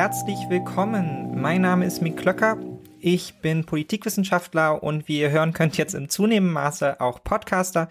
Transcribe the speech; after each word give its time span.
Herzlich 0.00 0.48
willkommen. 0.48 1.38
Mein 1.42 1.60
Name 1.60 1.84
ist 1.84 2.00
Mick 2.00 2.16
Klöcker. 2.16 2.56
Ich 3.00 3.34
bin 3.42 3.66
Politikwissenschaftler 3.66 4.82
und 4.82 5.08
wie 5.08 5.20
ihr 5.20 5.30
hören 5.30 5.52
könnt, 5.52 5.76
jetzt 5.76 5.94
im 5.94 6.08
zunehmenden 6.08 6.54
Maße 6.54 7.02
auch 7.02 7.22
Podcaster. 7.22 7.86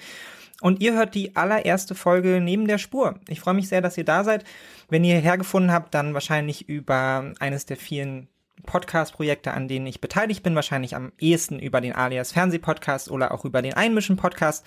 Und 0.60 0.82
ihr 0.82 0.94
hört 0.94 1.14
die 1.14 1.36
allererste 1.36 1.94
Folge 1.94 2.42
neben 2.42 2.68
der 2.68 2.80
Spur. 2.80 3.20
Ich 3.28 3.40
freue 3.40 3.54
mich 3.54 3.70
sehr, 3.70 3.82
dass 3.82 3.96
ihr 3.96 4.06
da 4.06 4.24
seid. 4.24 4.44
Wenn 4.90 5.04
ihr 5.04 5.18
hierher 5.18 5.38
gefunden 5.38 5.72
habt, 5.72 5.94
dann 5.94 6.16
wahrscheinlich 6.16 6.68
über 6.68 7.32
eines 7.38 7.68
der 7.68 7.78
vielen 7.78 8.28
Podcast-Projekte, 8.66 9.54
an 9.54 9.68
denen 9.68 9.86
ich 9.86 10.02
beteiligt 10.02 10.42
bin, 10.42 10.56
wahrscheinlich 10.56 10.96
am 10.96 11.12
ehesten 11.20 11.60
über 11.60 11.80
den 11.80 11.94
Alias 11.94 12.32
Fernsehpodcast 12.32 13.12
oder 13.12 13.32
auch 13.32 13.46
über 13.46 13.62
den 13.62 13.76
Einmischen 13.76 14.18
Podcast. 14.18 14.66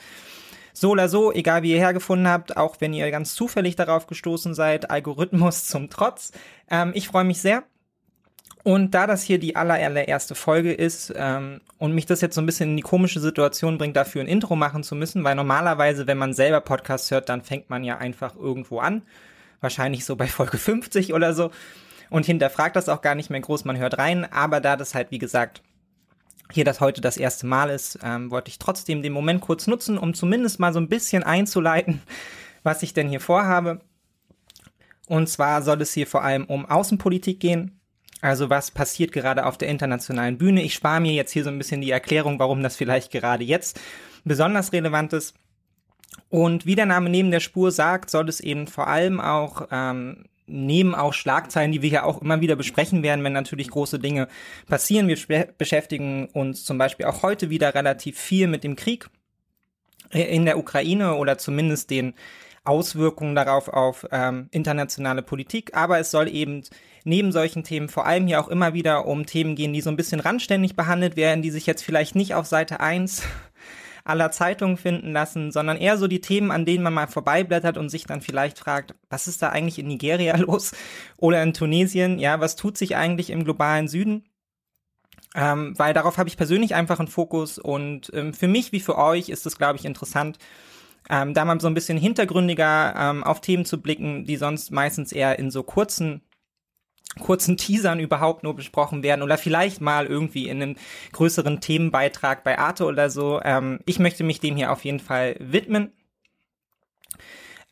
So 0.73 0.91
oder 0.91 1.09
so, 1.09 1.33
egal 1.33 1.63
wie 1.63 1.73
ihr 1.73 1.79
hergefunden 1.79 2.29
habt, 2.29 2.57
auch 2.57 2.77
wenn 2.81 2.95
ihr 2.95 3.11
ganz 3.11 3.35
zufällig 3.35 3.77
darauf 3.77 4.07
gestoßen 4.07 4.55
seid, 4.55 4.91
Algorithmus 4.91 5.67
zum 5.69 5.91
Trotz. 5.91 6.33
Ähm, 6.71 6.93
ich 6.95 7.09
freue 7.09 7.25
mich 7.25 7.41
sehr. 7.41 7.65
Und 8.65 8.93
da 8.93 9.09
das 9.09 9.25
hier 9.25 9.39
die 9.39 9.57
allererste 9.57 10.37
Folge 10.37 10.73
ist 10.73 11.13
ähm, 11.17 11.61
und 11.79 11.95
mich 11.95 12.07
das 12.07 12.21
jetzt 12.21 12.37
so 12.37 12.41
ein 12.41 12.47
bisschen 12.47 12.71
in 12.71 12.77
die 12.77 12.83
komische 12.83 13.19
Situation 13.19 13.77
bringt, 13.77 13.97
dafür 13.97 14.23
ein 14.23 14.29
Intro 14.29 14.55
machen 14.55 14.85
zu 14.85 14.95
müssen, 14.95 15.25
weil 15.25 15.35
normalerweise, 15.35 16.07
wenn 16.07 16.19
man 16.19 16.33
selber 16.33 16.61
Podcasts 16.61 17.11
hört, 17.11 17.29
dann 17.29 17.43
fängt 17.43 17.71
man 17.71 17.83
ja 17.83 17.99
einfach 17.99 18.37
irgendwo 18.37 18.79
an. 18.79 19.03
Wahrscheinlich 19.61 20.05
so 20.05 20.15
bei 20.15 20.29
Folge 20.29 20.59
50 20.59 21.13
oder 21.13 21.35
so. 21.35 21.51
Und 22.09 22.27
hinterfragt 22.27 22.77
das 22.77 22.89
auch 22.89 23.01
gar 23.01 23.17
nicht 23.17 23.31
mehr 23.31 23.41
groß, 23.41 23.65
man 23.65 23.79
hört 23.79 23.99
rein. 23.99 24.31
Aber 24.31 24.61
da 24.61 24.77
das 24.77 24.95
halt, 24.95 25.11
wie 25.11 25.19
gesagt, 25.19 25.63
hier 26.55 26.65
das 26.65 26.81
heute 26.81 27.01
das 27.01 27.17
erste 27.17 27.47
Mal 27.47 27.71
ist, 27.71 27.99
ähm, 28.03 28.31
wollte 28.31 28.49
ich 28.49 28.59
trotzdem 28.59 29.03
den 29.03 29.13
Moment 29.13 29.41
kurz 29.41 29.67
nutzen, 29.67 29.99
um 29.99 30.15
zumindest 30.15 30.61
mal 30.61 30.73
so 30.73 30.81
ein 30.81 30.89
bisschen 30.89 31.23
einzuleiten, 31.23 32.03
was 32.63 32.83
ich 32.83 32.95
denn 32.95 33.09
hier 33.09 33.21
vorhabe. 33.21 33.81
Und 35.09 35.29
zwar 35.29 35.63
soll 35.63 35.83
es 35.83 35.93
hier 35.93 36.07
vor 36.07 36.23
allem 36.23 36.45
um 36.45 36.67
Außenpolitik 36.67 37.41
gehen. 37.41 37.81
Also 38.21 38.51
was 38.51 38.71
passiert 38.71 39.13
gerade 39.13 39.47
auf 39.47 39.59
der 39.59 39.69
internationalen 39.69 40.39
Bühne? 40.39 40.63
Ich 40.63 40.75
spare 40.75 41.01
mir 41.01 41.13
jetzt 41.13 41.33
hier 41.33 41.43
so 41.43 41.51
ein 41.51 41.59
bisschen 41.59 41.81
die 41.81 41.91
Erklärung, 41.91 42.39
warum 42.39 42.63
das 42.63 42.77
vielleicht 42.77 43.11
gerade 43.11 43.43
jetzt 43.43 43.81
besonders 44.25 44.73
relevant 44.73 45.13
ist. 45.13 45.35
Und 46.29 46.67
wie 46.67 46.77
der 46.77 46.87
Name 46.87 47.11
neben 47.11 47.31
der 47.31 47.41
Spur 47.41 47.73
sagt, 47.73 48.11
soll 48.11 48.29
es 48.29 48.41
eben 48.41 48.69
vor 48.69 48.87
allem 48.87 49.21
auch 49.21 49.69
ähm, 49.71 50.25
neben 50.47 50.95
auch 50.95 51.13
Schlagzeilen, 51.13 51.73
die 51.73 51.83
wir 51.83 51.91
ja 51.91 52.03
auch 52.05 52.21
immer 52.21 52.41
wieder 52.41 52.57
besprechen 52.57 53.03
werden, 53.03 53.25
wenn 53.25 53.33
natürlich 53.33 53.71
große 53.71 53.99
Dinge 53.99 54.29
passieren. 54.67 55.09
Wir 55.09 55.47
beschäftigen 55.59 56.27
uns 56.33 56.65
zum 56.65 56.79
Beispiel 56.79 57.07
auch 57.07 57.23
heute 57.23 57.51
wieder 57.51 57.75
relativ 57.75 58.19
viel 58.19 58.49
mit 58.49 58.65
dem 58.65 58.77
Krieg 58.77 59.09
in 60.11 60.45
der 60.45 60.59
Ukraine 60.59 61.15
oder 61.15 61.39
zumindest 61.39 61.91
den 61.91 62.15
Auswirkungen 62.65 63.35
darauf 63.35 63.69
auf 63.69 64.07
ähm, 64.13 64.49
internationale 64.51 65.23
Politik. 65.23 65.75
Aber 65.75 65.99
es 65.99 66.11
soll 66.11 66.29
eben 66.29 66.63
neben 67.05 67.33
solchen 67.33 67.65
Themen 67.65 67.89
vor 67.89 68.07
allem 68.07 68.27
hier 68.27 68.41
auch 68.41 68.49
immer 68.49 68.75
wieder 68.75 69.07
um 69.07 69.27
Themen 69.27 69.57
gehen, 69.57 69.73
die 69.73 69.81
so 69.81 69.91
ein 69.91 69.97
bisschen 69.97 70.21
randständig 70.21 70.77
behandelt 70.77 71.17
werden, 71.17 71.43
die 71.43 71.51
sich 71.51 71.67
jetzt 71.67 71.83
vielleicht 71.83 72.15
nicht 72.15 72.35
auf 72.35 72.47
Seite 72.47 72.81
1 72.81 73.23
aller 74.05 74.31
Zeitungen 74.31 74.77
finden 74.77 75.13
lassen, 75.13 75.53
sondern 75.53 75.77
eher 75.77 75.97
so 75.97 76.09
die 76.09 76.21
Themen, 76.21 76.51
an 76.51 76.65
denen 76.65 76.83
man 76.83 76.95
mal 76.95 77.07
vorbeiblättert 77.07 77.77
und 77.77 77.89
sich 77.89 78.05
dann 78.05 78.21
vielleicht 78.21 78.59
fragt, 78.59 78.95
was 79.11 79.29
ist 79.29 79.43
da 79.43 79.51
eigentlich 79.51 79.79
in 79.79 79.89
Nigeria 79.89 80.37
los 80.39 80.73
oder 81.19 81.43
in 81.43 81.55
Tunesien? 81.55 82.19
Ja, 82.19 82.41
was 82.41 82.57
tut 82.57 82.77
sich 82.77 82.97
eigentlich 82.97 83.31
im 83.31 83.45
globalen 83.45 83.89
Süden? 83.89 84.25
Ähm, 85.35 85.75
weil 85.79 85.95
darauf 85.95 86.19
habe 86.19 86.29
ich 86.29 86.37
persönlich 86.37 86.75
einfach 86.75 86.99
einen 86.99 87.09
Fokus 87.09 87.59
und 87.59 88.11
ähm, 88.13 88.35
für 88.35 88.49
mich 88.49 88.73
wie 88.73 88.81
für 88.81 88.99
euch 88.99 89.31
ist 89.31 89.47
es, 89.47 89.57
glaube 89.57 89.79
ich, 89.79 89.87
interessant, 89.87 90.39
ähm, 91.09 91.33
da 91.35 91.45
mal 91.45 91.61
so 91.61 91.69
ein 91.69 91.75
bisschen 91.75 91.99
hintergründiger 91.99 92.95
ähm, 92.97 93.25
auf 93.25 93.41
Themen 93.41 93.65
zu 93.65 93.81
blicken, 93.81 94.25
die 94.25 94.37
sonst 94.37 94.71
meistens 94.71 95.11
eher 95.11 95.39
in 95.39 95.51
so 95.51 95.63
kurzen 95.63 96.21
kurzen 97.21 97.57
Teasern 97.57 98.01
überhaupt 98.01 98.43
nur 98.43 98.55
besprochen 98.55 99.03
werden 99.03 99.23
oder 99.23 99.39
vielleicht 99.39 99.81
mal 99.81 100.07
irgendwie 100.07 100.49
in 100.49 100.63
einem 100.63 100.77
größeren 101.13 101.61
Themenbeitrag 101.61 102.45
bei 102.45 102.59
Arte 102.59 102.85
oder 102.85 103.11
so. 103.11 103.41
Ähm, 103.45 103.81
ich 103.87 103.99
möchte 103.99 104.25
mich 104.25 104.41
dem 104.41 104.57
hier 104.57 104.73
auf 104.73 104.85
jeden 104.85 105.01
Fall 105.01 105.37
widmen. 105.39 105.93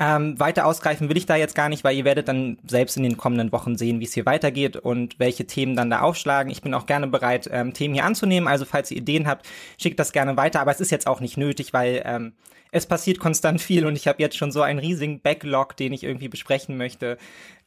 Ähm, 0.03 0.41
weiter 0.41 0.65
ausgreifen 0.65 1.11
will 1.11 1.19
ich 1.19 1.27
da 1.27 1.37
jetzt 1.37 1.55
gar 1.55 1.69
nicht, 1.69 1.84
weil 1.84 1.94
ihr 1.94 2.06
werdet 2.06 2.27
dann 2.27 2.56
selbst 2.66 2.97
in 2.97 3.03
den 3.03 3.19
kommenden 3.19 3.53
Wochen 3.53 3.77
sehen, 3.77 4.00
wie 4.00 4.06
es 4.06 4.15
hier 4.15 4.25
weitergeht 4.25 4.77
und 4.77 5.19
welche 5.19 5.47
Themen 5.47 5.77
dann 5.77 5.91
da 5.91 6.00
aufschlagen. 6.00 6.50
Ich 6.50 6.62
bin 6.62 6.72
auch 6.72 6.87
gerne 6.87 7.06
bereit, 7.06 7.50
ähm, 7.53 7.75
Themen 7.75 7.93
hier 7.93 8.06
anzunehmen. 8.06 8.49
Also 8.49 8.65
falls 8.65 8.91
ihr 8.91 8.97
Ideen 8.97 9.28
habt, 9.28 9.47
schickt 9.78 10.00
das 10.00 10.12
gerne 10.12 10.39
weiter. 10.39 10.62
Aber 10.62 10.71
es 10.71 10.81
ist 10.81 10.91
jetzt 10.91 11.06
auch 11.06 11.21
nicht 11.21 11.37
nötig, 11.37 11.75
weil 11.75 12.00
ähm, 12.06 12.33
es 12.72 12.87
passiert 12.87 13.19
konstant 13.19 13.60
viel 13.60 13.84
und 13.84 13.94
ich 13.94 14.09
habe 14.09 14.22
jetzt 14.22 14.39
schon 14.39 14.53
so 14.53 14.62
einen 14.62 14.78
riesigen 14.78 15.21
Backlog, 15.21 15.77
den 15.77 15.93
ich 15.93 16.03
irgendwie 16.03 16.28
besprechen 16.28 16.78
möchte, 16.78 17.19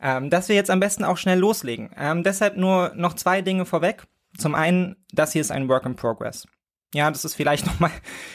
ähm, 0.02 0.32
dass 0.32 0.50
wir 0.50 0.56
jetzt 0.56 0.72
am 0.72 0.80
besten 0.80 1.04
auch 1.04 1.18
schnell 1.18 1.38
loslegen. 1.38 1.92
Ähm, 1.96 2.24
deshalb 2.24 2.58
nur 2.58 2.94
noch 2.96 3.14
zwei 3.14 3.44
Dinge 3.44 3.66
vorweg. 3.66 4.08
Zum 4.40 4.56
einen, 4.56 4.96
das 5.12 5.34
hier 5.34 5.42
ist 5.42 5.52
ein 5.52 5.70
Work 5.70 5.86
in 5.86 5.96
Progress. 5.96 6.48
Ja, 6.96 7.12
das 7.12 7.26
ist 7.26 7.36
vielleicht 7.36 7.66
nochmal 7.68 7.92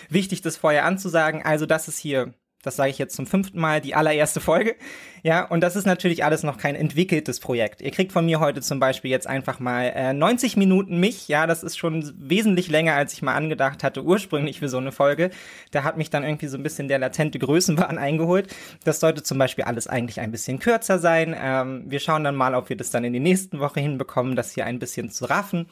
wichtig, 0.09 0.41
das 0.43 0.57
vorher 0.57 0.85
anzusagen. 0.85 1.43
Also 1.43 1.67
das 1.67 1.89
ist 1.89 1.99
hier 1.99 2.33
das 2.69 2.77
sage 2.77 2.91
ich 2.91 2.99
jetzt 2.99 3.17
zum 3.17 3.27
fünften 3.27 3.59
Mal, 3.59 3.81
die 3.81 3.95
allererste 3.95 4.41
Folge. 4.41 4.77
Ja, 5.23 5.45
und 5.45 5.63
das 5.63 5.75
ist 5.75 5.87
natürlich 5.87 6.25
alles 6.25 6.43
noch 6.43 6.59
kein 6.59 6.75
entwickeltes 6.75 7.41
Projekt. 7.41 7.81
Ihr 7.81 7.91
kriegt 7.91 8.13
von 8.13 8.27
mir 8.27 8.41
heute 8.41 8.61
zum 8.61 8.79
Beispiel 8.79 9.11
jetzt 9.11 9.27
einfach 9.27 9.59
mal 9.59 9.93
äh, 9.95 10.13
90 10.13 10.57
Minuten 10.57 11.01
mich. 11.01 11.29
Ja, 11.29 11.47
das 11.47 11.63
ist 11.63 11.79
schon 11.79 12.13
wesentlich 12.19 12.69
länger, 12.69 12.95
als 12.95 13.15
ich 13.15 13.23
mal 13.23 13.35
angedacht 13.35 13.83
hatte, 13.83 14.05
ursprünglich 14.05 14.59
für 14.59 14.69
so 14.69 14.77
eine 14.77 14.93
Folge. 14.93 15.31
Da 15.71 15.83
hat 15.83 15.97
mich 15.97 16.11
dann 16.11 16.25
irgendwie 16.25 16.47
so 16.47 16.57
ein 16.57 16.63
bisschen 16.63 16.89
der 16.89 16.99
latente 16.99 17.39
Größenwahn 17.39 17.99
eingeholt. 17.99 18.55
Das 18.85 19.01
sollte 19.01 19.23
zum 19.23 19.39
Beispiel 19.39 19.65
alles 19.65 19.87
eigentlich 19.87 20.21
ein 20.21 20.31
bisschen 20.31 20.59
kürzer 20.59 20.99
sein. 20.99 21.35
Ähm, 21.41 21.85
wir 21.87 22.01
schauen 22.01 22.23
dann 22.23 22.37
mal, 22.37 22.55
ob 22.55 22.69
wir 22.69 22.77
das 22.77 22.91
dann 22.91 23.05
in 23.05 23.15
die 23.15 23.21
nächsten 23.21 23.61
Woche 23.61 23.81
hinbekommen, 23.81 24.37
das 24.37 24.53
hier 24.53 24.67
ein 24.67 24.79
bisschen 24.79 25.11
zu 25.11 25.25
raffen. 25.25 25.67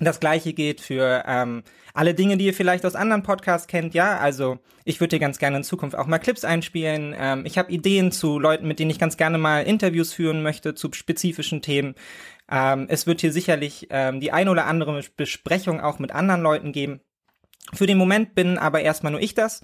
Das 0.00 0.20
gleiche 0.20 0.52
geht 0.52 0.80
für 0.80 1.24
ähm, 1.26 1.62
alle 1.92 2.14
Dinge, 2.14 2.36
die 2.36 2.46
ihr 2.46 2.54
vielleicht 2.54 2.86
aus 2.86 2.94
anderen 2.94 3.22
Podcasts 3.22 3.66
kennt. 3.66 3.94
Ja, 3.94 4.18
also 4.18 4.58
ich 4.84 5.00
würde 5.00 5.16
dir 5.16 5.18
ganz 5.18 5.38
gerne 5.38 5.58
in 5.58 5.64
Zukunft 5.64 5.96
auch 5.96 6.06
mal 6.06 6.18
Clips 6.18 6.44
einspielen. 6.44 7.14
Ähm, 7.18 7.44
ich 7.44 7.58
habe 7.58 7.72
Ideen 7.72 8.12
zu 8.12 8.38
Leuten, 8.38 8.68
mit 8.68 8.78
denen 8.78 8.90
ich 8.90 8.98
ganz 8.98 9.16
gerne 9.16 9.38
mal 9.38 9.62
Interviews 9.62 10.12
führen 10.12 10.42
möchte 10.42 10.74
zu 10.74 10.92
spezifischen 10.92 11.62
Themen. 11.62 11.94
Ähm, 12.50 12.86
es 12.88 13.06
wird 13.06 13.20
hier 13.20 13.32
sicherlich 13.32 13.88
ähm, 13.90 14.20
die 14.20 14.32
ein 14.32 14.48
oder 14.48 14.66
andere 14.66 15.02
Besprechung 15.16 15.80
auch 15.80 15.98
mit 15.98 16.12
anderen 16.12 16.42
Leuten 16.42 16.72
geben. 16.72 17.00
Für 17.74 17.86
den 17.86 17.98
Moment 17.98 18.34
bin 18.34 18.56
aber 18.56 18.80
erstmal 18.80 19.12
nur 19.12 19.20
ich 19.20 19.34
das. 19.34 19.62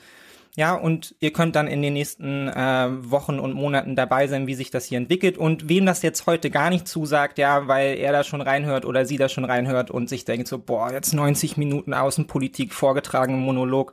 Ja, 0.57 0.75
und 0.75 1.17
ihr 1.19 1.33
könnt 1.33 1.57
dann 1.57 1.67
in 1.67 1.83
den 1.83 1.95
nächsten 1.95 2.47
äh, 2.49 2.89
Wochen 3.11 3.41
und 3.41 3.55
Monaten 3.55 3.97
dabei 3.97 4.29
sein, 4.29 4.47
wie 4.47 4.55
sich 4.55 4.71
das 4.71 4.85
hier 4.85 4.99
entwickelt. 4.99 5.37
Und 5.37 5.69
wem 5.69 5.85
das 5.85 6.03
jetzt 6.03 6.27
heute 6.27 6.49
gar 6.49 6.71
nicht 6.71 6.87
zusagt, 6.87 7.39
ja, 7.39 7.67
weil 7.67 7.97
er 7.97 8.13
da 8.13 8.23
schon 8.23 8.41
reinhört 8.41 8.85
oder 8.85 9.05
sie 9.05 9.17
da 9.17 9.29
schon 9.29 9.45
reinhört 9.45 9.91
und 9.91 10.09
sich 10.09 10.25
denkt 10.25 10.47
so, 10.47 10.59
boah, 10.59 10.93
jetzt 10.93 11.13
90 11.13 11.57
Minuten 11.57 11.93
Außenpolitik 11.93 12.73
vorgetragen 12.73 13.41
Monolog, 13.41 13.93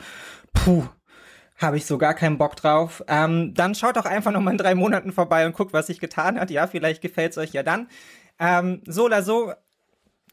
puh, 0.54 0.84
habe 1.58 1.78
ich 1.78 1.88
so 1.88 1.98
gar 1.98 2.14
keinen 2.14 2.38
Bock 2.38 2.56
drauf. 2.56 3.04
Ähm, 3.08 3.56
dann 3.56 3.74
schaut 3.74 3.98
doch 3.98 4.06
einfach 4.06 4.32
noch 4.32 4.42
mal 4.42 4.52
in 4.52 4.58
drei 4.60 4.76
Monaten 4.76 5.12
vorbei 5.12 5.48
und 5.48 5.56
guckt, 5.56 5.74
was 5.74 5.88
sich 5.88 6.00
getan 6.00 6.40
hat. 6.40 6.52
Ja, 6.52 6.68
vielleicht 6.68 7.02
gefällt's 7.02 7.40
euch 7.40 7.54
ja 7.54 7.64
dann. 7.64 7.88
Ähm, 8.40 8.84
so 8.86 9.06
oder 9.06 9.24
so, 9.24 9.52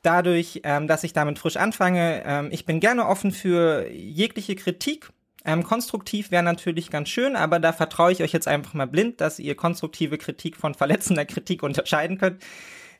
dadurch, 0.03 0.61
ähm, 0.65 0.89
dass 0.89 1.05
ich 1.05 1.15
damit 1.15 1.39
frisch 1.39 1.57
anfange, 1.57 2.23
ähm, 2.27 2.49
ich 2.51 2.67
bin 2.67 2.81
gerne 2.81 3.07
offen 3.07 3.33
für 3.33 3.89
jegliche 3.91 4.57
Kritik 4.57 5.11
ähm, 5.49 5.63
konstruktiv 5.63 6.31
wäre 6.31 6.43
natürlich 6.43 6.91
ganz 6.91 7.09
schön, 7.09 7.35
aber 7.35 7.59
da 7.59 7.73
vertraue 7.73 8.13
ich 8.13 8.23
euch 8.23 8.33
jetzt 8.33 8.47
einfach 8.47 8.75
mal 8.75 8.87
blind, 8.87 9.23
dass 9.23 9.39
ihr 9.39 9.55
konstruktive 9.55 10.19
Kritik 10.19 10.59
von 10.59 10.75
verletzender 10.75 11.25
Kritik 11.25 11.63
unterscheiden 11.65 12.19
könnt. 12.19 12.43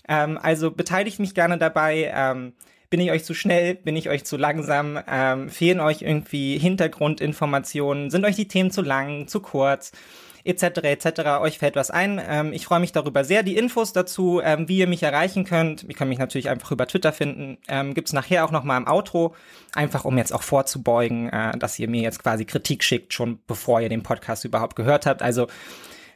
Ähm, 0.09 0.39
also 0.41 0.71
beteiligt 0.71 1.19
mich 1.19 1.35
gerne 1.35 1.59
dabei. 1.59 2.11
Ähm, 2.15 2.55
bin 2.89 3.01
ich 3.01 3.11
euch 3.11 3.25
zu 3.25 3.35
schnell? 3.35 3.75
Bin 3.75 3.97
ich 3.97 4.09
euch 4.09 4.25
zu 4.25 4.39
langsam? 4.39 4.99
Ähm, 5.07 5.51
fehlen 5.51 5.79
euch 5.79 6.01
irgendwie 6.01 6.57
Hintergrundinformationen? 6.57 8.11
Sind 8.11 8.25
euch 8.25 8.37
die 8.37 8.49
Themen 8.49 8.71
zu 8.71 8.81
lang, 8.81 9.29
zu 9.29 9.41
kurz? 9.41 9.93
Etc. 10.45 10.79
etc. 10.83 11.41
Euch 11.41 11.59
fällt 11.59 11.77
was 11.77 11.91
ein. 11.91 12.21
Ähm, 12.27 12.53
ich 12.53 12.65
freue 12.65 12.81
mich 12.81 12.93
darüber 12.93 13.25
sehr. 13.25 13.43
Die 13.43 13.57
Infos 13.57 13.93
dazu, 13.93 14.41
ähm, 14.43 14.69
wie 14.69 14.79
ihr 14.79 14.87
mich 14.87 15.03
erreichen 15.03 15.45
könnt, 15.45 15.85
ihr 15.85 15.95
könnt 15.95 16.09
mich 16.09 16.19
natürlich 16.19 16.49
einfach 16.49 16.71
über 16.71 16.87
Twitter 16.87 17.13
finden, 17.13 17.59
ähm, 17.69 17.95
gibt 17.95 18.13
nachher 18.13 18.45
auch 18.45 18.51
noch 18.51 18.65
mal 18.65 18.77
im 18.77 18.89
Outro, 18.89 19.35
einfach 19.75 20.05
um 20.05 20.17
jetzt 20.19 20.33
auch 20.33 20.43
vorzubeugen, 20.43 21.29
äh, 21.29 21.57
dass 21.59 21.79
ihr 21.79 21.89
mir 21.89 22.03
jetzt 22.03 22.23
quasi 22.23 22.45
Kritik 22.45 22.85
schickt, 22.85 23.13
schon 23.13 23.41
bevor 23.47 23.81
ihr 23.81 23.89
den 23.89 24.03
Podcast 24.03 24.45
überhaupt 24.45 24.77
gehört 24.77 25.07
habt. 25.07 25.23
Also 25.23 25.47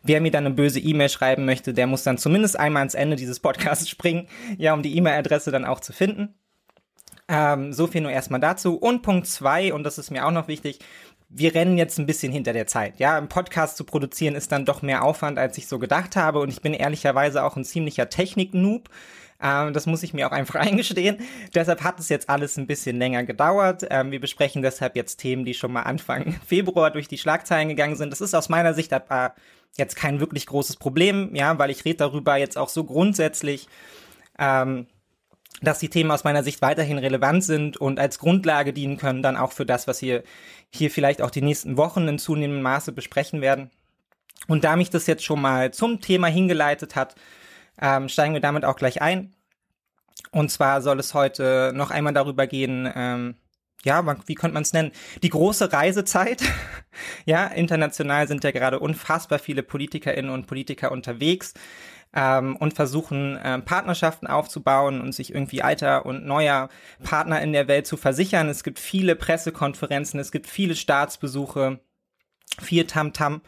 wer 0.03 0.21
mir 0.21 0.31
dann 0.31 0.47
eine 0.47 0.55
böse 0.55 0.81
E-Mail 0.81 1.09
schreiben 1.09 1.45
möchte, 1.45 1.73
der 1.75 1.87
muss 1.87 2.03
dann 2.03 2.19
zumindest 2.19 2.59
einmal 2.59 2.81
ans 2.81 2.95
Ende 2.95 3.17
dieses 3.17 3.41
Podcasts 3.41 3.89
springen, 3.91 4.29
ja, 4.59 4.75
um 4.75 4.83
die 4.83 4.97
E-Mail-Adresse 4.97 5.51
dann 5.51 5.65
auch 5.65 5.81
zu 5.81 5.93
finden. 5.93 6.35
Ähm, 7.29 7.73
so 7.73 7.87
viel 7.87 8.01
nur 8.01 8.11
erstmal 8.11 8.41
dazu. 8.41 8.77
Und 8.77 9.03
Punkt 9.03 9.27
zwei, 9.27 9.73
und 9.73 9.85
das 9.85 9.99
ist 9.99 10.11
mir 10.11 10.27
auch 10.27 10.33
noch 10.33 10.49
wichtig, 10.49 10.81
wir 11.35 11.55
rennen 11.55 11.79
jetzt 11.79 11.99
ein 11.99 12.07
bisschen 12.07 12.31
hinter 12.31 12.53
der 12.53 12.67
Zeit. 12.67 12.99
Ja, 12.99 13.17
einen 13.17 13.29
Podcast 13.29 13.77
zu 13.77 13.85
produzieren 13.85 14.35
ist 14.35 14.53
dann 14.53 14.67
doch 14.67 14.83
mehr 14.83 15.03
Aufwand, 15.03 15.39
als 15.39 15.57
ich 15.57 15.67
so 15.67 15.79
gedacht 15.79 16.15
habe. 16.15 16.41
Und 16.41 16.51
ich 16.51 16.61
bin 16.61 16.75
ehrlicherweise 16.75 17.43
auch 17.43 17.57
ein 17.57 17.65
ziemlicher 17.65 18.11
Technik-Noob. 18.11 18.91
Ähm, 19.43 19.73
das 19.73 19.87
muss 19.87 20.03
ich 20.03 20.13
mir 20.13 20.29
auch 20.29 20.33
einfach 20.33 20.55
eingestehen. 20.61 21.19
Deshalb 21.55 21.83
hat 21.83 21.99
es 21.99 22.11
jetzt 22.11 22.29
alles 22.29 22.59
ein 22.59 22.67
bisschen 22.67 22.99
länger 22.99 23.25
gedauert. 23.25 23.87
Ähm, 23.91 24.11
wir 24.11 24.21
besprechen 24.21 24.61
deshalb 24.61 24.95
jetzt 24.95 25.17
Themen, 25.17 25.45
die 25.45 25.55
schon 25.55 25.73
mal 25.73 25.83
Anfang 25.83 26.39
Februar 26.47 26.91
durch 26.91 27.09
die 27.09 27.19
Schlagzeilen 27.19 27.69
gegangen 27.69 27.97
sind. 27.97 28.11
Das 28.11 28.21
ist 28.21 28.35
aus 28.35 28.51
meiner 28.51 28.75
Sicht 28.75 28.93
aber 28.93 29.35
jetzt 29.79 29.97
kein 29.97 30.21
wirklich 30.21 30.47
großes 30.47 30.77
Problem, 30.77 31.35
ja, 31.35 31.59
weil 31.59 31.71
ich 31.71 31.87
rede 31.87 31.97
darüber 31.97 32.37
jetzt 32.37 32.59
auch 32.59 32.69
so 32.69 32.85
grundsätzlich. 32.85 33.69
Ähm, 34.39 34.87
dass 35.63 35.79
die 35.79 35.89
Themen 35.89 36.11
aus 36.11 36.25
meiner 36.25 36.43
Sicht 36.43 36.61
weiterhin 36.61 36.99
relevant 36.99 37.45
sind 37.45 37.77
und 37.77 37.99
als 37.99 38.19
Grundlage 38.19 38.73
dienen 38.73 38.97
können, 38.97 39.23
dann 39.23 39.37
auch 39.37 39.53
für 39.53 39.65
das, 39.65 39.87
was 39.87 40.03
wir 40.03 40.23
hier 40.71 40.91
vielleicht 40.91 41.23
auch 41.23 41.31
die 41.31 41.43
nächsten 41.43 41.77
Wochen 41.77 42.09
in 42.09 42.19
zunehmendem 42.19 42.63
Maße 42.63 42.93
besprechen 42.93 43.41
werden. 43.41 43.71
Und 44.49 44.65
da 44.65 44.77
mich 44.77 44.91
das 44.91 45.07
jetzt 45.07 45.25
schon 45.25 45.41
mal 45.41 45.73
zum 45.73 46.01
Thema 46.01 46.27
hingeleitet 46.27 46.97
hat, 46.97 47.15
ähm, 47.81 48.09
steigen 48.09 48.35
wir 48.35 48.41
damit 48.41 48.65
auch 48.65 48.77
gleich 48.77 49.01
ein. 49.01 49.35
Und 50.33 50.51
zwar 50.51 50.83
soll 50.83 50.99
es 50.99 51.15
heute 51.15 51.73
noch 51.75 51.91
einmal 51.91 52.13
darüber 52.13 52.47
gehen, 52.47 52.91
ähm, 52.95 53.37
ja, 53.85 54.05
wie 54.27 54.35
könnte 54.35 54.55
man 54.55 54.63
es 54.63 54.73
nennen? 54.73 54.93
Die 55.23 55.29
große 55.29 55.73
Reisezeit. 55.73 56.43
ja, 57.25 57.47
international 57.47 58.29
sind 58.29 58.45
ja 58.45 58.53
gerade 58.53 58.79
unfassbar 58.79 59.39
viele 59.39 59.63
PolitikerInnen 59.63 60.31
und 60.31 60.47
Politiker 60.47 60.93
unterwegs 60.93 61.55
ähm, 62.15 62.57
und 62.57 62.75
versuchen, 62.75 63.37
äh, 63.37 63.59
Partnerschaften 63.61 64.27
aufzubauen 64.27 65.01
und 65.01 65.13
sich 65.13 65.35
irgendwie 65.35 65.63
alter 65.63 66.07
und 66.07 66.27
neuer 66.27 66.69
Partner 67.03 67.41
in 67.41 67.53
der 67.53 67.69
Welt 67.69 67.87
zu 67.87 67.97
versichern. 67.97 68.49
Es 68.49 68.65
gibt 68.65 68.79
viele 68.79 69.17
Pressekonferenzen, 69.17 70.21
es 70.21 70.33
gibt 70.33 70.47
viele 70.47 70.75
Staatsbesuche, 70.75 71.81
viel 72.61 72.87
Tamtam. 72.87 73.35
-Tam. 73.35 73.41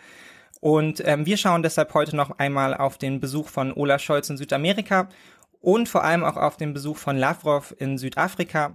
Und 0.65 1.07
ähm, 1.07 1.27
wir 1.27 1.37
schauen 1.37 1.63
deshalb 1.63 1.93
heute 1.93 2.17
noch 2.17 2.39
einmal 2.39 2.73
auf 2.73 2.97
den 2.97 3.21
Besuch 3.21 3.51
von 3.51 3.71
Olaf 3.75 4.01
Scholz 4.01 4.31
in 4.31 4.39
Südamerika 4.39 5.11
und 5.61 5.91
vor 5.91 6.05
allem 6.05 6.25
auch 6.25 6.39
auf 6.39 6.57
den 6.57 6.73
Besuch 6.73 6.97
von 6.97 7.19
Lavrov 7.19 7.75
in 7.79 7.99
Südafrika. 7.99 8.75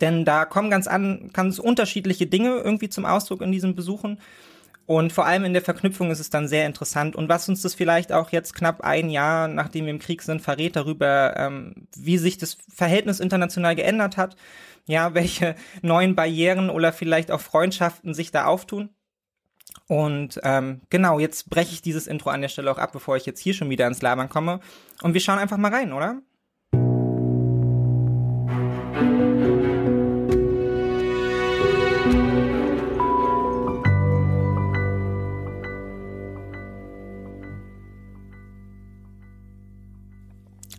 Denn 0.00 0.24
da 0.24 0.46
kommen 0.46 0.70
ganz 0.70 0.86
an, 0.86 1.28
ganz 1.34 1.58
unterschiedliche 1.58 2.26
Dinge 2.26 2.56
irgendwie 2.56 2.88
zum 2.88 3.04
Ausdruck 3.04 3.42
in 3.42 3.52
diesen 3.52 3.74
Besuchen. 3.74 4.20
Und 4.90 5.12
vor 5.12 5.24
allem 5.24 5.44
in 5.44 5.52
der 5.52 5.62
Verknüpfung 5.62 6.10
ist 6.10 6.18
es 6.18 6.30
dann 6.30 6.48
sehr 6.48 6.66
interessant. 6.66 7.14
Und 7.14 7.28
was 7.28 7.48
uns 7.48 7.62
das 7.62 7.74
vielleicht 7.74 8.10
auch 8.10 8.30
jetzt 8.30 8.56
knapp 8.56 8.80
ein 8.80 9.08
Jahr, 9.08 9.46
nachdem 9.46 9.84
wir 9.84 9.92
im 9.92 10.00
Krieg 10.00 10.20
sind, 10.20 10.42
verrät 10.42 10.74
darüber, 10.74 11.36
ähm, 11.36 11.86
wie 11.94 12.18
sich 12.18 12.38
das 12.38 12.58
Verhältnis 12.68 13.20
international 13.20 13.76
geändert 13.76 14.16
hat. 14.16 14.34
Ja, 14.86 15.14
welche 15.14 15.54
neuen 15.82 16.16
Barrieren 16.16 16.70
oder 16.70 16.92
vielleicht 16.92 17.30
auch 17.30 17.40
Freundschaften 17.40 18.14
sich 18.14 18.32
da 18.32 18.46
auftun. 18.46 18.90
Und 19.86 20.40
ähm, 20.42 20.80
genau, 20.90 21.20
jetzt 21.20 21.50
breche 21.50 21.72
ich 21.72 21.82
dieses 21.82 22.08
Intro 22.08 22.30
an 22.30 22.40
der 22.40 22.48
Stelle 22.48 22.72
auch 22.72 22.78
ab, 22.78 22.90
bevor 22.90 23.16
ich 23.16 23.26
jetzt 23.26 23.38
hier 23.38 23.54
schon 23.54 23.70
wieder 23.70 23.86
ins 23.86 24.02
Labern 24.02 24.28
komme. 24.28 24.58
Und 25.02 25.14
wir 25.14 25.20
schauen 25.20 25.38
einfach 25.38 25.56
mal 25.56 25.72
rein, 25.72 25.92
oder? 25.92 26.20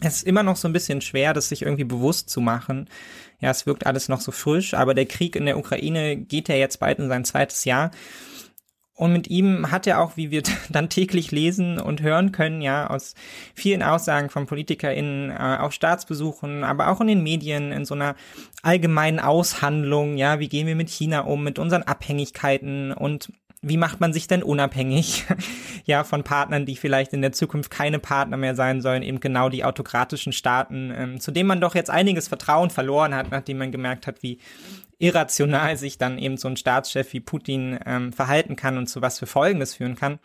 Es 0.01 0.17
ist 0.17 0.23
immer 0.23 0.43
noch 0.43 0.55
so 0.55 0.67
ein 0.67 0.73
bisschen 0.73 1.01
schwer, 1.01 1.33
das 1.33 1.49
sich 1.49 1.61
irgendwie 1.61 1.83
bewusst 1.83 2.29
zu 2.29 2.41
machen. 2.41 2.89
Ja, 3.39 3.51
es 3.51 3.65
wirkt 3.65 3.85
alles 3.85 4.09
noch 4.09 4.21
so 4.21 4.31
frisch, 4.31 4.73
aber 4.73 4.93
der 4.93 5.05
Krieg 5.05 5.35
in 5.35 5.45
der 5.45 5.57
Ukraine 5.57 6.17
geht 6.17 6.49
ja 6.49 6.55
jetzt 6.55 6.79
bald 6.79 6.99
in 6.99 7.07
sein 7.07 7.23
zweites 7.23 7.65
Jahr. 7.65 7.91
Und 8.93 9.13
mit 9.13 9.29
ihm 9.29 9.71
hat 9.71 9.87
er 9.87 9.99
auch, 9.99 10.15
wie 10.15 10.29
wir 10.29 10.43
dann 10.69 10.89
täglich 10.89 11.31
lesen 11.31 11.79
und 11.79 12.01
hören 12.01 12.31
können, 12.31 12.61
ja, 12.61 12.87
aus 12.87 13.15
vielen 13.55 13.81
Aussagen 13.81 14.29
von 14.29 14.47
PolitikerInnen, 14.47 15.31
äh, 15.31 15.57
auf 15.59 15.73
Staatsbesuchen, 15.73 16.63
aber 16.63 16.89
auch 16.89 17.01
in 17.01 17.07
den 17.07 17.23
Medien, 17.23 17.71
in 17.71 17.85
so 17.85 17.95
einer 17.95 18.15
allgemeinen 18.61 19.19
Aushandlung, 19.19 20.17
ja, 20.17 20.39
wie 20.39 20.49
gehen 20.49 20.67
wir 20.67 20.75
mit 20.75 20.89
China 20.89 21.21
um, 21.21 21.43
mit 21.43 21.57
unseren 21.57 21.83
Abhängigkeiten 21.83 22.91
und 22.91 23.31
wie 23.61 23.77
macht 23.77 23.99
man 23.99 24.11
sich 24.11 24.27
denn 24.27 24.41
unabhängig, 24.41 25.25
ja, 25.85 26.03
von 26.03 26.23
Partnern, 26.23 26.65
die 26.65 26.75
vielleicht 26.75 27.13
in 27.13 27.21
der 27.21 27.31
Zukunft 27.31 27.69
keine 27.69 27.99
Partner 27.99 28.37
mehr 28.37 28.55
sein 28.55 28.81
sollen, 28.81 29.03
eben 29.03 29.19
genau 29.19 29.49
die 29.49 29.63
autokratischen 29.63 30.33
Staaten, 30.33 30.91
ähm, 30.95 31.19
zu 31.19 31.31
denen 31.31 31.47
man 31.47 31.61
doch 31.61 31.75
jetzt 31.75 31.89
einiges 31.89 32.27
Vertrauen 32.27 32.71
verloren 32.71 33.13
hat, 33.13 33.29
nachdem 33.29 33.59
man 33.59 33.71
gemerkt 33.71 34.07
hat, 34.07 34.23
wie 34.23 34.39
irrational 34.97 35.77
sich 35.77 35.97
dann 35.97 36.17
eben 36.17 36.37
so 36.37 36.47
ein 36.47 36.57
Staatschef 36.57 37.13
wie 37.13 37.19
Putin 37.19 37.79
ähm, 37.85 38.13
verhalten 38.13 38.55
kann 38.55 38.77
und 38.77 38.87
zu 38.87 39.01
was 39.01 39.19
für 39.19 39.27
Folgen 39.27 39.59
das 39.59 39.75
führen 39.75 39.95
kann. 39.95 40.19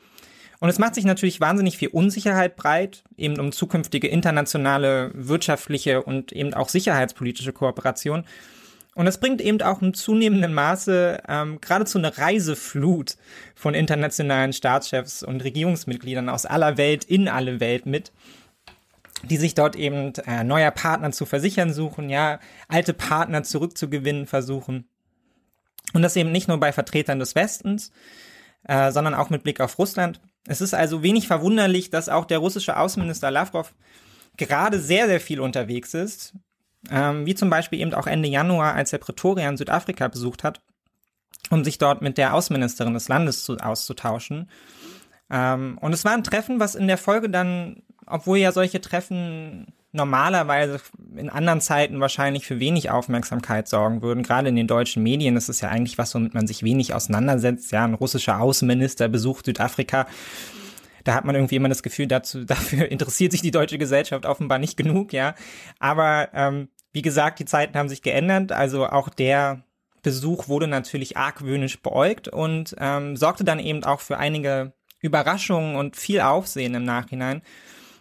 Und 0.58 0.70
es 0.70 0.78
macht 0.78 0.94
sich 0.94 1.04
natürlich 1.04 1.40
wahnsinnig 1.40 1.76
viel 1.76 1.88
Unsicherheit 1.88 2.56
breit, 2.56 3.04
eben 3.18 3.38
um 3.38 3.52
zukünftige 3.52 4.08
internationale 4.08 5.10
wirtschaftliche 5.14 6.02
und 6.02 6.32
eben 6.32 6.54
auch 6.54 6.70
sicherheitspolitische 6.70 7.52
Kooperation. 7.52 8.24
Und 8.96 9.06
es 9.06 9.18
bringt 9.18 9.42
eben 9.42 9.60
auch 9.60 9.82
in 9.82 9.92
zunehmendem 9.92 10.54
Maße 10.54 11.22
ähm, 11.28 11.60
geradezu 11.60 11.98
eine 11.98 12.16
Reiseflut 12.16 13.18
von 13.54 13.74
internationalen 13.74 14.54
Staatschefs 14.54 15.22
und 15.22 15.44
Regierungsmitgliedern 15.44 16.30
aus 16.30 16.46
aller 16.46 16.78
Welt 16.78 17.04
in 17.04 17.28
alle 17.28 17.60
Welt 17.60 17.84
mit, 17.84 18.10
die 19.22 19.36
sich 19.36 19.52
dort 19.52 19.76
eben 19.76 20.14
äh, 20.26 20.44
neuer 20.44 20.70
Partner 20.70 21.12
zu 21.12 21.26
versichern 21.26 21.74
suchen, 21.74 22.08
ja, 22.08 22.40
alte 22.68 22.94
Partner 22.94 23.42
zurückzugewinnen 23.42 24.26
versuchen. 24.26 24.88
Und 25.92 26.00
das 26.00 26.16
eben 26.16 26.32
nicht 26.32 26.48
nur 26.48 26.58
bei 26.58 26.72
Vertretern 26.72 27.18
des 27.18 27.34
Westens, 27.34 27.92
äh, 28.66 28.90
sondern 28.92 29.12
auch 29.12 29.28
mit 29.28 29.42
Blick 29.42 29.60
auf 29.60 29.78
Russland. 29.78 30.22
Es 30.48 30.62
ist 30.62 30.72
also 30.72 31.02
wenig 31.02 31.26
verwunderlich, 31.26 31.90
dass 31.90 32.08
auch 32.08 32.24
der 32.24 32.38
russische 32.38 32.78
Außenminister 32.78 33.30
Lavrov 33.30 33.74
gerade 34.38 34.80
sehr, 34.80 35.06
sehr 35.06 35.20
viel 35.20 35.40
unterwegs 35.40 35.92
ist, 35.92 36.32
ähm, 36.90 37.26
wie 37.26 37.34
zum 37.34 37.50
Beispiel 37.50 37.80
eben 37.80 37.94
auch 37.94 38.06
Ende 38.06 38.28
Januar, 38.28 38.74
als 38.74 38.92
er 38.92 38.98
Pretoria 38.98 39.48
in 39.48 39.56
Südafrika 39.56 40.08
besucht 40.08 40.44
hat, 40.44 40.60
um 41.50 41.64
sich 41.64 41.78
dort 41.78 42.02
mit 42.02 42.18
der 42.18 42.34
Außenministerin 42.34 42.94
des 42.94 43.08
Landes 43.08 43.44
zu, 43.44 43.56
auszutauschen. 43.56 44.50
Ähm, 45.30 45.78
und 45.80 45.92
es 45.92 46.04
war 46.04 46.12
ein 46.12 46.24
Treffen, 46.24 46.60
was 46.60 46.74
in 46.74 46.86
der 46.86 46.98
Folge 46.98 47.30
dann, 47.30 47.82
obwohl 48.06 48.38
ja 48.38 48.52
solche 48.52 48.80
Treffen 48.80 49.72
normalerweise 49.92 50.80
in 51.16 51.30
anderen 51.30 51.60
Zeiten 51.60 52.00
wahrscheinlich 52.00 52.46
für 52.46 52.60
wenig 52.60 52.90
Aufmerksamkeit 52.90 53.66
sorgen 53.66 54.02
würden. 54.02 54.22
Gerade 54.22 54.50
in 54.50 54.56
den 54.56 54.66
deutschen 54.66 55.02
Medien 55.02 55.34
das 55.34 55.48
ist 55.48 55.62
ja 55.62 55.70
eigentlich 55.70 55.96
was, 55.96 56.14
womit 56.14 56.34
man 56.34 56.46
sich 56.46 56.62
wenig 56.62 56.92
auseinandersetzt. 56.92 57.72
Ja, 57.72 57.84
ein 57.84 57.94
russischer 57.94 58.40
Außenminister 58.40 59.08
besucht 59.08 59.46
Südafrika 59.46 60.06
da 61.06 61.14
hat 61.14 61.24
man 61.24 61.36
irgendwie 61.36 61.56
immer 61.56 61.68
das 61.68 61.82
Gefühl, 61.82 62.06
dazu, 62.06 62.44
dafür 62.44 62.90
interessiert 62.90 63.32
sich 63.32 63.42
die 63.42 63.50
deutsche 63.50 63.78
Gesellschaft 63.78 64.26
offenbar 64.26 64.58
nicht 64.58 64.76
genug, 64.76 65.12
ja. 65.12 65.34
Aber 65.78 66.28
ähm, 66.34 66.68
wie 66.92 67.02
gesagt, 67.02 67.38
die 67.38 67.44
Zeiten 67.44 67.76
haben 67.76 67.88
sich 67.88 68.02
geändert, 68.02 68.52
also 68.52 68.86
auch 68.86 69.08
der 69.08 69.62
Besuch 70.02 70.48
wurde 70.48 70.68
natürlich 70.68 71.16
argwöhnisch 71.16 71.82
beäugt 71.82 72.28
und 72.28 72.76
ähm, 72.78 73.16
sorgte 73.16 73.42
dann 73.42 73.58
eben 73.58 73.82
auch 73.82 74.00
für 74.00 74.18
einige 74.18 74.72
Überraschungen 75.00 75.76
und 75.76 75.96
viel 75.96 76.20
Aufsehen 76.20 76.74
im 76.74 76.84
Nachhinein. 76.84 77.42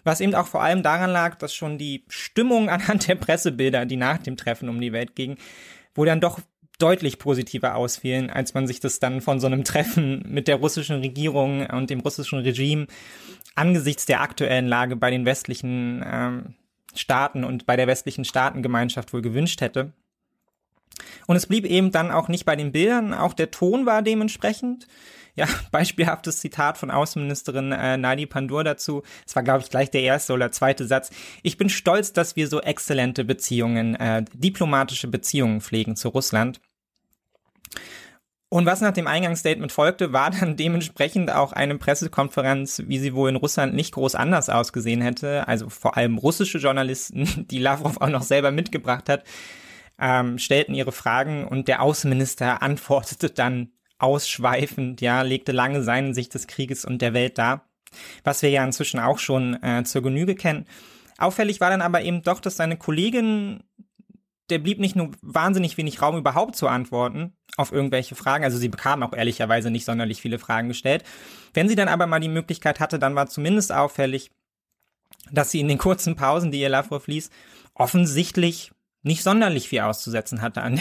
Was 0.03 0.21
eben 0.21 0.35
auch 0.35 0.45
vor 0.45 0.61
allem 0.61 0.83
daran 0.83 1.09
lag, 1.09 1.35
dass 1.35 1.55
schon 1.55 1.79
die 1.79 2.05
Stimmung 2.07 2.69
anhand 2.69 3.07
der 3.07 3.15
Pressebilder, 3.15 3.85
die 3.85 3.97
nach 3.97 4.19
dem 4.19 4.37
Treffen 4.37 4.69
um 4.69 4.79
die 4.79 4.93
Welt 4.93 5.15
gingen, 5.15 5.37
wo 5.95 6.05
dann 6.05 6.21
doch 6.21 6.39
deutlich 6.77 7.19
positiver 7.19 7.75
ausfielen, 7.75 8.29
als 8.29 8.53
man 8.53 8.67
sich 8.67 8.79
das 8.79 8.99
dann 8.99 9.21
von 9.21 9.39
so 9.39 9.47
einem 9.47 9.63
Treffen 9.65 10.23
mit 10.27 10.47
der 10.47 10.57
russischen 10.57 10.99
Regierung 10.99 11.65
und 11.65 11.89
dem 11.89 12.01
russischen 12.01 12.39
Regime 12.39 12.87
angesichts 13.55 14.05
der 14.05 14.21
aktuellen 14.21 14.67
Lage 14.67 14.95
bei 14.95 15.09
den 15.09 15.25
westlichen 15.25 16.03
ähm, 16.05 16.53
Staaten 16.99 17.43
und 17.43 17.65
bei 17.65 17.75
der 17.75 17.87
westlichen 17.87 18.25
Staatengemeinschaft 18.25 19.13
wohl 19.13 19.21
gewünscht 19.21 19.61
hätte. 19.61 19.93
Und 21.27 21.35
es 21.35 21.47
blieb 21.47 21.65
eben 21.65 21.91
dann 21.91 22.11
auch 22.11 22.27
nicht 22.27 22.45
bei 22.45 22.55
den 22.55 22.71
Bildern, 22.71 23.13
auch 23.13 23.33
der 23.33 23.51
Ton 23.51 23.85
war 23.85 24.01
dementsprechend. 24.01 24.87
Ja, 25.35 25.47
beispielhaftes 25.71 26.39
Zitat 26.39 26.77
von 26.77 26.91
Außenministerin 26.91 27.71
äh, 27.71 27.97
Nadi 27.97 28.25
Pandur 28.25 28.63
dazu. 28.63 29.03
Es 29.25 29.35
war, 29.35 29.43
glaube 29.43 29.61
ich, 29.61 29.69
gleich 29.69 29.91
der 29.91 30.01
erste 30.01 30.33
oder 30.33 30.51
zweite 30.51 30.85
Satz. 30.85 31.11
Ich 31.43 31.57
bin 31.57 31.69
stolz, 31.69 32.13
dass 32.13 32.35
wir 32.35 32.47
so 32.47 32.61
exzellente 32.61 33.25
Beziehungen, 33.25 33.95
äh, 33.95 34.23
diplomatische 34.33 35.07
Beziehungen 35.07 35.61
pflegen 35.61 35.95
zu 35.95 36.09
Russland. 36.09 36.61
Und 38.49 38.65
was 38.65 38.79
nach 38.79 38.93
dem 38.93 39.07
Eingangsstatement 39.07 39.71
folgte, 39.71 40.13
war 40.13 40.31
dann 40.31 40.55
dementsprechend 40.57 41.31
auch 41.31 41.51
eine 41.51 41.77
Pressekonferenz, 41.77 42.83
wie 42.87 42.99
sie 42.99 43.13
wohl 43.13 43.29
in 43.29 43.35
Russland 43.35 43.73
nicht 43.73 43.93
groß 43.93 44.15
anders 44.15 44.49
ausgesehen 44.49 45.01
hätte. 45.01 45.47
Also 45.47 45.69
vor 45.69 45.97
allem 45.97 46.17
russische 46.17 46.59
Journalisten, 46.59 47.47
die 47.51 47.59
Lavrov 47.59 47.97
auch 47.99 48.09
noch 48.09 48.23
selber 48.23 48.51
mitgebracht 48.51 49.09
hat, 49.09 49.23
ähm, 49.99 50.37
stellten 50.37 50.75
ihre 50.75 50.91
Fragen 50.91 51.47
und 51.47 51.67
der 51.67 51.81
Außenminister 51.81 52.61
antwortete 52.61 53.29
dann 53.29 53.71
ausschweifend, 53.97 54.99
ja, 55.01 55.21
legte 55.21 55.53
lange 55.53 55.81
seine 55.81 56.13
Sicht 56.13 56.33
des 56.33 56.47
Krieges 56.47 56.83
und 56.83 57.01
der 57.01 57.13
Welt 57.13 57.37
dar, 57.37 57.65
was 58.25 58.41
wir 58.41 58.49
ja 58.49 58.63
inzwischen 58.63 58.99
auch 58.99 59.19
schon 59.19 59.61
äh, 59.63 59.83
zur 59.85 60.01
Genüge 60.01 60.35
kennen. 60.35 60.65
Auffällig 61.17 61.61
war 61.61 61.69
dann 61.69 61.81
aber 61.81 62.01
eben 62.01 62.21
doch, 62.21 62.41
dass 62.41 62.57
seine 62.57 62.75
Kollegin, 62.75 63.63
der 64.49 64.59
blieb 64.59 64.79
nicht 64.79 64.97
nur 64.97 65.11
wahnsinnig 65.21 65.77
wenig 65.77 66.01
Raum 66.01 66.17
überhaupt 66.17 66.57
zu 66.57 66.67
antworten 66.67 67.33
auf 67.57 67.71
irgendwelche 67.71 68.15
Fragen, 68.15 68.43
also 68.43 68.57
sie 68.57 68.69
bekam 68.69 69.03
auch 69.03 69.13
ehrlicherweise 69.13 69.71
nicht 69.71 69.85
sonderlich 69.85 70.21
viele 70.21 70.39
Fragen 70.39 70.67
gestellt. 70.67 71.03
Wenn 71.53 71.69
sie 71.69 71.75
dann 71.75 71.87
aber 71.87 72.07
mal 72.07 72.19
die 72.19 72.27
Möglichkeit 72.27 72.79
hatte, 72.79 72.99
dann 72.99 73.15
war 73.15 73.27
zumindest 73.27 73.71
auffällig, 73.71 74.31
dass 75.31 75.51
sie 75.51 75.59
in 75.59 75.67
den 75.67 75.77
kurzen 75.77 76.15
Pausen, 76.15 76.51
die 76.51 76.59
ihr 76.59 76.69
Lavrov 76.69 77.07
ließ, 77.07 77.29
offensichtlich 77.73 78.71
nicht 79.03 79.23
sonderlich 79.23 79.69
viel 79.69 79.81
auszusetzen 79.81 80.41
hatte 80.41 80.61
an, 80.61 80.79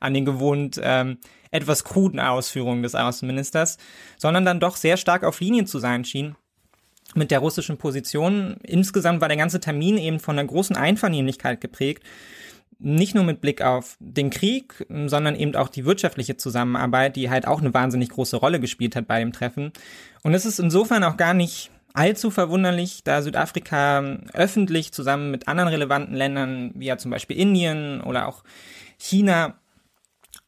an 0.00 0.14
den 0.14 0.24
gewohnt 0.24 0.80
ähm, 0.82 1.18
etwas 1.50 1.84
kruden 1.84 2.20
Ausführungen 2.20 2.82
des 2.82 2.94
Außenministers, 2.94 3.78
sondern 4.16 4.44
dann 4.44 4.60
doch 4.60 4.76
sehr 4.76 4.96
stark 4.96 5.24
auf 5.24 5.40
Linien 5.40 5.66
zu 5.66 5.78
sein 5.78 6.04
schien 6.04 6.34
mit 7.14 7.30
der 7.30 7.40
russischen 7.40 7.76
Position. 7.76 8.56
Insgesamt 8.62 9.20
war 9.20 9.28
der 9.28 9.36
ganze 9.36 9.60
Termin 9.60 9.98
eben 9.98 10.18
von 10.18 10.38
einer 10.38 10.48
großen 10.48 10.76
Einvernehmlichkeit 10.76 11.60
geprägt. 11.60 12.02
Nicht 12.84 13.14
nur 13.14 13.22
mit 13.22 13.40
Blick 13.40 13.62
auf 13.62 13.96
den 14.00 14.30
Krieg, 14.30 14.84
sondern 15.06 15.36
eben 15.36 15.54
auch 15.54 15.68
die 15.68 15.84
wirtschaftliche 15.84 16.36
Zusammenarbeit, 16.36 17.14
die 17.14 17.30
halt 17.30 17.46
auch 17.46 17.60
eine 17.60 17.72
wahnsinnig 17.72 18.10
große 18.10 18.36
Rolle 18.36 18.58
gespielt 18.58 18.96
hat 18.96 19.06
bei 19.06 19.20
dem 19.20 19.32
Treffen. 19.32 19.72
Und 20.22 20.34
es 20.34 20.44
ist 20.44 20.58
insofern 20.58 21.04
auch 21.04 21.16
gar 21.16 21.32
nicht 21.32 21.70
allzu 21.94 22.30
verwunderlich, 22.30 23.04
da 23.04 23.22
Südafrika 23.22 24.18
öffentlich 24.32 24.92
zusammen 24.92 25.30
mit 25.30 25.46
anderen 25.46 25.68
relevanten 25.68 26.16
Ländern, 26.16 26.72
wie 26.74 26.86
ja 26.86 26.98
zum 26.98 27.10
Beispiel 27.10 27.38
Indien 27.38 28.00
oder 28.00 28.26
auch 28.26 28.42
China, 28.98 29.54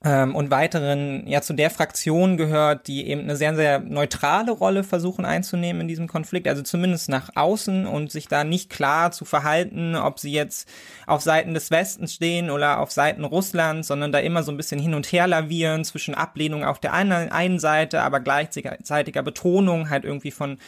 ähm, 0.05 0.37
und 0.37 0.51
weiteren 0.51 1.27
ja 1.27 1.41
zu 1.41 1.55
der 1.55 1.71
Fraktion 1.71 2.37
gehört, 2.37 2.87
die 2.89 3.09
eben 3.09 3.23
eine 3.23 3.37
sehr, 3.37 3.57
sehr 3.57 3.79
neutrale 3.81 4.53
Rolle 4.53 4.85
versuchen 4.85 5.25
einzunehmen 5.25 5.83
in 5.83 5.89
diesem 5.89 6.09
Konflikt, 6.09 6.47
also 6.47 6.63
zumindest 6.63 7.09
nach 7.09 7.31
außen 7.35 7.87
und 7.87 8.13
sich 8.13 8.29
da 8.29 8.45
nicht 8.45 8.69
klar 8.69 9.13
zu 9.13 9.25
verhalten, 9.25 9.97
ob 9.97 10.21
sie 10.21 10.33
jetzt 10.33 10.69
auf 11.07 11.23
Seiten 11.23 11.55
des 11.55 11.71
Westens 11.71 12.13
stehen 12.13 12.51
oder 12.51 12.81
auf 12.81 12.91
Seiten 12.91 13.25
Russlands, 13.25 13.89
sondern 13.89 14.13
da 14.13 14.19
immer 14.19 14.43
so 14.43 14.53
ein 14.53 14.59
bisschen 14.59 14.81
hin 14.81 14.93
und 14.93 15.11
her 15.11 15.27
lavieren 15.27 15.85
zwischen 15.85 16.15
Ablehnung 16.15 16.65
auf 16.65 16.79
der 16.79 16.93
einen, 16.93 17.33
einen 17.33 17.59
Seite, 17.59 18.03
aber 18.03 18.21
gleichzeitiger 18.21 19.23
Betonung 19.23 19.89
halt 19.89 20.05
irgendwie 20.05 20.33
von 20.33 20.59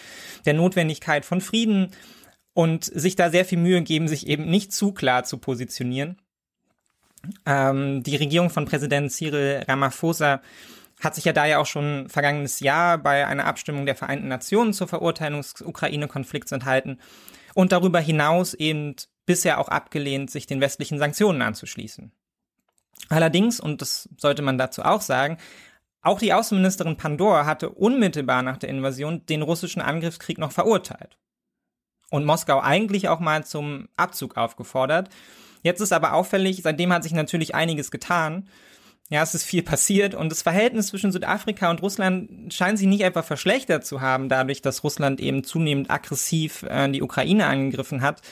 der 0.46 0.54
Notwendigkeit 0.54 1.26
von 1.26 1.42
Frieden 1.42 1.90
und 2.54 2.84
sich 2.84 3.16
da 3.16 3.28
sehr 3.28 3.44
viel 3.44 3.58
Mühe 3.58 3.82
geben, 3.82 4.08
sich 4.08 4.28
eben 4.28 4.46
nicht 4.46 4.72
zu 4.72 4.92
klar 4.92 5.24
zu 5.24 5.36
positionieren. 5.36 6.16
Ähm, 7.44 8.02
die 8.02 8.16
Regierung 8.16 8.50
von 8.50 8.64
Präsident 8.64 9.12
Cyril 9.12 9.64
Ramaphosa 9.66 10.40
hat 11.00 11.14
sich 11.14 11.24
ja 11.24 11.32
da 11.32 11.44
ja 11.44 11.58
auch 11.58 11.66
schon 11.66 12.08
vergangenes 12.08 12.60
Jahr 12.60 12.98
bei 12.98 13.26
einer 13.26 13.46
Abstimmung 13.46 13.86
der 13.86 13.96
Vereinten 13.96 14.28
Nationen 14.28 14.72
zur 14.72 14.88
Verurteilung 14.88 15.42
des 15.42 15.60
Ukraine-Konflikts 15.60 16.52
enthalten 16.52 16.98
und 17.54 17.72
darüber 17.72 18.00
hinaus 18.00 18.54
eben 18.54 18.96
bisher 19.26 19.58
auch 19.58 19.68
abgelehnt, 19.68 20.30
sich 20.30 20.46
den 20.46 20.60
westlichen 20.60 20.98
Sanktionen 20.98 21.42
anzuschließen. 21.42 22.12
Allerdings, 23.08 23.60
und 23.60 23.82
das 23.82 24.08
sollte 24.16 24.42
man 24.42 24.58
dazu 24.58 24.82
auch 24.82 25.00
sagen, 25.00 25.36
auch 26.00 26.18
die 26.18 26.32
Außenministerin 26.32 26.96
Pandor 26.96 27.46
hatte 27.46 27.68
unmittelbar 27.70 28.42
nach 28.42 28.56
der 28.56 28.68
Invasion 28.68 29.26
den 29.26 29.42
russischen 29.42 29.82
Angriffskrieg 29.82 30.38
noch 30.38 30.52
verurteilt. 30.52 31.18
Und 32.10 32.24
Moskau 32.24 32.60
eigentlich 32.60 33.08
auch 33.08 33.18
mal 33.18 33.44
zum 33.44 33.88
Abzug 33.96 34.36
aufgefordert. 34.36 35.08
Jetzt 35.62 35.80
ist 35.80 35.92
aber 35.92 36.14
auffällig, 36.14 36.60
seitdem 36.62 36.92
hat 36.92 37.02
sich 37.02 37.12
natürlich 37.12 37.54
einiges 37.54 37.90
getan. 37.90 38.48
Ja, 39.08 39.22
es 39.22 39.34
ist 39.34 39.44
viel 39.44 39.62
passiert 39.62 40.16
und 40.16 40.30
das 40.30 40.42
Verhältnis 40.42 40.88
zwischen 40.88 41.12
Südafrika 41.12 41.70
und 41.70 41.80
Russland 41.80 42.52
scheint 42.52 42.78
sich 42.78 42.88
nicht 42.88 43.04
einfach 43.04 43.24
verschlechtert 43.24 43.86
zu 43.86 44.00
haben, 44.00 44.28
dadurch, 44.28 44.62
dass 44.62 44.82
Russland 44.82 45.20
eben 45.20 45.44
zunehmend 45.44 45.90
aggressiv 45.90 46.64
äh, 46.64 46.88
die 46.90 47.02
Ukraine 47.02 47.46
angegriffen 47.46 48.02
hat, 48.02 48.22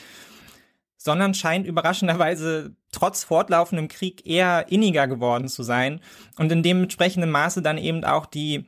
sondern 0.97 1.33
scheint 1.33 1.65
überraschenderweise 1.65 2.75
trotz 2.91 3.23
fortlaufendem 3.23 3.87
Krieg 3.87 4.25
eher 4.27 4.65
inniger 4.69 5.07
geworden 5.07 5.47
zu 5.47 5.63
sein 5.63 6.01
und 6.37 6.51
in 6.51 6.61
dementsprechenden 6.61 7.31
Maße 7.31 7.61
dann 7.61 7.77
eben 7.77 8.03
auch 8.03 8.25
die 8.25 8.65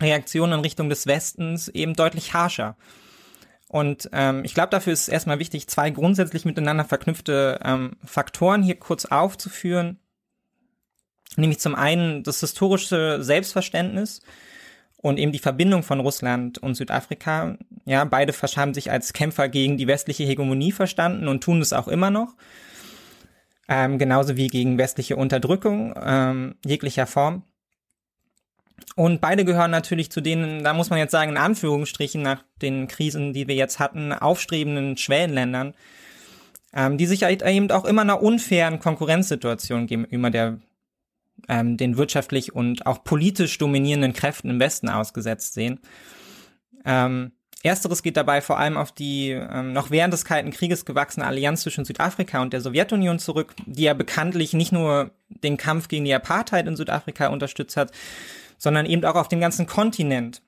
Reaktion 0.00 0.52
in 0.52 0.60
Richtung 0.60 0.88
des 0.90 1.06
Westens 1.06 1.68
eben 1.68 1.94
deutlich 1.94 2.34
harscher. 2.34 2.76
Und 3.68 4.08
ähm, 4.12 4.44
ich 4.44 4.54
glaube, 4.54 4.70
dafür 4.70 4.92
ist 4.92 5.08
erstmal 5.08 5.38
wichtig, 5.38 5.68
zwei 5.68 5.90
grundsätzlich 5.90 6.44
miteinander 6.44 6.84
verknüpfte 6.84 7.58
ähm, 7.64 7.96
Faktoren 8.04 8.62
hier 8.62 8.76
kurz 8.76 9.06
aufzuführen. 9.06 9.98
Nämlich 11.36 11.58
zum 11.58 11.74
einen 11.74 12.22
das 12.22 12.40
historische 12.40 13.22
Selbstverständnis 13.22 14.22
und 14.96 15.18
eben 15.18 15.32
die 15.32 15.38
Verbindung 15.38 15.82
von 15.82 16.00
Russland 16.00 16.58
und 16.58 16.76
Südafrika. 16.76 17.58
Ja, 17.84 18.04
beide 18.04 18.32
haben 18.32 18.74
sich 18.74 18.90
als 18.90 19.12
Kämpfer 19.12 19.48
gegen 19.48 19.76
die 19.76 19.86
westliche 19.86 20.24
Hegemonie 20.24 20.72
verstanden 20.72 21.28
und 21.28 21.42
tun 21.42 21.60
es 21.60 21.72
auch 21.72 21.88
immer 21.88 22.10
noch. 22.10 22.34
Ähm, 23.68 23.98
genauso 23.98 24.36
wie 24.36 24.46
gegen 24.46 24.78
westliche 24.78 25.16
Unterdrückung 25.16 25.92
ähm, 26.00 26.54
jeglicher 26.64 27.06
Form. 27.06 27.42
Und 28.94 29.20
beide 29.20 29.44
gehören 29.44 29.70
natürlich 29.70 30.10
zu 30.10 30.20
denen, 30.20 30.64
da 30.64 30.72
muss 30.72 30.90
man 30.90 30.98
jetzt 30.98 31.12
sagen, 31.12 31.32
in 31.32 31.36
Anführungsstrichen 31.36 32.22
nach 32.22 32.42
den 32.62 32.88
Krisen, 32.88 33.32
die 33.32 33.46
wir 33.48 33.54
jetzt 33.54 33.78
hatten, 33.78 34.12
aufstrebenden 34.12 34.96
Schwellenländern, 34.96 35.74
ähm, 36.72 36.96
die 36.98 37.06
sich 37.06 37.22
halt 37.22 37.42
eben 37.42 37.70
auch 37.70 37.84
immer 37.84 38.02
einer 38.02 38.22
unfairen 38.22 38.80
Konkurrenzsituation 38.80 39.86
gegenüber 39.86 40.30
der, 40.30 40.58
ähm, 41.48 41.76
den 41.76 41.96
wirtschaftlich 41.96 42.54
und 42.54 42.86
auch 42.86 43.04
politisch 43.04 43.58
dominierenden 43.58 44.12
Kräften 44.12 44.50
im 44.50 44.60
Westen 44.60 44.88
ausgesetzt 44.88 45.54
sehen. 45.54 45.80
Ähm, 46.84 47.32
Ersteres 47.62 48.02
geht 48.02 48.16
dabei 48.16 48.40
vor 48.40 48.58
allem 48.58 48.76
auf 48.76 48.92
die 48.92 49.30
ähm, 49.30 49.72
noch 49.72 49.90
während 49.90 50.12
des 50.14 50.24
Kalten 50.24 50.50
Krieges 50.52 50.84
gewachsene 50.84 51.26
Allianz 51.26 51.62
zwischen 51.62 51.84
Südafrika 51.84 52.40
und 52.40 52.52
der 52.52 52.60
Sowjetunion 52.60 53.18
zurück, 53.18 53.54
die 53.66 53.82
ja 53.82 53.94
bekanntlich 53.94 54.52
nicht 54.52 54.72
nur 54.72 55.10
den 55.28 55.56
Kampf 55.56 55.88
gegen 55.88 56.04
die 56.04 56.14
Apartheid 56.14 56.66
in 56.66 56.76
Südafrika 56.76 57.28
unterstützt 57.28 57.76
hat, 57.76 57.90
sondern 58.58 58.86
eben 58.86 59.04
auch 59.04 59.14
auf 59.14 59.28
dem 59.28 59.40
ganzen 59.40 59.66
Kontinent. 59.66 60.42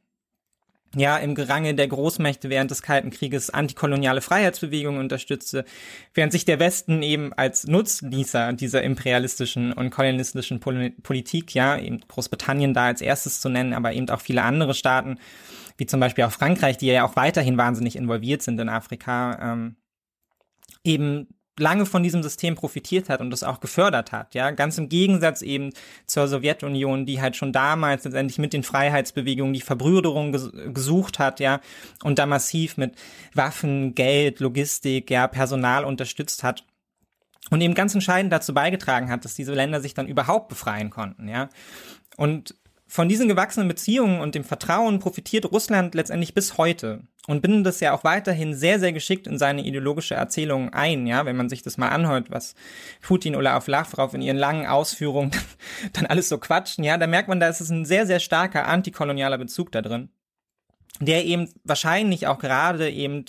Ja, 0.96 1.18
im 1.18 1.34
Gerange 1.34 1.74
der 1.74 1.86
Großmächte 1.86 2.48
während 2.48 2.70
des 2.70 2.80
Kalten 2.80 3.10
Krieges 3.10 3.50
antikoloniale 3.50 4.22
Freiheitsbewegungen 4.22 5.00
unterstützte, 5.00 5.66
während 6.14 6.32
sich 6.32 6.46
der 6.46 6.60
Westen 6.60 7.02
eben 7.02 7.34
als 7.34 7.66
Nutznießer 7.66 8.54
dieser 8.54 8.82
imperialistischen 8.82 9.74
und 9.74 9.90
kolonialistischen 9.90 10.60
Politik, 10.60 11.54
ja, 11.54 11.78
eben 11.78 12.00
Großbritannien 12.08 12.72
da 12.72 12.86
als 12.86 13.02
erstes 13.02 13.42
zu 13.42 13.50
nennen, 13.50 13.74
aber 13.74 13.92
eben 13.92 14.08
auch 14.08 14.22
viele 14.22 14.42
andere 14.42 14.72
Staaten, 14.72 15.18
wie 15.76 15.84
zum 15.84 16.00
Beispiel 16.00 16.24
auch 16.24 16.32
Frankreich, 16.32 16.78
die 16.78 16.86
ja 16.86 17.04
auch 17.04 17.16
weiterhin 17.16 17.58
wahnsinnig 17.58 17.94
involviert 17.94 18.40
sind 18.40 18.58
in 18.58 18.70
Afrika, 18.70 19.52
ähm, 19.52 19.76
eben 20.84 21.37
lange 21.58 21.86
von 21.86 22.02
diesem 22.02 22.22
System 22.22 22.54
profitiert 22.54 23.08
hat 23.08 23.20
und 23.20 23.30
das 23.30 23.42
auch 23.42 23.60
gefördert 23.60 24.12
hat, 24.12 24.34
ja, 24.34 24.50
ganz 24.50 24.78
im 24.78 24.88
Gegensatz 24.88 25.42
eben 25.42 25.70
zur 26.06 26.28
Sowjetunion, 26.28 27.06
die 27.06 27.20
halt 27.20 27.36
schon 27.36 27.52
damals 27.52 28.04
letztendlich 28.04 28.38
mit 28.38 28.52
den 28.52 28.62
Freiheitsbewegungen 28.62 29.52
die 29.52 29.60
Verbrüderung 29.60 30.32
ges 30.32 30.50
gesucht 30.72 31.18
hat, 31.18 31.40
ja, 31.40 31.60
und 32.02 32.18
da 32.18 32.26
massiv 32.26 32.76
mit 32.76 32.94
Waffen, 33.34 33.94
Geld, 33.94 34.40
Logistik, 34.40 35.10
ja, 35.10 35.26
Personal 35.26 35.84
unterstützt 35.84 36.42
hat 36.42 36.64
und 37.50 37.60
eben 37.60 37.74
ganz 37.74 37.94
entscheidend 37.94 38.32
dazu 38.32 38.54
beigetragen 38.54 39.10
hat, 39.10 39.24
dass 39.24 39.34
diese 39.34 39.54
Länder 39.54 39.80
sich 39.80 39.94
dann 39.94 40.08
überhaupt 40.08 40.48
befreien 40.48 40.90
konnten, 40.90 41.28
ja. 41.28 41.48
Und 42.16 42.54
von 42.88 43.08
diesen 43.08 43.28
gewachsenen 43.28 43.68
Beziehungen 43.68 44.20
und 44.20 44.34
dem 44.34 44.44
Vertrauen 44.44 44.98
profitiert 44.98 45.52
Russland 45.52 45.94
letztendlich 45.94 46.34
bis 46.34 46.56
heute 46.56 47.02
und 47.26 47.42
bindet 47.42 47.66
das 47.66 47.80
ja 47.80 47.92
auch 47.92 48.02
weiterhin 48.02 48.54
sehr, 48.54 48.80
sehr 48.80 48.92
geschickt 48.92 49.26
in 49.26 49.38
seine 49.38 49.64
ideologische 49.64 50.14
Erzählung 50.14 50.72
ein, 50.72 51.06
ja, 51.06 51.26
wenn 51.26 51.36
man 51.36 51.50
sich 51.50 51.62
das 51.62 51.76
mal 51.76 51.90
anhört, 51.90 52.30
was 52.30 52.54
Putin 53.02 53.36
oder 53.36 53.58
auf 53.58 53.68
Lavrov 53.68 54.14
in 54.14 54.22
ihren 54.22 54.38
langen 54.38 54.66
Ausführungen 54.66 55.30
dann 55.92 56.06
alles 56.06 56.30
so 56.30 56.38
quatschen, 56.38 56.82
ja, 56.82 56.96
da 56.96 57.06
merkt 57.06 57.28
man, 57.28 57.40
da 57.40 57.48
ist 57.48 57.60
es 57.60 57.68
ein 57.68 57.84
sehr, 57.84 58.06
sehr 58.06 58.20
starker 58.20 58.66
antikolonialer 58.66 59.38
Bezug 59.38 59.70
da 59.70 59.82
drin 59.82 60.08
der 61.00 61.24
eben 61.26 61.48
wahrscheinlich 61.62 62.26
auch 62.26 62.38
gerade 62.38 62.90
eben 62.90 63.24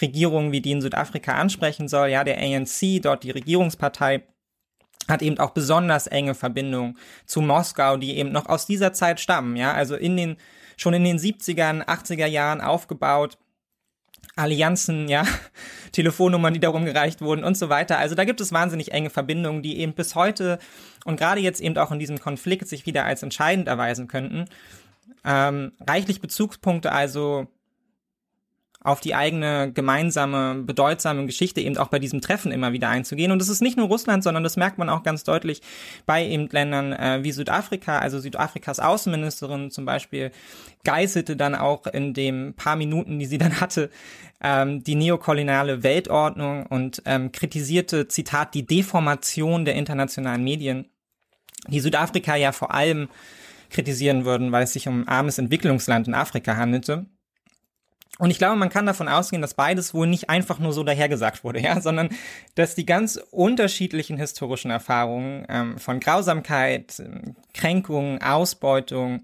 Regierungen 0.00 0.52
wie 0.52 0.62
die 0.62 0.70
in 0.70 0.80
Südafrika 0.80 1.34
ansprechen 1.34 1.86
soll, 1.86 2.08
ja, 2.08 2.24
der 2.24 2.38
ANC, 2.38 3.02
dort 3.02 3.24
die 3.24 3.30
Regierungspartei, 3.30 4.22
hat 5.10 5.22
eben 5.22 5.38
auch 5.38 5.50
besonders 5.50 6.06
enge 6.06 6.34
Verbindungen 6.34 6.98
zu 7.26 7.40
Moskau, 7.40 7.96
die 7.96 8.16
eben 8.16 8.32
noch 8.32 8.46
aus 8.46 8.66
dieser 8.66 8.92
Zeit 8.92 9.20
stammen, 9.20 9.56
ja, 9.56 9.72
also 9.72 9.96
in 9.96 10.16
den, 10.16 10.36
schon 10.76 10.94
in 10.94 11.04
den 11.04 11.18
70ern, 11.18 11.84
80er 11.84 12.26
Jahren 12.26 12.60
aufgebaut, 12.60 13.38
Allianzen, 14.36 15.08
ja, 15.08 15.24
Telefonnummern, 15.92 16.54
die 16.54 16.60
darum 16.60 16.84
gereicht 16.84 17.20
wurden 17.20 17.44
und 17.44 17.56
so 17.56 17.68
weiter. 17.68 17.98
Also 17.98 18.14
da 18.14 18.24
gibt 18.24 18.40
es 18.40 18.52
wahnsinnig 18.52 18.92
enge 18.92 19.10
Verbindungen, 19.10 19.62
die 19.62 19.78
eben 19.78 19.92
bis 19.92 20.14
heute 20.14 20.58
und 21.04 21.18
gerade 21.18 21.40
jetzt 21.40 21.60
eben 21.60 21.76
auch 21.76 21.90
in 21.90 21.98
diesem 21.98 22.18
Konflikt 22.18 22.68
sich 22.68 22.86
wieder 22.86 23.04
als 23.04 23.22
entscheidend 23.22 23.68
erweisen 23.68 24.08
könnten. 24.08 24.46
Ähm, 25.24 25.72
reichlich 25.86 26.20
Bezugspunkte 26.20 26.92
also 26.92 27.48
auf 28.82 29.00
die 29.00 29.14
eigene 29.14 29.72
gemeinsame, 29.72 30.62
bedeutsame 30.62 31.26
Geschichte 31.26 31.60
eben 31.60 31.76
auch 31.76 31.88
bei 31.88 31.98
diesem 31.98 32.22
Treffen 32.22 32.50
immer 32.50 32.72
wieder 32.72 32.88
einzugehen. 32.88 33.30
Und 33.30 33.38
das 33.38 33.50
ist 33.50 33.60
nicht 33.60 33.76
nur 33.76 33.88
Russland, 33.88 34.24
sondern 34.24 34.42
das 34.42 34.56
merkt 34.56 34.78
man 34.78 34.88
auch 34.88 35.02
ganz 35.02 35.22
deutlich 35.22 35.60
bei 36.06 36.26
eben 36.26 36.48
Ländern 36.48 36.92
äh, 36.92 37.22
wie 37.22 37.32
Südafrika. 37.32 37.98
Also 37.98 38.18
Südafrikas 38.20 38.80
Außenministerin 38.80 39.70
zum 39.70 39.84
Beispiel 39.84 40.30
geißelte 40.84 41.36
dann 41.36 41.54
auch 41.54 41.86
in 41.86 42.14
dem 42.14 42.54
paar 42.54 42.76
Minuten, 42.76 43.18
die 43.18 43.26
sie 43.26 43.36
dann 43.36 43.60
hatte, 43.60 43.90
ähm, 44.42 44.82
die 44.82 44.94
neokoloniale 44.94 45.82
Weltordnung 45.82 46.64
und 46.64 47.02
ähm, 47.04 47.32
kritisierte, 47.32 48.08
Zitat, 48.08 48.54
die 48.54 48.64
Deformation 48.64 49.66
der 49.66 49.74
internationalen 49.74 50.42
Medien, 50.42 50.86
die 51.68 51.80
Südafrika 51.80 52.34
ja 52.34 52.52
vor 52.52 52.72
allem 52.72 53.08
kritisieren 53.68 54.24
würden, 54.24 54.52
weil 54.52 54.64
es 54.64 54.72
sich 54.72 54.88
um 54.88 55.02
ein 55.02 55.08
armes 55.08 55.36
Entwicklungsland 55.36 56.08
in 56.08 56.14
Afrika 56.14 56.56
handelte. 56.56 57.04
Und 58.20 58.30
ich 58.30 58.36
glaube, 58.36 58.56
man 58.56 58.68
kann 58.68 58.84
davon 58.84 59.08
ausgehen, 59.08 59.40
dass 59.40 59.54
beides 59.54 59.94
wohl 59.94 60.06
nicht 60.06 60.28
einfach 60.28 60.58
nur 60.58 60.74
so 60.74 60.84
dahergesagt 60.84 61.42
wurde, 61.42 61.58
ja, 61.62 61.80
sondern 61.80 62.10
dass 62.54 62.74
die 62.74 62.84
ganz 62.84 63.18
unterschiedlichen 63.30 64.18
historischen 64.18 64.70
Erfahrungen 64.70 65.46
ähm, 65.48 65.78
von 65.78 66.00
Grausamkeit, 66.00 67.02
Kränkung, 67.54 68.20
Ausbeutung 68.20 69.22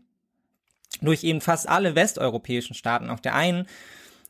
durch 1.02 1.24
eben 1.24 1.42
fast 1.42 1.68
alle 1.68 1.94
westeuropäischen 1.94 2.74
Staaten 2.74 3.10
auf 3.10 3.20
der 3.20 3.34
einen 3.34 3.66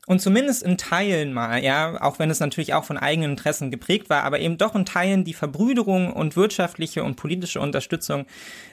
und 0.08 0.20
zumindest 0.20 0.64
in 0.64 0.78
Teilen 0.78 1.32
mal, 1.32 1.62
ja, 1.62 2.00
auch 2.02 2.18
wenn 2.18 2.30
es 2.30 2.40
natürlich 2.40 2.74
auch 2.74 2.84
von 2.84 2.98
eigenen 2.98 3.32
Interessen 3.32 3.70
geprägt 3.70 4.10
war, 4.10 4.24
aber 4.24 4.40
eben 4.40 4.58
doch 4.58 4.74
in 4.74 4.84
Teilen 4.84 5.22
die 5.22 5.34
Verbrüderung 5.34 6.12
und 6.12 6.34
wirtschaftliche 6.34 7.04
und 7.04 7.14
politische 7.14 7.60
Unterstützung 7.60 8.26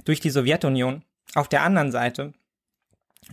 durch 0.06 0.20
die 0.20 0.32
Sowjetunion 0.32 1.04
auf 1.36 1.50
der 1.50 1.62
anderen 1.62 1.92
Seite 1.92 2.34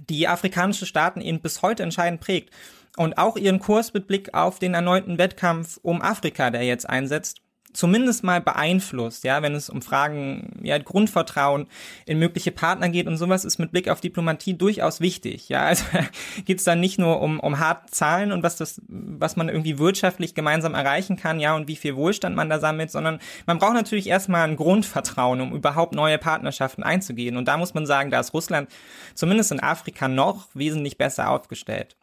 die 0.09 0.28
afrikanische 0.28 0.87
Staaten 0.87 1.20
eben 1.20 1.40
bis 1.40 1.62
heute 1.62 1.82
entscheidend 1.82 2.20
prägt. 2.20 2.54
Und 2.97 3.18
auch 3.18 3.37
ihren 3.37 3.61
Kurs 3.61 3.94
mit 3.94 4.06
Blick 4.09 4.35
auf 4.35 4.59
den 4.59 4.75
erneuten 4.75 5.18
Wettkampf 5.18 5.78
um 5.82 6.02
Afrika, 6.02 6.50
der 6.50 6.64
jetzt 6.64 6.88
einsetzt, 6.88 7.40
zumindest 7.73 8.25
mal 8.25 8.41
beeinflusst, 8.41 9.25
ja, 9.25 9.43
wenn 9.43 9.55
es 9.55 9.71
um 9.71 9.83
Fragen, 9.83 10.61
ja, 10.62 10.79
Grundvertrauen 10.79 11.67
in 12.07 12.19
mögliche 12.19 12.50
Partner 12.50 12.89
geht 12.89 13.07
und 13.07 13.17
sowas 13.17 13.45
ist 13.45 13.59
mit 13.59 13.71
Blick 13.71 13.89
auf 13.89 14.00
Diplomatie 14.00 14.55
durchaus 14.55 15.00
wichtig, 15.00 15.49
ja, 15.49 15.65
also 15.65 15.85
geht 16.45 16.59
es 16.59 16.65
dann 16.65 16.81
nicht 16.81 16.99
nur 16.99 17.21
um, 17.21 17.39
um 17.41 17.59
harte 17.59 17.91
Zahlen 17.91 18.33
und 18.33 18.43
was 18.43 18.57
das, 18.57 18.81
was 18.89 19.37
man 19.37 19.49
irgendwie 19.49 19.79
wirtschaftlich 19.79 20.35
gemeinsam 20.35 20.75
erreichen 20.75 21.17
kann, 21.17 21.41
ja, 21.41 21.55
und 21.55 21.69
wie 21.69 21.77
viel 21.77 21.97
Wohlstand 21.97 22.37
man 22.37 22.50
da 22.50 22.59
sammelt, 22.59 22.91
sondern 22.91 23.21
man 23.47 23.59
braucht 23.59 23.75
natürlich 23.75 24.09
erstmal 24.09 24.49
ein 24.49 24.57
Grundvertrauen, 24.57 25.41
um 25.41 25.55
überhaupt 25.55 25.95
neue 25.95 26.19
Partnerschaften 26.19 26.83
einzugehen 26.83 27.37
und 27.37 27.47
da 27.47 27.57
muss 27.57 27.75
man 27.75 27.87
sagen, 27.87 28.11
da 28.11 28.21
ist 28.21 28.35
Russland 28.35 28.69
zumindest 29.15 29.53
in 29.53 29.61
Afrika 29.61 30.09
noch 30.09 30.49
wesentlich 30.55 30.99
besser 30.99 31.31
aufgestellt. 31.31 31.97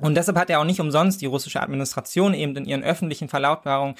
Und 0.00 0.16
deshalb 0.16 0.36
hat 0.38 0.50
ja 0.50 0.58
auch 0.58 0.64
nicht 0.64 0.80
umsonst 0.80 1.20
die 1.20 1.26
russische 1.26 1.60
Administration 1.60 2.34
eben 2.34 2.56
in 2.56 2.64
ihren 2.64 2.82
öffentlichen 2.82 3.28
Verlautbarungen 3.28 3.94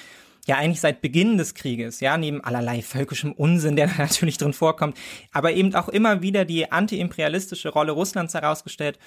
ja 0.45 0.57
eigentlich 0.57 0.81
seit 0.81 1.01
Beginn 1.01 1.37
des 1.37 1.53
Krieges, 1.53 1.99
ja, 1.99 2.17
neben 2.17 2.43
allerlei 2.43 2.81
völkischem 2.81 3.31
Unsinn, 3.31 3.75
der 3.75 3.87
da 3.97 3.97
natürlich 3.97 4.37
drin 4.37 4.53
vorkommt, 4.53 4.97
aber 5.31 5.53
eben 5.53 5.75
auch 5.75 5.89
immer 5.89 6.21
wieder 6.21 6.45
die 6.45 6.71
antiimperialistische 6.71 7.69
Rolle 7.69 7.91
Russlands 7.91 8.33
herausgestellt 8.33 8.99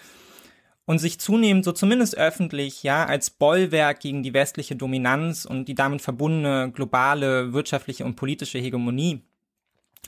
und 0.85 0.99
sich 0.99 1.21
zunehmend 1.21 1.65
so 1.65 1.73
zumindest 1.73 2.17
öffentlich, 2.17 2.83
ja, 2.83 3.05
als 3.05 3.31
Bollwerk 3.31 4.01
gegen 4.01 4.23
die 4.23 4.33
westliche 4.33 4.75
Dominanz 4.75 5.45
und 5.45 5.67
die 5.67 5.75
damit 5.75 6.01
verbundene 6.01 6.73
globale 6.73 7.53
wirtschaftliche 7.53 8.05
und 8.05 8.17
politische 8.17 8.59
Hegemonie 8.59 9.21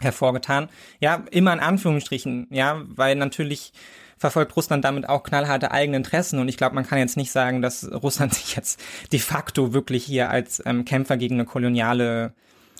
hervorgetan. 0.01 0.71
Ja, 1.01 1.25
immer 1.31 1.53
in 1.53 1.61
Anführungsstrichen, 1.61 2.47
ja, 2.51 2.83
weil 2.87 3.17
natürlich 3.17 3.73
verfolgt 4.21 4.55
Russland 4.55 4.85
damit 4.85 5.09
auch 5.09 5.23
knallharte 5.23 5.71
eigene 5.73 5.97
Interessen. 5.97 6.39
Und 6.39 6.49
ich 6.49 6.59
glaube, 6.59 6.75
man 6.75 6.87
kann 6.87 6.99
jetzt 6.99 7.17
nicht 7.17 7.33
sagen, 7.33 7.63
dass 7.63 7.91
Russland 7.91 8.35
sich 8.35 8.55
jetzt 8.55 8.79
de 9.11 9.19
facto 9.19 9.73
wirklich 9.73 10.05
hier 10.05 10.31
als 10.31 10.63
ähm, 10.67 10.85
Kämpfer 10.85 11.17
gegen 11.17 11.35
eine 11.37 11.47
koloniale 11.47 12.35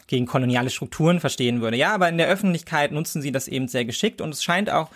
gegen 0.07 0.27
koloniale 0.27 0.71
Strukturen 0.71 1.21
verstehen 1.21 1.61
würde. 1.61 1.77
Ja, 1.77 1.95
aber 1.95 2.09
in 2.09 2.19
der 2.19 2.27
Öffentlichkeit 2.27 2.91
nutzen 2.91 3.23
sie 3.23 3.31
das 3.31 3.47
eben 3.47 3.69
sehr 3.69 3.85
geschickt 3.85 4.21
und 4.21 4.35
es 4.35 4.43
scheint 4.43 4.69
auch 4.69 4.91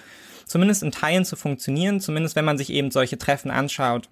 zumindest 0.44 0.82
in 0.82 0.90
Teilen 0.90 1.24
zu 1.24 1.36
funktionieren, 1.36 2.00
zumindest 2.00 2.34
wenn 2.34 2.44
man 2.44 2.58
sich 2.58 2.68
eben 2.70 2.90
solche 2.90 3.16
Treffen 3.16 3.52
anschaut, 3.52 4.08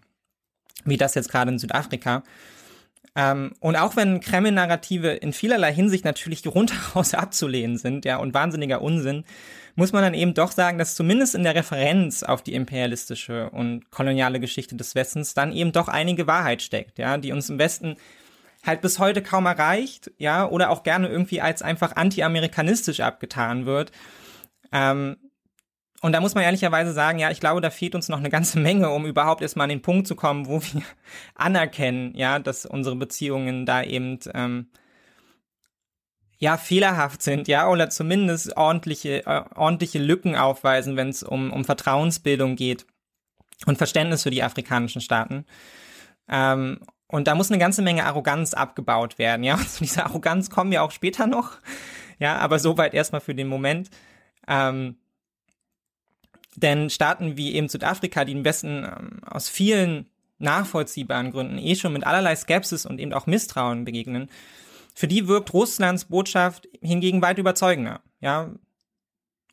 wie 0.85 0.97
das 0.97 1.17
jetzt 1.17 1.29
gerade 1.29 1.51
in 1.51 1.59
Südafrika. 1.59 2.23
Ähm, 3.17 3.53
und 3.59 3.75
auch 3.75 3.97
wenn 3.97 4.21
Kreml-Narrative 4.21 5.09
in 5.09 5.33
vielerlei 5.33 5.75
Hinsicht 5.75 6.05
natürlich 6.05 6.47
rundheraus 6.47 7.15
abzulehnen 7.15 7.79
sind, 7.79 8.05
ja, 8.05 8.19
und 8.19 8.33
wahnsinniger 8.33 8.81
Unsinn, 8.81 9.25
muss 9.75 9.93
man 9.93 10.03
dann 10.03 10.15
eben 10.15 10.35
doch 10.35 10.53
sagen, 10.53 10.79
dass 10.79 10.95
zumindest 10.95 11.35
in 11.35 11.45
der 11.45 11.55
Referenz 11.55 12.23
auf 12.23 12.43
die 12.43 12.55
imperialistische 12.55 13.51
und 13.51 13.91
koloniale 13.91 14.41
Geschichte 14.41 14.77
des 14.77 14.95
Westens 14.95 15.35
dann 15.35 15.53
eben 15.53 15.73
doch 15.73 15.89
einige 15.89 16.27
Wahrheit 16.27 16.63
steckt, 16.63 16.99
ja, 16.99 17.17
die 17.17 17.33
uns 17.33 17.49
im 17.51 17.59
Westen 17.59 17.97
halt 18.65 18.81
bis 18.81 18.99
heute 18.99 19.23
kaum 19.23 19.47
erreicht, 19.47 20.11
ja, 20.19 20.47
oder 20.49 20.71
auch 20.71 20.83
gerne 20.83 21.09
irgendwie 21.09 21.41
als 21.41 21.63
einfach 21.63 21.97
anti-amerikanistisch 21.97 23.01
abgetan 23.01 23.67
wird. 23.67 23.93
Ähm, 24.71 25.17
und 26.01 26.13
da 26.13 26.21
muss 26.21 26.35
man 26.35 26.43
ehrlicherweise 26.43 26.93
sagen, 26.93 27.21
ja, 27.21 27.31
ich 27.31 27.41
glaube, 27.41 27.61
da 27.61 27.71
fehlt 27.71 27.95
uns 27.95 28.09
noch 28.09 28.19
eine 28.19 28.31
ganze 28.31 28.59
Menge, 28.59 28.91
um 28.91 29.07
überhaupt 29.07 29.41
erstmal 29.41 29.65
an 29.65 29.71
den 29.71 29.83
Punkt 29.83 30.07
zu 30.07 30.17
kommen, 30.17 30.47
wo 30.47 30.61
wir 30.61 30.83
anerkennen, 31.35 32.13
ja, 32.17 32.39
dass 32.39 32.67
unsere 32.67 32.97
Beziehungen 32.97 33.67
da 33.67 33.83
eben 33.83 34.19
ähm, 34.35 34.69
ja 36.43 36.57
fehlerhaft 36.57 37.23
sind, 37.23 37.47
ja, 37.47 37.69
oder 37.69 37.89
zumindest 37.89 38.57
ordentliche 38.57 39.25
äh, 39.25 39.45
ordentliche 39.55 40.01
Lücken 40.01 40.35
aufweisen, 40.35 40.97
wenn 40.97 41.09
es 41.09 41.23
um 41.23 41.53
um 41.53 41.65
Vertrauensbildung 41.65 42.57
geht 42.57 42.85
und 43.65 43.79
Verständnis 43.79 44.25
für 44.25 44.33
die 44.33 44.43
afrikanischen 44.43 45.01
Staaten. 45.01 45.47
Ähm, 46.29 46.81
und 47.07 47.29
da 47.29 47.37
muss 47.37 47.53
eine 47.53 47.61
ganze 47.61 47.81
Menge 47.81 48.07
Arroganz 48.07 48.55
abgebaut 48.55 49.19
werden, 49.19 49.45
ja. 49.45 49.55
Und 49.59 49.71
zu 49.71 49.85
dieser 49.85 50.07
Arroganz 50.07 50.51
kommen 50.51 50.73
wir 50.73 50.83
auch 50.83 50.91
später 50.91 51.29
noch, 51.29 51.59
ja, 52.19 52.39
aber 52.39 52.59
soweit 52.59 52.93
erstmal 52.93 53.21
für 53.21 53.37
den 53.37 53.47
Moment. 53.47 53.91
Ähm, 54.49 54.97
denn 56.57 56.91
Staaten 56.91 57.37
wie 57.37 57.55
eben 57.55 57.69
Südafrika, 57.69 58.25
die 58.25 58.33
im 58.33 58.45
Westen 58.45 58.85
ähm, 58.85 59.21
aus 59.25 59.49
vielen 59.49 60.07
nachvollziehbaren 60.39 61.31
Gründen 61.31 61.59
eh 61.59 61.77
schon 61.77 61.93
mit 61.93 62.05
allerlei 62.05 62.35
Skepsis 62.35 62.85
und 62.85 62.99
eben 62.99 63.13
auch 63.13 63.27
Misstrauen 63.27 63.85
begegnen, 63.85 64.29
für 64.95 65.09
die 65.09 65.29
wirkt 65.29 65.53
Russlands 65.53 66.07
Botschaft 66.07 66.69
hingegen 66.81 67.23
weit 67.23 67.39
überzeugender, 67.39 68.01
ja, 68.21 68.51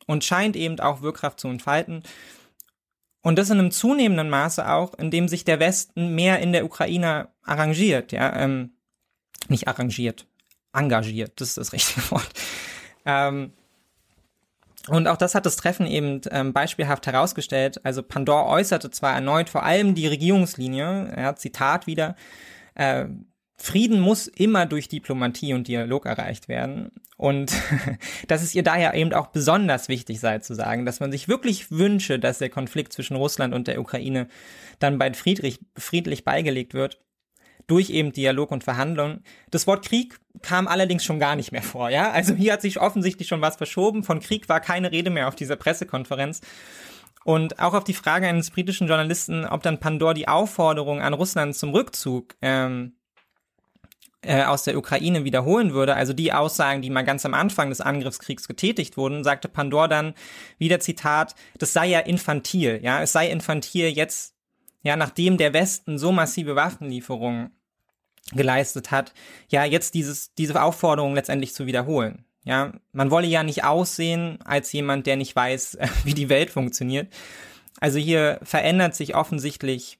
und 0.06 0.24
scheint 0.24 0.56
eben 0.56 0.78
auch 0.80 1.02
Wirkkraft 1.02 1.40
zu 1.40 1.48
entfalten. 1.48 2.02
Und 3.22 3.38
das 3.38 3.50
in 3.50 3.58
einem 3.58 3.70
zunehmenden 3.70 4.30
Maße 4.30 4.66
auch, 4.68 4.94
indem 4.94 5.28
sich 5.28 5.44
der 5.44 5.60
Westen 5.60 6.14
mehr 6.14 6.40
in 6.40 6.52
der 6.52 6.64
Ukraine 6.64 7.28
arrangiert, 7.42 8.12
ja, 8.12 8.34
ähm, 8.36 8.72
nicht 9.48 9.68
arrangiert, 9.68 10.26
engagiert, 10.72 11.40
das 11.40 11.48
ist 11.48 11.58
das 11.58 11.72
richtige 11.72 12.10
Wort. 12.10 12.30
Ähm, 13.04 13.52
und 14.88 15.06
auch 15.06 15.18
das 15.18 15.34
hat 15.34 15.44
das 15.44 15.56
Treffen 15.56 15.86
eben 15.86 16.22
ähm, 16.30 16.52
beispielhaft 16.52 17.06
herausgestellt. 17.06 17.84
Also 17.84 18.02
Pandor 18.02 18.46
äußerte 18.46 18.90
zwar 18.90 19.14
erneut 19.14 19.50
vor 19.50 19.62
allem 19.62 19.94
die 19.94 20.06
Regierungslinie, 20.06 21.14
ja, 21.16 21.36
Zitat 21.36 21.86
wieder, 21.86 22.16
äh, 22.74 23.06
Frieden 23.62 24.00
muss 24.00 24.26
immer 24.26 24.64
durch 24.64 24.88
Diplomatie 24.88 25.52
und 25.52 25.68
Dialog 25.68 26.06
erreicht 26.06 26.48
werden. 26.48 26.92
Und 27.18 27.52
dass 28.28 28.42
es 28.42 28.54
ihr 28.54 28.62
daher 28.62 28.94
eben 28.94 29.12
auch 29.12 29.26
besonders 29.26 29.88
wichtig 29.88 30.18
sei 30.18 30.38
zu 30.38 30.54
sagen, 30.54 30.86
dass 30.86 30.98
man 30.98 31.12
sich 31.12 31.28
wirklich 31.28 31.70
wünsche, 31.70 32.18
dass 32.18 32.38
der 32.38 32.48
Konflikt 32.48 32.94
zwischen 32.94 33.16
Russland 33.16 33.52
und 33.52 33.68
der 33.68 33.78
Ukraine 33.78 34.28
dann 34.78 34.98
bald 34.98 35.14
friedlich, 35.14 35.60
friedlich 35.76 36.24
beigelegt 36.24 36.72
wird 36.72 37.00
durch 37.66 37.90
eben 37.90 38.12
Dialog 38.12 38.50
und 38.50 38.64
Verhandlungen. 38.64 39.22
Das 39.50 39.66
Wort 39.66 39.84
Krieg 39.84 40.18
kam 40.40 40.66
allerdings 40.66 41.04
schon 41.04 41.20
gar 41.20 41.36
nicht 41.36 41.52
mehr 41.52 41.62
vor, 41.62 41.90
ja? 41.90 42.10
Also 42.10 42.34
hier 42.34 42.54
hat 42.54 42.62
sich 42.62 42.80
offensichtlich 42.80 43.28
schon 43.28 43.42
was 43.42 43.56
verschoben. 43.56 44.04
Von 44.04 44.20
Krieg 44.20 44.48
war 44.48 44.60
keine 44.60 44.90
Rede 44.90 45.10
mehr 45.10 45.28
auf 45.28 45.36
dieser 45.36 45.56
Pressekonferenz. 45.56 46.40
Und 47.24 47.58
auch 47.60 47.74
auf 47.74 47.84
die 47.84 47.92
Frage 47.92 48.26
eines 48.26 48.50
britischen 48.50 48.88
Journalisten, 48.88 49.44
ob 49.44 49.62
dann 49.62 49.78
Pandor 49.78 50.14
die 50.14 50.28
Aufforderung 50.28 51.02
an 51.02 51.12
Russland 51.12 51.54
zum 51.54 51.70
Rückzug 51.70 52.34
ähm, 52.40 52.94
äh, 54.22 54.44
aus 54.44 54.64
der 54.64 54.76
Ukraine 54.76 55.24
wiederholen 55.24 55.72
würde, 55.72 55.94
also 55.94 56.12
die 56.12 56.32
Aussagen, 56.32 56.82
die 56.82 56.90
mal 56.90 57.02
ganz 57.02 57.24
am 57.24 57.34
Anfang 57.34 57.70
des 57.70 57.80
Angriffskriegs 57.80 58.46
getätigt 58.48 58.96
wurden, 58.96 59.24
sagte 59.24 59.48
Pandor 59.48 59.88
dann 59.88 60.14
wieder 60.58 60.80
Zitat, 60.80 61.34
das 61.58 61.72
sei 61.72 61.86
ja 61.86 62.00
infantil, 62.00 62.80
ja, 62.82 63.02
es 63.02 63.12
sei 63.12 63.30
infantil 63.30 63.88
jetzt 63.88 64.34
ja, 64.82 64.96
nachdem 64.96 65.36
der 65.36 65.52
Westen 65.52 65.98
so 65.98 66.12
massive 66.12 66.56
Waffenlieferungen 66.56 67.50
geleistet 68.32 68.90
hat, 68.90 69.12
ja, 69.48 69.64
jetzt 69.64 69.94
dieses, 69.94 70.34
diese 70.34 70.62
Aufforderung 70.62 71.14
letztendlich 71.14 71.54
zu 71.54 71.66
wiederholen. 71.66 72.24
Ja, 72.44 72.72
man 72.92 73.10
wolle 73.10 73.26
ja 73.26 73.42
nicht 73.42 73.64
aussehen 73.64 74.38
als 74.44 74.72
jemand, 74.72 75.06
der 75.06 75.16
nicht 75.16 75.36
weiß, 75.36 75.78
wie 76.04 76.14
die 76.14 76.28
Welt 76.28 76.50
funktioniert. 76.50 77.12
Also 77.80 77.98
hier 77.98 78.40
verändert 78.42 78.94
sich 78.94 79.14
offensichtlich 79.14 79.98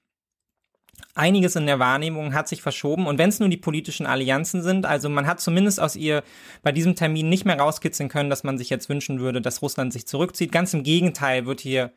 einiges 1.14 1.56
in 1.56 1.66
der 1.66 1.78
Wahrnehmung, 1.78 2.34
hat 2.34 2.48
sich 2.48 2.62
verschoben. 2.62 3.06
Und 3.06 3.18
wenn 3.18 3.28
es 3.28 3.40
nur 3.40 3.48
die 3.48 3.56
politischen 3.56 4.06
Allianzen 4.06 4.62
sind, 4.62 4.86
also 4.86 5.08
man 5.08 5.26
hat 5.26 5.40
zumindest 5.40 5.80
aus 5.80 5.96
ihr 5.96 6.22
bei 6.62 6.72
diesem 6.72 6.94
Termin 6.94 7.28
nicht 7.28 7.44
mehr 7.44 7.58
rauskitzeln 7.58 8.08
können, 8.08 8.30
dass 8.30 8.44
man 8.44 8.58
sich 8.58 8.70
jetzt 8.70 8.88
wünschen 8.88 9.20
würde, 9.20 9.40
dass 9.40 9.62
Russland 9.62 9.92
sich 9.92 10.06
zurückzieht. 10.06 10.52
Ganz 10.52 10.74
im 10.74 10.82
Gegenteil 10.82 11.46
wird 11.46 11.60
hier 11.60 11.92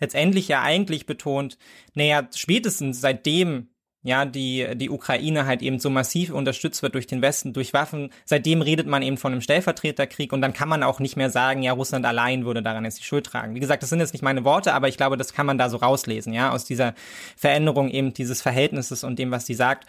letztendlich 0.00 0.48
ja 0.48 0.62
eigentlich 0.62 1.06
betont, 1.06 1.58
naja, 1.94 2.28
spätestens 2.34 3.00
seitdem 3.00 3.68
ja, 4.02 4.24
die, 4.24 4.66
die 4.76 4.90
Ukraine 4.90 5.44
halt 5.46 5.60
eben 5.60 5.80
so 5.80 5.90
massiv 5.90 6.30
unterstützt 6.30 6.82
wird 6.82 6.94
durch 6.94 7.06
den 7.06 7.20
Westen, 7.20 7.52
durch 7.52 7.72
Waffen. 7.72 8.10
Seitdem 8.24 8.62
redet 8.62 8.86
man 8.86 9.02
eben 9.02 9.16
von 9.16 9.32
einem 9.32 9.40
Stellvertreterkrieg 9.40 10.32
und 10.32 10.40
dann 10.40 10.52
kann 10.52 10.68
man 10.68 10.82
auch 10.82 11.00
nicht 11.00 11.16
mehr 11.16 11.30
sagen, 11.30 11.62
ja, 11.62 11.72
Russland 11.72 12.06
allein 12.06 12.44
würde 12.44 12.62
daran 12.62 12.84
jetzt 12.84 13.00
die 13.00 13.04
Schuld 13.04 13.26
tragen. 13.26 13.54
Wie 13.54 13.60
gesagt, 13.60 13.82
das 13.82 13.90
sind 13.90 14.00
jetzt 14.00 14.12
nicht 14.12 14.22
meine 14.22 14.44
Worte, 14.44 14.72
aber 14.72 14.88
ich 14.88 14.96
glaube, 14.96 15.16
das 15.16 15.32
kann 15.32 15.46
man 15.46 15.58
da 15.58 15.68
so 15.68 15.78
rauslesen, 15.78 16.32
ja, 16.32 16.52
aus 16.52 16.64
dieser 16.64 16.94
Veränderung 17.36 17.90
eben 17.90 18.14
dieses 18.14 18.40
Verhältnisses 18.40 19.02
und 19.02 19.18
dem, 19.18 19.30
was 19.30 19.46
sie 19.46 19.54
sagt, 19.54 19.86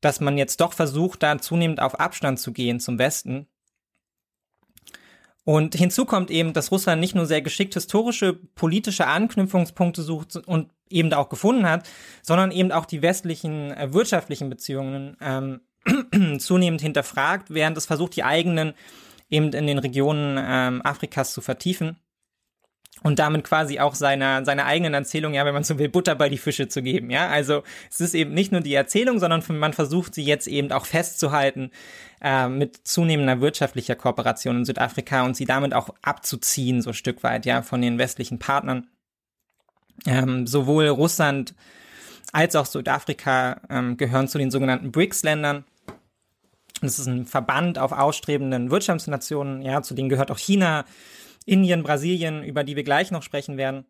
dass 0.00 0.20
man 0.20 0.38
jetzt 0.38 0.60
doch 0.62 0.72
versucht, 0.72 1.22
da 1.22 1.38
zunehmend 1.38 1.80
auf 1.80 2.00
Abstand 2.00 2.40
zu 2.40 2.52
gehen 2.52 2.80
zum 2.80 2.98
Westen 2.98 3.46
und 5.44 5.74
hinzu 5.74 6.04
kommt 6.04 6.30
eben, 6.30 6.52
dass 6.52 6.70
Russland 6.70 7.00
nicht 7.00 7.14
nur 7.14 7.26
sehr 7.26 7.42
geschickt 7.42 7.74
historische, 7.74 8.34
politische 8.34 9.06
Anknüpfungspunkte 9.06 10.02
sucht 10.02 10.36
und 10.36 10.70
eben 10.90 11.12
auch 11.12 11.28
gefunden 11.28 11.68
hat, 11.68 11.88
sondern 12.22 12.50
eben 12.50 12.72
auch 12.72 12.84
die 12.84 13.02
westlichen 13.02 13.72
äh, 13.72 13.92
wirtschaftlichen 13.92 14.50
Beziehungen 14.50 15.16
ähm, 15.20 15.60
zunehmend 16.38 16.80
hinterfragt, 16.80 17.50
während 17.50 17.76
es 17.76 17.86
versucht, 17.86 18.16
die 18.16 18.24
eigenen 18.24 18.74
eben 19.30 19.52
in 19.52 19.66
den 19.66 19.78
Regionen 19.78 20.38
ähm, 20.40 20.82
Afrikas 20.84 21.32
zu 21.32 21.40
vertiefen 21.40 21.96
und 23.02 23.18
damit 23.18 23.44
quasi 23.44 23.78
auch 23.78 23.94
seiner 23.94 24.44
seiner 24.44 24.66
eigenen 24.66 24.94
Erzählung, 24.94 25.32
ja, 25.32 25.44
wenn 25.46 25.54
man 25.54 25.64
so 25.64 25.78
will, 25.78 25.88
Butter 25.88 26.14
bei 26.14 26.28
die 26.28 26.38
Fische 26.38 26.68
zu 26.68 26.82
geben, 26.82 27.10
ja. 27.10 27.28
Also 27.28 27.62
es 27.88 28.00
ist 28.00 28.14
eben 28.14 28.34
nicht 28.34 28.52
nur 28.52 28.60
die 28.60 28.74
Erzählung, 28.74 29.18
sondern 29.18 29.42
man 29.48 29.72
versucht 29.72 30.14
sie 30.14 30.24
jetzt 30.24 30.46
eben 30.46 30.72
auch 30.72 30.86
festzuhalten 30.86 31.70
äh, 32.20 32.48
mit 32.48 32.76
zunehmender 32.86 33.40
wirtschaftlicher 33.40 33.94
Kooperation 33.94 34.58
in 34.58 34.64
Südafrika 34.64 35.24
und 35.24 35.36
sie 35.36 35.46
damit 35.46 35.72
auch 35.72 35.90
abzuziehen, 36.02 36.82
so 36.82 36.92
Stück 36.92 37.22
weit, 37.22 37.46
ja, 37.46 37.62
von 37.62 37.80
den 37.80 37.98
westlichen 37.98 38.38
Partnern. 38.38 38.88
Ähm, 40.06 40.46
sowohl 40.46 40.88
Russland 40.88 41.54
als 42.32 42.56
auch 42.56 42.66
Südafrika 42.66 43.60
ähm, 43.68 43.96
gehören 43.96 44.28
zu 44.28 44.38
den 44.38 44.50
sogenannten 44.50 44.92
BRICS-Ländern. 44.92 45.64
Das 46.80 46.98
ist 46.98 47.06
ein 47.06 47.26
Verband 47.26 47.78
auf 47.78 47.92
ausstrebenden 47.92 48.70
Wirtschaftsnationen, 48.70 49.62
ja, 49.62 49.82
zu 49.82 49.94
denen 49.94 50.08
gehört 50.08 50.30
auch 50.30 50.38
China, 50.38 50.84
Indien, 51.44 51.82
Brasilien, 51.82 52.42
über 52.42 52.64
die 52.64 52.76
wir 52.76 52.84
gleich 52.84 53.10
noch 53.10 53.22
sprechen 53.22 53.56
werden. 53.56 53.84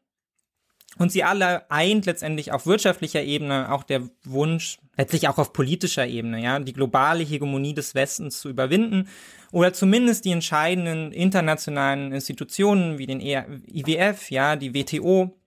Und 0.98 1.12
sie 1.12 1.22
alle 1.22 1.70
eint 1.70 2.06
letztendlich 2.06 2.50
auf 2.50 2.66
wirtschaftlicher 2.66 3.22
Ebene 3.22 3.70
auch 3.70 3.84
der 3.84 4.08
Wunsch, 4.24 4.78
letztlich 4.96 5.28
auch 5.28 5.38
auf 5.38 5.52
politischer 5.52 6.06
Ebene, 6.06 6.42
ja, 6.42 6.58
die 6.58 6.72
globale 6.72 7.22
Hegemonie 7.22 7.74
des 7.74 7.94
Westens 7.94 8.40
zu 8.40 8.48
überwinden 8.48 9.08
oder 9.52 9.72
zumindest 9.72 10.24
die 10.24 10.32
entscheidenden 10.32 11.12
internationalen 11.12 12.12
Institutionen 12.12 12.98
wie 12.98 13.06
den 13.06 13.20
IWF, 13.20 14.30
ja, 14.30 14.56
die 14.56 14.74
WTO, 14.74 15.39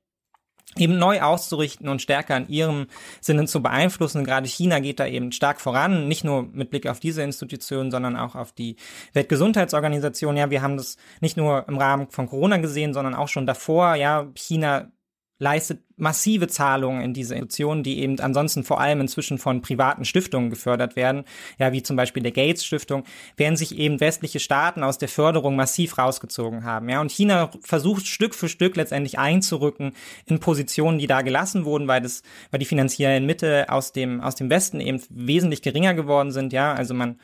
eben 0.78 0.98
neu 0.98 1.22
auszurichten 1.22 1.88
und 1.88 2.02
stärker 2.02 2.38
in 2.38 2.48
ihrem 2.48 2.88
Sinne 3.22 3.46
zu 3.46 3.62
beeinflussen. 3.62 4.24
Gerade 4.24 4.48
China 4.48 4.80
geht 4.80 5.00
da 5.00 5.08
eben 5.08 5.32
stark 5.32 5.62
voran, 5.62 6.08
nicht 6.08 6.24
nur 6.24 6.44
mit 6.44 6.70
Blick 6.70 6.88
auf 6.88 7.00
diese 7.00 7.24
Institutionen, 7.24 7.92
sondern 7.92 8.16
auch 8.16 8.36
auf 8.36 8.52
die 8.52 8.76
Weltgesundheitsorganisation. 9.14 10.38
Ja, 10.38 10.50
wir 10.50 10.62
haben 10.62 10.78
das 10.78 10.98
nicht 11.22 11.38
nur 11.38 11.68
im 11.68 11.78
Rahmen 11.78 12.08
von 12.10 12.28
Corona 12.28 12.58
gesehen, 12.58 12.94
sondern 12.94 13.16
auch 13.16 13.28
schon 13.28 13.46
davor. 13.46 13.96
Ja, 13.96 14.28
China 14.36 14.92
leistet 15.40 15.82
massive 15.96 16.48
Zahlungen 16.48 17.02
in 17.02 17.14
diese 17.14 17.36
Institutionen, 17.36 17.84
die 17.84 18.00
eben 18.00 18.20
ansonsten 18.20 18.64
vor 18.64 18.80
allem 18.80 19.02
inzwischen 19.02 19.38
von 19.38 19.62
privaten 19.62 20.06
Stiftungen 20.06 20.50
gefördert 20.50 20.96
werden, 20.96 21.24
ja, 21.60 21.72
wie 21.72 21.84
zum 21.84 21.96
Beispiel 21.96 22.24
der 22.24 22.32
Gates 22.32 22.66
Stiftung, 22.66 23.04
während 23.38 23.58
sich 23.58 23.78
eben 23.78 24.00
westliche 24.00 24.40
Staaten 24.40 24.84
aus 24.84 24.98
der 24.98 25.10
Förderung 25.10 25.56
massiv 25.56 25.98
rausgezogen 25.98 26.64
haben, 26.64 26.90
ja, 26.90 27.02
und 27.02 27.12
China 27.12 27.52
versucht 27.62 28.08
Stück 28.08 28.36
für 28.36 28.50
Stück 28.50 28.76
letztendlich 28.76 29.20
einzurücken 29.20 29.94
in 30.26 30.40
Positionen, 30.40 30.98
die 30.98 31.08
da 31.08 31.22
gelassen 31.22 31.66
wurden, 31.66 31.88
weil 31.88 32.02
das, 32.02 32.24
weil 32.52 32.60
die 32.60 32.66
finanziellen 32.66 33.26
Mittel 33.26 33.66
aus 33.68 33.92
dem, 33.92 34.22
aus 34.22 34.36
dem 34.36 34.50
Westen 34.50 34.80
eben 34.80 35.02
wesentlich 35.10 35.62
geringer 35.62 35.94
geworden 35.94 36.32
sind, 36.32 36.54
ja, 36.54 36.74
also 36.74 36.94
man, 36.94 37.20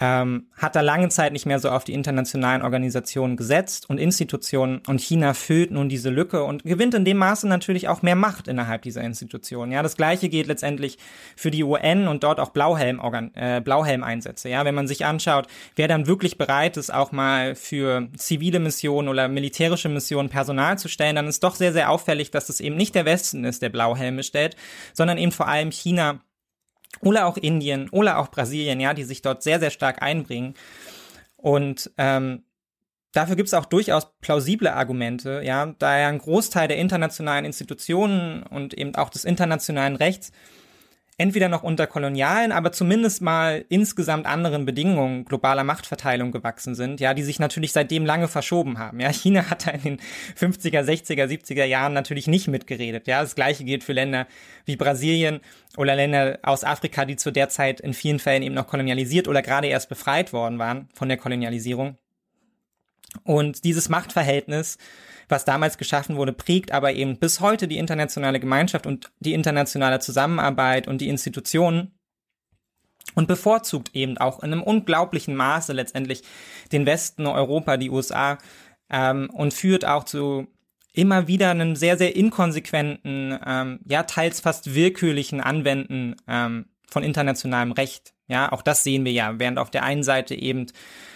ähm, 0.00 0.46
hat 0.56 0.74
da 0.76 0.80
lange 0.80 1.10
Zeit 1.10 1.32
nicht 1.32 1.44
mehr 1.44 1.58
so 1.58 1.68
auf 1.68 1.84
die 1.84 1.92
internationalen 1.92 2.62
Organisationen 2.62 3.36
gesetzt 3.36 3.88
und 3.90 3.98
Institutionen 3.98 4.80
und 4.86 4.98
China 5.00 5.34
füllt 5.34 5.70
nun 5.70 5.90
diese 5.90 6.08
Lücke 6.08 6.42
und 6.42 6.64
gewinnt 6.64 6.94
in 6.94 7.04
dem 7.04 7.18
Maße 7.18 7.46
natürlich 7.46 7.88
auch 7.88 8.00
mehr 8.00 8.16
Macht 8.16 8.48
innerhalb 8.48 8.80
dieser 8.82 9.02
Institutionen. 9.02 9.72
Ja, 9.72 9.82
das 9.82 9.96
gleiche 9.96 10.30
geht 10.30 10.46
letztendlich 10.46 10.96
für 11.36 11.50
die 11.50 11.62
UN 11.62 12.08
und 12.08 12.24
dort 12.24 12.40
auch 12.40 12.48
Blauhelm 12.50 13.00
äh, 13.34 13.60
Blauhelm-Einsätze. 13.60 14.48
Ja, 14.48 14.64
wenn 14.64 14.74
man 14.74 14.88
sich 14.88 15.04
anschaut, 15.04 15.48
wer 15.76 15.86
dann 15.86 16.06
wirklich 16.06 16.38
bereit 16.38 16.78
ist, 16.78 16.92
auch 16.92 17.12
mal 17.12 17.54
für 17.54 18.08
zivile 18.16 18.58
Missionen 18.58 19.08
oder 19.08 19.28
militärische 19.28 19.90
Missionen 19.90 20.30
Personal 20.30 20.78
zu 20.78 20.88
stellen, 20.88 21.16
dann 21.16 21.26
ist 21.26 21.44
doch 21.44 21.54
sehr, 21.54 21.74
sehr 21.74 21.90
auffällig, 21.90 22.30
dass 22.30 22.48
es 22.48 22.60
eben 22.60 22.76
nicht 22.76 22.94
der 22.94 23.04
Westen 23.04 23.44
ist, 23.44 23.60
der 23.60 23.68
Blauhelme 23.68 24.22
stellt, 24.22 24.56
sondern 24.94 25.18
eben 25.18 25.32
vor 25.32 25.46
allem 25.46 25.70
China 25.70 26.20
oder 27.00 27.26
auch 27.26 27.36
Indien 27.36 27.88
oder 27.90 28.18
auch 28.18 28.28
Brasilien, 28.28 28.80
ja, 28.80 28.94
die 28.94 29.04
sich 29.04 29.22
dort 29.22 29.42
sehr, 29.42 29.60
sehr 29.60 29.70
stark 29.70 30.02
einbringen. 30.02 30.54
Und 31.36 31.90
ähm, 31.96 32.44
dafür 33.12 33.36
gibt 33.36 33.48
es 33.48 33.54
auch 33.54 33.64
durchaus 33.64 34.08
plausible 34.20 34.72
Argumente, 34.72 35.42
ja, 35.44 35.74
da 35.78 35.98
ja 35.98 36.08
ein 36.08 36.18
Großteil 36.18 36.68
der 36.68 36.78
internationalen 36.78 37.44
Institutionen 37.44 38.42
und 38.42 38.74
eben 38.74 38.94
auch 38.96 39.10
des 39.10 39.24
internationalen 39.24 39.96
Rechts 39.96 40.32
entweder 41.20 41.50
noch 41.50 41.62
unter 41.62 41.86
kolonialen, 41.86 42.50
aber 42.50 42.72
zumindest 42.72 43.20
mal 43.20 43.66
insgesamt 43.68 44.24
anderen 44.24 44.64
Bedingungen 44.64 45.26
globaler 45.26 45.64
Machtverteilung 45.64 46.32
gewachsen 46.32 46.74
sind, 46.74 46.98
ja, 46.98 47.12
die 47.12 47.22
sich 47.22 47.38
natürlich 47.38 47.72
seitdem 47.72 48.06
lange 48.06 48.26
verschoben 48.26 48.78
haben. 48.78 49.00
Ja, 49.00 49.12
China 49.12 49.50
hat 49.50 49.66
da 49.66 49.72
in 49.72 49.82
den 49.82 50.00
50er, 50.34 50.80
60er, 50.80 51.26
70er 51.26 51.64
Jahren 51.64 51.92
natürlich 51.92 52.26
nicht 52.26 52.48
mitgeredet. 52.48 53.06
Ja, 53.06 53.20
das 53.20 53.34
gleiche 53.34 53.64
gilt 53.64 53.84
für 53.84 53.92
Länder 53.92 54.26
wie 54.64 54.76
Brasilien 54.76 55.40
oder 55.76 55.94
Länder 55.94 56.38
aus 56.42 56.64
Afrika, 56.64 57.04
die 57.04 57.16
zu 57.16 57.30
der 57.30 57.50
Zeit 57.50 57.80
in 57.80 57.92
vielen 57.92 58.18
Fällen 58.18 58.42
eben 58.42 58.54
noch 58.54 58.66
kolonialisiert 58.66 59.28
oder 59.28 59.42
gerade 59.42 59.66
erst 59.66 59.90
befreit 59.90 60.32
worden 60.32 60.58
waren 60.58 60.88
von 60.94 61.08
der 61.08 61.18
Kolonialisierung. 61.18 61.98
Und 63.24 63.64
dieses 63.64 63.88
Machtverhältnis 63.88 64.78
was 65.30 65.44
damals 65.44 65.78
geschaffen 65.78 66.16
wurde, 66.16 66.32
prägt 66.32 66.72
aber 66.72 66.92
eben 66.92 67.18
bis 67.18 67.40
heute 67.40 67.68
die 67.68 67.78
internationale 67.78 68.40
Gemeinschaft 68.40 68.86
und 68.86 69.10
die 69.20 69.34
internationale 69.34 70.00
Zusammenarbeit 70.00 70.88
und 70.88 71.00
die 71.00 71.08
Institutionen 71.08 71.92
und 73.14 73.28
bevorzugt 73.28 73.94
eben 73.94 74.18
auch 74.18 74.42
in 74.42 74.52
einem 74.52 74.62
unglaublichen 74.62 75.34
Maße 75.34 75.72
letztendlich 75.72 76.22
den 76.72 76.86
Westen, 76.86 77.26
Europa, 77.26 77.76
die 77.76 77.90
USA 77.90 78.38
ähm, 78.90 79.30
und 79.30 79.54
führt 79.54 79.84
auch 79.84 80.04
zu 80.04 80.46
immer 80.92 81.28
wieder 81.28 81.50
einem 81.50 81.76
sehr, 81.76 81.96
sehr 81.96 82.16
inkonsequenten, 82.16 83.38
ähm, 83.46 83.80
ja, 83.86 84.02
teils 84.02 84.40
fast 84.40 84.74
willkürlichen 84.74 85.40
Anwenden 85.40 86.16
ähm, 86.26 86.66
von 86.88 87.04
internationalem 87.04 87.72
Recht. 87.72 88.12
Ja, 88.30 88.52
auch 88.52 88.62
das 88.62 88.84
sehen 88.84 89.04
wir 89.04 89.12
ja, 89.12 89.38
während 89.38 89.58
auf 89.58 89.70
der 89.70 89.82
einen 89.82 90.04
Seite 90.04 90.34
eben 90.34 90.66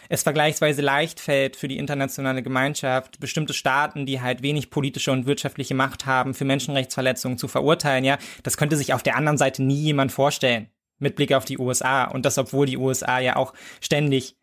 es 0.09 0.23
vergleichsweise 0.23 0.83
leicht 0.83 1.21
fällt 1.21 1.57
für 1.57 1.69
die 1.69 1.79
internationale 1.79 2.43
Gemeinschaft, 2.43 3.21
bestimmte 3.21 3.55
Staaten, 3.55 4.05
die 4.05 4.21
halt 4.21 4.43
wenig 4.43 4.71
politische 4.71 5.13
und 5.13 5.27
wirtschaftliche 5.27 5.75
Macht 5.75 6.07
haben, 6.07 6.35
für 6.35 6.45
Menschenrechtsverletzungen 6.45 7.39
zu 7.39 7.49
verurteilen, 7.49 8.05
ja, 8.05 8.19
das 8.43 8.57
könnte 8.57 8.77
sich 8.77 8.93
auf 8.93 9.03
der 9.03 9.17
anderen 9.17 9.39
Seite 9.39 9.63
nie 9.63 9.81
jemand 9.81 10.13
vorstellen, 10.13 10.69
mit 10.99 11.17
Blick 11.17 11.33
auf 11.33 11.45
die 11.45 11.59
USA. 11.59 12.05
Und 12.05 12.27
das, 12.27 12.37
obwohl 12.37 12.67
die 12.67 12.77
USA 12.77 13.19
ja 13.19 13.37
auch 13.37 13.55
ständig 13.81 14.37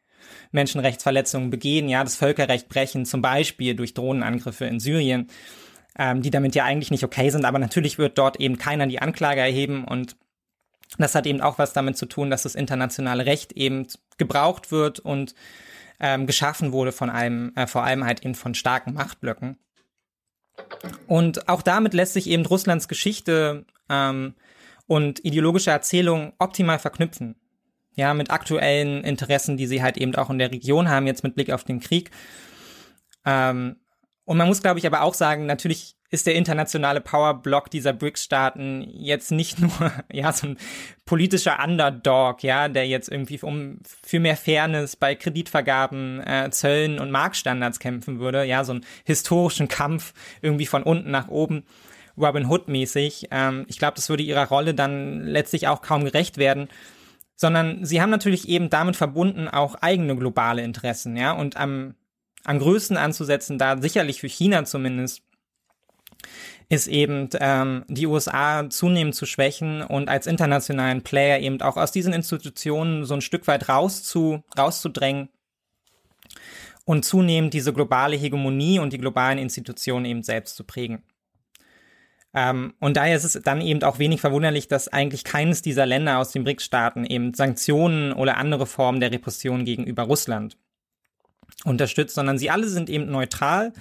Menschenrechtsverletzungen 0.51 1.49
begehen, 1.49 1.89
ja, 1.89 2.03
das 2.03 2.15
Völkerrecht 2.15 2.69
brechen, 2.69 3.05
zum 3.05 3.21
Beispiel 3.21 3.75
durch 3.75 3.93
Drohnenangriffe 3.93 4.65
in 4.65 4.79
Syrien, 4.79 5.27
ähm, 5.97 6.21
die 6.21 6.31
damit 6.31 6.55
ja 6.55 6.63
eigentlich 6.63 6.91
nicht 6.91 7.03
okay 7.03 7.29
sind, 7.29 7.45
aber 7.45 7.59
natürlich 7.59 7.97
wird 7.97 8.17
dort 8.17 8.39
eben 8.39 8.57
keiner 8.57 8.87
die 8.87 9.01
Anklage 9.01 9.41
erheben 9.41 9.83
und 9.83 10.15
das 10.97 11.15
hat 11.15 11.25
eben 11.25 11.41
auch 11.41 11.57
was 11.57 11.73
damit 11.73 11.97
zu 11.97 12.05
tun, 12.05 12.29
dass 12.29 12.43
das 12.43 12.55
internationale 12.55 13.25
Recht 13.25 13.53
eben 13.53 13.87
gebraucht 14.17 14.71
wird 14.71 14.99
und 14.99 15.35
ähm, 15.99 16.27
geschaffen 16.27 16.71
wurde 16.71 16.91
von 16.91 17.09
einem, 17.09 17.53
äh, 17.55 17.67
vor 17.67 17.83
allem 17.83 18.03
halt 18.05 18.25
eben 18.25 18.35
von 18.35 18.55
starken 18.55 18.93
Machtblöcken. 18.93 19.57
Und 21.07 21.47
auch 21.47 21.61
damit 21.61 21.93
lässt 21.93 22.13
sich 22.13 22.27
eben 22.27 22.45
Russlands 22.45 22.87
Geschichte 22.87 23.65
ähm, 23.89 24.35
und 24.87 25.23
ideologische 25.23 25.71
Erzählung 25.71 26.33
optimal 26.39 26.79
verknüpfen. 26.79 27.35
Ja, 27.95 28.13
mit 28.13 28.31
aktuellen 28.31 29.03
Interessen, 29.03 29.57
die 29.57 29.67
sie 29.67 29.83
halt 29.83 29.97
eben 29.97 30.15
auch 30.15 30.29
in 30.29 30.39
der 30.39 30.51
Region 30.51 30.89
haben, 30.89 31.07
jetzt 31.07 31.23
mit 31.23 31.35
Blick 31.35 31.51
auf 31.51 31.63
den 31.63 31.81
Krieg. 31.81 32.09
Ähm, 33.25 33.80
und 34.25 34.37
man 34.37 34.47
muss, 34.47 34.61
glaube 34.61 34.79
ich, 34.79 34.85
aber 34.85 35.01
auch 35.01 35.13
sagen, 35.13 35.45
natürlich 35.45 35.95
ist 36.11 36.27
der 36.27 36.35
internationale 36.35 37.01
Powerblock 37.01 37.69
dieser 37.69 37.93
BRICS-Staaten 37.93 38.85
jetzt 38.93 39.31
nicht 39.31 39.59
nur 39.61 39.91
ja 40.11 40.31
so 40.31 40.47
ein 40.47 40.57
politischer 41.05 41.57
Underdog, 41.63 42.43
ja, 42.43 42.67
der 42.67 42.87
jetzt 42.87 43.09
irgendwie 43.09 43.39
um 43.41 43.79
für 44.03 44.19
mehr 44.19 44.37
Fairness 44.37 44.95
bei 44.95 45.15
Kreditvergaben, 45.15 46.21
äh, 46.21 46.49
Zöllen 46.51 46.99
und 46.99 47.11
Marktstandards 47.11 47.79
kämpfen 47.79 48.19
würde, 48.19 48.43
ja, 48.43 48.63
so 48.63 48.73
einen 48.73 48.85
historischen 49.05 49.67
Kampf 49.67 50.13
irgendwie 50.41 50.65
von 50.65 50.83
unten 50.83 51.11
nach 51.11 51.29
oben. 51.29 51.63
Robin 52.17 52.45
Hood 52.45 52.67
mäßig. 52.67 53.29
Ähm, 53.31 53.65
ich 53.69 53.79
glaube, 53.79 53.95
das 53.95 54.09
würde 54.09 54.21
ihrer 54.21 54.47
Rolle 54.47 54.73
dann 54.73 55.21
letztlich 55.21 55.67
auch 55.67 55.81
kaum 55.81 56.03
gerecht 56.03 56.37
werden 56.37 56.67
sondern 57.41 57.83
sie 57.83 57.99
haben 57.99 58.11
natürlich 58.11 58.47
eben 58.47 58.69
damit 58.69 58.95
verbunden 58.95 59.47
auch 59.47 59.73
eigene 59.73 60.15
globale 60.15 60.61
Interessen, 60.61 61.17
ja, 61.17 61.31
und 61.31 61.57
am, 61.57 61.95
am 62.43 62.59
größten 62.59 62.97
anzusetzen, 62.97 63.57
da 63.57 63.81
sicherlich 63.81 64.21
für 64.21 64.27
China 64.27 64.65
zumindest, 64.65 65.21
ist 66.69 66.87
eben 66.87 67.29
ähm, 67.39 67.83
die 67.89 68.07
USA 68.07 68.69
zunehmend 68.69 69.15
zu 69.15 69.25
schwächen 69.25 69.81
und 69.81 70.07
als 70.07 70.27
internationalen 70.27 71.01
Player 71.01 71.39
eben 71.39 71.61
auch 71.61 71.75
aus 71.75 71.91
diesen 71.91 72.13
Institutionen 72.13 73.03
so 73.03 73.13
ein 73.13 73.21
Stück 73.21 73.47
weit 73.47 73.67
rauszu, 73.67 74.43
rauszudrängen 74.57 75.29
und 76.85 77.03
zunehmend 77.03 77.53
diese 77.53 77.73
globale 77.73 78.15
Hegemonie 78.15 78.79
und 78.79 78.93
die 78.93 78.99
globalen 78.99 79.37
Institutionen 79.37 80.05
eben 80.05 80.23
selbst 80.23 80.55
zu 80.55 80.63
prägen. 80.63 81.03
Ähm, 82.33 82.73
und 82.79 82.95
daher 82.95 83.17
ist 83.17 83.25
es 83.25 83.41
dann 83.43 83.59
eben 83.59 83.83
auch 83.83 83.99
wenig 83.99 84.21
verwunderlich, 84.21 84.69
dass 84.69 84.87
eigentlich 84.87 85.25
keines 85.25 85.61
dieser 85.61 85.85
Länder 85.85 86.19
aus 86.19 86.31
den 86.31 86.45
BRICS-Staaten 86.45 87.05
eben 87.05 87.33
Sanktionen 87.33 88.13
oder 88.13 88.37
andere 88.37 88.65
Formen 88.65 89.01
der 89.01 89.11
Repression 89.11 89.65
gegenüber 89.65 90.03
Russland 90.03 90.57
unterstützt, 91.65 92.15
sondern 92.15 92.37
sie 92.37 92.49
alle 92.49 92.67
sind 92.67 92.89
eben 92.89 93.11
neutral 93.11 93.73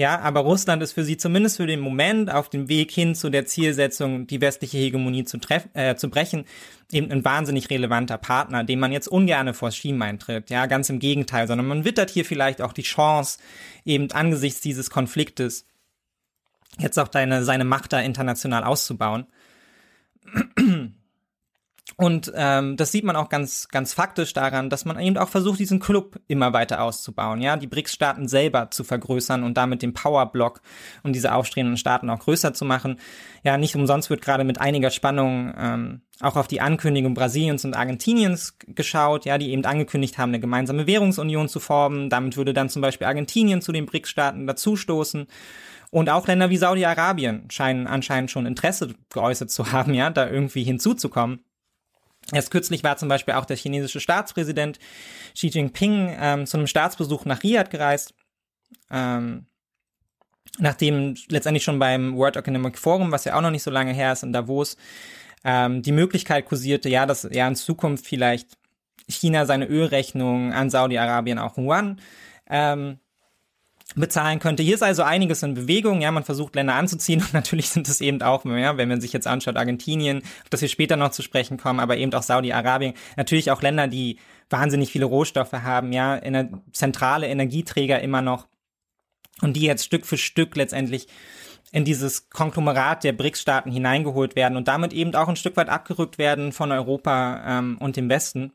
ja, 0.00 0.18
aber 0.20 0.40
Russland 0.40 0.82
ist 0.82 0.92
für 0.92 1.04
sie 1.04 1.18
zumindest 1.18 1.58
für 1.58 1.66
den 1.66 1.80
Moment 1.80 2.32
auf 2.32 2.48
dem 2.48 2.70
Weg 2.70 2.90
hin 2.90 3.14
zu 3.14 3.28
der 3.28 3.44
Zielsetzung, 3.44 4.26
die 4.26 4.40
westliche 4.40 4.78
Hegemonie 4.78 5.24
zu, 5.24 5.36
treff, 5.36 5.68
äh, 5.74 5.94
zu 5.94 6.08
brechen, 6.08 6.46
eben 6.90 7.12
ein 7.12 7.22
wahnsinnig 7.22 7.68
relevanter 7.68 8.16
Partner, 8.16 8.64
dem 8.64 8.80
man 8.80 8.92
jetzt 8.92 9.08
ungerne 9.08 9.52
vors 9.52 9.76
Schienbein 9.76 10.18
tritt. 10.18 10.48
Ja, 10.48 10.64
ganz 10.64 10.88
im 10.88 11.00
Gegenteil, 11.00 11.46
sondern 11.46 11.66
man 11.66 11.84
wittert 11.84 12.08
hier 12.08 12.24
vielleicht 12.24 12.62
auch 12.62 12.72
die 12.72 12.80
Chance, 12.80 13.40
eben 13.84 14.10
angesichts 14.12 14.62
dieses 14.62 14.88
Konfliktes 14.88 15.66
jetzt 16.78 16.98
auch 16.98 17.08
deine, 17.08 17.44
seine 17.44 17.64
Macht 17.64 17.92
da 17.92 18.00
international 18.00 18.64
auszubauen. 18.64 19.26
Und 22.00 22.32
ähm, 22.34 22.78
das 22.78 22.92
sieht 22.92 23.04
man 23.04 23.14
auch 23.14 23.28
ganz, 23.28 23.68
ganz 23.68 23.92
faktisch 23.92 24.32
daran, 24.32 24.70
dass 24.70 24.86
man 24.86 24.98
eben 24.98 25.18
auch 25.18 25.28
versucht, 25.28 25.58
diesen 25.58 25.80
Club 25.80 26.18
immer 26.28 26.54
weiter 26.54 26.82
auszubauen, 26.82 27.42
ja, 27.42 27.58
die 27.58 27.66
BRICS-Staaten 27.66 28.26
selber 28.26 28.70
zu 28.70 28.84
vergrößern 28.84 29.42
und 29.42 29.58
damit 29.58 29.82
den 29.82 29.92
Powerblock 29.92 30.62
und 31.02 31.12
diese 31.14 31.34
aufstrebenden 31.34 31.76
Staaten 31.76 32.08
auch 32.08 32.20
größer 32.20 32.54
zu 32.54 32.64
machen. 32.64 32.98
Ja, 33.44 33.58
nicht 33.58 33.76
umsonst 33.76 34.08
wird 34.08 34.22
gerade 34.22 34.44
mit 34.44 34.58
einiger 34.58 34.88
Spannung 34.90 35.52
ähm, 35.58 36.00
auch 36.20 36.36
auf 36.36 36.48
die 36.48 36.62
Ankündigung 36.62 37.12
Brasiliens 37.12 37.66
und 37.66 37.76
Argentiniens 37.76 38.56
geschaut, 38.66 39.26
ja, 39.26 39.36
die 39.36 39.50
eben 39.50 39.66
angekündigt 39.66 40.16
haben, 40.16 40.30
eine 40.30 40.40
gemeinsame 40.40 40.86
Währungsunion 40.86 41.50
zu 41.50 41.60
formen. 41.60 42.08
Damit 42.08 42.38
würde 42.38 42.54
dann 42.54 42.70
zum 42.70 42.80
Beispiel 42.80 43.08
Argentinien 43.08 43.60
zu 43.60 43.72
den 43.72 43.84
BRICS-Staaten 43.84 44.46
dazustoßen. 44.46 45.26
Und 45.90 46.08
auch 46.08 46.26
Länder 46.26 46.48
wie 46.48 46.56
Saudi-Arabien 46.56 47.50
scheinen 47.50 47.86
anscheinend 47.86 48.30
schon 48.30 48.46
Interesse 48.46 48.94
geäußert 49.12 49.50
zu 49.50 49.70
haben, 49.72 49.92
ja, 49.92 50.08
da 50.08 50.30
irgendwie 50.30 50.62
hinzuzukommen. 50.62 51.40
Erst 52.32 52.50
kürzlich 52.50 52.84
war 52.84 52.96
zum 52.96 53.08
Beispiel 53.08 53.34
auch 53.34 53.44
der 53.44 53.56
chinesische 53.56 54.00
Staatspräsident 54.00 54.78
Xi 55.34 55.48
Jinping 55.48 56.16
ähm, 56.18 56.46
zu 56.46 56.56
einem 56.56 56.66
Staatsbesuch 56.66 57.24
nach 57.24 57.42
Riyadh 57.42 57.70
gereist, 57.70 58.14
ähm, 58.90 59.46
nachdem 60.58 61.14
letztendlich 61.28 61.64
schon 61.64 61.78
beim 61.78 62.16
World 62.16 62.36
Economic 62.36 62.78
Forum, 62.78 63.12
was 63.12 63.24
ja 63.24 63.36
auch 63.36 63.40
noch 63.40 63.50
nicht 63.50 63.62
so 63.62 63.70
lange 63.70 63.92
her 63.92 64.12
ist 64.12 64.22
in 64.22 64.32
Davos, 64.32 64.76
ähm, 65.44 65.82
die 65.82 65.92
Möglichkeit 65.92 66.46
kursierte, 66.46 66.88
ja, 66.88 67.06
dass 67.06 67.28
ja 67.30 67.48
in 67.48 67.56
Zukunft 67.56 68.06
vielleicht 68.06 68.48
China 69.08 69.46
seine 69.46 69.66
Ölrechnung 69.66 70.52
an 70.52 70.70
Saudi-Arabien 70.70 71.38
auch 71.38 71.56
Yuan 71.56 72.00
ähm, 72.48 72.98
bezahlen 73.96 74.38
könnte. 74.38 74.62
Hier 74.62 74.74
ist 74.74 74.82
also 74.82 75.02
einiges 75.02 75.42
in 75.42 75.54
Bewegung. 75.54 76.00
Ja, 76.00 76.10
man 76.10 76.24
versucht 76.24 76.54
Länder 76.54 76.74
anzuziehen 76.74 77.20
und 77.24 77.34
natürlich 77.34 77.70
sind 77.70 77.88
es 77.88 78.00
eben 78.00 78.22
auch, 78.22 78.44
ja, 78.44 78.76
wenn 78.76 78.88
man 78.88 79.00
sich 79.00 79.12
jetzt 79.12 79.26
anschaut, 79.26 79.56
Argentinien, 79.56 80.18
auf 80.18 80.50
das 80.50 80.62
wir 80.62 80.68
später 80.68 80.96
noch 80.96 81.10
zu 81.10 81.22
sprechen 81.22 81.56
kommen, 81.56 81.80
aber 81.80 81.96
eben 81.96 82.12
auch 82.14 82.22
Saudi-Arabien, 82.22 82.94
natürlich 83.16 83.50
auch 83.50 83.62
Länder, 83.62 83.88
die 83.88 84.18
wahnsinnig 84.48 84.90
viele 84.90 85.06
Rohstoffe 85.06 85.52
haben, 85.52 85.92
ja, 85.92 86.16
ener 86.16 86.48
zentrale 86.72 87.26
Energieträger 87.26 88.00
immer 88.00 88.22
noch 88.22 88.48
und 89.42 89.54
die 89.54 89.62
jetzt 89.62 89.84
Stück 89.84 90.06
für 90.06 90.18
Stück 90.18 90.56
letztendlich 90.56 91.08
in 91.72 91.84
dieses 91.84 92.30
Konglomerat 92.30 93.04
der 93.04 93.12
BRICS-Staaten 93.12 93.70
hineingeholt 93.70 94.34
werden 94.34 94.56
und 94.56 94.66
damit 94.66 94.92
eben 94.92 95.14
auch 95.14 95.28
ein 95.28 95.36
Stück 95.36 95.56
weit 95.56 95.68
abgerückt 95.68 96.18
werden 96.18 96.52
von 96.52 96.72
Europa 96.72 97.42
ähm, 97.46 97.78
und 97.78 97.96
dem 97.96 98.08
Westen. 98.08 98.52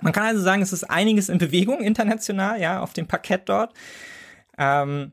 Man 0.00 0.12
kann 0.12 0.24
also 0.24 0.42
sagen, 0.42 0.62
es 0.62 0.72
ist 0.72 0.84
einiges 0.84 1.28
in 1.28 1.38
Bewegung 1.38 1.80
international, 1.80 2.60
ja, 2.60 2.80
auf 2.80 2.92
dem 2.92 3.06
Parkett 3.06 3.48
dort. 3.48 3.72
Ähm, 4.58 5.12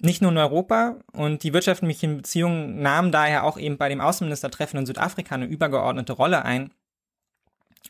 nicht 0.00 0.20
nur 0.20 0.32
in 0.32 0.38
Europa 0.38 0.96
und 1.12 1.44
die 1.44 1.52
wirtschaftlichen 1.52 2.18
Beziehungen 2.18 2.82
nahmen 2.82 3.12
daher 3.12 3.44
auch 3.44 3.56
eben 3.56 3.78
bei 3.78 3.88
dem 3.88 4.00
Außenministertreffen 4.00 4.80
in 4.80 4.86
Südafrika 4.86 5.34
eine 5.34 5.46
übergeordnete 5.46 6.12
Rolle 6.12 6.44
ein. 6.44 6.72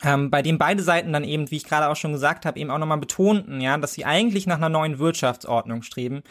Ähm, 0.02 0.30
bei 0.30 0.42
dem 0.42 0.58
beide 0.58 0.82
Seiten 0.82 1.12
dann 1.12 1.24
eben, 1.24 1.50
wie 1.50 1.56
ich 1.56 1.64
gerade 1.64 1.88
auch 1.88 1.96
schon 1.96 2.12
gesagt 2.12 2.44
habe, 2.44 2.58
eben 2.58 2.70
auch 2.70 2.78
nochmal 2.78 2.98
betonten, 2.98 3.60
ja, 3.60 3.78
dass 3.78 3.94
sie 3.94 4.04
eigentlich 4.04 4.46
nach 4.46 4.56
einer 4.56 4.68
neuen 4.68 4.98
Wirtschaftsordnung 4.98 5.82
streben 5.82 6.22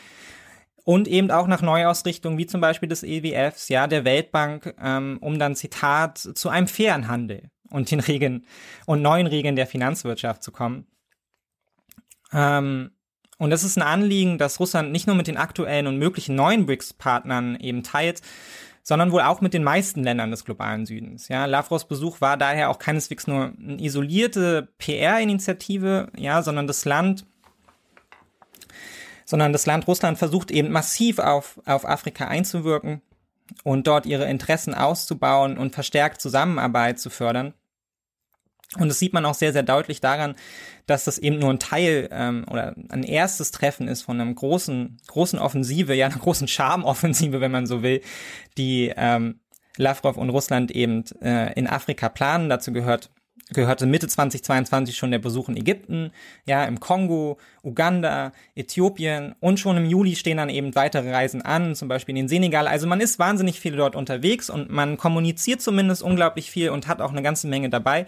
und 0.84 1.08
eben 1.08 1.32
auch 1.32 1.47
nach 1.47 1.62
Neuausrichtungen 1.62 2.38
wie 2.38 2.47
zum 2.47 2.62
Beispiel 2.62 2.89
des 2.89 3.04
EWFs, 3.04 3.69
ja, 3.69 3.88
der 3.88 4.04
Weltbank, 4.04 4.76
ähm, 4.82 5.17
um 5.21 5.39
dann 5.39 5.56
Zitat 5.56 6.17
zu 6.17 6.50
einem 6.50 6.67
fairen 6.67 7.08
Handel 7.08 7.50
und 7.71 7.89
den 7.89 7.99
Regeln 7.99 8.45
und 8.86 9.01
neuen 9.01 9.27
Regeln 9.27 9.55
der 9.55 9.67
Finanzwirtschaft 9.67 10.43
zu 10.43 10.51
kommen. 10.51 10.86
Ähm, 12.34 12.91
und 13.38 13.49
das 13.49 13.63
ist 13.63 13.77
ein 13.77 13.81
Anliegen, 13.81 14.38
das 14.38 14.60
Russland 14.60 14.91
nicht 14.91 15.07
nur 15.07 15.15
mit 15.15 15.27
den 15.27 15.38
aktuellen 15.38 15.88
und 15.88 15.97
möglichen 15.97 16.36
neuen 16.36 16.67
BRICS-Partnern 16.67 17.60
eben 17.60 17.81
teilt, 17.81 18.21
sondern 18.84 19.12
wohl 19.12 19.21
auch 19.21 19.41
mit 19.41 19.53
den 19.53 19.63
meisten 19.63 20.03
Ländern 20.03 20.31
des 20.31 20.45
globalen 20.45 20.86
Südens. 20.86 21.27
Ja, 21.27 21.45
Lavrovs 21.45 21.86
Besuch 21.86 22.21
war 22.21 22.38
daher 22.38 22.69
auch 22.69 22.79
keineswegs 22.79 23.27
nur 23.27 23.53
eine 23.60 23.81
isolierte 23.81 24.69
PR-Initiative, 24.77 26.12
ja, 26.15 26.41
sondern 26.41 26.67
das 26.67 26.86
Land, 26.86 27.25
sondern 29.25 29.53
das 29.53 29.65
Land 29.65 29.88
Russland 29.88 30.17
versucht 30.17 30.51
eben 30.51 30.71
massiv 30.71 31.19
auf, 31.19 31.60
auf 31.65 31.88
Afrika 31.88 32.27
einzuwirken 32.27 33.01
und 33.63 33.88
dort 33.88 34.05
ihre 34.05 34.25
Interessen 34.25 34.73
auszubauen 34.73 35.57
und 35.57 35.73
verstärkt 35.73 36.21
Zusammenarbeit 36.21 36.99
zu 36.99 37.10
fördern. 37.10 37.53
Und 38.77 38.88
das 38.88 38.99
sieht 38.99 39.12
man 39.12 39.25
auch 39.25 39.34
sehr, 39.34 39.51
sehr 39.51 39.63
deutlich 39.63 39.99
daran, 39.99 40.36
dass 40.88 41.03
das 41.03 41.17
eben 41.17 41.39
nur 41.39 41.49
ein 41.49 41.60
Teil 41.60 42.07
ähm, 42.12 42.45
oder 42.49 42.73
ein 42.89 43.03
erstes 43.03 43.51
Treffen 43.51 43.88
ist 43.88 44.01
von 44.01 44.19
einem 44.19 44.34
großen, 44.34 44.97
großen 45.07 45.39
Offensive, 45.39 45.93
ja, 45.93 46.05
einer 46.05 46.17
großen 46.17 46.47
Charmoffensive, 46.47 47.41
wenn 47.41 47.51
man 47.51 47.65
so 47.65 47.84
will, 47.84 48.01
die 48.57 48.93
ähm, 48.95 49.41
Lavrov 49.77 50.17
und 50.17 50.29
Russland 50.29 50.71
eben 50.71 51.03
äh, 51.21 51.53
in 51.53 51.67
Afrika 51.67 52.07
planen. 52.07 52.49
Dazu 52.49 52.71
gehört 52.71 53.10
gehörte 53.53 53.86
Mitte 53.86 54.07
2022 54.07 54.95
schon 54.95 55.12
der 55.12 55.19
Besuch 55.19 55.49
in 55.49 55.57
Ägypten, 55.57 56.12
ja, 56.45 56.63
im 56.63 56.79
Kongo, 56.79 57.38
Uganda, 57.63 58.31
Äthiopien 58.55 59.36
und 59.39 59.60
schon 59.60 59.77
im 59.77 59.86
Juli 59.86 60.15
stehen 60.15 60.38
dann 60.38 60.49
eben 60.49 60.75
weitere 60.75 61.12
Reisen 61.12 61.41
an, 61.41 61.75
zum 61.75 61.88
Beispiel 61.88 62.13
in 62.13 62.23
den 62.23 62.29
Senegal. 62.29 62.67
Also 62.67 62.88
man 62.88 63.01
ist 63.01 63.19
wahnsinnig 63.19 63.60
viel 63.60 63.75
dort 63.75 63.95
unterwegs 63.95 64.49
und 64.49 64.69
man 64.69 64.97
kommuniziert 64.97 65.62
zumindest 65.62 66.01
unglaublich 66.01 66.49
viel 66.49 66.69
und 66.69 66.88
hat 66.88 67.01
auch 67.01 67.12
eine 67.12 67.21
ganze 67.21 67.47
Menge 67.47 67.69
dabei. 67.69 68.05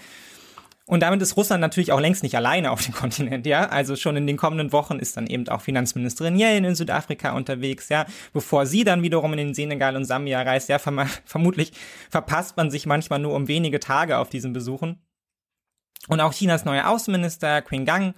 Und 0.86 1.00
damit 1.00 1.22
ist 1.22 1.38
Russland 1.38 1.62
natürlich 1.62 1.94
auch 1.94 2.00
längst 2.02 2.24
nicht 2.24 2.36
alleine 2.36 2.72
auf 2.72 2.84
dem 2.84 2.94
Kontinent, 2.94 3.46
ja. 3.46 3.70
Also 3.70 3.96
schon 3.96 4.18
in 4.18 4.28
den 4.28 4.38
kommenden 4.38 4.74
Wochen 4.74 5.00
ist 5.00 5.16
dann 5.16 5.28
eben 5.28 5.48
auch 5.48 5.62
Finanzministerin 5.62 6.38
Yellen 6.38 6.66
in 6.66 6.76
Südafrika 6.76 7.32
unterwegs, 7.34 7.90
ja. 7.90 8.06
Bevor 8.34 8.66
sie 8.66 8.84
dann 8.84 9.02
wiederum 9.02 9.32
in 9.34 9.38
den 9.38 9.54
Senegal 9.54 9.96
und 9.96 10.06
Sambia 10.06 10.42
reist, 10.42 10.70
ja, 10.70 10.80
verm 10.80 11.08
vermutlich 11.26 11.72
verpasst 12.10 12.58
man 12.58 12.70
sich 12.70 12.86
manchmal 12.86 13.20
nur 13.20 13.34
um 13.34 13.48
wenige 13.48 13.80
Tage 13.80 14.18
auf 14.18 14.30
diesen 14.30 14.52
Besuchen. 14.52 15.02
Und 16.10 16.20
auch 16.20 16.34
Chinas 16.34 16.66
neuer 16.66 16.90
Außenminister 16.90 17.62
Qin 17.62 17.86
Gang 17.86 18.14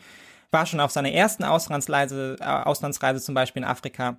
war 0.50 0.66
schon 0.66 0.80
auf 0.80 0.92
seiner 0.92 1.12
ersten 1.12 1.44
Auslandsreise, 1.44 2.38
äh, 2.40 2.44
Auslandsreise 2.44 3.22
zum 3.22 3.36
Beispiel 3.36 3.62
in 3.62 3.68
Afrika. 3.68 4.18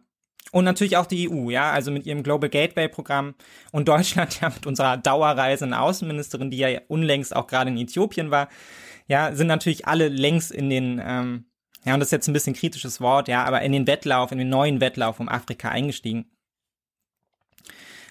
Und 0.52 0.64
natürlich 0.64 0.96
auch 0.96 1.06
die 1.06 1.30
EU, 1.30 1.50
ja, 1.50 1.72
also 1.72 1.90
mit 1.90 2.06
ihrem 2.06 2.22
Global 2.22 2.48
Gateway 2.48 2.88
Programm 2.88 3.34
und 3.72 3.88
Deutschland 3.88 4.40
ja 4.40 4.48
mit 4.48 4.66
unserer 4.66 4.96
dauerreisenden 4.96 5.78
Außenministerin, 5.78 6.50
die 6.50 6.58
ja 6.58 6.80
unlängst 6.88 7.34
auch 7.34 7.46
gerade 7.46 7.70
in 7.70 7.76
Äthiopien 7.76 8.30
war, 8.30 8.48
ja, 9.08 9.34
sind 9.34 9.48
natürlich 9.48 9.86
alle 9.86 10.08
längst 10.08 10.52
in 10.52 10.70
den, 10.70 11.00
ähm, 11.04 11.46
ja, 11.84 11.94
und 11.94 12.00
das 12.00 12.08
ist 12.08 12.12
jetzt 12.12 12.28
ein 12.28 12.32
bisschen 12.32 12.54
kritisches 12.54 13.00
Wort, 13.00 13.28
ja, 13.28 13.44
aber 13.44 13.62
in 13.62 13.72
den 13.72 13.86
Wettlauf, 13.86 14.32
in 14.32 14.38
den 14.38 14.48
neuen 14.48 14.80
Wettlauf 14.80 15.20
um 15.20 15.28
Afrika 15.28 15.68
eingestiegen 15.68 16.26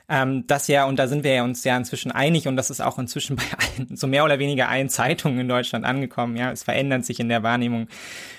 ähm, 0.07 0.45
das 0.45 0.67
ja, 0.67 0.85
und 0.85 0.99
da 0.99 1.07
sind 1.07 1.23
wir 1.23 1.33
ja 1.33 1.43
uns 1.43 1.63
ja 1.63 1.75
inzwischen 1.75 2.11
einig 2.11 2.47
und 2.47 2.55
das 2.57 2.69
ist 2.69 2.81
auch 2.81 2.99
inzwischen 2.99 3.35
bei 3.37 3.43
allen, 3.57 3.95
so 3.95 4.07
mehr 4.07 4.23
oder 4.23 4.37
weniger 4.39 4.69
allen 4.69 4.89
Zeitungen 4.89 5.39
in 5.39 5.47
Deutschland 5.47 5.85
angekommen, 5.85 6.35
ja, 6.35 6.51
es 6.51 6.63
verändert 6.63 7.05
sich 7.05 7.19
in 7.19 7.29
der 7.29 7.43
Wahrnehmung, 7.43 7.87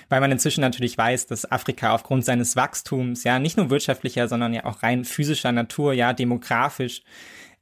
weil 0.09 0.21
man 0.21 0.31
inzwischen 0.31 0.61
natürlich 0.61 0.97
weiß, 0.97 1.27
dass 1.27 1.51
Afrika 1.51 1.93
aufgrund 1.93 2.23
seines 2.23 2.55
Wachstums, 2.55 3.23
ja, 3.23 3.39
nicht 3.39 3.57
nur 3.57 3.69
wirtschaftlicher, 3.69 4.27
sondern 4.27 4.53
ja 4.53 4.65
auch 4.65 4.81
rein 4.81 5.03
physischer 5.03 5.51
Natur, 5.51 5.93
ja, 5.93 6.13
demografisch, 6.13 7.01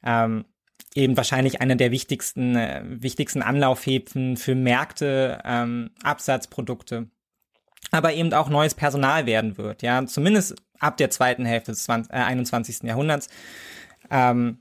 ähm, 0.03 0.45
eben 0.93 1.17
wahrscheinlich 1.17 1.61
einer 1.61 1.75
der 1.75 1.91
wichtigsten, 1.91 2.55
äh, 2.55 2.81
wichtigsten 2.85 3.41
Anlaufhäfen 3.41 4.37
für 4.37 4.55
Märkte, 4.55 5.41
ähm, 5.43 5.89
Absatzprodukte, 6.03 7.07
aber 7.91 8.13
eben 8.13 8.33
auch 8.33 8.49
neues 8.49 8.75
Personal 8.75 9.25
werden 9.25 9.57
wird, 9.57 9.81
ja, 9.81 10.05
zumindest 10.05 10.55
ab 10.79 10.97
der 10.97 11.09
zweiten 11.09 11.45
Hälfte 11.45 11.71
des 11.71 11.83
20, 11.83 12.13
äh, 12.13 12.17
21. 12.17 12.87
Jahrhunderts. 12.87 13.29
Ähm, 14.09 14.59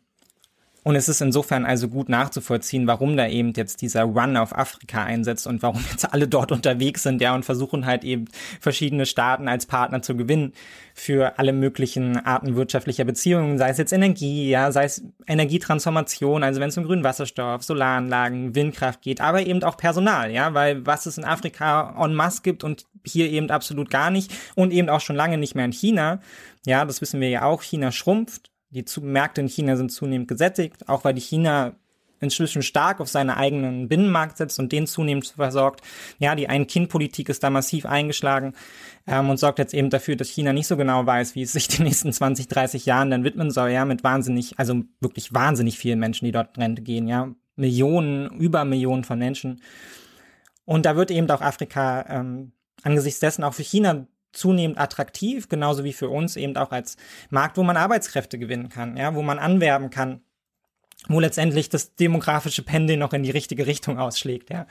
Und 0.86 0.96
es 0.96 1.08
ist 1.08 1.22
insofern 1.22 1.64
also 1.64 1.88
gut 1.88 2.10
nachzuvollziehen, 2.10 2.86
warum 2.86 3.16
da 3.16 3.26
eben 3.26 3.54
jetzt 3.56 3.80
dieser 3.80 4.02
Run 4.02 4.36
auf 4.36 4.54
Afrika 4.54 5.02
einsetzt 5.02 5.46
und 5.46 5.62
warum 5.62 5.82
jetzt 5.90 6.12
alle 6.12 6.28
dort 6.28 6.52
unterwegs 6.52 7.02
sind, 7.02 7.22
ja, 7.22 7.34
und 7.34 7.42
versuchen 7.42 7.86
halt 7.86 8.04
eben 8.04 8.26
verschiedene 8.60 9.06
Staaten 9.06 9.48
als 9.48 9.64
Partner 9.64 10.02
zu 10.02 10.14
gewinnen 10.14 10.52
für 10.92 11.38
alle 11.38 11.54
möglichen 11.54 12.18
Arten 12.26 12.54
wirtschaftlicher 12.54 13.06
Beziehungen, 13.06 13.56
sei 13.56 13.70
es 13.70 13.78
jetzt 13.78 13.94
Energie, 13.94 14.50
ja, 14.50 14.70
sei 14.72 14.84
es 14.84 15.02
Energietransformation, 15.26 16.42
also 16.42 16.60
wenn 16.60 16.68
es 16.68 16.76
um 16.76 16.84
grünen 16.84 17.02
Wasserstoff, 17.02 17.62
Solaranlagen, 17.62 18.54
Windkraft 18.54 19.00
geht, 19.00 19.22
aber 19.22 19.40
eben 19.40 19.62
auch 19.62 19.78
Personal, 19.78 20.30
ja, 20.32 20.52
weil 20.52 20.84
was 20.84 21.06
es 21.06 21.16
in 21.16 21.24
Afrika 21.24 21.96
en 21.98 22.12
masse 22.12 22.42
gibt 22.42 22.62
und 22.62 22.84
hier 23.06 23.30
eben 23.30 23.48
absolut 23.48 23.88
gar 23.88 24.10
nicht 24.10 24.34
und 24.54 24.70
eben 24.70 24.90
auch 24.90 25.00
schon 25.00 25.16
lange 25.16 25.38
nicht 25.38 25.54
mehr 25.54 25.64
in 25.64 25.72
China, 25.72 26.20
ja, 26.66 26.84
das 26.84 27.00
wissen 27.00 27.22
wir 27.22 27.30
ja 27.30 27.44
auch, 27.44 27.62
China 27.62 27.90
schrumpft, 27.90 28.50
die 28.74 28.84
Märkte 29.00 29.40
in 29.40 29.48
China 29.48 29.76
sind 29.76 29.92
zunehmend 29.92 30.28
gesättigt, 30.28 30.88
auch 30.88 31.04
weil 31.04 31.14
die 31.14 31.20
China 31.20 31.76
inzwischen 32.20 32.62
stark 32.62 33.00
auf 33.00 33.08
seinen 33.08 33.30
eigenen 33.30 33.88
Binnenmarkt 33.88 34.38
setzt 34.38 34.58
und 34.58 34.72
den 34.72 34.86
zunehmend 34.86 35.26
versorgt. 35.26 35.82
Ja, 36.18 36.34
die 36.34 36.48
Ein-Kind-Politik 36.48 37.28
ist 37.28 37.42
da 37.42 37.50
massiv 37.50 37.86
eingeschlagen 37.86 38.54
ähm, 39.06 39.30
und 39.30 39.38
sorgt 39.38 39.58
jetzt 39.58 39.74
eben 39.74 39.90
dafür, 39.90 40.16
dass 40.16 40.28
China 40.28 40.52
nicht 40.52 40.66
so 40.66 40.76
genau 40.76 41.06
weiß, 41.06 41.34
wie 41.34 41.42
es 41.42 41.52
sich 41.52 41.68
den 41.68 41.84
nächsten 41.84 42.12
20, 42.12 42.48
30 42.48 42.86
Jahren 42.86 43.10
dann 43.10 43.24
widmen 43.24 43.50
soll, 43.50 43.70
ja, 43.70 43.84
mit 43.84 44.02
wahnsinnig, 44.02 44.58
also 44.58 44.82
wirklich 45.00 45.32
wahnsinnig 45.32 45.78
vielen 45.78 46.00
Menschen, 46.00 46.24
die 46.24 46.32
dort 46.32 46.56
in 46.56 46.62
Rente 46.62 46.82
gehen, 46.82 47.06
ja, 47.06 47.32
Millionen, 47.56 48.30
über 48.40 48.64
Millionen 48.64 49.04
von 49.04 49.18
Menschen. 49.18 49.60
Und 50.64 50.86
da 50.86 50.96
wird 50.96 51.10
eben 51.10 51.30
auch 51.30 51.42
Afrika 51.42 52.04
ähm, 52.08 52.52
angesichts 52.82 53.20
dessen 53.20 53.44
auch 53.44 53.54
für 53.54 53.62
China 53.62 54.06
zunehmend 54.34 54.78
attraktiv, 54.78 55.48
genauso 55.48 55.84
wie 55.84 55.92
für 55.92 56.08
uns 56.08 56.36
eben 56.36 56.56
auch 56.56 56.72
als 56.72 56.96
Markt, 57.30 57.56
wo 57.56 57.62
man 57.62 57.76
Arbeitskräfte 57.76 58.38
gewinnen 58.38 58.68
kann, 58.68 58.96
ja, 58.96 59.14
wo 59.14 59.22
man 59.22 59.38
anwerben 59.38 59.90
kann, 59.90 60.20
wo 61.08 61.20
letztendlich 61.20 61.68
das 61.68 61.94
demografische 61.96 62.62
Pendel 62.62 62.96
noch 62.96 63.12
in 63.12 63.22
die 63.22 63.30
richtige 63.30 63.66
Richtung 63.66 63.98
ausschlägt, 63.98 64.50
ja. 64.50 64.66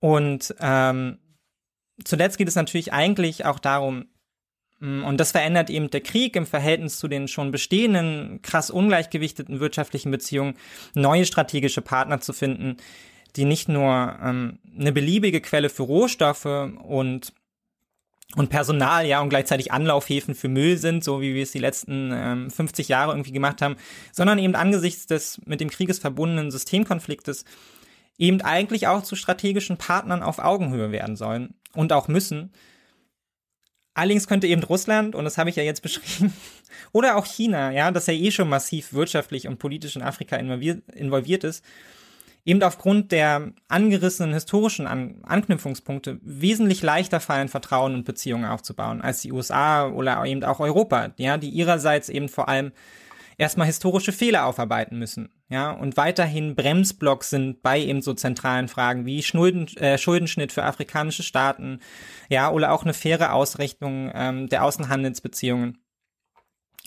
Und 0.00 0.54
ähm, 0.60 1.18
zuletzt 2.04 2.38
geht 2.38 2.48
es 2.48 2.54
natürlich 2.54 2.92
eigentlich 2.92 3.44
auch 3.44 3.58
darum, 3.58 4.06
mm, 4.80 5.04
und 5.04 5.18
das 5.18 5.32
verändert 5.32 5.70
eben 5.70 5.90
der 5.90 6.00
Krieg 6.00 6.34
im 6.36 6.46
Verhältnis 6.46 6.98
zu 6.98 7.06
den 7.06 7.28
schon 7.28 7.50
bestehenden, 7.50 8.40
krass 8.42 8.70
ungleichgewichteten 8.70 9.60
wirtschaftlichen 9.60 10.10
Beziehungen, 10.10 10.56
neue 10.94 11.26
strategische 11.26 11.82
Partner 11.82 12.20
zu 12.20 12.32
finden, 12.32 12.78
die 13.36 13.44
nicht 13.44 13.68
nur 13.68 14.16
ähm, 14.22 14.58
eine 14.78 14.92
beliebige 14.92 15.40
Quelle 15.40 15.68
für 15.68 15.82
Rohstoffe 15.82 16.46
und 16.46 17.32
und 18.36 18.48
Personal, 18.48 19.06
ja, 19.06 19.20
und 19.20 19.28
gleichzeitig 19.28 19.72
Anlaufhäfen 19.72 20.36
für 20.36 20.48
Müll 20.48 20.76
sind, 20.78 21.02
so 21.02 21.20
wie 21.20 21.34
wir 21.34 21.42
es 21.42 21.50
die 21.50 21.58
letzten 21.58 22.12
ähm, 22.14 22.48
50 22.48 22.86
Jahre 22.86 23.10
irgendwie 23.10 23.32
gemacht 23.32 23.60
haben, 23.60 23.74
sondern 24.12 24.38
eben 24.38 24.54
angesichts 24.54 25.06
des 25.06 25.40
mit 25.46 25.60
dem 25.60 25.68
Krieges 25.68 25.98
verbundenen 25.98 26.52
Systemkonfliktes 26.52 27.44
eben 28.18 28.40
eigentlich 28.42 28.86
auch 28.86 29.02
zu 29.02 29.16
strategischen 29.16 29.78
Partnern 29.78 30.22
auf 30.22 30.38
Augenhöhe 30.38 30.92
werden 30.92 31.16
sollen 31.16 31.54
und 31.74 31.92
auch 31.92 32.06
müssen. 32.06 32.52
Allerdings 33.94 34.28
könnte 34.28 34.46
eben 34.46 34.62
Russland, 34.62 35.14
und 35.14 35.24
das 35.24 35.36
habe 35.36 35.50
ich 35.50 35.56
ja 35.56 35.62
jetzt 35.62 35.82
beschrieben, 35.82 36.32
oder 36.92 37.16
auch 37.16 37.26
China, 37.26 37.72
ja, 37.72 37.90
das 37.90 38.06
ja 38.06 38.14
eh 38.14 38.30
schon 38.30 38.48
massiv 38.48 38.92
wirtschaftlich 38.92 39.48
und 39.48 39.58
politisch 39.58 39.96
in 39.96 40.02
Afrika 40.02 40.36
involviert, 40.36 40.88
involviert 40.94 41.42
ist, 41.42 41.64
eben 42.50 42.62
aufgrund 42.64 43.12
der 43.12 43.52
angerissenen 43.68 44.34
historischen 44.34 44.88
An 44.88 45.22
Anknüpfungspunkte 45.22 46.18
wesentlich 46.22 46.82
leichter 46.82 47.20
fallen, 47.20 47.48
Vertrauen 47.48 47.94
und 47.94 48.04
Beziehungen 48.04 48.44
aufzubauen 48.44 49.00
als 49.00 49.20
die 49.20 49.30
USA 49.30 49.86
oder 49.86 50.24
eben 50.24 50.42
auch 50.42 50.58
Europa, 50.58 51.12
ja, 51.16 51.38
die 51.38 51.48
ihrerseits 51.48 52.08
eben 52.08 52.28
vor 52.28 52.48
allem 52.48 52.72
erstmal 53.38 53.68
historische 53.68 54.12
Fehler 54.12 54.46
aufarbeiten 54.46 54.98
müssen, 54.98 55.28
ja, 55.48 55.70
und 55.70 55.96
weiterhin 55.96 56.56
Bremsblock 56.56 57.22
sind 57.22 57.62
bei 57.62 57.80
eben 57.80 58.02
so 58.02 58.14
zentralen 58.14 58.66
Fragen 58.66 59.06
wie 59.06 59.22
Schulden, 59.22 59.68
äh, 59.76 59.96
Schuldenschnitt 59.96 60.50
für 60.50 60.64
afrikanische 60.64 61.22
Staaten, 61.22 61.78
ja, 62.28 62.50
oder 62.50 62.72
auch 62.72 62.82
eine 62.82 62.94
faire 62.94 63.32
Ausrichtung 63.32 64.10
ähm, 64.12 64.48
der 64.48 64.64
Außenhandelsbeziehungen. 64.64 65.78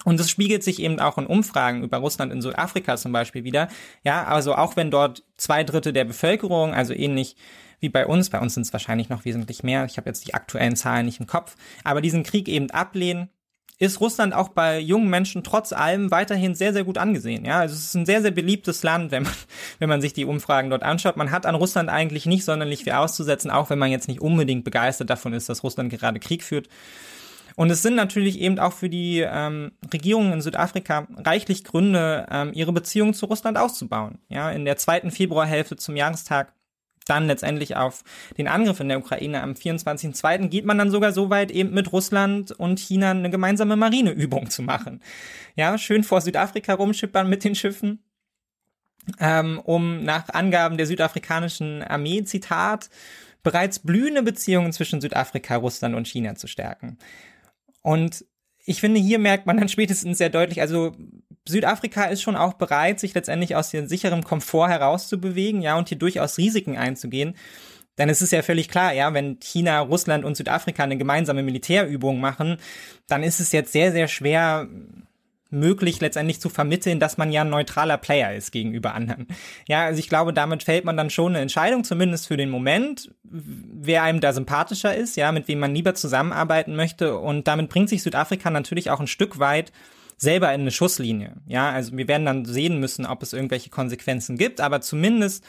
Und 0.05 0.19
es 0.19 0.29
spiegelt 0.29 0.63
sich 0.63 0.79
eben 0.79 0.99
auch 0.99 1.17
in 1.17 1.25
Umfragen 1.25 1.83
über 1.83 1.97
Russland 1.97 2.33
in 2.33 2.41
Südafrika 2.41 2.97
zum 2.97 3.11
Beispiel 3.11 3.43
wieder. 3.43 3.69
Ja, 4.03 4.25
also 4.25 4.55
auch 4.55 4.75
wenn 4.75 4.91
dort 4.91 5.23
zwei 5.37 5.63
Drittel 5.63 5.93
der 5.93 6.05
Bevölkerung, 6.05 6.73
also 6.73 6.93
ähnlich 6.93 7.35
wie 7.79 7.89
bei 7.89 8.05
uns, 8.05 8.29
bei 8.29 8.39
uns 8.39 8.53
sind 8.53 8.63
es 8.63 8.73
wahrscheinlich 8.73 9.09
noch 9.09 9.25
wesentlich 9.25 9.63
mehr, 9.63 9.85
ich 9.85 9.97
habe 9.97 10.09
jetzt 10.09 10.25
die 10.25 10.33
aktuellen 10.33 10.75
Zahlen 10.75 11.05
nicht 11.05 11.19
im 11.19 11.27
Kopf, 11.27 11.55
aber 11.83 12.01
diesen 12.01 12.23
Krieg 12.23 12.47
eben 12.47 12.71
ablehnen, 12.71 13.29
ist 13.79 13.99
Russland 13.99 14.33
auch 14.33 14.49
bei 14.49 14.79
jungen 14.79 15.09
Menschen 15.09 15.43
trotz 15.43 15.73
allem 15.73 16.11
weiterhin 16.11 16.55
sehr, 16.55 16.73
sehr 16.73 16.83
gut 16.83 16.97
angesehen. 16.97 17.43
Ja, 17.43 17.59
also 17.59 17.75
es 17.75 17.85
ist 17.85 17.95
ein 17.95 18.05
sehr, 18.05 18.21
sehr 18.21 18.31
beliebtes 18.31 18.83
Land, 18.83 19.11
wenn 19.11 19.23
man, 19.23 19.33
wenn 19.79 19.89
man 19.89 20.01
sich 20.01 20.13
die 20.13 20.25
Umfragen 20.25 20.69
dort 20.69 20.83
anschaut. 20.83 21.17
Man 21.17 21.31
hat 21.31 21.45
an 21.45 21.55
Russland 21.55 21.89
eigentlich 21.89 22.25
nicht 22.25 22.45
sonderlich 22.45 22.83
viel 22.83 22.93
auszusetzen, 22.93 23.51
auch 23.51 23.69
wenn 23.69 23.79
man 23.79 23.91
jetzt 23.91 24.07
nicht 24.07 24.21
unbedingt 24.21 24.63
begeistert 24.63 25.09
davon 25.09 25.33
ist, 25.33 25.49
dass 25.49 25.63
Russland 25.63 25.89
gerade 25.91 26.19
Krieg 26.19 26.43
führt. 26.43 26.69
Und 27.55 27.69
es 27.69 27.81
sind 27.81 27.95
natürlich 27.95 28.39
eben 28.39 28.59
auch 28.59 28.73
für 28.73 28.89
die 28.89 29.19
ähm, 29.19 29.73
Regierungen 29.91 30.33
in 30.33 30.41
Südafrika 30.41 31.07
reichlich 31.17 31.63
Gründe, 31.63 32.25
ähm, 32.31 32.51
ihre 32.53 32.73
Beziehungen 32.73 33.13
zu 33.13 33.27
Russland 33.27 33.57
auszubauen. 33.57 34.19
Ja, 34.29 34.51
in 34.51 34.65
der 34.65 34.77
zweiten 34.77 35.11
Februarhälfte 35.11 35.75
zum 35.75 35.95
Jahrestag 35.95 36.53
dann 37.05 37.27
letztendlich 37.27 37.75
auf 37.75 38.03
den 38.37 38.47
Angriff 38.47 38.79
in 38.79 38.89
der 38.89 38.99
Ukraine 38.99 39.41
am 39.41 39.51
24.02. 39.51 40.47
geht 40.47 40.65
man 40.65 40.77
dann 40.77 40.91
sogar 40.91 41.11
so 41.11 41.29
weit, 41.29 41.51
eben 41.51 41.73
mit 41.73 41.91
Russland 41.91 42.51
und 42.51 42.79
China 42.79 43.11
eine 43.11 43.29
gemeinsame 43.29 43.75
Marineübung 43.75 44.49
zu 44.49 44.61
machen. 44.61 45.01
Ja, 45.55 45.77
schön 45.77 46.03
vor 46.03 46.21
Südafrika 46.21 46.73
rumschippern 46.73 47.29
mit 47.29 47.43
den 47.43 47.55
Schiffen, 47.55 48.03
ähm, 49.19 49.59
um 49.59 50.03
nach 50.03 50.29
Angaben 50.29 50.77
der 50.77 50.87
südafrikanischen 50.87 51.83
Armee, 51.83 52.23
Zitat, 52.23 52.89
bereits 53.43 53.79
blühende 53.79 54.23
Beziehungen 54.23 54.71
zwischen 54.71 55.01
Südafrika, 55.01 55.57
Russland 55.57 55.95
und 55.95 56.07
China 56.07 56.35
zu 56.35 56.47
stärken. 56.47 56.97
Und 57.83 58.25
ich 58.65 58.79
finde, 58.79 58.99
hier 58.99 59.19
merkt 59.19 59.45
man 59.45 59.57
dann 59.57 59.69
spätestens 59.69 60.17
sehr 60.17 60.29
deutlich, 60.29 60.61
also 60.61 60.95
Südafrika 61.47 62.05
ist 62.05 62.21
schon 62.21 62.37
auch 62.37 62.53
bereit, 62.53 62.99
sich 62.99 63.13
letztendlich 63.13 63.55
aus 63.55 63.69
dem 63.69 63.87
sicheren 63.87 64.23
Komfort 64.23 64.69
herauszubewegen, 64.69 65.61
ja, 65.61 65.77
und 65.77 65.89
hier 65.89 65.97
durchaus 65.97 66.37
Risiken 66.37 66.77
einzugehen. 66.77 67.35
Denn 67.97 68.09
es 68.09 68.21
ist 68.21 68.31
ja 68.31 68.41
völlig 68.41 68.69
klar, 68.69 68.93
ja, 68.93 69.13
wenn 69.13 69.39
China, 69.39 69.81
Russland 69.81 70.25
und 70.25 70.35
Südafrika 70.35 70.83
eine 70.83 70.97
gemeinsame 70.97 71.43
Militärübung 71.43 72.19
machen, 72.19 72.57
dann 73.07 73.21
ist 73.21 73.39
es 73.39 73.51
jetzt 73.51 73.71
sehr, 73.71 73.91
sehr 73.91 74.07
schwer, 74.07 74.67
möglich, 75.53 76.01
letztendlich 76.01 76.41
zu 76.41 76.49
vermitteln, 76.49 76.99
dass 76.99 77.17
man 77.17 77.31
ja 77.31 77.41
ein 77.41 77.49
neutraler 77.49 77.97
Player 77.97 78.33
ist 78.33 78.51
gegenüber 78.51 78.93
anderen. 78.93 79.27
Ja, 79.67 79.85
also 79.85 79.99
ich 79.99 80.09
glaube, 80.09 80.33
damit 80.33 80.63
fällt 80.63 80.85
man 80.85 80.97
dann 80.97 81.09
schon 81.09 81.33
eine 81.33 81.41
Entscheidung, 81.41 81.83
zumindest 81.83 82.27
für 82.27 82.37
den 82.37 82.49
Moment, 82.49 83.13
wer 83.23 84.03
einem 84.03 84.19
da 84.19 84.33
sympathischer 84.33 84.95
ist, 84.95 85.15
ja, 85.15 85.31
mit 85.31 85.47
wem 85.47 85.59
man 85.59 85.73
lieber 85.73 85.95
zusammenarbeiten 85.95 86.75
möchte. 86.75 87.17
Und 87.17 87.47
damit 87.47 87.69
bringt 87.69 87.89
sich 87.89 88.03
Südafrika 88.03 88.49
natürlich 88.49 88.89
auch 88.89 88.99
ein 88.99 89.07
Stück 89.07 89.39
weit 89.39 89.71
selber 90.17 90.53
in 90.53 90.61
eine 90.61 90.71
Schusslinie. 90.71 91.35
Ja, 91.47 91.69
also 91.71 91.95
wir 91.95 92.07
werden 92.07 92.25
dann 92.25 92.45
sehen 92.45 92.79
müssen, 92.79 93.05
ob 93.05 93.23
es 93.23 93.33
irgendwelche 93.33 93.69
Konsequenzen 93.69 94.37
gibt, 94.37 94.61
aber 94.61 94.81
zumindest 94.81 95.43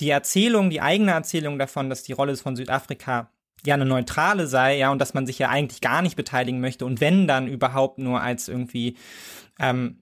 die 0.00 0.10
Erzählung, 0.10 0.70
die 0.70 0.80
eigene 0.80 1.12
Erzählung 1.12 1.58
davon, 1.58 1.88
dass 1.88 2.02
die 2.02 2.12
Rolle 2.12 2.36
von 2.36 2.56
Südafrika 2.56 3.30
ja 3.64 3.74
eine 3.74 3.84
neutrale 3.84 4.46
sei, 4.46 4.78
ja, 4.78 4.90
und 4.90 4.98
dass 4.98 5.14
man 5.14 5.26
sich 5.26 5.38
ja 5.38 5.48
eigentlich 5.48 5.80
gar 5.80 6.02
nicht 6.02 6.16
beteiligen 6.16 6.60
möchte 6.60 6.84
und 6.84 7.00
wenn 7.00 7.26
dann 7.26 7.48
überhaupt 7.48 7.98
nur 7.98 8.20
als 8.20 8.48
irgendwie 8.48 8.96
ähm, 9.58 9.98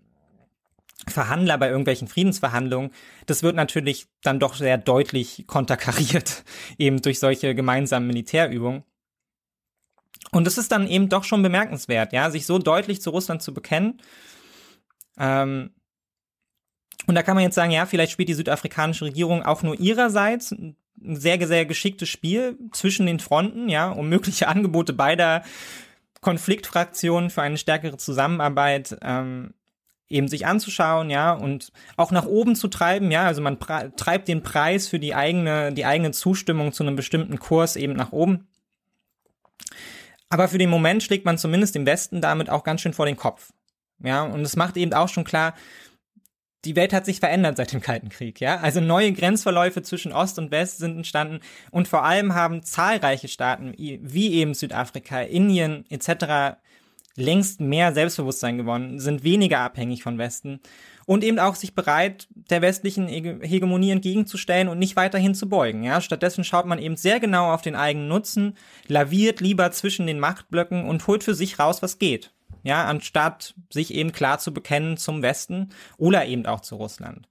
Verhandler 1.06 1.58
bei 1.58 1.68
irgendwelchen 1.68 2.08
Friedensverhandlungen, 2.08 2.90
das 3.26 3.42
wird 3.42 3.56
natürlich 3.56 4.06
dann 4.22 4.40
doch 4.40 4.54
sehr 4.54 4.78
deutlich 4.78 5.44
konterkariert, 5.46 6.44
eben 6.78 7.02
durch 7.02 7.18
solche 7.18 7.54
gemeinsamen 7.54 8.06
Militärübungen. 8.06 8.84
Und 10.30 10.46
es 10.46 10.58
ist 10.58 10.72
dann 10.72 10.86
eben 10.88 11.08
doch 11.08 11.24
schon 11.24 11.42
bemerkenswert, 11.42 12.12
ja, 12.12 12.30
sich 12.30 12.46
so 12.46 12.58
deutlich 12.58 13.02
zu 13.02 13.10
Russland 13.10 13.42
zu 13.42 13.52
bekennen. 13.52 14.00
Ähm, 15.18 15.70
und 17.06 17.14
da 17.14 17.22
kann 17.22 17.34
man 17.34 17.44
jetzt 17.44 17.54
sagen, 17.54 17.70
ja, 17.70 17.86
vielleicht 17.86 18.12
spielt 18.12 18.30
die 18.30 18.34
südafrikanische 18.34 19.04
Regierung 19.04 19.42
auch 19.42 19.62
nur 19.62 19.78
ihrerseits 19.78 20.54
ein 21.02 21.16
sehr, 21.16 21.44
sehr 21.46 21.66
geschicktes 21.66 22.08
Spiel 22.08 22.58
zwischen 22.72 23.06
den 23.06 23.20
Fronten, 23.20 23.68
ja, 23.68 23.90
um 23.90 24.08
mögliche 24.08 24.48
Angebote 24.48 24.92
beider 24.92 25.42
Konfliktfraktionen 26.20 27.30
für 27.30 27.42
eine 27.42 27.58
stärkere 27.58 27.98
Zusammenarbeit 27.98 28.96
ähm, 29.02 29.54
eben 30.08 30.28
sich 30.28 30.46
anzuschauen, 30.46 31.10
ja, 31.10 31.32
und 31.32 31.72
auch 31.96 32.10
nach 32.10 32.26
oben 32.26 32.56
zu 32.56 32.68
treiben, 32.68 33.10
ja, 33.10 33.24
also 33.24 33.42
man 33.42 33.58
treibt 33.58 34.28
den 34.28 34.42
Preis 34.42 34.88
für 34.88 34.98
die 34.98 35.14
eigene, 35.14 35.72
die 35.72 35.84
eigene 35.84 36.12
Zustimmung 36.12 36.72
zu 36.72 36.82
einem 36.82 36.96
bestimmten 36.96 37.38
Kurs 37.38 37.76
eben 37.76 37.94
nach 37.94 38.12
oben. 38.12 38.48
Aber 40.28 40.48
für 40.48 40.58
den 40.58 40.70
Moment 40.70 41.02
schlägt 41.02 41.24
man 41.24 41.38
zumindest 41.38 41.76
im 41.76 41.86
Westen 41.86 42.20
damit 42.20 42.50
auch 42.50 42.64
ganz 42.64 42.80
schön 42.80 42.92
vor 42.92 43.06
den 43.06 43.16
Kopf. 43.16 43.52
Ja, 44.02 44.22
und 44.22 44.40
es 44.42 44.56
macht 44.56 44.76
eben 44.76 44.92
auch 44.92 45.08
schon 45.08 45.24
klar, 45.24 45.54
die 46.64 46.76
Welt 46.76 46.92
hat 46.92 47.04
sich 47.04 47.20
verändert 47.20 47.56
seit 47.56 47.72
dem 47.72 47.80
Kalten 47.80 48.08
Krieg, 48.08 48.40
ja. 48.40 48.58
Also 48.58 48.80
neue 48.80 49.12
Grenzverläufe 49.12 49.82
zwischen 49.82 50.12
Ost 50.12 50.38
und 50.38 50.50
West 50.50 50.78
sind 50.78 50.96
entstanden 50.96 51.40
und 51.70 51.88
vor 51.88 52.04
allem 52.04 52.34
haben 52.34 52.62
zahlreiche 52.62 53.28
Staaten 53.28 53.74
wie 53.76 54.32
eben 54.34 54.54
Südafrika, 54.54 55.20
Indien 55.20 55.84
etc. 55.90 56.56
längst 57.16 57.60
mehr 57.60 57.92
Selbstbewusstsein 57.92 58.58
gewonnen, 58.58 58.98
sind 58.98 59.24
weniger 59.24 59.60
abhängig 59.60 60.02
von 60.02 60.18
Westen 60.18 60.60
und 61.06 61.22
eben 61.22 61.38
auch 61.38 61.54
sich 61.54 61.74
bereit, 61.74 62.28
der 62.50 62.62
westlichen 62.62 63.08
Hegemonie 63.08 63.90
entgegenzustellen 63.90 64.68
und 64.68 64.78
nicht 64.78 64.96
weiterhin 64.96 65.34
zu 65.34 65.48
beugen. 65.48 65.82
Ja, 65.82 66.00
stattdessen 66.00 66.44
schaut 66.44 66.66
man 66.66 66.78
eben 66.78 66.96
sehr 66.96 67.20
genau 67.20 67.52
auf 67.52 67.62
den 67.62 67.76
eigenen 67.76 68.08
Nutzen, 68.08 68.56
laviert 68.88 69.40
lieber 69.40 69.70
zwischen 69.70 70.06
den 70.06 70.18
Machtblöcken 70.18 70.84
und 70.84 71.06
holt 71.06 71.22
für 71.22 71.34
sich 71.34 71.58
raus, 71.58 71.82
was 71.82 71.98
geht. 71.98 72.33
Ja, 72.64 72.86
anstatt 72.86 73.54
sich 73.70 73.94
eben 73.94 74.10
klar 74.10 74.38
zu 74.40 74.52
bekennen 74.52 74.96
zum 74.96 75.22
Westen 75.22 75.68
oder 75.98 76.26
eben 76.26 76.46
auch 76.46 76.60
zu 76.60 76.76
Russland. 76.76 77.28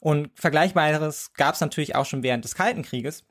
Und 0.00 0.30
Vergleichbares 0.34 1.32
gab 1.34 1.54
es 1.54 1.60
natürlich 1.60 1.94
auch 1.94 2.06
schon 2.06 2.22
während 2.22 2.44
des 2.44 2.54
Kalten 2.54 2.82
Krieges. 2.82 3.24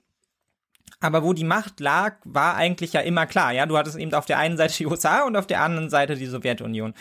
Aber 1.00 1.24
wo 1.24 1.34
die 1.34 1.44
Macht 1.44 1.80
lag, 1.80 2.18
war 2.26 2.56
eigentlich 2.56 2.94
ja 2.94 3.02
immer 3.02 3.26
klar. 3.26 3.54
Ja, 3.54 3.66
du 3.66 3.78
hattest 3.78 3.98
eben 3.98 4.14
auf 4.14 4.26
der 4.26 4.38
einen 4.38 4.58
Seite 4.58 4.78
die 4.78 4.86
USA 4.86 5.24
und 5.24 5.36
auf 5.36 5.48
der 5.48 5.62
anderen 5.62 5.90
Seite 5.90 6.16
die 6.16 6.28
Sowjetunion. 6.28 6.94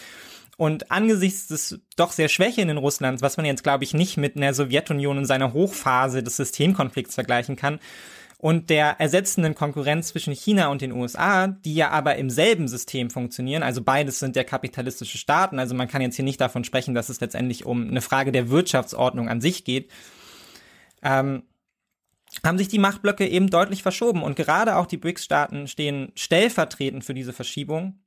Und 0.57 0.91
angesichts 0.91 1.49
des 1.49 1.81
doch 1.97 2.13
sehr 2.13 2.29
schwächenden 2.29 2.79
Russlands, 2.79 3.23
was 3.23 3.37
man 3.37 3.47
jetzt 3.47 3.63
glaube 3.63 3.85
ich 3.85 3.95
nicht 3.95 4.17
mit 4.17 4.37
einer 4.37 4.55
Sowjetunion 4.55 5.19
in 5.19 5.25
seiner 5.25 5.53
Hochphase 5.53 6.23
des 6.23 6.37
Systemkonflikts 6.37 7.15
vergleichen 7.15 7.57
kann, 7.57 7.81
und 8.41 8.71
der 8.71 8.99
ersetzenden 8.99 9.55
Konkurrenz 9.55 10.09
zwischen 10.09 10.33
China 10.33 10.69
und 10.69 10.81
den 10.81 10.93
USA, 10.93 11.49
die 11.49 11.75
ja 11.75 11.91
aber 11.91 12.17
im 12.17 12.31
selben 12.31 12.69
System 12.69 13.11
funktionieren, 13.11 13.63
also 13.63 13.83
beides 13.83 14.19
sind 14.19 14.35
ja 14.35 14.45
kapitalistische 14.45 15.19
Staaten, 15.19 15.59
also 15.59 15.75
man 15.75 15.89
kann 15.89 16.01
jetzt 16.01 16.17
hier 16.17 16.25
nicht 16.25 16.41
davon 16.41 16.65
sprechen, 16.65 16.95
dass 16.95 17.11
es 17.11 17.21
letztendlich 17.21 17.67
um 17.67 17.87
eine 17.87 18.01
Frage 18.01 18.33
der 18.33 18.49
Wirtschaftsordnung 18.49 19.29
an 19.29 19.43
sich 19.43 19.65
geht, 19.65 19.91
ähm, 21.03 21.43
haben 22.43 22.57
sich 22.57 22.69
die 22.69 22.79
Machtblöcke 22.79 23.29
eben 23.29 23.51
deutlich 23.51 23.83
verschoben 23.83 24.23
und 24.23 24.37
gerade 24.37 24.77
auch 24.77 24.87
die 24.87 24.97
BRICS-Staaten 24.97 25.69
stehen 25.69 26.11
stellvertretend 26.15 27.05
für 27.05 27.13
diese 27.13 27.35
Verschiebung 27.35 27.99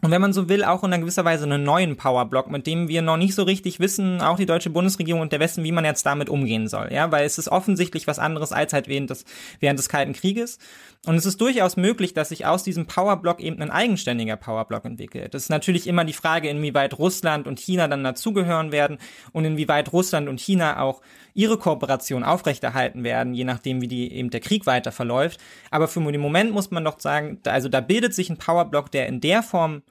und 0.00 0.10
wenn 0.10 0.22
man 0.22 0.32
so 0.32 0.48
will, 0.48 0.64
auch 0.64 0.82
in 0.82 0.92
einer 0.92 1.02
gewisser 1.02 1.24
Weise 1.24 1.44
einen 1.44 1.64
neuen 1.64 1.96
Powerblock, 1.96 2.50
mit 2.50 2.66
dem 2.66 2.88
wir 2.88 3.02
noch 3.02 3.18
nicht 3.18 3.34
so 3.34 3.42
richtig 3.42 3.78
wissen, 3.78 4.22
auch 4.22 4.36
die 4.36 4.46
deutsche 4.46 4.70
Bundesregierung 4.70 5.20
und 5.20 5.32
der 5.32 5.40
Westen, 5.40 5.64
wie 5.64 5.72
man 5.72 5.84
jetzt 5.84 6.06
damit 6.06 6.30
umgehen 6.30 6.66
soll. 6.66 6.88
Ja, 6.90 7.12
weil 7.12 7.26
es 7.26 7.36
ist 7.36 7.48
offensichtlich 7.48 8.06
was 8.06 8.18
anderes 8.18 8.52
als 8.52 8.72
halt 8.72 8.88
während 8.88 9.10
des, 9.10 9.26
während 9.60 9.78
des 9.78 9.90
Kalten 9.90 10.14
Krieges. 10.14 10.58
Und 11.04 11.16
es 11.16 11.26
ist 11.26 11.40
durchaus 11.40 11.76
möglich, 11.76 12.14
dass 12.14 12.28
sich 12.28 12.46
aus 12.46 12.62
diesem 12.62 12.86
Powerblock 12.86 13.40
eben 13.40 13.60
ein 13.60 13.72
eigenständiger 13.72 14.36
Powerblock 14.36 14.84
entwickelt. 14.84 15.34
Das 15.34 15.42
ist 15.42 15.48
natürlich 15.48 15.88
immer 15.88 16.04
die 16.04 16.12
Frage, 16.12 16.48
inwieweit 16.48 16.96
Russland 16.96 17.48
und 17.48 17.58
China 17.58 17.88
dann 17.88 18.04
dazugehören 18.04 18.70
werden 18.70 18.98
und 19.32 19.44
inwieweit 19.44 19.92
Russland 19.92 20.28
und 20.28 20.40
China 20.40 20.80
auch 20.80 21.02
ihre 21.34 21.58
Kooperation 21.58 22.22
aufrechterhalten 22.22 23.02
werden, 23.02 23.34
je 23.34 23.42
nachdem, 23.42 23.80
wie 23.80 23.88
die 23.88 24.12
eben 24.12 24.30
der 24.30 24.38
Krieg 24.38 24.64
weiter 24.64 24.92
verläuft. 24.92 25.40
Aber 25.72 25.88
für 25.88 26.00
den 26.12 26.20
Moment 26.20 26.52
muss 26.52 26.70
man 26.70 26.84
doch 26.84 27.00
sagen, 27.00 27.40
also 27.46 27.68
da 27.68 27.80
bildet 27.80 28.14
sich 28.14 28.30
ein 28.30 28.38
Powerblock, 28.38 28.92
der 28.92 29.08
in 29.08 29.20
der 29.20 29.42
Form 29.42 29.82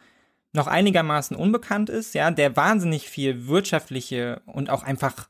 noch 0.53 0.67
einigermaßen 0.67 1.35
unbekannt 1.35 1.89
ist, 1.89 2.15
ja, 2.15 2.31
der 2.31 2.55
wahnsinnig 2.55 3.09
viel 3.09 3.47
wirtschaftliche 3.47 4.41
und 4.45 4.69
auch 4.69 4.83
einfach 4.83 5.27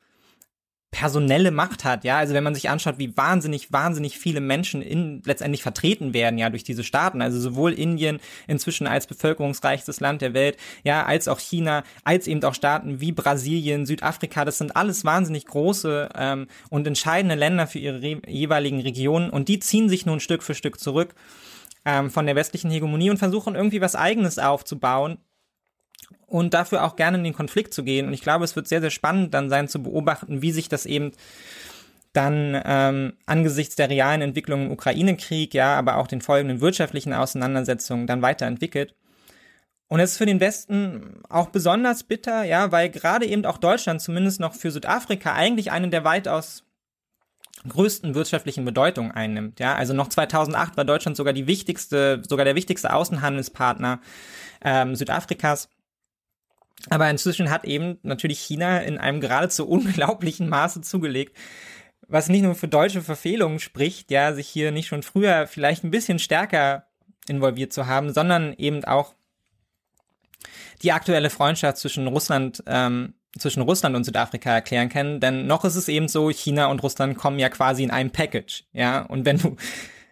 personelle 0.92 1.52
Macht 1.52 1.86
hat, 1.86 2.04
ja, 2.04 2.18
also 2.18 2.34
wenn 2.34 2.44
man 2.44 2.54
sich 2.54 2.70
anschaut, 2.70 3.00
wie 3.00 3.16
wahnsinnig, 3.16 3.72
wahnsinnig 3.72 4.20
viele 4.20 4.42
Menschen 4.42 4.82
in, 4.82 5.22
letztendlich 5.26 5.64
vertreten 5.64 6.14
werden, 6.14 6.38
ja, 6.38 6.50
durch 6.50 6.66
diese 6.66 6.84
Staaten, 6.84 7.22
also 7.22 7.40
sowohl 7.40 7.72
Indien 7.72 8.20
inzwischen 8.46 8.88
als 8.88 9.08
bevölkerungsreichstes 9.08 10.02
Land 10.02 10.22
der 10.22 10.34
Welt, 10.34 10.58
ja, 10.84 11.06
als 11.06 11.30
auch 11.30 11.40
China, 11.40 11.84
als 12.04 12.28
eben 12.28 12.44
auch 12.44 12.54
Staaten 12.54 13.00
wie 13.00 13.14
Brasilien, 13.14 13.86
Südafrika, 13.86 14.44
das 14.44 14.58
sind 14.58 14.76
alles 14.76 15.06
wahnsinnig 15.06 15.46
große 15.46 16.10
ähm, 16.14 16.48
und 16.70 16.86
entscheidende 16.86 17.36
Länder 17.36 17.68
für 17.68 17.80
ihre 17.80 18.00
jeweiligen 18.28 18.82
Regionen. 18.82 19.30
Und 19.30 19.48
die 19.48 19.60
ziehen 19.60 19.88
sich 19.88 20.06
nun 20.06 20.20
Stück 20.20 20.44
für 20.44 20.56
Stück 20.56 20.78
zurück 20.78 21.16
ähm, 21.86 22.12
von 22.12 22.26
der 22.26 22.36
westlichen 22.36 22.70
Hegemonie 22.70 23.10
und 23.10 23.18
versuchen 23.18 23.56
irgendwie 23.56 23.82
was 23.82 23.96
eigenes 23.96 24.40
aufzubauen, 24.40 25.20
und 26.28 26.54
dafür 26.54 26.84
auch 26.84 26.96
gerne 26.96 27.18
in 27.18 27.24
den 27.24 27.34
Konflikt 27.34 27.74
zu 27.74 27.84
gehen. 27.84 28.08
Und 28.08 28.14
ich 28.14 28.22
glaube, 28.22 28.46
es 28.46 28.56
wird 28.56 28.68
sehr, 28.68 28.82
sehr 28.82 28.90
spannend 28.90 29.34
dann 29.34 29.50
sein 29.50 29.68
zu 29.68 29.84
beobachten, 29.84 30.42
wie 30.42 30.52
sich 30.52 30.70
das 30.70 30.86
eben 30.86 31.12
dann 32.14 32.62
ähm, 32.66 33.14
angesichts 33.26 33.76
der 33.76 33.90
realen 33.90 34.22
Entwicklung 34.22 34.66
im 34.66 34.72
Ukraine-Krieg, 34.72 35.54
ja, 35.54 35.76
aber 35.76 35.98
auch 35.98 36.08
den 36.08 36.22
folgenden 36.22 36.60
wirtschaftlichen 36.60 37.14
Auseinandersetzungen 37.14 38.08
dann 38.08 38.22
weiterentwickelt. 38.22 38.96
Und 39.88 40.00
es 40.00 40.12
ist 40.12 40.18
für 40.18 40.26
den 40.26 40.40
Westen 40.40 41.22
auch 41.30 41.48
besonders 41.48 42.04
bitter, 42.04 42.44
ja, 42.44 42.72
weil 42.72 42.90
gerade 42.90 43.26
eben 43.26 43.46
auch 43.46 43.58
Deutschland 43.58 44.02
zumindest 44.02 44.40
noch 44.40 44.54
für 44.54 44.72
Südafrika 44.72 45.34
eigentlich 45.34 45.72
eine 45.72 45.90
der 45.90 46.06
weitaus 46.06 46.64
größten 47.68 48.16
wirtschaftlichen 48.16 48.66
Bedeutung 48.66 49.12
einnimmt. 49.12 49.60
Ja, 49.60 49.76
also 49.76 49.94
noch 49.94 50.08
2008 50.08 50.78
war 50.78 50.86
Deutschland 50.86 51.18
sogar 51.18 51.34
die 51.34 51.48
wichtigste, 51.48 52.22
sogar 52.28 52.46
der 52.46 52.56
wichtigste 52.56 52.94
Außenhandelspartner 52.94 54.00
ähm, 54.64 54.96
Südafrikas. 54.96 55.70
Aber 56.90 57.10
inzwischen 57.10 57.50
hat 57.50 57.66
eben 57.66 58.00
natürlich 58.04 58.40
China 58.40 58.80
in 58.80 58.98
einem 58.98 59.22
geradezu 59.22 59.68
unglaublichen 59.70 60.50
Maße 60.50 60.82
zugelegt, 60.82 61.38
was 62.08 62.30
nicht 62.30 62.42
nur 62.42 62.56
für 62.56 62.68
deutsche 62.68 63.02
Verfehlungen 63.02 63.60
spricht, 63.60 64.12
ja, 64.12 64.34
sich 64.34 64.48
hier 64.48 64.72
nicht 64.72 64.88
schon 64.88 65.04
früher 65.04 65.48
vielleicht 65.48 65.84
ein 65.84 65.92
bisschen 65.92 66.20
stärker 66.20 66.86
involviert 67.28 67.72
zu 67.72 67.88
haben, 67.88 68.12
sondern 68.14 68.54
eben 68.54 68.84
auch 68.84 69.16
die 70.82 70.92
aktuelle 70.92 71.30
Freundschaft 71.30 71.78
zwischen 71.78 72.08
Russland, 72.08 72.64
ähm, 72.68 73.14
zwischen 73.38 73.62
Russland 73.62 73.96
und 73.96 74.04
Südafrika 74.04 74.52
erklären 74.52 74.90
können. 74.90 75.20
Denn 75.20 75.48
noch 75.48 75.64
ist 75.64 75.76
es 75.76 75.88
eben 75.88 76.08
so, 76.08 76.30
China 76.32 76.68
und 76.68 76.84
Russland 76.84 77.18
kommen 77.18 77.40
ja 77.40 77.50
quasi 77.50 77.84
in 77.84 77.92
einem 77.92 78.12
Package, 78.12 78.66
ja. 78.74 79.04
Und 79.04 79.26
wenn 79.26 79.38
du 79.38 79.56